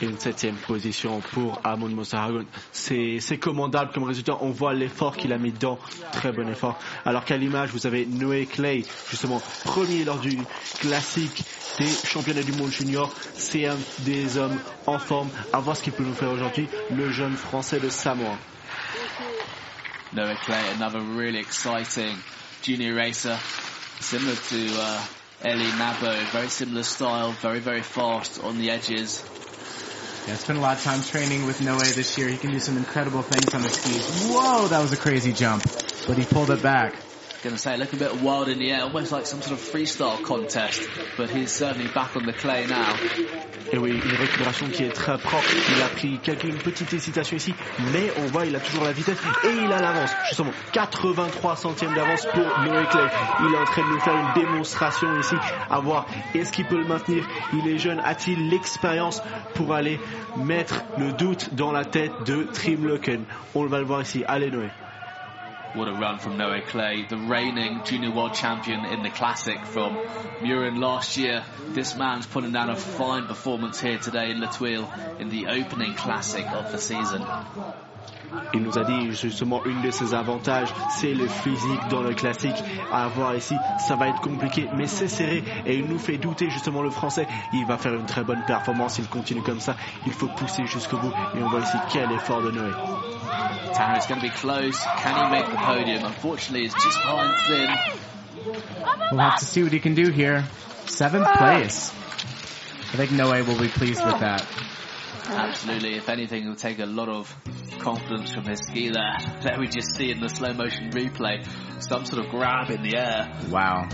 Et 0.00 0.06
une 0.06 0.18
septième 0.18 0.54
position 0.54 1.20
pour 1.32 1.60
Amund 1.64 1.94
Mosterhagen. 1.94 2.44
C'est 2.72 3.38
commandable 3.40 3.90
comme 3.92 4.04
résultat. 4.04 4.38
On 4.40 4.50
voit 4.50 4.74
l'effort 4.74 5.16
qu'il 5.16 5.32
a 5.32 5.38
mis 5.38 5.52
dedans. 5.52 5.78
Très 6.12 6.32
bon 6.32 6.48
effort. 6.48 6.78
Alors 7.04 7.24
qu'à 7.24 7.36
l'image, 7.36 7.70
vous 7.70 7.86
avez 7.86 8.06
Noé 8.06 8.46
Clay, 8.46 8.84
justement 9.10 9.42
premier 9.64 10.04
lors 10.04 10.18
du 10.18 10.38
classique 10.80 11.42
des 11.78 11.88
championnats 12.06 12.42
du 12.42 12.52
monde 12.52 12.70
junior. 12.70 13.12
C'est 13.34 13.66
un 13.66 13.76
des 14.00 14.38
hommes 14.38 14.58
en 14.86 14.98
forme. 14.98 15.28
À 15.52 15.58
voir 15.60 15.76
ce 15.76 15.82
qu'il 15.82 15.92
peut 15.92 16.04
nous 16.04 16.14
faire 16.14 16.30
aujourd'hui. 16.30 16.68
Le 16.90 17.10
jeune 17.10 17.36
français 17.36 17.80
de 17.80 17.88
Samoa. 17.88 18.36
Noah 20.12 20.36
Clay, 20.36 20.62
another 20.76 21.00
really 21.00 21.38
exciting 21.38 22.16
junior 22.62 22.94
racer, 22.94 23.36
similar 24.00 24.34
to 24.36 24.56
uh, 24.72 25.04
Ellie 25.42 25.70
Nabo, 25.72 26.14
very 26.32 26.48
similar 26.48 26.82
style, 26.82 27.32
very, 27.32 27.60
very 27.60 27.82
fast 27.82 28.42
on 28.42 28.58
the 28.58 28.70
edges. 28.70 29.22
Yeah, 30.28 30.36
spent 30.36 30.58
a 30.58 30.60
lot 30.60 30.76
of 30.76 30.82
time 30.84 31.02
training 31.04 31.46
with 31.46 31.62
Noe 31.62 31.90
this 31.94 32.18
year. 32.18 32.28
He 32.28 32.36
can 32.36 32.50
do 32.50 32.58
some 32.58 32.76
incredible 32.76 33.22
things 33.22 33.54
on 33.54 33.62
the 33.62 33.70
skis. 33.70 34.26
Whoa, 34.26 34.68
that 34.68 34.78
was 34.78 34.92
a 34.92 34.98
crazy 34.98 35.32
jump, 35.32 35.64
but 36.06 36.18
he 36.18 36.26
pulled 36.26 36.50
it 36.50 36.60
back. 36.60 37.07
Gonna 37.40 37.56
say, 37.56 37.76
looking 37.76 38.02
a 38.02 38.08
bit 38.08 38.20
wild 38.20 38.48
in 38.48 38.58
the 38.58 38.72
air, 38.72 38.82
almost 38.82 39.12
like 39.12 39.24
some 39.24 39.40
sort 39.42 39.52
of 39.52 39.64
freestyle 39.64 40.20
contest, 40.24 40.82
but 41.16 41.30
he's 41.30 41.52
certainly 41.52 41.86
back 41.94 42.16
on 42.16 42.26
the 42.26 42.32
clay 42.32 42.66
now. 42.66 42.96
Et 43.72 43.78
oui, 43.78 43.90
une 43.92 44.16
récupération 44.16 44.66
qui 44.66 44.82
est 44.82 44.92
très 44.92 45.16
propre. 45.18 45.46
Il 45.76 45.82
a 45.82 45.88
pris 45.88 46.18
quelques, 46.18 46.42
une 46.44 46.58
petite 46.58 46.92
hésitation 46.92 47.36
ici, 47.36 47.54
mais 47.92 48.10
on 48.18 48.26
voit 48.26 48.44
il 48.44 48.56
a 48.56 48.60
toujours 48.60 48.82
la 48.82 48.92
vitesse 48.92 49.18
et 49.44 49.52
il 49.52 49.72
a 49.72 49.80
l'avance. 49.80 50.10
Justement, 50.30 50.50
83 50.72 51.54
centièmes 51.54 51.94
d'avance 51.94 52.26
pour 52.26 52.42
Noé 52.42 52.86
Clay. 52.90 53.06
Il 53.40 53.54
est 53.54 53.58
en 53.58 53.64
train 53.64 53.82
de 53.82 53.88
nous 53.88 54.00
faire 54.00 54.16
une 54.16 54.42
démonstration 54.42 55.20
ici. 55.20 55.36
À 55.70 55.78
voir, 55.78 56.06
est-ce 56.34 56.50
qu'il 56.50 56.66
peut 56.66 56.78
le 56.78 56.88
maintenir 56.88 57.24
Il 57.52 57.68
est 57.68 57.78
jeune, 57.78 58.00
a-t-il 58.00 58.48
l'expérience 58.48 59.22
pour 59.54 59.74
aller 59.74 60.00
mettre 60.38 60.82
le 60.98 61.12
doute 61.12 61.54
dans 61.54 61.70
la 61.70 61.84
tête 61.84 62.10
de 62.26 62.48
Trim 62.52 62.84
Loken? 62.84 63.22
On 63.54 63.64
va 63.66 63.78
le 63.78 63.84
voir 63.84 64.02
ici. 64.02 64.24
Allez 64.26 64.50
Noé. 64.50 64.70
What 65.74 65.86
a 65.86 65.92
run 65.92 66.18
from 66.18 66.38
Noah 66.38 66.62
Clay, 66.62 67.04
the 67.08 67.18
reigning 67.18 67.82
junior 67.84 68.10
world 68.10 68.32
champion 68.32 68.86
in 68.86 69.02
the 69.02 69.10
classic 69.10 69.66
from 69.66 69.96
Murin 70.40 70.78
last 70.78 71.18
year. 71.18 71.44
This 71.68 71.94
man's 71.94 72.26
putting 72.26 72.52
down 72.52 72.70
a 72.70 72.76
fine 72.76 73.26
performance 73.26 73.78
here 73.78 73.98
today 73.98 74.30
in 74.30 74.40
La 74.40 74.48
Thuile 74.48 74.88
in 75.20 75.28
the 75.28 75.46
opening 75.48 75.94
classic 75.94 76.46
of 76.46 76.72
the 76.72 76.78
season. 76.78 77.22
Il 78.54 78.62
nous 78.62 78.78
a 78.78 78.84
dit 78.84 79.12
justement 79.12 79.64
une 79.64 79.82
de 79.82 79.90
ses 79.90 80.14
avantages, 80.14 80.68
c'est 80.90 81.14
le 81.14 81.26
physique 81.26 81.88
dans 81.90 82.02
le 82.02 82.14
classique. 82.14 82.56
À 82.92 83.08
voir 83.08 83.34
ici, 83.34 83.54
ça 83.86 83.96
va 83.96 84.08
être 84.08 84.20
compliqué, 84.20 84.68
mais 84.74 84.86
c'est 84.86 85.08
serré 85.08 85.42
et 85.66 85.76
il 85.76 85.86
nous 85.86 85.98
fait 85.98 86.18
douter 86.18 86.50
justement 86.50 86.82
le 86.82 86.90
français. 86.90 87.26
Il 87.52 87.66
va 87.66 87.78
faire 87.78 87.94
une 87.94 88.06
très 88.06 88.24
bonne 88.24 88.42
performance, 88.46 88.98
il 88.98 89.08
continue 89.08 89.42
comme 89.42 89.60
ça. 89.60 89.76
Il 90.06 90.12
faut 90.12 90.28
pousser 90.28 90.66
jusqu'au 90.66 90.98
bout 90.98 91.12
et 91.36 91.42
on 91.42 91.48
voit 91.48 91.60
ici 91.60 91.76
quel 91.92 92.10
effort 92.12 92.42
de 92.42 92.50
Noé. 92.50 92.72
Tanner 93.74 93.98
is 93.98 94.06
going 94.06 94.20
to 94.20 94.26
be 94.26 94.32
close. 94.32 94.78
Can 95.02 95.14
he 95.14 95.30
make 95.30 95.46
the 95.50 95.56
podium? 95.56 96.04
Unfortunately, 96.04 96.66
it's 96.66 96.74
just 96.74 96.98
behind 96.98 97.36
Finn. 97.46 97.68
We'll 99.12 99.20
have 99.20 99.38
to 99.38 99.44
see 99.44 99.62
what 99.62 99.72
he 99.72 99.80
can 99.80 99.94
do 99.94 100.10
here. 100.10 100.44
Seventh 100.86 101.28
place. 101.34 101.92
I 102.92 102.96
think 102.96 103.12
Noe 103.12 103.44
will 103.44 103.58
be 103.58 103.68
pleased 103.68 104.04
with 104.04 104.20
that. 104.20 104.44
Absolutely. 105.28 105.96
If 105.96 106.08
anything, 106.08 106.44
it 106.44 106.48
will 106.48 106.56
take 106.56 106.78
a 106.78 106.86
lot 106.86 107.08
of 107.08 107.34
confidence 107.78 108.32
from 108.32 108.44
his 108.44 108.60
ski 108.60 108.90
there. 108.90 109.16
There 109.42 109.58
we 109.58 109.68
just 109.68 109.94
see 109.94 110.10
in 110.10 110.20
the 110.20 110.28
slow 110.28 110.52
motion 110.52 110.90
replay 110.90 111.46
some 111.82 112.04
sort 112.04 112.24
of 112.24 112.30
grab 112.30 112.70
in 112.70 112.82
the 112.82 112.96
air. 112.96 113.32
Wow. 113.50 113.88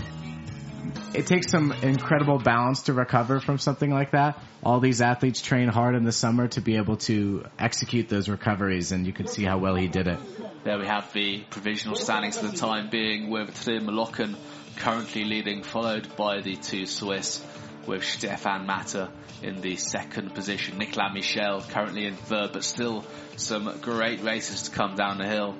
It 1.13 1.27
takes 1.27 1.49
some 1.49 1.71
incredible 1.71 2.39
balance 2.39 2.83
to 2.83 2.93
recover 2.93 3.39
from 3.39 3.57
something 3.57 3.89
like 3.89 4.11
that. 4.11 4.37
All 4.63 4.79
these 4.79 5.01
athletes 5.01 5.41
train 5.41 5.67
hard 5.67 5.95
in 5.95 6.03
the 6.03 6.11
summer 6.11 6.47
to 6.49 6.61
be 6.61 6.77
able 6.77 6.97
to 6.97 7.45
execute 7.57 8.09
those 8.09 8.27
recoveries, 8.27 8.91
and 8.91 9.05
you 9.05 9.13
can 9.13 9.27
see 9.27 9.43
how 9.43 9.57
well 9.57 9.75
he 9.75 9.87
did 9.87 10.07
it. 10.07 10.19
There 10.63 10.77
we 10.77 10.87
have 10.87 11.11
the 11.13 11.43
provisional 11.49 11.95
standings 11.95 12.37
for 12.37 12.47
the 12.47 12.57
time 12.57 12.89
being 12.89 13.29
with 13.29 13.53
Trym 13.63 13.85
Løken 13.85 14.35
currently 14.77 15.23
leading, 15.23 15.63
followed 15.63 16.15
by 16.15 16.41
the 16.41 16.55
two 16.55 16.85
Swiss 16.85 17.39
with 17.87 18.03
Stefan 18.03 18.65
Matter 18.65 19.09
in 19.43 19.61
the 19.61 19.75
second 19.75 20.33
position. 20.33 20.77
Nicolas 20.77 21.11
Michel 21.13 21.61
currently 21.61 22.05
in 22.05 22.15
third, 22.15 22.51
but 22.53 22.63
still 22.63 23.03
some 23.37 23.79
great 23.81 24.23
races 24.23 24.63
to 24.63 24.71
come 24.71 24.95
down 24.95 25.17
the 25.17 25.27
hill. 25.27 25.55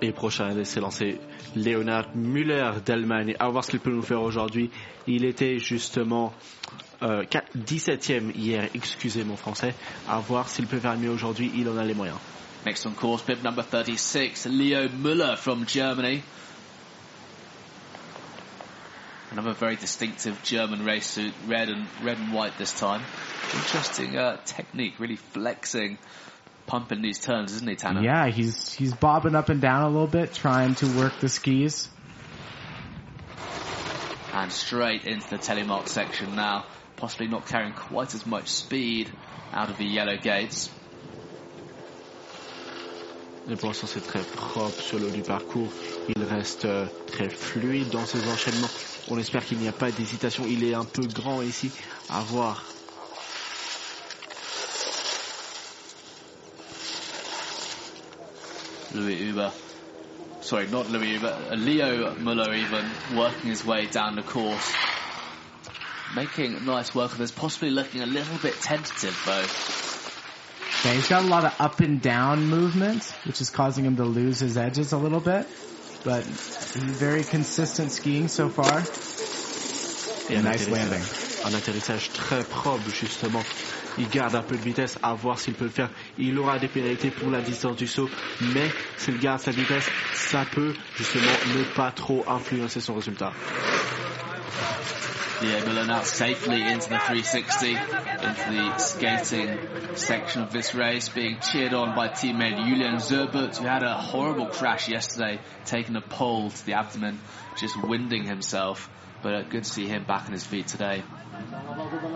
Et 0.00 0.12
prochain 0.12 0.48
à 0.48 0.64
s'est 0.64 0.80
lancé 0.80 1.20
Leonard 1.54 2.16
Müller 2.16 2.72
d'Allemagne. 2.84 3.36
À 3.38 3.48
voir 3.48 3.64
ce 3.64 3.70
qu'il 3.70 3.80
peut 3.80 3.92
nous 3.92 4.02
faire 4.02 4.22
aujourd'hui. 4.22 4.70
Il 5.06 5.24
était 5.24 5.58
justement 5.58 6.32
euh, 7.02 7.24
17e 7.56 8.32
hier, 8.34 8.68
excusez 8.74 9.22
mon 9.22 9.36
français. 9.36 9.74
À 10.08 10.18
voir 10.18 10.48
s'il 10.48 10.66
peut 10.66 10.78
faire 10.78 10.96
mieux 10.98 11.10
aujourd'hui. 11.10 11.52
Il 11.54 11.68
en 11.68 11.76
a 11.76 11.84
les 11.84 11.94
moyens. 11.94 12.18
Next 12.64 12.86
on 12.86 12.92
course, 12.92 13.24
bib 13.24 13.42
number 13.42 13.64
36, 13.64 14.46
Leo 14.46 14.88
Müller 14.88 15.36
from 15.36 15.64
Germany. 15.66 16.22
Another 19.32 19.54
very 19.54 19.76
distinctive 19.76 20.42
German 20.42 20.84
race 20.84 21.06
suit, 21.06 21.32
red 21.46 21.70
and 21.70 21.86
red 22.02 22.18
and 22.18 22.34
white 22.34 22.58
this 22.58 22.78
time. 22.78 23.02
Interesting 23.54 24.18
uh, 24.18 24.36
technique, 24.44 25.00
really 25.00 25.16
flexing, 25.16 25.96
pumping 26.66 27.00
these 27.00 27.18
turns, 27.18 27.54
isn't 27.54 27.66
he, 27.66 27.74
Tanner? 27.74 28.02
Yeah, 28.02 28.28
he's 28.28 28.74
he's 28.74 28.92
bobbing 28.92 29.34
up 29.34 29.48
and 29.48 29.62
down 29.62 29.84
a 29.84 29.88
little 29.88 30.06
bit, 30.06 30.34
trying 30.34 30.74
to 30.76 30.98
work 30.98 31.18
the 31.20 31.30
skis. 31.30 31.88
And 34.34 34.52
straight 34.52 35.06
into 35.06 35.30
the 35.30 35.38
telemark 35.38 35.88
section 35.88 36.36
now, 36.36 36.66
possibly 36.96 37.28
not 37.28 37.46
carrying 37.46 37.72
quite 37.72 38.14
as 38.14 38.26
much 38.26 38.48
speed 38.48 39.10
out 39.50 39.70
of 39.70 39.78
the 39.78 39.86
yellow 39.86 40.18
gates. 40.18 40.68
Et 43.50 43.56
pour 43.56 43.68
l'instant, 43.70 43.88
c'est 43.88 44.06
très 44.06 44.20
propre 44.22 44.80
sur 44.80 44.98
le 44.98 45.10
du 45.10 45.22
parcours. 45.22 45.68
Il 46.14 46.22
reste 46.22 46.64
euh, 46.64 46.86
très 47.08 47.28
fluide 47.28 47.90
dans 47.90 48.06
ses 48.06 48.26
enchaînements. 48.30 48.70
On 49.08 49.18
espère 49.18 49.44
qu'il 49.44 49.58
n'y 49.58 49.68
a 49.68 49.72
pas 49.72 49.90
d'hésitation. 49.90 50.44
Il 50.48 50.62
est 50.62 50.74
un 50.74 50.84
peu 50.84 51.02
grand 51.06 51.42
ici. 51.42 51.72
À 52.08 52.20
voir. 52.20 52.64
Louis 58.94 59.16
Uber. 59.28 59.48
Sorry, 60.40 60.68
not 60.68 60.84
Louis 60.90 61.14
Uber. 61.14 61.34
Leo 61.56 62.14
Muller 62.20 62.54
even 62.54 62.84
working 63.16 63.50
his 63.50 63.64
way 63.64 63.86
down 63.86 64.16
the 64.16 64.22
course. 64.22 64.72
Making 66.14 66.64
nice 66.66 66.94
work 66.94 67.12
of 67.12 67.18
this, 67.18 67.30
possibly 67.30 67.70
looking 67.70 68.02
a 68.02 68.06
little 68.06 68.36
bit 68.42 68.54
tentative 68.60 69.18
though. 69.24 69.81
Yeah, 70.84 70.94
he's 70.94 71.08
got 71.08 71.22
a 71.22 71.26
lot 71.26 71.44
of 71.44 71.52
up 71.60 71.80
and 71.80 72.00
down 72.02 72.48
movement, 72.48 73.04
which 73.24 73.40
is 73.40 73.50
causing 73.50 73.84
him 73.84 73.96
to 73.96 74.04
lose 74.04 74.40
his 74.40 74.56
edges 74.56 74.92
a 74.92 74.98
little 74.98 75.20
bit. 75.20 75.46
But 76.04 76.24
very 76.24 77.22
consistent 77.22 77.92
skiing 77.92 78.26
so 78.26 78.48
far. 78.48 78.82
Et 80.28 80.36
un 80.36 80.42
nice 80.42 80.66
atterrissage- 80.66 80.90
landing. 80.90 81.02
Un 81.44 81.54
atterrissage 81.54 82.10
très 82.12 82.42
propre, 82.44 82.88
justement. 82.90 83.42
Il 83.98 84.08
garde 84.08 84.34
un 84.34 84.42
peu 84.42 84.56
de 84.56 84.62
vitesse, 84.62 84.98
à 85.02 85.14
voir 85.14 85.38
s'il 85.38 85.54
peut 85.54 85.66
le 85.66 85.70
faire. 85.70 85.90
Il 86.18 86.36
aura 86.38 86.58
des 86.58 86.68
pénalités 86.68 87.10
pour 87.10 87.30
la 87.30 87.40
distance 87.42 87.76
du 87.76 87.86
saut, 87.86 88.08
mais 88.40 88.68
s'il 88.96 89.18
garde 89.18 89.40
sa 89.40 89.50
vitesse, 89.52 89.88
ça 90.14 90.44
peut 90.50 90.72
justement 90.96 91.30
ne 91.56 91.62
pas 91.76 91.90
trop 91.92 92.24
influencer 92.28 92.80
son 92.80 92.94
résultat. 92.94 93.32
Leo 95.42 95.66
Muller 95.66 95.86
now 95.86 96.02
safely 96.02 96.62
into 96.62 96.88
the 96.88 96.98
360, 96.98 97.70
into 97.70 98.50
the 98.52 98.78
skating 98.78 99.58
section 99.96 100.42
of 100.42 100.52
this 100.52 100.72
race, 100.72 101.08
being 101.08 101.40
cheered 101.40 101.74
on 101.74 101.96
by 101.96 102.08
teammate 102.08 102.64
Julian 102.64 102.96
Zerbert, 102.96 103.56
who 103.56 103.66
had 103.66 103.82
a 103.82 103.94
horrible 103.94 104.46
crash 104.46 104.88
yesterday, 104.88 105.40
taking 105.64 105.96
a 105.96 106.00
pole 106.00 106.50
to 106.50 106.66
the 106.66 106.74
abdomen, 106.74 107.18
just 107.58 107.74
winding 107.82 108.24
himself. 108.24 108.88
But 109.20 109.34
uh, 109.34 109.42
good 109.42 109.64
to 109.64 109.70
see 109.70 109.88
him 109.88 110.04
back 110.04 110.26
on 110.26 110.32
his 110.32 110.44
feet 110.46 110.68
today. 110.68 111.02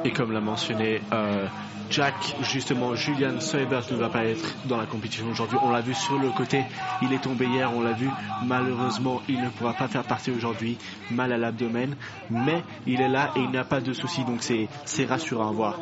Et 0.04 0.14
comme 0.14 0.30
l'a 0.32 0.40
mentionné 0.40 1.00
euh, 1.12 1.48
Jack, 1.90 2.14
justement, 2.40 2.94
Julian 2.94 3.40
Seubert 3.40 3.84
ne 3.90 3.96
va 3.96 4.08
pas 4.08 4.24
être 4.24 4.56
dans 4.66 4.76
la 4.76 4.86
compétition 4.86 5.28
aujourd'hui. 5.30 5.58
On 5.62 5.70
l'a 5.70 5.80
vu 5.80 5.94
sur 5.94 6.18
le 6.18 6.30
côté, 6.30 6.64
il 7.02 7.12
est 7.12 7.22
tombé 7.22 7.46
hier, 7.46 7.72
on 7.74 7.80
l'a 7.80 7.92
vu. 7.92 8.10
Malheureusement, 8.44 9.22
il 9.28 9.40
ne 9.40 9.48
pourra 9.50 9.72
pas 9.72 9.88
faire 9.88 10.04
partie 10.04 10.30
aujourd'hui, 10.30 10.78
mal 11.10 11.32
à 11.32 11.38
l'abdomen. 11.38 11.94
Mais 12.30 12.62
il 12.86 13.00
est 13.00 13.08
là 13.08 13.30
et 13.36 13.40
il 13.40 13.50
n'a 13.50 13.64
pas 13.64 13.80
de 13.80 13.92
soucis, 13.92 14.24
donc 14.24 14.42
c'est 14.42 15.04
rassurant 15.04 15.48
à 15.48 15.52
voir. 15.52 15.78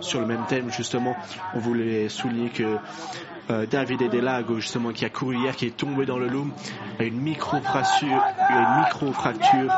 Sur 0.00 0.20
le 0.20 0.26
même 0.26 0.44
thème, 0.46 0.70
justement, 0.70 1.16
on 1.54 1.60
voulait 1.60 2.08
souligner 2.08 2.50
que 2.50 2.78
euh, 3.50 3.66
David 3.66 4.02
Edelago, 4.02 4.58
justement, 4.60 4.92
qui 4.92 5.04
a 5.04 5.10
couru 5.10 5.36
hier, 5.36 5.54
qui 5.54 5.66
est 5.66 5.76
tombé 5.76 6.06
dans 6.06 6.18
le 6.18 6.28
loom, 6.28 6.52
a 6.98 7.04
une 7.04 7.20
micro-fracture, 7.20 8.22
une 8.50 8.80
micro-fracture 8.80 9.70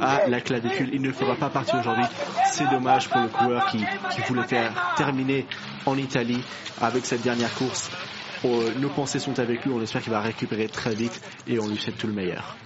à 0.00 0.26
la 0.28 0.40
clavicule. 0.40 0.90
Il 0.92 1.02
ne 1.02 1.12
fera 1.12 1.34
pas 1.34 1.50
partie 1.50 1.76
aujourd'hui. 1.76 2.04
C'est 2.52 2.68
dommage 2.70 3.08
pour 3.08 3.20
le 3.20 3.28
coureur 3.28 3.66
qui, 3.66 3.84
qui 4.12 4.20
voulait 4.28 4.46
faire 4.46 4.94
terminer 4.96 5.46
en 5.86 5.96
Italie 5.96 6.42
avec 6.80 7.06
cette 7.06 7.22
dernière 7.22 7.52
course. 7.54 7.90
Euh, 8.44 8.72
nos 8.78 8.88
pensées 8.88 9.18
sont 9.18 9.38
avec 9.38 9.64
lui. 9.64 9.72
On 9.72 9.82
espère 9.82 10.02
qu'il 10.02 10.12
va 10.12 10.20
récupérer 10.20 10.68
très 10.68 10.94
vite 10.94 11.20
et 11.46 11.58
on 11.58 11.66
lui 11.68 11.76
souhaite 11.76 11.98
tout 11.98 12.06
le 12.06 12.12
meilleur. 12.12 12.56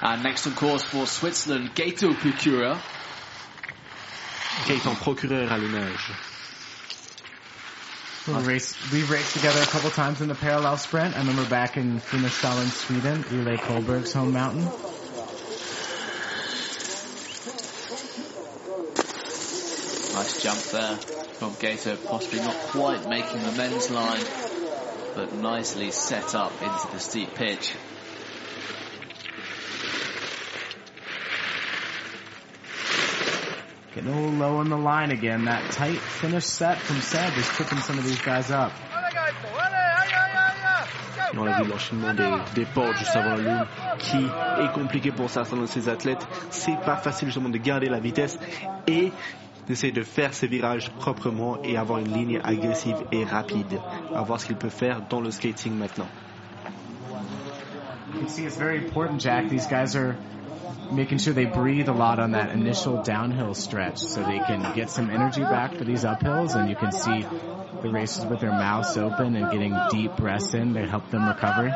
And 0.00 0.18
next 0.22 0.46
on 0.46 0.52
course 0.52 0.84
for 0.84 1.08
Switzerland, 1.08 1.70
Gato 1.74 2.14
Pukura. 2.14 2.76
Gaëtan 4.68 4.94
procureur 4.94 5.52
à 5.52 5.58
l'image. 5.58 6.12
We 8.28 8.34
race, 8.42 8.76
we've 8.92 9.10
raced 9.10 9.34
together 9.34 9.62
a 9.62 9.66
couple 9.66 9.88
times 9.88 10.20
in 10.20 10.28
the 10.28 10.34
parallel 10.34 10.76
sprint. 10.76 11.16
I 11.16 11.20
remember 11.20 11.48
back 11.48 11.78
in 11.78 11.98
Funäsdalen, 11.98 12.68
Sweden, 12.68 13.24
Ile 13.32 13.56
Kolberg's 13.56 14.12
home 14.12 14.32
mountain. 14.34 14.64
Nice 20.14 20.42
jump 20.42 20.58
there 20.58 20.96
from 21.36 21.56
Gato, 21.58 21.96
possibly 21.96 22.40
not 22.40 22.54
quite 22.54 23.08
making 23.08 23.42
the 23.44 23.52
men's 23.52 23.90
line, 23.90 24.24
but 25.14 25.32
nicely 25.32 25.90
set 25.90 26.34
up 26.34 26.52
into 26.60 26.88
the 26.92 26.98
steep 26.98 27.34
pitch. 27.34 27.72
Getting 33.94 34.10
a 34.10 34.14
little 34.14 34.38
low 34.38 34.56
on 34.58 34.68
the 34.68 34.76
line 34.76 35.10
again. 35.10 35.46
That 35.46 35.72
tight 35.72 35.98
finish 35.98 36.44
set 36.44 36.78
from 36.78 37.00
Seb 37.00 37.36
is 37.38 37.46
tripping 37.46 37.78
some 37.78 37.98
of 37.98 38.04
these 38.04 38.20
guys 38.20 38.50
up. 38.50 38.72
On 41.34 41.46
a 41.46 41.62
vu 41.62 41.68
l'enchaînement 41.70 42.14
des, 42.54 42.64
portes 42.66 42.96
juste 42.98 43.16
avant 43.16 43.36
le 43.36 43.42
loom 43.44 43.66
qui 43.98 44.16
est 44.16 44.72
compliqué 44.72 45.10
pour 45.12 45.30
certains 45.30 45.56
de 45.56 45.66
ces 45.66 45.88
athlètes. 45.88 46.26
C'est 46.50 46.76
pas 46.80 46.96
facile 46.96 47.28
justement 47.28 47.48
de 47.48 47.58
garder 47.58 47.88
la 47.88 48.00
vitesse 48.00 48.38
et 48.86 49.12
d'essayer 49.66 49.92
de 49.92 50.02
faire 50.02 50.34
ses 50.34 50.48
virages 50.48 50.90
proprement 50.90 51.62
et 51.62 51.76
avoir 51.76 51.98
une 51.98 52.12
ligne 52.12 52.40
agressive 52.42 52.96
et 53.12 53.24
rapide. 53.24 53.80
À 54.14 54.22
voir 54.22 54.40
ce 54.40 54.46
qu'il 54.46 54.56
peut 54.56 54.70
faire 54.70 55.00
dans 55.08 55.20
le 55.20 55.30
skating 55.30 55.74
maintenant. 55.74 56.08
You 58.18 58.24
can 58.24 58.34
see 58.34 58.46
it's 58.46 58.56
very 58.56 58.84
important, 58.84 59.20
Jack. 59.20 59.48
These 59.48 59.68
guys 59.68 59.94
are 59.94 60.18
making 60.90 61.18
sure 61.18 61.32
they 61.32 61.44
breathe 61.44 61.88
a 61.88 61.92
lot 61.92 62.18
on 62.18 62.32
that 62.32 62.50
initial 62.50 63.00
downhill 63.00 63.54
stretch 63.54 63.98
so 63.98 64.24
they 64.24 64.40
can 64.40 64.74
get 64.74 64.90
some 64.90 65.08
energy 65.08 65.44
back 65.44 65.76
for 65.76 65.84
these 65.84 66.02
uphills 66.02 66.56
and 66.56 66.68
you 66.68 66.74
can 66.74 66.90
see 66.90 67.22
the 67.22 67.88
racers 67.88 68.26
with 68.26 68.40
their 68.40 68.50
mouths 68.50 68.98
open 68.98 69.36
and 69.36 69.52
getting 69.52 69.78
deep 69.92 70.16
breaths 70.16 70.52
in 70.52 70.74
to 70.74 70.84
help 70.84 71.08
them 71.10 71.28
recover. 71.28 71.68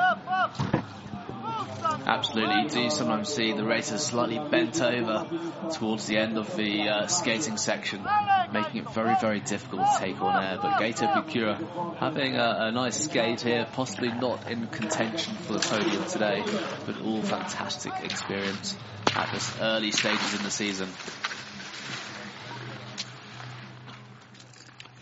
Absolutely, 2.04 2.62
you 2.62 2.68
do 2.68 2.90
sometimes 2.90 3.28
see 3.28 3.52
the 3.52 3.64
racers 3.64 4.04
slightly 4.04 4.38
bent 4.50 4.80
over 4.80 5.26
towards 5.72 6.06
the 6.06 6.16
end 6.16 6.36
of 6.36 6.56
the 6.56 6.88
uh, 6.88 7.06
skating 7.06 7.56
section, 7.56 8.06
making 8.52 8.82
it 8.82 8.90
very, 8.90 9.14
very 9.20 9.40
difficult 9.40 9.82
to 9.82 9.98
take 10.00 10.20
on 10.20 10.42
air. 10.42 10.58
But 10.60 10.78
Gato 10.78 11.06
Picura 11.06 11.96
having 11.98 12.36
a, 12.36 12.56
a 12.60 12.72
nice 12.72 13.04
skate 13.04 13.42
here, 13.42 13.66
possibly 13.72 14.08
not 14.08 14.50
in 14.50 14.66
contention 14.66 15.34
for 15.34 15.54
the 15.54 15.60
podium 15.60 16.04
today, 16.06 16.44
but 16.86 17.00
all 17.02 17.22
fantastic 17.22 17.92
experience 18.02 18.76
at 19.14 19.32
this 19.32 19.56
early 19.60 19.92
stages 19.92 20.34
in 20.34 20.42
the 20.42 20.50
season. 20.50 20.88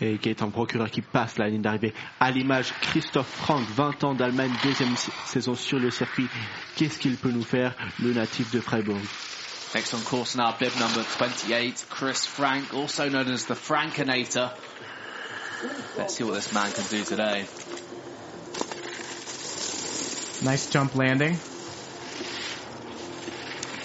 Et 0.01 0.19
qui 0.19 0.29
est 0.31 0.43
un 0.43 0.51
procureur 0.51 0.91
qui 0.91 1.03
passe 1.03 1.39
la 1.39 1.49
ligne 1.49 1.63
d'arrivée. 1.63 1.93
À 2.19 2.31
l'image, 2.31 2.73
Christophe 2.81 3.29
Frank, 3.29 3.67
20 3.69 4.05
ans 4.05 4.15
d'Allemagne, 4.15 4.53
deuxième 4.63 4.95
saison 5.27 5.55
sur 5.55 5.79
le 5.79 5.91
circuit. 5.91 6.29
Qu'est-ce 6.77 6.99
qu'il 6.99 7.17
peut 7.17 7.31
nous 7.31 7.45
faire, 7.45 7.75
le 8.03 8.13
natif 8.13 8.51
de 8.51 8.61
Freiburg? 8.61 9.01
Next 9.75 9.95
on 9.95 10.01
course 10.01 10.35
now, 10.37 10.53
bib 10.59 10.73
number 10.81 11.03
28, 11.03 11.87
Chris 11.91 12.27
Frank, 12.27 12.75
also 12.75 13.09
known 13.09 13.29
as 13.31 13.47
the 13.47 13.55
Frankinator. 13.55 14.51
Let's 15.97 16.17
see 16.17 16.25
what 16.25 16.35
this 16.35 16.53
man 16.53 16.73
can 16.73 16.85
do 16.91 17.05
today. 17.05 17.45
Nice 20.43 20.71
jump 20.71 20.97
landing. 20.97 21.39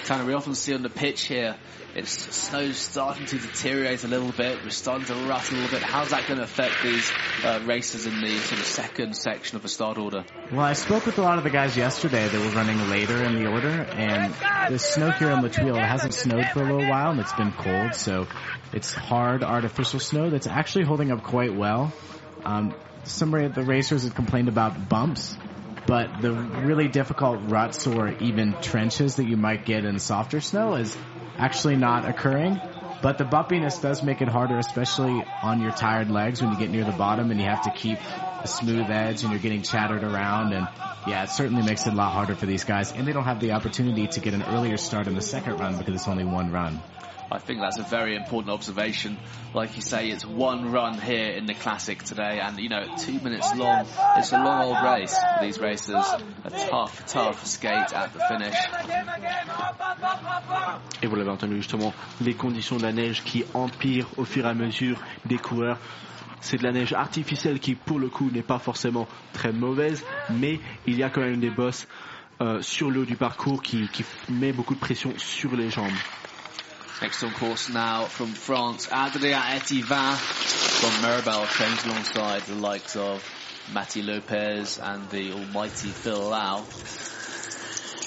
Kind 0.06 0.22
of 0.22 0.28
we 0.28 0.34
often 0.34 0.56
see 0.56 0.74
on 0.74 0.82
the 0.82 0.90
pitch 0.90 1.24
here 1.24 1.56
it's 1.95 2.35
snow's 2.35 2.77
starting 2.77 3.26
to 3.26 3.38
deteriorate 3.38 4.03
a 4.03 4.09
little 4.09 4.34
bit. 4.34 4.61
We're 4.61 4.69
starting 4.69 5.05
to 5.07 5.13
rut 5.13 5.49
a 5.49 5.55
little 5.55 5.69
bit. 5.69 5.81
How's 5.81 6.09
that 6.09 6.27
going 6.27 6.39
to 6.39 6.43
affect 6.43 6.84
these 6.84 7.09
uh, 7.41 7.61
races 7.65 8.05
in 8.05 8.19
the 8.19 8.38
sort 8.38 8.59
of 8.59 8.67
second 8.67 9.15
section 9.15 9.55
of 9.55 9.61
the 9.61 9.69
start 9.69 9.97
order? 9.97 10.26
Well, 10.51 10.59
I 10.59 10.73
spoke 10.73 11.05
with 11.05 11.17
a 11.19 11.22
lot 11.22 11.38
of 11.38 11.45
the 11.45 11.49
guys 11.49 11.77
yesterday 11.77 12.27
that 12.27 12.38
were 12.38 12.53
running 12.53 12.89
later 12.89 13.23
in 13.23 13.41
the 13.41 13.49
order, 13.49 13.69
and 13.69 14.34
the 14.69 14.77
snow 14.77 15.11
here 15.11 15.31
in 15.31 15.39
Latvia 15.39 15.88
hasn't 15.88 16.13
snowed 16.13 16.47
for 16.47 16.63
a 16.63 16.73
little 16.73 16.89
while, 16.89 17.11
and 17.11 17.19
it's 17.22 17.34
been 17.34 17.53
cold, 17.53 17.95
so 17.95 18.27
it's 18.73 18.93
hard 18.93 19.41
artificial 19.41 20.01
snow 20.01 20.30
that's 20.30 20.47
actually 20.47 20.84
holding 20.84 21.11
up 21.11 21.23
quite 21.23 21.55
well. 21.55 21.93
Um, 22.43 22.76
some 23.05 23.34
of 23.34 23.55
the 23.55 23.63
racers 23.63 24.03
have 24.03 24.15
complained 24.15 24.49
about 24.49 24.89
bumps, 24.89 25.38
but 25.88 26.19
the 26.19 26.34
really 26.34 26.89
difficult 26.89 27.39
ruts 27.45 27.88
or 27.88 28.09
even 28.22 28.53
trenches 28.61 29.15
that 29.15 29.26
you 29.26 29.38
might 29.38 29.65
get 29.65 29.85
in 29.85 29.97
softer 29.99 30.41
snow 30.41 30.76
is 30.76 30.97
actually 31.38 31.76
not 31.76 32.06
occurring. 32.06 32.62
But 33.02 33.18
the 33.18 33.26
bumpiness 33.26 33.82
does 33.82 34.02
make 34.02 34.22
it 34.22 34.28
harder, 34.28 34.57
especially 34.57 35.24
on 35.44 35.62
your 35.62 35.72
tired 35.72 36.10
legs 36.10 36.41
when 36.41 36.52
you 36.52 36.57
get 36.57 36.72
near 36.72 36.84
the 36.84 36.91
bottom 36.91 37.30
and 37.30 37.40
you 37.40 37.45
have 37.45 37.62
to 37.64 37.70
keep 37.70 37.99
a 38.41 38.48
smooth 38.48 38.90
edge 38.90 39.22
and 39.22 39.32
you're 39.32 39.41
getting 39.41 39.62
chattered 39.62 40.03
around. 40.03 40.53
And 40.53 40.68
yeah, 41.06 41.24
it 41.24 41.30
certainly 41.30 41.62
makes 41.62 41.86
it 41.86 41.94
a 41.94 41.95
lot 41.95 42.14
harder 42.14 42.36
for 42.36 42.45
these 42.45 42.64
guys. 42.64 42.91
And 42.94 43.07
they 43.07 43.14
don't 43.14 43.26
have 43.26 43.40
the 43.40 43.52
opportunity 43.52 44.07
to 44.07 44.20
get 44.20 44.34
an 44.34 44.44
earlier 44.44 44.78
start 44.78 45.07
in 45.07 45.14
the 45.14 45.22
second 45.22 45.60
run 45.60 45.78
because 45.78 45.94
it's 45.94 46.07
only 46.07 46.26
one 46.26 46.52
run. 46.52 46.82
I 47.31 47.39
think 47.39 47.60
that's 47.60 47.80
a 47.80 47.84
very 47.84 48.15
important 48.15 48.52
observation. 48.53 49.18
Like 49.53 49.76
you 49.76 49.81
say, 49.81 50.10
it's 50.10 50.26
one 50.26 50.72
run 50.72 50.99
here 50.99 51.31
in 51.31 51.47
the 51.47 51.56
Classic 51.56 52.02
today, 52.03 52.39
and 52.39 52.60
you 52.60 52.69
know, 52.69 52.85
two 52.99 53.19
minutes 53.19 53.53
long. 53.56 53.88
It's 54.18 54.31
a 54.31 54.38
long 54.38 54.64
old 54.64 54.77
race 54.84 55.15
these 55.41 55.60
racers. 55.60 56.06
A 56.43 56.49
tough, 56.52 57.06
tough 57.07 57.45
skate 57.45 57.93
at 57.93 58.14
the 58.14 58.19
finish. 58.27 58.56
Et 61.02 61.07
vous 61.07 61.15
l'avez 61.15 61.30
entendu 61.30 61.57
justement, 61.57 61.93
les 62.22 62.35
conditions 62.35 62.77
de 62.77 62.84
la 62.84 62.93
neige 62.93 63.23
qui 63.23 63.43
empirent 63.53 64.07
au 64.18 64.26
fur 64.26 64.45
et 64.45 64.49
à 64.49 64.53
mesure 64.53 64.99
des 65.26 65.38
coureurs. 65.38 65.80
C'est 66.41 66.57
de 66.57 66.64
la 66.64 66.72
neige 66.72 66.93
artificielle 66.93 67.60
qui, 67.60 67.73
pour 67.73 67.99
le 67.99 68.07
coup, 68.07 68.30
n'est 68.31 68.43
pas 68.43 68.60
forcément 68.60 69.07
très 69.34 69.52
mauvaise, 69.52 70.03
mais 70.30 70.60
il 70.85 70.95
y 70.97 71.03
a 71.03 71.10
quand 71.10 71.22
même 71.22 71.39
des 71.39 71.49
bosses 71.49 71.88
euh, 72.41 72.61
sur 72.61 72.91
le 72.91 73.02
haut 73.02 73.06
du 73.06 73.15
parcours 73.15 73.64
qui, 73.64 73.88
qui 73.89 74.03
met 74.30 74.52
beaucoup 74.53 74.76
de 74.76 74.80
pression 74.80 75.14
sur 75.18 75.56
les 75.56 75.69
jambes. 75.72 75.89
Next 77.01 77.22
on 77.23 77.31
course 77.31 77.69
now 77.69 78.05
from 78.05 78.27
France, 78.27 78.88
Adrien 78.89 79.41
Etivin 79.41 80.13
from 80.15 81.01
Mirabel 81.01 81.45
trains 81.47 81.84
alongside 81.85 82.41
the 82.43 82.55
likes 82.55 82.95
of 82.95 83.22
Matty 83.73 84.01
Lopez 84.01 84.80
and 84.80 85.09
the 85.09 85.34
almighty 85.34 85.89
Phil 85.89 86.30
Lau. 86.30 86.63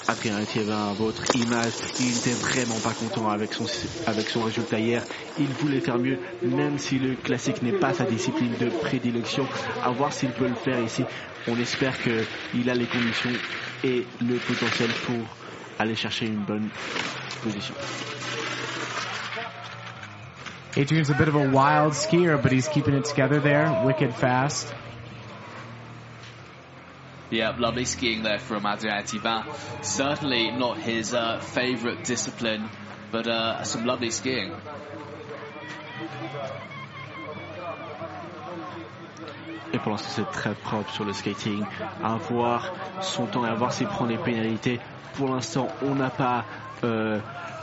Adrien 0.07 0.39
Etivin, 0.41 0.93
votre 0.93 1.23
image, 1.35 1.73
il 1.99 2.07
n'était 2.15 2.33
vraiment 2.33 2.79
pas 2.79 2.93
content 2.93 3.29
avec 3.29 3.53
son, 3.53 3.65
avec 4.07 4.27
son 4.27 4.41
résultat 4.41 4.79
hier. 4.79 5.03
Il 5.37 5.45
voulait 5.47 5.81
faire 5.81 5.99
mieux, 5.99 6.17
même 6.41 6.79
si 6.79 6.97
le 6.97 7.15
classique 7.15 7.61
n'est 7.61 7.77
pas 7.79 7.93
sa 7.93 8.05
discipline 8.05 8.55
de 8.59 8.69
prédilection. 8.69 9.45
À 9.83 9.91
voir 9.91 10.11
s'il 10.11 10.31
peut 10.31 10.47
le 10.47 10.55
faire 10.55 10.79
ici. 10.79 11.03
On 11.47 11.55
espère 11.59 11.93
qu'il 12.01 12.69
a 12.69 12.73
les 12.73 12.87
conditions 12.87 13.29
et 13.83 14.03
le 14.19 14.35
potentiel 14.39 14.89
pour 15.05 15.37
aller 15.77 15.95
chercher 15.95 16.25
une 16.25 16.43
bonne 16.43 16.69
position. 17.43 17.75
Adrian's 20.75 21.09
a 21.09 21.15
bit 21.15 21.27
of 21.27 21.35
a 21.35 21.49
wild 21.49 21.93
skier, 21.93 22.41
but 22.41 22.51
he's 22.51 22.67
keeping 22.67 22.93
it 22.93 23.05
together 23.05 23.39
there, 23.39 23.81
wicked 23.83 24.13
fast. 24.13 24.71
Yeah, 27.31 27.55
lovely 27.57 27.85
skiing 27.85 28.23
there 28.23 28.39
from 28.39 28.65
Adrien 28.65 29.03
Etivin. 29.03 29.45
Certainly 29.83 30.51
not 30.51 30.77
his 30.79 31.13
uh, 31.13 31.39
favourite 31.39 32.03
discipline, 32.03 32.69
but 33.11 33.27
uh, 33.27 33.63
some 33.63 33.85
lovely 33.85 34.09
skiing. 34.11 34.51
Et 39.71 39.77
pour 39.77 39.91
l'instant, 39.91 40.09
c'est 40.09 40.31
très 40.31 40.55
propre 40.55 40.91
sur 40.91 41.05
le 41.05 41.13
skating. 41.13 41.63
À 42.03 42.15
voir 42.15 42.73
son 43.01 43.27
temps 43.27 43.45
et 43.45 43.49
à 43.49 43.53
voir 43.53 43.71
s'il 43.71 43.87
prend 43.87 44.07
des 44.07 44.17
pénalités. 44.17 44.79
Pour 45.13 45.29
l'instant, 45.29 45.67
on 45.83 45.93
n'a 45.95 46.09
pas 46.09 46.45
euh, 46.83 47.19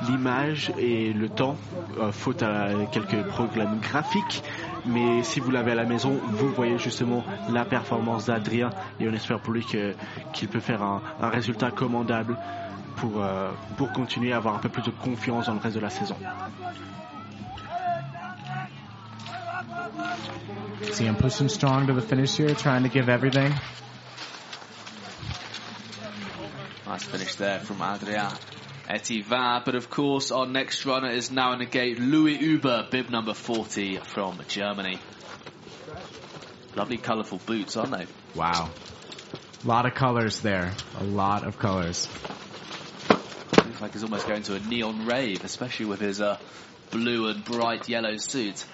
l'image 0.09 0.73
et 0.79 1.13
le 1.13 1.29
temps, 1.29 1.57
euh, 1.99 2.13
faute 2.13 2.43
à 2.43 2.69
quelques 2.93 3.23
programmes 3.25 3.81
graphiques. 3.81 4.43
Mais 4.85 5.23
si 5.23 5.41
vous 5.41 5.51
l'avez 5.51 5.73
à 5.73 5.75
la 5.75 5.85
maison, 5.85 6.19
vous 6.33 6.49
voyez 6.51 6.79
justement 6.79 7.25
la 7.51 7.65
performance 7.65 8.27
d'Adrien 8.27 8.71
et 9.01 9.09
on 9.09 9.13
espère 9.13 9.41
pour 9.41 9.53
lui 9.53 9.65
qu'il 10.33 10.49
peut 10.49 10.61
faire 10.61 10.83
un, 10.83 11.03
un, 11.21 11.29
résultat 11.29 11.71
commandable 11.71 12.37
pour, 12.97 13.23
euh, 13.23 13.51
pour 13.77 13.93
continuer 13.93 14.33
à 14.33 14.37
avoir 14.37 14.55
un 14.55 14.59
peu 14.59 14.69
plus 14.69 14.83
de 14.83 14.91
confiance 14.91 15.47
dans 15.47 15.55
le 15.55 15.61
reste 15.61 15.77
de 15.77 15.81
la 15.81 15.91
saison. 15.91 16.17
See 20.93 21.05
him 21.05 21.17
pushing 21.17 21.49
strong 21.49 21.87
to 21.87 21.95
the 21.95 22.01
finish 22.01 22.37
here, 22.39 22.55
trying 22.55 22.83
to 22.83 22.89
give 22.89 23.09
everything? 23.09 23.53
Nice 26.87 27.05
finish 27.05 27.35
there 27.35 27.59
from 27.61 27.83
Adrien. 27.83 28.29
Etivin, 28.89 29.65
but 29.65 29.75
of 29.75 29.91
course 29.91 30.31
our 30.31 30.47
next 30.47 30.87
runner 30.87 31.11
is 31.11 31.31
now 31.31 31.53
in 31.53 31.59
the 31.59 31.67
gate, 31.67 31.99
Louis 31.99 32.37
Uber, 32.39 32.89
bib 32.91 33.11
number 33.11 33.35
40 33.35 33.99
from 33.99 34.41
Germany. 34.49 34.99
Lovely 36.77 36.99
colourful 36.99 37.41
boots, 37.47 37.77
aren't 37.77 37.93
they? 37.93 38.07
Wow. 38.35 38.71
A 39.65 39.67
lot 39.67 39.87
of 39.87 39.95
colors 39.95 40.41
there. 40.41 40.73
A 41.01 41.05
lot 41.05 41.45
of 41.45 41.59
colors. 41.59 42.07
Looks 43.65 43.81
like 43.81 43.93
he's 43.95 44.03
almost 44.03 44.29
going 44.29 44.43
to 44.45 44.55
a 44.55 44.61
neon 44.61 45.07
rave, 45.07 45.43
especially 45.45 45.87
with 45.87 46.01
his 46.01 46.21
uh, 46.21 46.39
blue 46.91 47.29
and 47.29 47.45
bright 47.45 47.89
yellow 47.89 48.17
suit. 48.19 48.65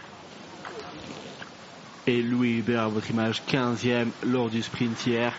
Et 2.07 2.23
Louis 2.23 2.57
Hubert, 2.57 2.89
à 2.89 2.91
votre 2.91 3.11
image, 3.11 3.41
15e 3.47 4.11
lors 4.25 4.51
du 4.51 4.63
sprint 4.63 4.99
hier. 5.07 5.33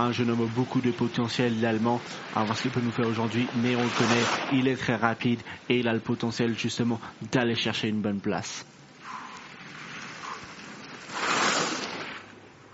Ah, 0.00 0.04
Un 0.06 0.12
jeune 0.12 0.30
homme 0.30 0.48
beaucoup 0.56 0.80
de 0.80 0.92
potentiel, 0.92 1.60
l'allemand. 1.60 2.00
À 2.34 2.42
voir 2.44 2.56
ce 2.56 2.62
qu'il 2.62 2.70
peut 2.70 2.80
nous 2.80 2.90
faire 2.90 3.06
aujourd'hui, 3.06 3.46
mais 3.62 3.76
on 3.76 3.82
le 3.82 3.90
connaît, 3.98 4.58
il 4.58 4.66
est 4.66 4.76
très 4.76 4.96
rapide 4.96 5.40
et 5.68 5.80
il 5.80 5.88
a 5.88 5.92
le 5.92 6.00
potentiel 6.00 6.56
justement 6.56 6.98
d'aller 7.30 7.54
chercher 7.54 7.88
une 7.88 8.00
bonne 8.00 8.20
place. 8.20 8.64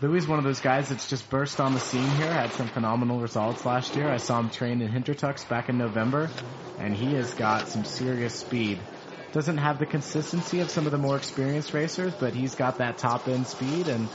Louis 0.01 0.19
is 0.19 0.29
one 0.29 0.39
of 0.39 0.45
those 0.45 0.61
guys 0.61 0.89
that's 0.89 1.09
just 1.11 1.29
burst 1.29 1.59
on 1.59 1.73
the 1.75 1.81
scene 1.81 2.09
here, 2.11 2.33
had 2.33 2.53
some 2.53 2.69
phenomenal 2.69 3.19
results 3.19 3.65
last 3.65 3.97
year. 3.97 4.09
I 4.09 4.19
saw 4.19 4.39
him 4.39 4.49
train 4.51 4.81
in 4.81 4.89
Hintertux 4.89 5.49
back 5.49 5.69
in 5.69 5.79
November, 5.79 6.31
and 6.79 6.95
he 6.95 7.17
has 7.17 7.35
got 7.35 7.67
some 7.67 7.85
serious 7.85 8.35
speed. 8.35 8.79
Doesn't 9.33 9.59
have 9.59 9.81
the 9.81 9.87
consistency 9.87 10.61
of 10.61 10.71
some 10.71 10.87
of 10.87 10.93
the 10.93 10.99
more 10.99 11.17
experienced 11.17 11.75
racers, 11.75 12.15
but 12.21 12.35
he's 12.35 12.55
got 12.55 12.79
that 12.79 12.99
top 12.99 13.27
end 13.27 13.49
speed, 13.49 13.89
and 13.89 14.09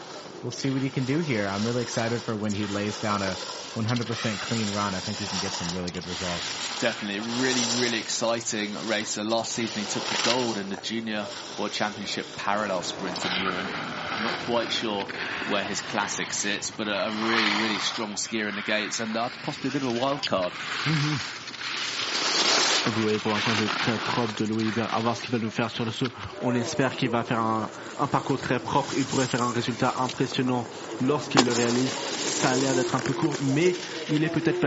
we'll 0.44 0.52
see 0.52 0.70
what 0.70 0.82
he 0.82 0.90
can 0.90 1.06
do 1.06 1.20
here. 1.20 1.48
I'm 1.48 1.66
really 1.66 1.84
excited 1.84 2.22
for 2.22 2.36
when 2.36 2.52
he 2.52 2.66
lays 2.68 3.00
down 3.02 3.22
a 3.22 3.34
100% 3.76 4.48
clean 4.48 4.76
run. 4.76 4.94
I 4.94 5.00
think 5.00 5.18
he 5.18 5.26
can 5.26 5.40
get 5.40 5.52
some 5.52 5.78
really 5.78 5.92
good 5.92 6.06
results. 6.08 6.82
Definitely, 6.82 7.22
really, 7.42 7.62
really 7.82 8.00
exciting 8.00 8.74
racer. 8.88 9.24
Last 9.24 9.54
season 9.54 9.84
he 9.84 9.88
took 9.88 10.04
the 10.04 10.30
gold 10.30 10.58
in 10.58 10.70
the 10.70 10.76
Junior 10.78 11.26
World 11.58 11.72
Championship 11.72 12.26
parallel 12.38 12.82
sprint 12.82 13.24
in 13.24 13.44
Europe. 13.44 13.68
I'm 14.12 14.26
not 14.26 14.40
quite 14.46 14.72
sure 14.72 15.06
where 15.50 15.64
his 15.64 15.82
classic 15.82 16.34
sits, 16.34 16.72
but 16.72 16.88
a, 16.88 17.12
really, 17.24 17.64
really 17.64 17.80
strong 17.80 18.14
skier 18.14 18.50
in 18.50 18.56
the 18.56 18.62
gates 18.62 19.00
and 19.00 19.16
uh, 19.16 19.30
possibly 19.44 19.70
a 19.70 19.74
bit 19.74 19.84
of 19.84 19.96
a 19.96 20.00
wild 20.00 20.28
card. 20.28 20.52
Mm-hmm. 20.52 22.58
Vous 22.88 23.04
voyez 23.04 23.20
pour 23.20 23.32
l'instant 23.32 23.52
très 23.80 23.94
propre 24.12 24.34
de 24.40 24.46
Louis 24.46 24.68
Hubert. 24.68 24.94
À 24.94 25.00
voir 25.00 25.16
ce 25.16 25.22
qu'il 25.22 25.32
va 25.32 25.38
nous 25.38 25.52
faire 25.52 25.70
sur 25.70 25.86
le 25.86 25.92
saut. 25.92 26.08
On 26.42 26.54
espère 26.56 26.96
qu'il 26.96 27.10
va 27.10 27.24
faire 27.24 27.40
un, 27.40 27.70
parcours 28.08 28.40
très 28.40 28.60
propre. 28.60 28.94
Il 28.98 29.06
pourrait 29.06 29.28
faire 29.28 29.44
un 29.44 29.52
résultat 29.52 29.94
impressionnant 30.00 30.66
lorsqu'il 31.06 31.46
le 31.46 31.52
réalise. 31.52 31.90
Ça 31.92 32.50
a 32.50 32.56
l'air 32.56 32.74
d'être 32.76 32.96
un 32.96 33.00
peu 33.00 33.14
court, 33.14 33.34
mais 33.54 33.76
il 34.10 34.24
est 34.24 34.30
peut-être. 34.34 34.62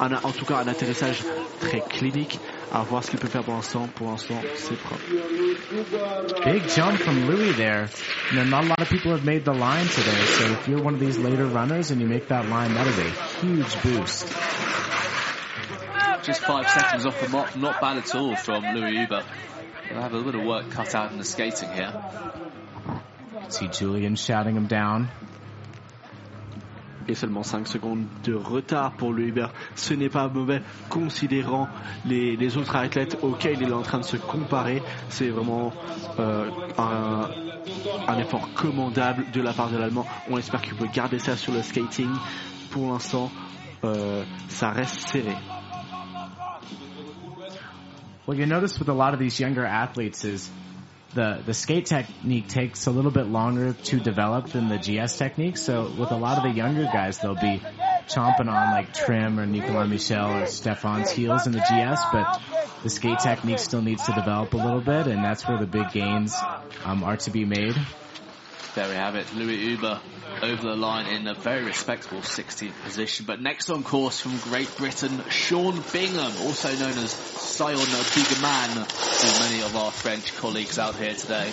Un- 0.00 0.12
en 0.22 0.32
tout 0.32 0.44
cas, 0.46 0.58
un 0.58 0.68
atterrissage 0.68 1.22
très 1.60 1.80
clinique. 1.80 2.38
À 2.72 2.82
voir 2.82 3.02
ce 3.04 3.10
qu'il 3.10 3.18
peut 3.18 3.28
faire 3.28 3.44
pour 3.44 3.54
l'instant. 3.54 3.88
Pour 3.94 4.10
l'instant, 4.10 4.40
c'est 4.56 4.78
propre. 4.78 5.02
Big 6.44 6.68
jump 6.68 6.98
from 7.00 7.26
Louis 7.30 7.54
there. 7.54 7.88
Not 8.32 8.52
a 8.52 8.62
lot 8.62 8.80
of 8.80 8.88
people 8.88 9.12
have 9.12 9.24
made 9.24 9.44
the 9.44 9.52
line 9.54 9.86
today, 9.88 10.24
so 10.26 10.44
if 10.52 10.68
you're 10.68 10.82
one 10.82 10.94
of 10.94 11.00
these 11.00 11.18
later 11.18 11.46
runners 11.46 11.90
and 11.90 12.00
you 12.00 12.06
make 12.06 12.28
that 12.28 12.46
line, 12.48 12.74
that 12.74 12.86
is 12.86 12.98
a 12.98 13.10
huge 13.40 13.82
boost. 13.82 14.26
Just 16.22 16.40
five 16.42 16.68
seconds 16.68 17.06
off 17.06 17.20
the 17.20 17.28
mark, 17.28 17.56
not 17.56 17.80
bad 17.80 17.98
at 17.98 18.14
all 18.14 18.36
from 18.36 18.62
Louis 18.74 18.96
Huber. 18.96 19.22
He'll 19.88 20.00
have 20.00 20.12
a 20.12 20.16
little 20.16 20.32
bit 20.32 20.40
of 20.40 20.46
work 20.46 20.70
cut 20.70 20.94
out 20.94 21.12
in 21.12 21.18
the 21.18 21.24
skating 21.24 21.70
here. 21.72 21.92
See 23.48 23.68
Julian 23.68 24.16
shouting 24.16 24.56
him 24.56 24.66
down. 24.66 25.08
et 27.08 27.14
seulement 27.14 27.42
5 27.42 27.66
secondes 27.66 28.04
de 28.22 28.34
retard 28.34 28.92
pour 28.92 29.12
le 29.12 29.24
Uber. 29.24 29.46
Ce 29.74 29.94
n'est 29.94 30.10
pas 30.10 30.28
mauvais 30.28 30.62
considérant 30.90 31.68
les, 32.04 32.36
les 32.36 32.56
autres 32.56 32.76
athlètes 32.76 33.18
auxquels 33.22 33.60
il 33.60 33.68
est 33.70 33.72
en 33.72 33.82
train 33.82 33.98
de 33.98 34.04
se 34.04 34.16
comparer. 34.18 34.82
C'est 35.08 35.30
vraiment 35.30 35.72
euh, 36.18 36.50
un, 36.76 37.30
un 38.06 38.18
effort 38.18 38.52
commandable 38.54 39.24
de 39.32 39.40
la 39.40 39.52
part 39.52 39.70
de 39.70 39.78
l'Allemand. 39.78 40.06
On 40.28 40.38
espère 40.38 40.60
qu'il 40.60 40.74
peut 40.74 40.88
garder 40.92 41.18
ça 41.18 41.36
sur 41.36 41.52
le 41.52 41.62
skating. 41.62 42.10
Pour 42.70 42.92
l'instant, 42.92 43.30
euh, 43.84 44.24
ça 44.48 44.70
reste 44.70 45.00
serré. 45.08 45.34
What 48.28 48.36
you 48.36 48.44
notice 48.44 48.78
with 48.78 48.90
a 48.90 48.92
lot 48.92 49.14
of 49.14 49.20
these 49.20 49.40
younger 49.40 49.64
athletes 49.64 50.22
is 50.22 50.50
the, 51.14 51.42
the 51.46 51.54
skate 51.54 51.86
technique 51.86 52.46
takes 52.48 52.86
a 52.86 52.90
little 52.90 53.10
bit 53.10 53.26
longer 53.26 53.72
to 53.72 53.98
develop 53.98 54.48
than 54.50 54.68
the 54.68 54.76
GS 54.76 55.16
technique. 55.16 55.56
So 55.56 55.90
with 55.98 56.10
a 56.10 56.14
lot 56.14 56.36
of 56.36 56.42
the 56.42 56.50
younger 56.50 56.84
guys, 56.84 57.20
they'll 57.20 57.34
be 57.34 57.62
chomping 58.06 58.52
on 58.52 58.70
like 58.70 58.92
Trym 58.92 59.40
or 59.40 59.46
Nicolas 59.46 59.88
Michel 59.88 60.42
or 60.42 60.44
Stefan's 60.44 61.10
heels 61.10 61.46
in 61.46 61.54
the 61.54 61.60
GS, 61.60 62.02
but 62.12 62.38
the 62.82 62.90
skate 62.90 63.20
technique 63.20 63.60
still 63.60 63.80
needs 63.80 64.04
to 64.04 64.12
develop 64.12 64.52
a 64.52 64.58
little 64.58 64.82
bit, 64.82 65.06
and 65.06 65.24
that's 65.24 65.48
where 65.48 65.56
the 65.56 65.66
big 65.66 65.90
gains 65.92 66.36
um, 66.84 67.04
are 67.04 67.16
to 67.16 67.30
be 67.30 67.46
made. 67.46 67.76
There 68.78 68.88
we 68.88 68.94
have 68.94 69.16
it. 69.16 69.34
Louis 69.34 69.56
Uber 69.70 70.00
over 70.40 70.62
the 70.62 70.76
line 70.76 71.06
in 71.12 71.26
a 71.26 71.34
very 71.34 71.64
respectable 71.64 72.20
16th 72.20 72.80
position. 72.84 73.26
But 73.26 73.40
next 73.42 73.70
on 73.70 73.82
course 73.82 74.20
from 74.20 74.38
Great 74.38 74.70
Britain, 74.76 75.20
Sean 75.28 75.82
Bingham, 75.92 76.30
also 76.46 76.68
known 76.76 76.96
as 76.96 77.10
Sion 77.56 77.74
Big 77.74 78.40
Man 78.40 78.70
to 78.86 79.40
many 79.42 79.62
of 79.64 79.74
our 79.74 79.90
French 79.90 80.32
colleagues 80.36 80.78
out 80.78 80.94
here 80.94 81.12
today. 81.12 81.50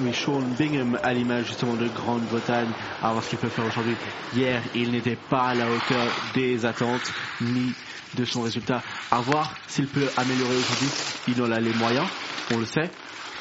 Oui, 0.00 0.12
Sean 0.14 0.54
Bingham, 0.56 0.98
à 1.02 1.12
l'image 1.12 1.48
justement 1.48 1.74
de 1.74 1.88
Grande-Bretagne, 1.88 2.70
à 3.02 3.12
voir 3.12 3.22
ce 3.22 3.28
qu'il 3.28 3.38
peut 3.40 3.50
faire 3.50 3.66
aujourd'hui. 3.66 3.96
Hier, 4.34 4.62
il 4.74 4.90
n'était 4.90 5.18
pas 5.28 5.48
à 5.48 5.54
la 5.54 5.70
hauteur 5.70 6.06
des 6.32 6.64
attentes, 6.64 7.12
ni 7.42 7.74
de 8.14 8.24
son 8.24 8.40
résultat. 8.40 8.82
À 9.10 9.20
voir 9.20 9.54
s'il 9.68 9.86
peut 9.86 10.08
améliorer 10.16 10.56
aujourd'hui. 10.56 10.88
Il 11.28 11.42
en 11.42 11.50
a 11.52 11.60
les 11.60 11.74
moyens, 11.74 12.08
on 12.54 12.56
le 12.56 12.64
sait. 12.64 12.90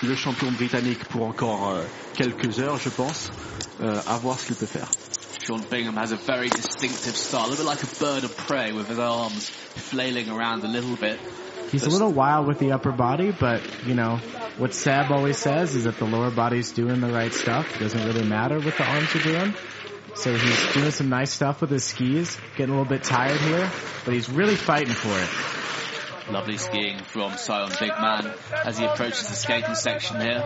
Le 0.01 0.15
champion 0.15 0.51
britannique 0.51 1.03
pour 1.09 1.27
encore 1.27 1.69
euh, 1.69 1.83
quelques 2.13 2.59
heures, 2.59 2.77
je 2.77 2.89
pense. 2.89 3.31
Euh, 3.81 3.99
à 4.07 4.17
voir 4.17 4.39
ce 4.39 4.47
qu'il 4.47 4.55
peut 4.55 4.65
faire. 4.65 4.87
Sean 5.41 5.59
Bingham 5.69 5.95
has 5.97 6.11
a 6.11 6.17
very 6.17 6.49
distinctive 6.49 7.15
style, 7.15 7.45
a 7.45 7.49
little 7.49 7.63
bit 7.63 7.69
like 7.69 7.83
a 7.83 7.95
bird 7.99 8.23
of 8.23 8.35
prey 8.35 8.73
with 8.73 8.89
his 8.89 8.99
arms 8.99 9.49
flailing 9.49 10.29
around 10.29 10.63
a 10.63 10.67
little 10.67 10.95
bit. 10.95 11.17
He's 11.71 11.85
a 11.85 11.89
little 11.89 12.11
wild 12.11 12.47
with 12.47 12.59
the 12.59 12.71
upper 12.71 12.91
body, 12.91 13.31
but 13.31 13.61
you 13.85 13.93
know 13.93 14.17
what 14.57 14.73
Sab 14.73 15.11
always 15.11 15.37
says 15.37 15.75
is 15.75 15.85
that 15.85 15.97
the 15.97 16.05
lower 16.05 16.31
body's 16.31 16.71
doing 16.73 16.99
the 16.99 17.11
right 17.11 17.33
stuff. 17.33 17.75
It 17.75 17.79
doesn't 17.79 18.05
really 18.05 18.27
matter 18.27 18.59
what 18.59 18.75
the 18.75 18.83
arms 18.83 19.15
are 19.15 19.23
doing. 19.23 19.53
So 20.15 20.35
he's 20.35 20.73
doing 20.73 20.91
some 20.91 21.09
nice 21.09 21.31
stuff 21.31 21.61
with 21.61 21.69
his 21.69 21.85
skis, 21.85 22.37
getting 22.57 22.73
a 22.73 22.77
little 22.77 22.89
bit 22.89 23.03
tired 23.03 23.39
here, 23.39 23.69
but 24.03 24.13
he's 24.13 24.29
really 24.29 24.55
fighting 24.55 24.93
for 24.93 25.17
it. 25.17 25.29
Lovely 26.31 26.57
skiing 26.57 26.99
from 26.99 27.31
Sion 27.37 27.69
Big 27.79 27.91
Man 27.99 28.31
as 28.63 28.77
he 28.77 28.85
approaches 28.85 29.27
the 29.27 29.35
skating 29.35 29.73
section 29.73 30.19
here. 30.19 30.43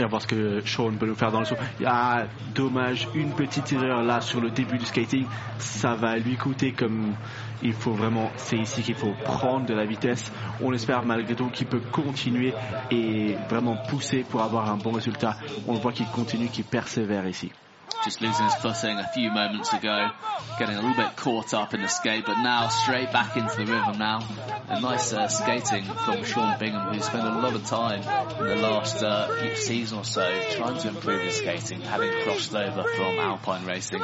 Et 0.00 0.04
on 0.04 0.08
voir 0.08 0.22
ce 0.22 0.26
que 0.26 0.60
Sean 0.64 0.92
peut 0.96 1.06
nous 1.06 1.14
faire 1.14 1.30
dans 1.30 1.40
le 1.40 1.44
saut. 1.44 1.56
Ah, 1.86 2.24
dommage, 2.54 3.06
une 3.14 3.32
petite 3.32 3.70
erreur 3.72 4.02
là 4.02 4.20
sur 4.20 4.40
le 4.40 4.50
début 4.50 4.78
du 4.78 4.86
skating. 4.86 5.26
Ça 5.58 5.94
va 5.94 6.16
lui 6.16 6.36
coûter 6.36 6.72
comme 6.72 7.14
il 7.62 7.74
faut 7.74 7.92
vraiment, 7.92 8.30
c'est 8.36 8.56
ici 8.56 8.82
qu'il 8.82 8.94
faut 8.94 9.12
prendre 9.24 9.66
de 9.66 9.74
la 9.74 9.84
vitesse. 9.84 10.32
On 10.62 10.72
espère 10.72 11.04
malgré 11.04 11.34
tout 11.34 11.50
qu'il 11.50 11.66
peut 11.66 11.82
continuer 11.92 12.54
et 12.90 13.36
vraiment 13.48 13.76
pousser 13.76 14.24
pour 14.28 14.42
avoir 14.42 14.70
un 14.70 14.78
bon 14.78 14.92
résultat. 14.92 15.36
On 15.68 15.74
voit 15.74 15.92
qu'il 15.92 16.06
continue, 16.06 16.48
qu'il 16.48 16.64
persévère 16.64 17.28
ici. 17.28 17.52
Just 18.04 18.22
losing 18.22 18.44
his 18.46 18.54
footing 18.54 18.98
a 18.98 19.08
few 19.08 19.30
moments 19.30 19.72
ago, 19.72 20.08
getting 20.58 20.76
a 20.76 20.80
little 20.80 20.96
bit 20.96 21.16
caught 21.16 21.52
up 21.52 21.74
in 21.74 21.82
the 21.82 21.88
skate, 21.88 22.24
but 22.24 22.42
now 22.42 22.68
straight 22.68 23.12
back 23.12 23.36
into 23.36 23.56
the 23.56 23.66
rhythm 23.66 23.98
now. 23.98 24.26
A 24.68 24.80
nice 24.80 25.12
uh, 25.12 25.28
skating 25.28 25.84
from 25.84 26.24
Sean 26.24 26.58
Bingham, 26.58 26.94
who 26.94 27.00
spent 27.00 27.26
a 27.26 27.38
lot 27.40 27.54
of 27.54 27.66
time 27.66 28.00
in 28.40 28.46
the 28.46 28.56
last 28.56 29.02
uh, 29.02 29.54
season 29.54 29.98
or 29.98 30.04
so 30.04 30.22
trying 30.52 30.80
to 30.80 30.88
improve 30.88 31.22
his 31.22 31.36
skating, 31.36 31.82
having 31.82 32.10
crossed 32.22 32.54
over 32.54 32.84
from 32.84 33.18
alpine 33.18 33.66
racing. 33.66 34.02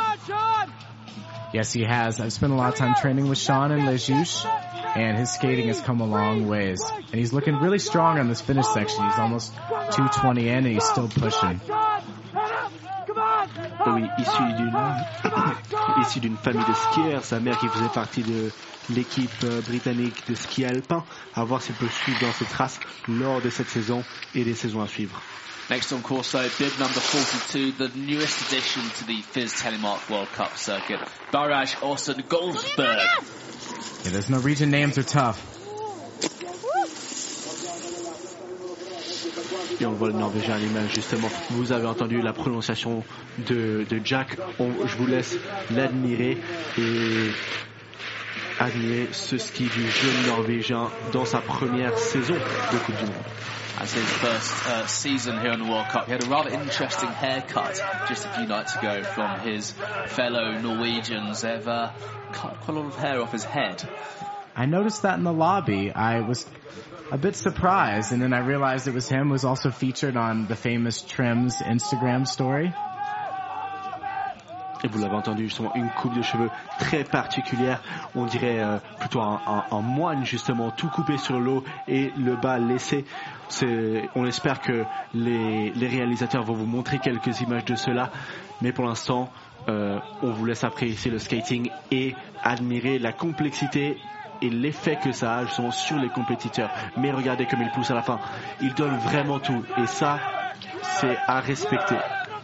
Yes, 1.53 1.73
he 1.73 1.85
has. 1.85 2.21
I've 2.21 2.33
spent 2.33 2.53
a 2.53 2.57
lot 2.57 2.73
of 2.73 2.79
time 2.79 2.95
training 3.01 3.29
with 3.29 3.39
Sean 3.39 3.71
and 3.71 3.83
Lejuche, 3.85 4.45
and 4.97 5.17
his 5.17 5.33
skating 5.33 5.69
has 5.69 5.81
come 5.81 6.01
a 6.01 6.07
long 6.07 6.49
ways. 6.49 6.83
And 6.91 7.15
he's 7.15 7.33
looking 7.33 7.57
really 7.57 7.79
strong 7.79 8.19
on 8.19 8.29
this 8.29 8.41
finish 8.41 8.67
section. 8.67 9.05
He's 9.05 9.19
almost 9.19 9.55
220 9.55 10.49
in, 10.49 10.55
and 10.55 10.67
he's 10.67 10.85
still 10.85 11.09
pushing. 11.09 11.61
Oui, 13.87 14.05
issu 14.19 14.43
d'une 14.57 14.73
issu 16.03 16.21
d'une 16.21 16.37
famille 16.37 16.65
de 16.67 16.75
skieurs, 16.75 17.25
sa 17.25 17.41
mère 17.41 17.59
qui 17.59 17.69
faisait 17.69 17.89
partie 17.89 18.23
de 18.23 18.51
l'équipe 18.91 19.31
euh, 19.45 19.61
britannique 19.63 20.29
de 20.29 20.35
ski 20.35 20.65
alpin, 20.65 21.05
à 21.35 21.45
voir 21.45 21.63
s'il 21.63 21.75
peut 21.75 21.89
suivre 21.89 22.21
dans 22.21 22.33
ses 22.33 22.45
traces 22.45 22.81
lors 23.09 23.41
de 23.41 23.51
cette 23.51 23.69
saison 23.69 24.03
et 24.35 24.45
des 24.45 24.55
saisons 24.55 24.83
à 24.83 24.89
suivre. 24.89 25.21
Next 25.69 25.93
on 25.93 26.01
course, 26.01 26.31
though, 26.33 26.49
bib 26.59 26.79
number 26.79 27.01
42, 27.01 27.73
the 27.73 27.91
newest 27.97 28.41
addition 28.47 28.83
to 28.99 29.05
the 29.05 29.21
Fizz 29.23 29.53
Telemark 29.63 30.09
World 30.09 30.29
Cup 30.37 30.57
circuit, 30.57 31.01
Baraj 31.33 31.75
Orson 31.83 32.23
Goldsberg. 32.29 33.01
Yeah, 34.05 34.13
there's 34.13 34.31
no 34.31 34.39
region 34.39 34.71
names 34.71 34.97
are 34.97 35.03
tough. 35.03 35.56
Et 39.81 39.87
on 39.87 39.93
voit 39.93 40.09
le 40.09 40.15
Norvégien 40.15 40.55
à 40.55 40.59
l'image 40.59 40.95
justement. 40.95 41.29
Vous 41.51 41.73
avez 41.73 41.87
entendu 41.87 42.21
la 42.21 42.33
prononciation 42.33 43.05
de, 43.39 43.85
de 43.89 44.01
Jack. 44.05 44.37
On- 44.59 44.87
je 44.87 44.97
vous 44.97 45.07
laisse 45.07 45.37
l'admirer 45.71 46.39
et 46.79 47.31
admirer 48.59 49.09
ce 49.13 49.37
ski 49.39 49.65
du 49.65 49.91
jeune 49.91 50.27
Norvégien 50.29 50.89
dans 51.13 51.25
sa 51.25 51.39
première 51.41 51.97
saison 51.99 52.35
de 52.35 52.79
Coupe 52.79 52.97
du 52.97 53.05
Monde. 53.05 53.15
As 53.79 53.93
his 53.95 54.01
first 54.01 54.55
uh, 54.69 54.87
season 54.87 55.39
here 55.39 55.53
in 55.53 55.59
the 55.59 55.69
World 55.69 55.89
Cup, 55.91 56.07
he 56.07 56.13
had 56.13 56.25
a 56.25 56.31
rather 56.31 56.49
interesting 56.49 57.11
haircut 57.11 57.79
just 58.09 58.25
a 58.25 58.29
few 58.31 58.47
nights 58.47 58.75
ago 58.75 59.03
from 59.03 59.39
his 59.41 59.75
fellow 60.07 60.59
Norwegians. 60.59 61.43
They've 61.43 61.69
uh, 61.69 61.91
cut 62.33 62.59
quite 62.63 62.75
a 62.75 62.81
lot 62.81 62.87
of 62.87 62.97
hair 62.97 63.21
off 63.21 63.33
his 63.33 63.45
head. 63.45 63.87
I 64.57 64.65
noticed 64.65 65.03
that 65.03 65.19
in 65.19 65.25
the 65.25 65.33
lobby. 65.35 65.93
I 65.93 66.21
was 66.21 66.47
a 67.11 67.19
bit 67.19 67.37
surprised, 67.37 68.13
and 68.13 68.21
then 68.21 68.33
I 68.33 68.41
realized 68.41 68.89
it 68.89 68.95
was 68.95 69.09
him 69.09 69.31
was 69.31 69.45
also 69.45 69.71
featured 69.71 70.17
on 70.17 70.47
the 70.47 70.57
famous 70.57 71.03
Trim's 71.03 71.63
Instagram 71.63 72.27
story. 72.27 72.73
Et 74.85 74.89
vous 74.89 74.99
l'avez 74.99 75.15
entendu 75.15 75.45
justement, 75.45 75.75
une 75.75 75.89
coupe 75.89 76.15
de 76.15 76.23
cheveux 76.23 76.51
très 76.79 77.03
particulière. 77.03 77.81
On 78.15 78.27
dirait 78.27 78.61
euh, 78.61 78.79
plutôt 79.01 79.21
un, 79.21 79.81
moine 79.81 80.25
justement, 80.27 80.71
tout 80.71 80.89
coupé 80.89 81.17
sur 81.17 81.41
l'eau 81.41 81.65
et 81.89 82.13
le 82.19 82.37
bas 82.37 82.59
laissé. 82.59 83.07
On 84.15 84.27
espère 84.27 84.61
que 84.61 84.85
les, 85.15 85.71
les 85.71 85.89
réalisateurs 85.89 86.45
vont 86.45 86.55
vous 86.55 86.67
montrer 86.67 86.99
quelques 86.99 87.41
images 87.41 87.65
de 87.65 87.75
cela. 87.75 88.11
Mais 88.61 88.73
pour 88.73 88.85
l'instant, 88.85 89.31
euh, 89.69 89.99
on 90.23 90.33
vous 90.33 90.45
laisse 90.45 90.63
apprécier 90.63 91.11
le 91.11 91.19
skating 91.19 91.71
et 91.91 92.15
admirer 92.43 92.99
la 92.99 93.13
complexité 93.13 93.97
et 94.43 94.51
l'effet 94.51 94.99
que 95.03 95.13
ça 95.13 95.37
a 95.37 95.45
justement 95.45 95.71
sur 95.71 95.97
les 95.97 96.09
compétiteurs. 96.09 96.71
Mais 96.97 97.13
regardez 97.13 97.47
comme 97.47 97.63
il 97.63 97.71
pousse 97.71 97.91
à 97.91 97.95
la 97.95 98.03
fin. 98.03 98.19
Il 98.61 98.75
donne 98.75 98.97
vraiment 98.99 99.39
tout. 99.39 99.63
Et 99.79 99.87
ça, 99.87 100.19
c'est 101.01 101.17
à 101.27 101.41
respecter. 101.41 101.97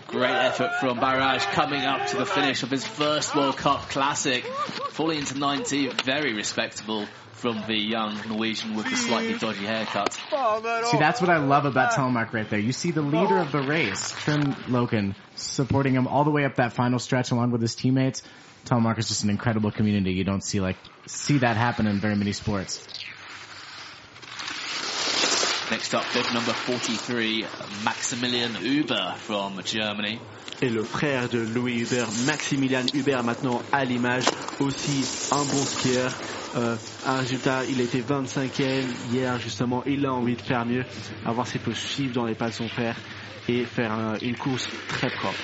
Great 0.08 0.46
effort 0.46 0.74
from 0.78 1.00
Barrage 1.00 1.46
coming 1.54 1.86
up 1.86 2.06
to 2.08 2.18
the 2.18 2.26
finish 2.26 2.62
of 2.62 2.70
his 2.70 2.86
first 2.86 3.34
World 3.34 3.56
Cup 3.56 3.88
Classic. 3.88 4.44
Falling 4.90 5.20
into 5.20 5.34
19th, 5.34 6.02
very 6.02 6.34
respectable 6.34 7.06
from 7.42 7.62
the 7.66 7.76
young 7.76 8.14
Norwegian 8.28 8.76
with 8.76 8.88
the 8.88 8.96
slightly 8.96 9.36
dodgy 9.36 9.64
haircut. 9.64 10.12
See, 10.12 10.98
that's 10.98 11.20
what 11.20 11.28
I 11.28 11.38
love 11.38 11.64
about 11.64 11.92
Telemark 11.92 12.32
right 12.32 12.48
there. 12.48 12.60
You 12.60 12.72
see 12.72 12.92
the 12.92 13.02
leader 13.02 13.38
of 13.38 13.50
the 13.50 13.62
race, 13.62 14.12
Trym 14.12 14.54
Løken, 14.68 15.14
supporting 15.34 15.94
him 15.94 16.06
all 16.06 16.24
the 16.24 16.30
way 16.30 16.44
up 16.44 16.56
that 16.56 16.72
final 16.72 17.00
stretch 17.00 17.32
along 17.32 17.50
with 17.50 17.60
his 17.60 17.74
teammates. 17.74 18.22
Telemark 18.64 18.98
is 18.98 19.08
just 19.08 19.24
an 19.24 19.30
incredible 19.30 19.70
community. 19.70 20.12
You 20.12 20.24
don't 20.24 20.42
see 20.42 20.60
like 20.60 20.76
see 21.06 21.38
that 21.38 21.56
happen 21.56 21.86
in 21.86 21.98
very 22.00 22.16
many 22.16 22.32
sports. 22.32 22.86
Next 25.70 25.94
up, 25.94 26.04
bib 26.12 26.26
number 26.34 26.52
43, 26.52 27.46
Maximilian 27.84 28.54
Huber 28.54 29.14
from 29.18 29.60
Germany. 29.64 30.20
Et 30.60 30.68
le 30.68 30.84
frère 30.84 31.28
de 31.28 31.38
Louis 31.38 31.80
Hubert, 31.80 32.08
Maximilian 32.26 32.86
Hubert, 32.94 33.24
maintenant 33.24 33.62
à 33.72 33.84
l'image, 33.84 34.26
aussi 34.60 35.02
un 35.32 35.42
bon 35.44 35.64
skieur. 35.64 36.12
Euh, 36.54 36.76
un 37.06 37.16
résultat, 37.16 37.64
il 37.64 37.80
était 37.80 38.02
25e 38.02 38.84
hier 39.10 39.38
justement, 39.40 39.82
il 39.86 40.04
a 40.06 40.12
envie 40.12 40.36
de 40.36 40.42
faire 40.42 40.64
mieux, 40.66 40.84
à 41.24 41.32
voir 41.32 41.46
s'il 41.46 41.62
peut 41.62 41.72
suivre 41.74 42.12
dans 42.12 42.26
les 42.26 42.34
pas 42.34 42.48
de 42.50 42.54
son 42.54 42.68
frère 42.68 42.96
et 43.48 43.64
faire 43.64 43.90
un- 43.90 44.18
une 44.20 44.36
course 44.36 44.68
très 44.88 45.08
propre. 45.10 45.40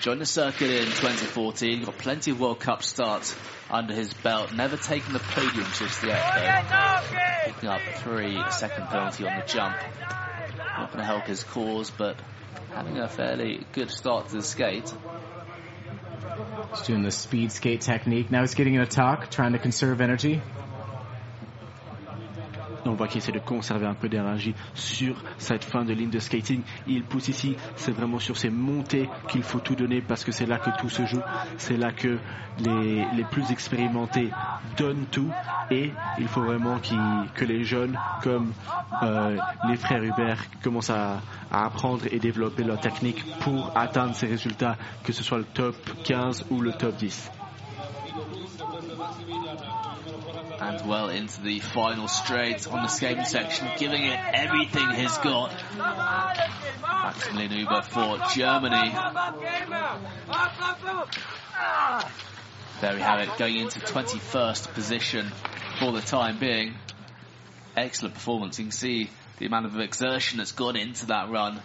Joined 0.00 0.22
the 0.22 0.26
circuit 0.26 0.70
in 0.70 0.86
2014, 0.86 1.84
got 1.84 1.98
plenty 1.98 2.30
of 2.30 2.40
World 2.40 2.58
Cup 2.58 2.82
starts 2.82 3.36
under 3.68 3.92
his 3.92 4.14
belt, 4.14 4.54
never 4.54 4.78
taken 4.78 5.12
the 5.12 5.18
podium 5.18 5.66
just 5.74 6.02
yet 6.02 6.22
though. 6.34 7.52
Picking 7.52 7.68
up 7.68 7.82
three 7.96 8.42
second 8.50 8.86
penalty 8.86 9.26
on 9.26 9.36
the 9.36 9.44
jump. 9.46 9.76
Not 10.78 10.86
going 10.86 11.00
to 11.00 11.04
help 11.04 11.26
his 11.26 11.44
cause, 11.44 11.90
but 11.90 12.18
having 12.72 12.96
a 12.96 13.08
fairly 13.08 13.66
good 13.72 13.90
start 13.90 14.28
to 14.28 14.36
the 14.36 14.42
skate. 14.42 14.90
He's 16.70 16.82
doing 16.86 17.02
the 17.02 17.10
speed 17.10 17.52
skate 17.52 17.82
technique. 17.82 18.30
Now 18.30 18.40
he's 18.40 18.54
getting 18.54 18.74
in 18.74 18.80
a 18.80 18.86
tuck, 18.86 19.30
trying 19.30 19.52
to 19.52 19.58
conserve 19.58 20.00
energy. 20.00 20.40
On 22.84 22.92
voit 22.92 23.08
qu'il 23.08 23.18
essaie 23.18 23.32
de 23.32 23.38
conserver 23.38 23.86
un 23.86 23.94
peu 23.94 24.08
d'énergie 24.08 24.54
sur 24.74 25.22
cette 25.38 25.64
fin 25.64 25.84
de 25.84 25.92
ligne 25.92 26.10
de 26.10 26.18
skating. 26.18 26.62
Il 26.86 27.04
pousse 27.04 27.28
ici, 27.28 27.56
c'est 27.76 27.92
vraiment 27.92 28.18
sur 28.18 28.36
ces 28.36 28.50
montées 28.50 29.08
qu'il 29.28 29.42
faut 29.42 29.60
tout 29.60 29.74
donner 29.74 30.00
parce 30.00 30.24
que 30.24 30.32
c'est 30.32 30.46
là 30.46 30.58
que 30.58 30.70
tout 30.70 30.88
se 30.88 31.04
joue. 31.04 31.22
C'est 31.58 31.76
là 31.76 31.92
que 31.92 32.18
les, 32.58 33.04
les 33.14 33.24
plus 33.24 33.50
expérimentés 33.52 34.30
donnent 34.76 35.06
tout 35.10 35.30
et 35.70 35.92
il 36.18 36.28
faut 36.28 36.42
vraiment 36.42 36.78
que 37.34 37.44
les 37.44 37.64
jeunes 37.64 37.96
comme 38.22 38.52
euh, 39.02 39.38
les 39.64 39.76
frères 39.76 40.02
Hubert 40.02 40.44
commencent 40.62 40.90
à, 40.90 41.20
à 41.50 41.64
apprendre 41.66 42.02
et 42.10 42.18
développer 42.18 42.64
leur 42.64 42.80
technique 42.80 43.24
pour 43.40 43.70
atteindre 43.76 44.14
ces 44.14 44.26
résultats, 44.26 44.76
que 45.04 45.12
ce 45.12 45.22
soit 45.22 45.38
le 45.38 45.44
top 45.44 45.76
15 46.04 46.46
ou 46.50 46.60
le 46.60 46.72
top 46.72 46.96
10. 46.96 47.30
And 50.60 50.86
well 50.86 51.08
into 51.08 51.40
the 51.40 51.60
final 51.60 52.06
straight 52.06 52.68
on 52.68 52.82
the 52.82 52.88
skating 52.88 53.24
section, 53.24 53.68
giving 53.78 54.04
it 54.04 54.18
everything 54.34 54.90
he's 54.90 55.16
got. 55.18 55.52
Maximilian 56.82 57.52
Huber 57.52 57.82
for 57.82 58.18
Germany. 58.34 58.92
There 62.80 62.94
we 62.94 63.00
have 63.00 63.20
it, 63.20 63.36
going 63.38 63.56
into 63.56 63.80
21st 63.80 64.74
position 64.74 65.32
for 65.78 65.92
the 65.92 66.00
time 66.00 66.38
being. 66.38 66.74
Excellent 67.76 68.14
performance. 68.14 68.58
You 68.58 68.66
can 68.66 68.72
see 68.72 69.10
the 69.38 69.46
amount 69.46 69.66
of 69.66 69.78
exertion 69.78 70.38
that's 70.38 70.52
gone 70.52 70.76
into 70.76 71.06
that 71.06 71.30
run. 71.30 71.60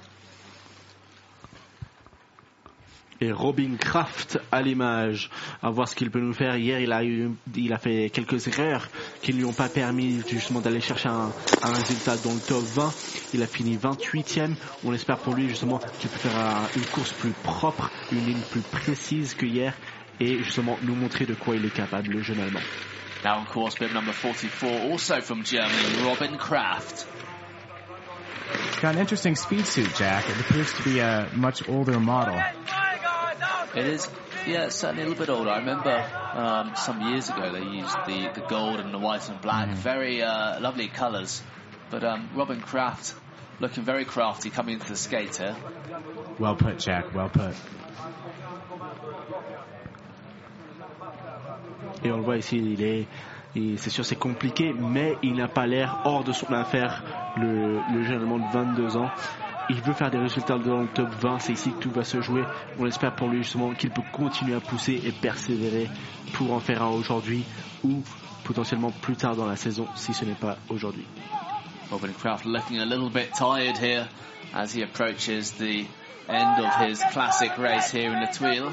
Et 3.22 3.32
Robin 3.32 3.76
Kraft 3.80 4.40
à 4.52 4.62
l'image, 4.62 5.30
à 5.64 5.70
voir 5.70 5.88
ce 5.88 5.96
qu'il 5.96 6.12
peut 6.12 6.20
nous 6.20 6.34
faire. 6.34 6.58
Hier, 6.58 6.80
il 6.80 6.92
a 6.92 7.04
eu, 7.04 7.30
il 7.56 7.72
a 7.74 7.78
fait 7.78 8.10
quelques 8.14 8.48
erreurs 8.48 8.88
qui 9.22 9.32
ne 9.34 9.38
lui 9.38 9.46
ont 9.46 9.54
pas 9.54 9.70
permis 9.70 10.22
justement 10.28 10.60
d'aller 10.60 10.82
chercher 10.82 11.10
un, 11.10 11.32
un 11.64 11.72
résultat 11.72 12.18
dans 12.18 12.34
le 12.34 12.40
top 12.42 12.64
20. 12.64 12.94
Il 13.34 13.42
a 13.42 13.48
fini 13.48 13.78
28e. 13.78 14.56
On 14.84 14.94
espère 14.94 15.18
pour 15.18 15.34
lui 15.34 15.48
justement 15.48 15.80
qu'il 16.00 16.10
peut 16.10 16.20
faire 16.20 16.38
un- 16.38 16.68
une 16.76 16.86
course 16.86 17.14
plus 17.14 17.32
propre, 17.44 17.90
une 18.12 18.26
ligne 18.26 18.42
plus 18.52 18.62
précise 18.62 19.34
que 19.34 19.46
hier 19.46 19.74
et 20.20 20.38
justement 20.44 20.78
nous 20.84 20.96
montrer 20.96 21.26
de 21.26 21.34
quoi 21.34 21.56
il 21.56 21.66
est 21.66 21.74
capable, 21.74 22.12
le 22.12 22.22
jeune 22.22 22.40
Allemand. 22.40 22.60
Now 23.24 23.40
on 23.40 23.46
course 23.46 23.78
bib 23.80 23.92
number 23.94 24.14
44, 24.14 24.92
also 24.92 25.20
from 25.22 25.44
Germany, 25.44 26.04
Robin 26.06 26.38
Kraft. 26.38 27.08
He's 28.72 28.82
got 28.82 28.94
an 28.96 29.00
interesting 29.00 29.36
speed 29.36 29.66
suit, 29.66 29.90
Jack. 29.98 30.26
It 30.30 30.40
appears 30.42 30.72
to 30.74 30.84
be 30.84 31.00
a 31.00 31.28
much 31.36 31.68
older 31.68 32.00
model. 32.00 32.36
It 33.76 33.88
is, 33.88 34.08
yeah, 34.48 34.68
it's 34.68 34.76
certainly 34.78 35.04
a 35.04 35.08
little 35.10 35.26
bit 35.26 35.30
older. 35.30 35.50
I 35.50 35.58
remember 35.60 36.10
um, 36.34 36.76
some 36.78 37.02
years 37.10 37.30
ago 37.30 37.52
they 37.52 37.62
used 37.62 37.94
the, 38.08 38.30
the 38.34 38.48
gold 38.48 38.80
and 38.80 38.94
the 38.94 38.98
white 39.00 39.28
and 39.28 39.42
black, 39.42 39.68
very 39.76 40.24
uh, 40.24 40.62
lovely 40.62 40.88
colours. 40.88 41.44
But 41.90 42.06
um, 42.06 42.30
Robin 42.36 42.62
Kraft 42.62 43.14
looking 43.60 43.84
very 43.84 44.06
crafty 44.06 44.50
coming 44.50 44.76
into 44.76 44.88
the 44.88 44.96
skate 44.96 45.36
here. 45.36 45.58
Well 46.40 46.56
put, 46.56 46.80
Jack. 46.80 47.14
Well 47.14 47.28
put. 47.28 47.54
Et 52.04 52.12
on 52.12 52.18
le 52.18 52.24
voit 52.24 52.38
ici, 52.38 52.58
il 52.58 52.82
est, 52.82 53.08
c'est 53.78 53.90
sûr 53.90 54.06
c'est 54.06 54.16
compliqué, 54.16 54.74
mais 54.74 55.18
il 55.22 55.36
n'a 55.36 55.50
pas 55.50 55.68
l'air 55.68 56.02
hors 56.06 56.24
de 56.24 56.32
son 56.32 56.54
affaire, 56.54 57.04
le, 57.38 57.82
le 57.94 58.04
jeune 58.04 58.22
Allemand 58.22 58.40
de 58.40 58.54
22 58.54 58.96
ans. 58.96 59.10
Il 59.70 59.82
veut 59.82 59.94
faire 59.94 60.12
des 60.12 60.18
résultats 60.18 60.58
dans 60.58 60.82
le 60.82 60.88
top 60.88 61.10
20, 61.10 61.40
c'est 61.40 61.54
ici 61.54 61.72
que 61.72 61.80
tout 61.80 61.92
va 61.92 62.04
se 62.04 62.22
jouer. 62.22 62.44
On 62.80 62.86
espère 62.86 63.16
pour 63.16 63.28
lui 63.28 63.44
justement 63.44 63.74
qu'il 63.74 63.90
peut 63.90 64.04
continuer 64.12 64.56
à 64.56 64.60
pousser 64.60 65.02
et 65.04 65.12
persévérer 65.12 65.90
pour 66.34 66.54
en 66.54 66.60
faire 66.60 66.84
un 66.84 66.90
aujourd'hui 66.90 67.44
ou 67.84 68.04
potentiellement 68.44 68.92
plus 68.92 69.16
tard 69.16 69.36
dans 69.36 69.48
la 69.48 69.56
saison 69.56 69.88
si 69.96 70.14
ce 70.14 70.24
n'est 70.24 70.36
pas 70.36 70.58
aujourd'hui. 70.70 71.06
Robin 71.92 72.14
Kraft 72.14 72.46
looking 72.46 72.80
a 72.80 72.86
little 72.86 73.10
bit 73.10 73.34
tired 73.34 73.78
here 73.78 74.08
as 74.54 74.74
he 74.74 74.84
approaches 74.84 75.52
the 75.54 75.86
end 76.30 76.60
of 76.60 76.88
his 76.88 77.02
classic 77.12 77.58
race 77.58 77.92
here 77.92 78.12
in 78.12 78.20
the 78.20 78.32
Tweel. 78.32 78.72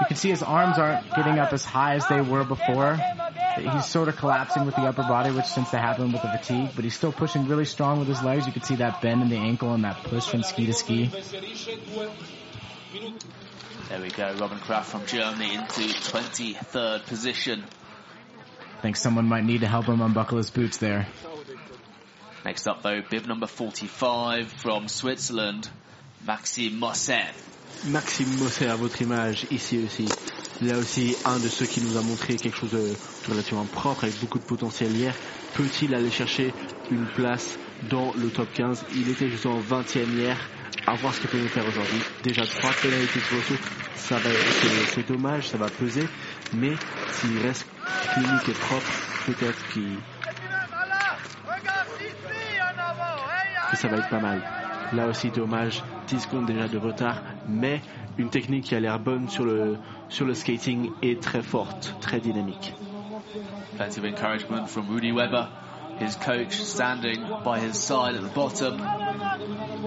You 0.00 0.06
can 0.08 0.16
see 0.16 0.30
his 0.30 0.42
arms 0.42 0.78
aren't 0.78 1.08
getting 1.14 1.38
up 1.38 1.52
as 1.52 1.64
high 1.64 1.94
as 1.94 2.06
they 2.08 2.20
were 2.20 2.44
before. 2.44 2.98
He's 3.56 3.86
sort 3.86 4.08
of 4.08 4.16
collapsing 4.16 4.66
with 4.66 4.74
the 4.74 4.82
upper 4.82 5.02
body, 5.02 5.30
which 5.30 5.46
tends 5.52 5.70
to 5.70 5.78
happen 5.78 6.12
with 6.12 6.22
the 6.22 6.28
fatigue, 6.28 6.70
but 6.74 6.84
he's 6.84 6.94
still 6.94 7.12
pushing 7.12 7.46
really 7.46 7.64
strong 7.64 7.98
with 7.98 8.08
his 8.08 8.22
legs. 8.22 8.46
You 8.46 8.52
can 8.52 8.62
see 8.62 8.76
that 8.76 9.00
bend 9.00 9.22
in 9.22 9.28
the 9.28 9.36
ankle 9.36 9.72
and 9.72 9.84
that 9.84 10.02
push 10.04 10.28
from 10.28 10.42
ski 10.42 10.66
to 10.66 10.72
ski. 10.72 11.10
There 13.88 14.00
we 14.00 14.08
go, 14.08 14.34
Robin 14.38 14.58
Kraft 14.58 14.90
from 14.90 15.06
Germany 15.06 15.54
into 15.54 15.82
23rd 15.82 17.06
position. 17.06 17.64
I 18.78 18.80
think 18.80 18.96
someone 18.96 19.26
might 19.26 19.44
need 19.44 19.60
to 19.60 19.68
help 19.68 19.86
him 19.86 20.00
unbuckle 20.00 20.38
his 20.38 20.50
boots 20.50 20.78
there. 20.78 21.06
Next 22.44 22.66
up 22.66 22.82
though, 22.82 23.02
bib 23.08 23.26
number 23.26 23.46
45 23.46 24.48
from 24.48 24.88
Switzerland, 24.88 25.68
Maxime 26.26 26.80
Mosset. 26.80 27.32
Maxime 27.82 28.28
Mosset 28.38 28.66
à 28.66 28.76
votre 28.76 29.00
image 29.02 29.46
ici 29.50 29.78
aussi. 29.84 30.06
Là 30.60 30.78
aussi, 30.78 31.16
un 31.24 31.38
de 31.38 31.48
ceux 31.48 31.66
qui 31.66 31.80
nous 31.80 31.96
a 31.96 32.02
montré 32.02 32.36
quelque 32.36 32.56
chose 32.56 32.70
de 32.70 32.92
relativement 33.28 33.66
propre 33.66 34.04
avec 34.04 34.18
beaucoup 34.20 34.38
de 34.38 34.44
potentiel 34.44 34.96
hier. 34.96 35.14
Peut-il 35.54 35.94
aller 35.94 36.10
chercher 36.10 36.54
une 36.90 37.06
place 37.06 37.58
dans 37.90 38.12
le 38.14 38.30
top 38.30 38.52
15 38.54 38.84
Il 38.96 39.08
était 39.08 39.28
justement 39.28 39.60
20e 39.60 40.08
hier. 40.16 40.38
À 40.86 40.94
voir 40.96 41.14
ce 41.14 41.20
qu'il 41.20 41.30
peut 41.30 41.38
nous 41.38 41.48
faire 41.48 41.66
aujourd'hui. 41.66 41.98
Déjà 42.22 42.46
trois 42.46 42.70
pénalités 42.82 43.20
sur 43.20 43.36
le 43.36 43.42
saut, 43.42 43.54
ça 43.96 44.16
va, 44.16 44.30
c'est, 44.94 45.08
dommage, 45.08 45.48
ça 45.48 45.56
va 45.56 45.68
peser. 45.68 46.06
Mais 46.52 46.72
s'il 47.10 47.38
reste 47.38 47.66
clinique 48.12 48.48
et 48.48 48.52
propre, 48.52 48.92
peut-être 49.26 49.68
qu'il, 49.72 49.96
que 53.70 53.76
ça 53.76 53.88
va 53.88 53.96
être 53.96 54.10
pas 54.10 54.20
mal. 54.20 54.63
Là 54.92 55.06
aussi, 55.06 55.30
dommage, 55.30 55.82
10 56.08 56.20
secondes 56.20 56.46
déjà 56.46 56.68
de 56.68 56.78
retard, 56.78 57.22
mais 57.48 57.80
une 58.18 58.30
technique 58.30 58.64
qui 58.64 58.74
a 58.74 58.80
l'air 58.80 58.98
bonne 58.98 59.28
sur 59.28 59.44
le, 59.44 59.78
sur 60.08 60.26
le 60.26 60.34
skating 60.34 60.90
et 61.02 61.16
très 61.16 61.42
forte, 61.42 61.96
très 62.00 62.20
dynamique. 62.20 62.74
Plenty 63.76 63.98
of 63.98 64.04
encouragement 64.04 64.68
from 64.68 64.88
Rudy 64.88 65.10
Weber, 65.10 65.48
his 65.98 66.16
coach 66.16 66.62
standing 66.62 67.24
by 67.44 67.58
his 67.58 67.76
side 67.76 68.14
at 68.14 68.22
the 68.22 68.28
bottom. 68.28 68.78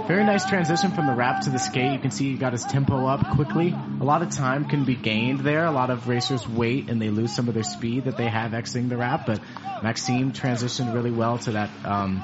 Very 0.08 0.24
nice 0.24 0.46
transition 0.46 0.92
from 0.92 1.08
the 1.08 1.14
wrap 1.14 1.42
to 1.42 1.50
the 1.50 1.60
skate. 1.60 1.94
You 1.94 2.00
can 2.00 2.12
see 2.12 2.32
he 2.32 2.38
got 2.38 2.54
his 2.54 2.64
tempo 2.64 3.08
up 3.08 3.26
quickly. 3.36 3.74
A 4.00 4.04
lot 4.04 4.22
of 4.22 4.30
time 4.30 4.66
can 4.66 4.86
be 4.86 4.96
gained 4.96 5.40
there. 5.40 5.66
A 5.66 5.72
lot 5.72 5.90
of 5.90 6.08
racers 6.08 6.48
wait 6.48 6.90
and 6.90 7.02
they 7.02 7.10
lose 7.10 7.34
some 7.34 7.48
of 7.48 7.54
their 7.54 7.64
speed 7.64 8.06
that 8.06 8.18
they 8.18 8.28
have 8.28 8.54
exiting 8.54 8.90
the 8.90 8.98
wrap, 8.98 9.26
but 9.26 9.40
Maxime 9.84 10.34
transitioned 10.34 10.94
really 10.94 11.12
well 11.12 11.38
to 11.40 11.52
that 11.52 11.70
um, 11.86 12.22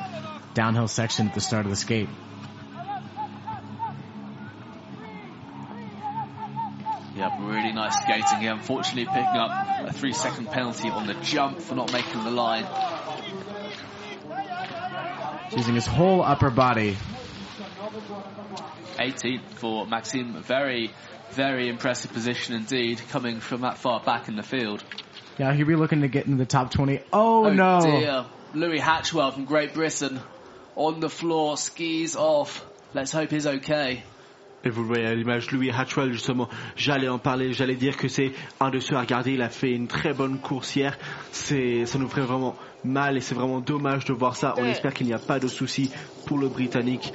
downhill 0.54 0.88
section 0.88 1.28
at 1.28 1.34
the 1.34 1.41
start 1.41 1.66
of 1.66 1.72
the 1.72 1.78
skate. 1.78 2.10
Yeah, 7.24 7.48
really 7.48 7.72
nice 7.72 7.95
skating 8.02 8.40
here. 8.41 8.52
Unfortunately 8.52 9.06
picking 9.06 9.38
up 9.38 9.88
a 9.88 9.94
three 9.94 10.12
second 10.12 10.48
penalty 10.48 10.90
on 10.90 11.08
the 11.08 11.14
jump 11.16 11.62
for 11.62 11.74
not 11.74 11.94
making 11.94 12.22
the 12.26 12.32
line. 12.32 12.66
He's 15.45 15.60
using 15.60 15.76
his 15.76 15.86
whole 15.88 16.22
upper 16.22 16.50
body. 16.50 16.98
18th 18.98 19.44
for 19.56 19.88
Maxime. 19.88 20.41
Very, 20.44 20.91
very 21.32 21.70
impressive 21.70 22.12
position 22.12 22.56
indeed, 22.56 23.02
coming 23.10 23.40
from 23.40 23.62
that 23.62 23.78
far 23.78 24.02
back 24.02 24.28
in 24.28 24.36
the 24.36 24.44
field. 24.44 24.84
Yeah, 25.38 25.54
he'll 25.54 25.66
be 25.66 25.76
looking 25.76 26.02
to 26.02 26.10
get 26.10 26.26
into 26.26 26.38
the 26.38 26.45
top 26.45 26.72
20. 26.72 27.02
Oh, 27.14 27.45
Oh 27.45 27.54
no. 27.54 27.80
dear. 27.82 28.26
Louis 28.54 28.80
Hatchwell 28.80 29.32
from 29.32 29.45
Great 29.45 29.74
Britain 29.74 30.20
on 30.76 31.00
the 31.00 31.10
floor, 31.10 31.56
skis 31.56 32.16
off. 32.18 32.66
Let's 32.94 33.12
hope 33.12 33.32
he's 33.32 33.48
okay. 33.48 34.04
Et 34.65 34.69
vous 34.69 34.81
le 34.81 34.88
voyez 34.88 35.06
à 35.06 35.14
l'image, 35.14 35.52
Louis 35.52 35.72
Hatchwell, 35.72 36.14
justement, 36.14 36.48
j'allais 36.77 37.10
en 37.10 37.19
parler, 37.19 37.52
j'allais 37.52 37.76
dire 37.76 37.98
que 37.98 38.07
c'est 38.07 38.31
un 38.61 38.69
de 38.69 38.80
ceux 38.80 38.95
à 38.95 39.02
regarder, 39.02 39.34
il 39.34 39.41
a 39.41 39.49
fait 39.49 39.72
une 39.72 39.88
très 39.88 40.14
bonne 40.14 40.40
course 40.40 40.76
hier, 40.77 40.98
c'est, 41.31 41.85
ça 41.85 41.99
nous 41.99 42.07
ferait 42.07 42.22
vraiment 42.22 42.56
mal 42.85 43.18
et 43.18 43.19
c'est 43.19 43.35
vraiment 43.35 43.60
dommage 43.60 44.06
de 44.06 44.14
voir 44.14 44.38
ça, 44.38 44.53
on 44.57 44.64
espère 44.65 44.94
qu'il 44.94 45.07
n'y 45.07 45.14
a 45.14 45.19
pas 45.19 45.40
de 45.40 45.48
soucis 45.48 45.91
pour 46.26 46.38
le 46.38 46.48
Britannique, 46.48 47.11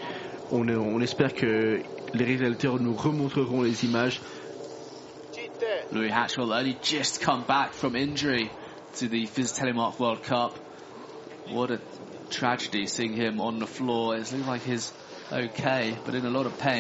on, 0.51 0.69
on 0.69 1.01
espère 1.01 1.33
que 1.33 1.81
les 2.13 2.25
réalisateurs 2.25 2.81
nous 2.81 2.95
remontreront 2.95 3.63
les 3.63 3.87
images, 3.87 4.21
Louis 5.91 6.11
Hatchwell 6.11 6.53
only 6.53 6.77
just 6.83 7.23
come 7.23 7.45
back 7.45 7.73
from 7.73 7.97
injury 7.97 8.51
to 8.97 9.09
the 9.09 9.25
Fizz 9.25 9.53
Telemark 9.59 9.99
World 9.99 10.23
Cup. 10.23 10.55
What 11.49 11.71
a 11.71 11.81
tragedy 12.29 12.87
seeing 12.87 13.15
him 13.15 13.41
on 13.41 13.59
the 13.59 13.67
floor. 13.67 14.15
It 14.15 14.31
looks 14.31 14.47
like 14.47 14.63
he's 14.63 14.93
okay, 15.33 15.97
but 16.05 16.15
in 16.15 16.27
a 16.27 16.31
lot 16.31 16.45
of 16.45 16.59
pain. 16.59 16.77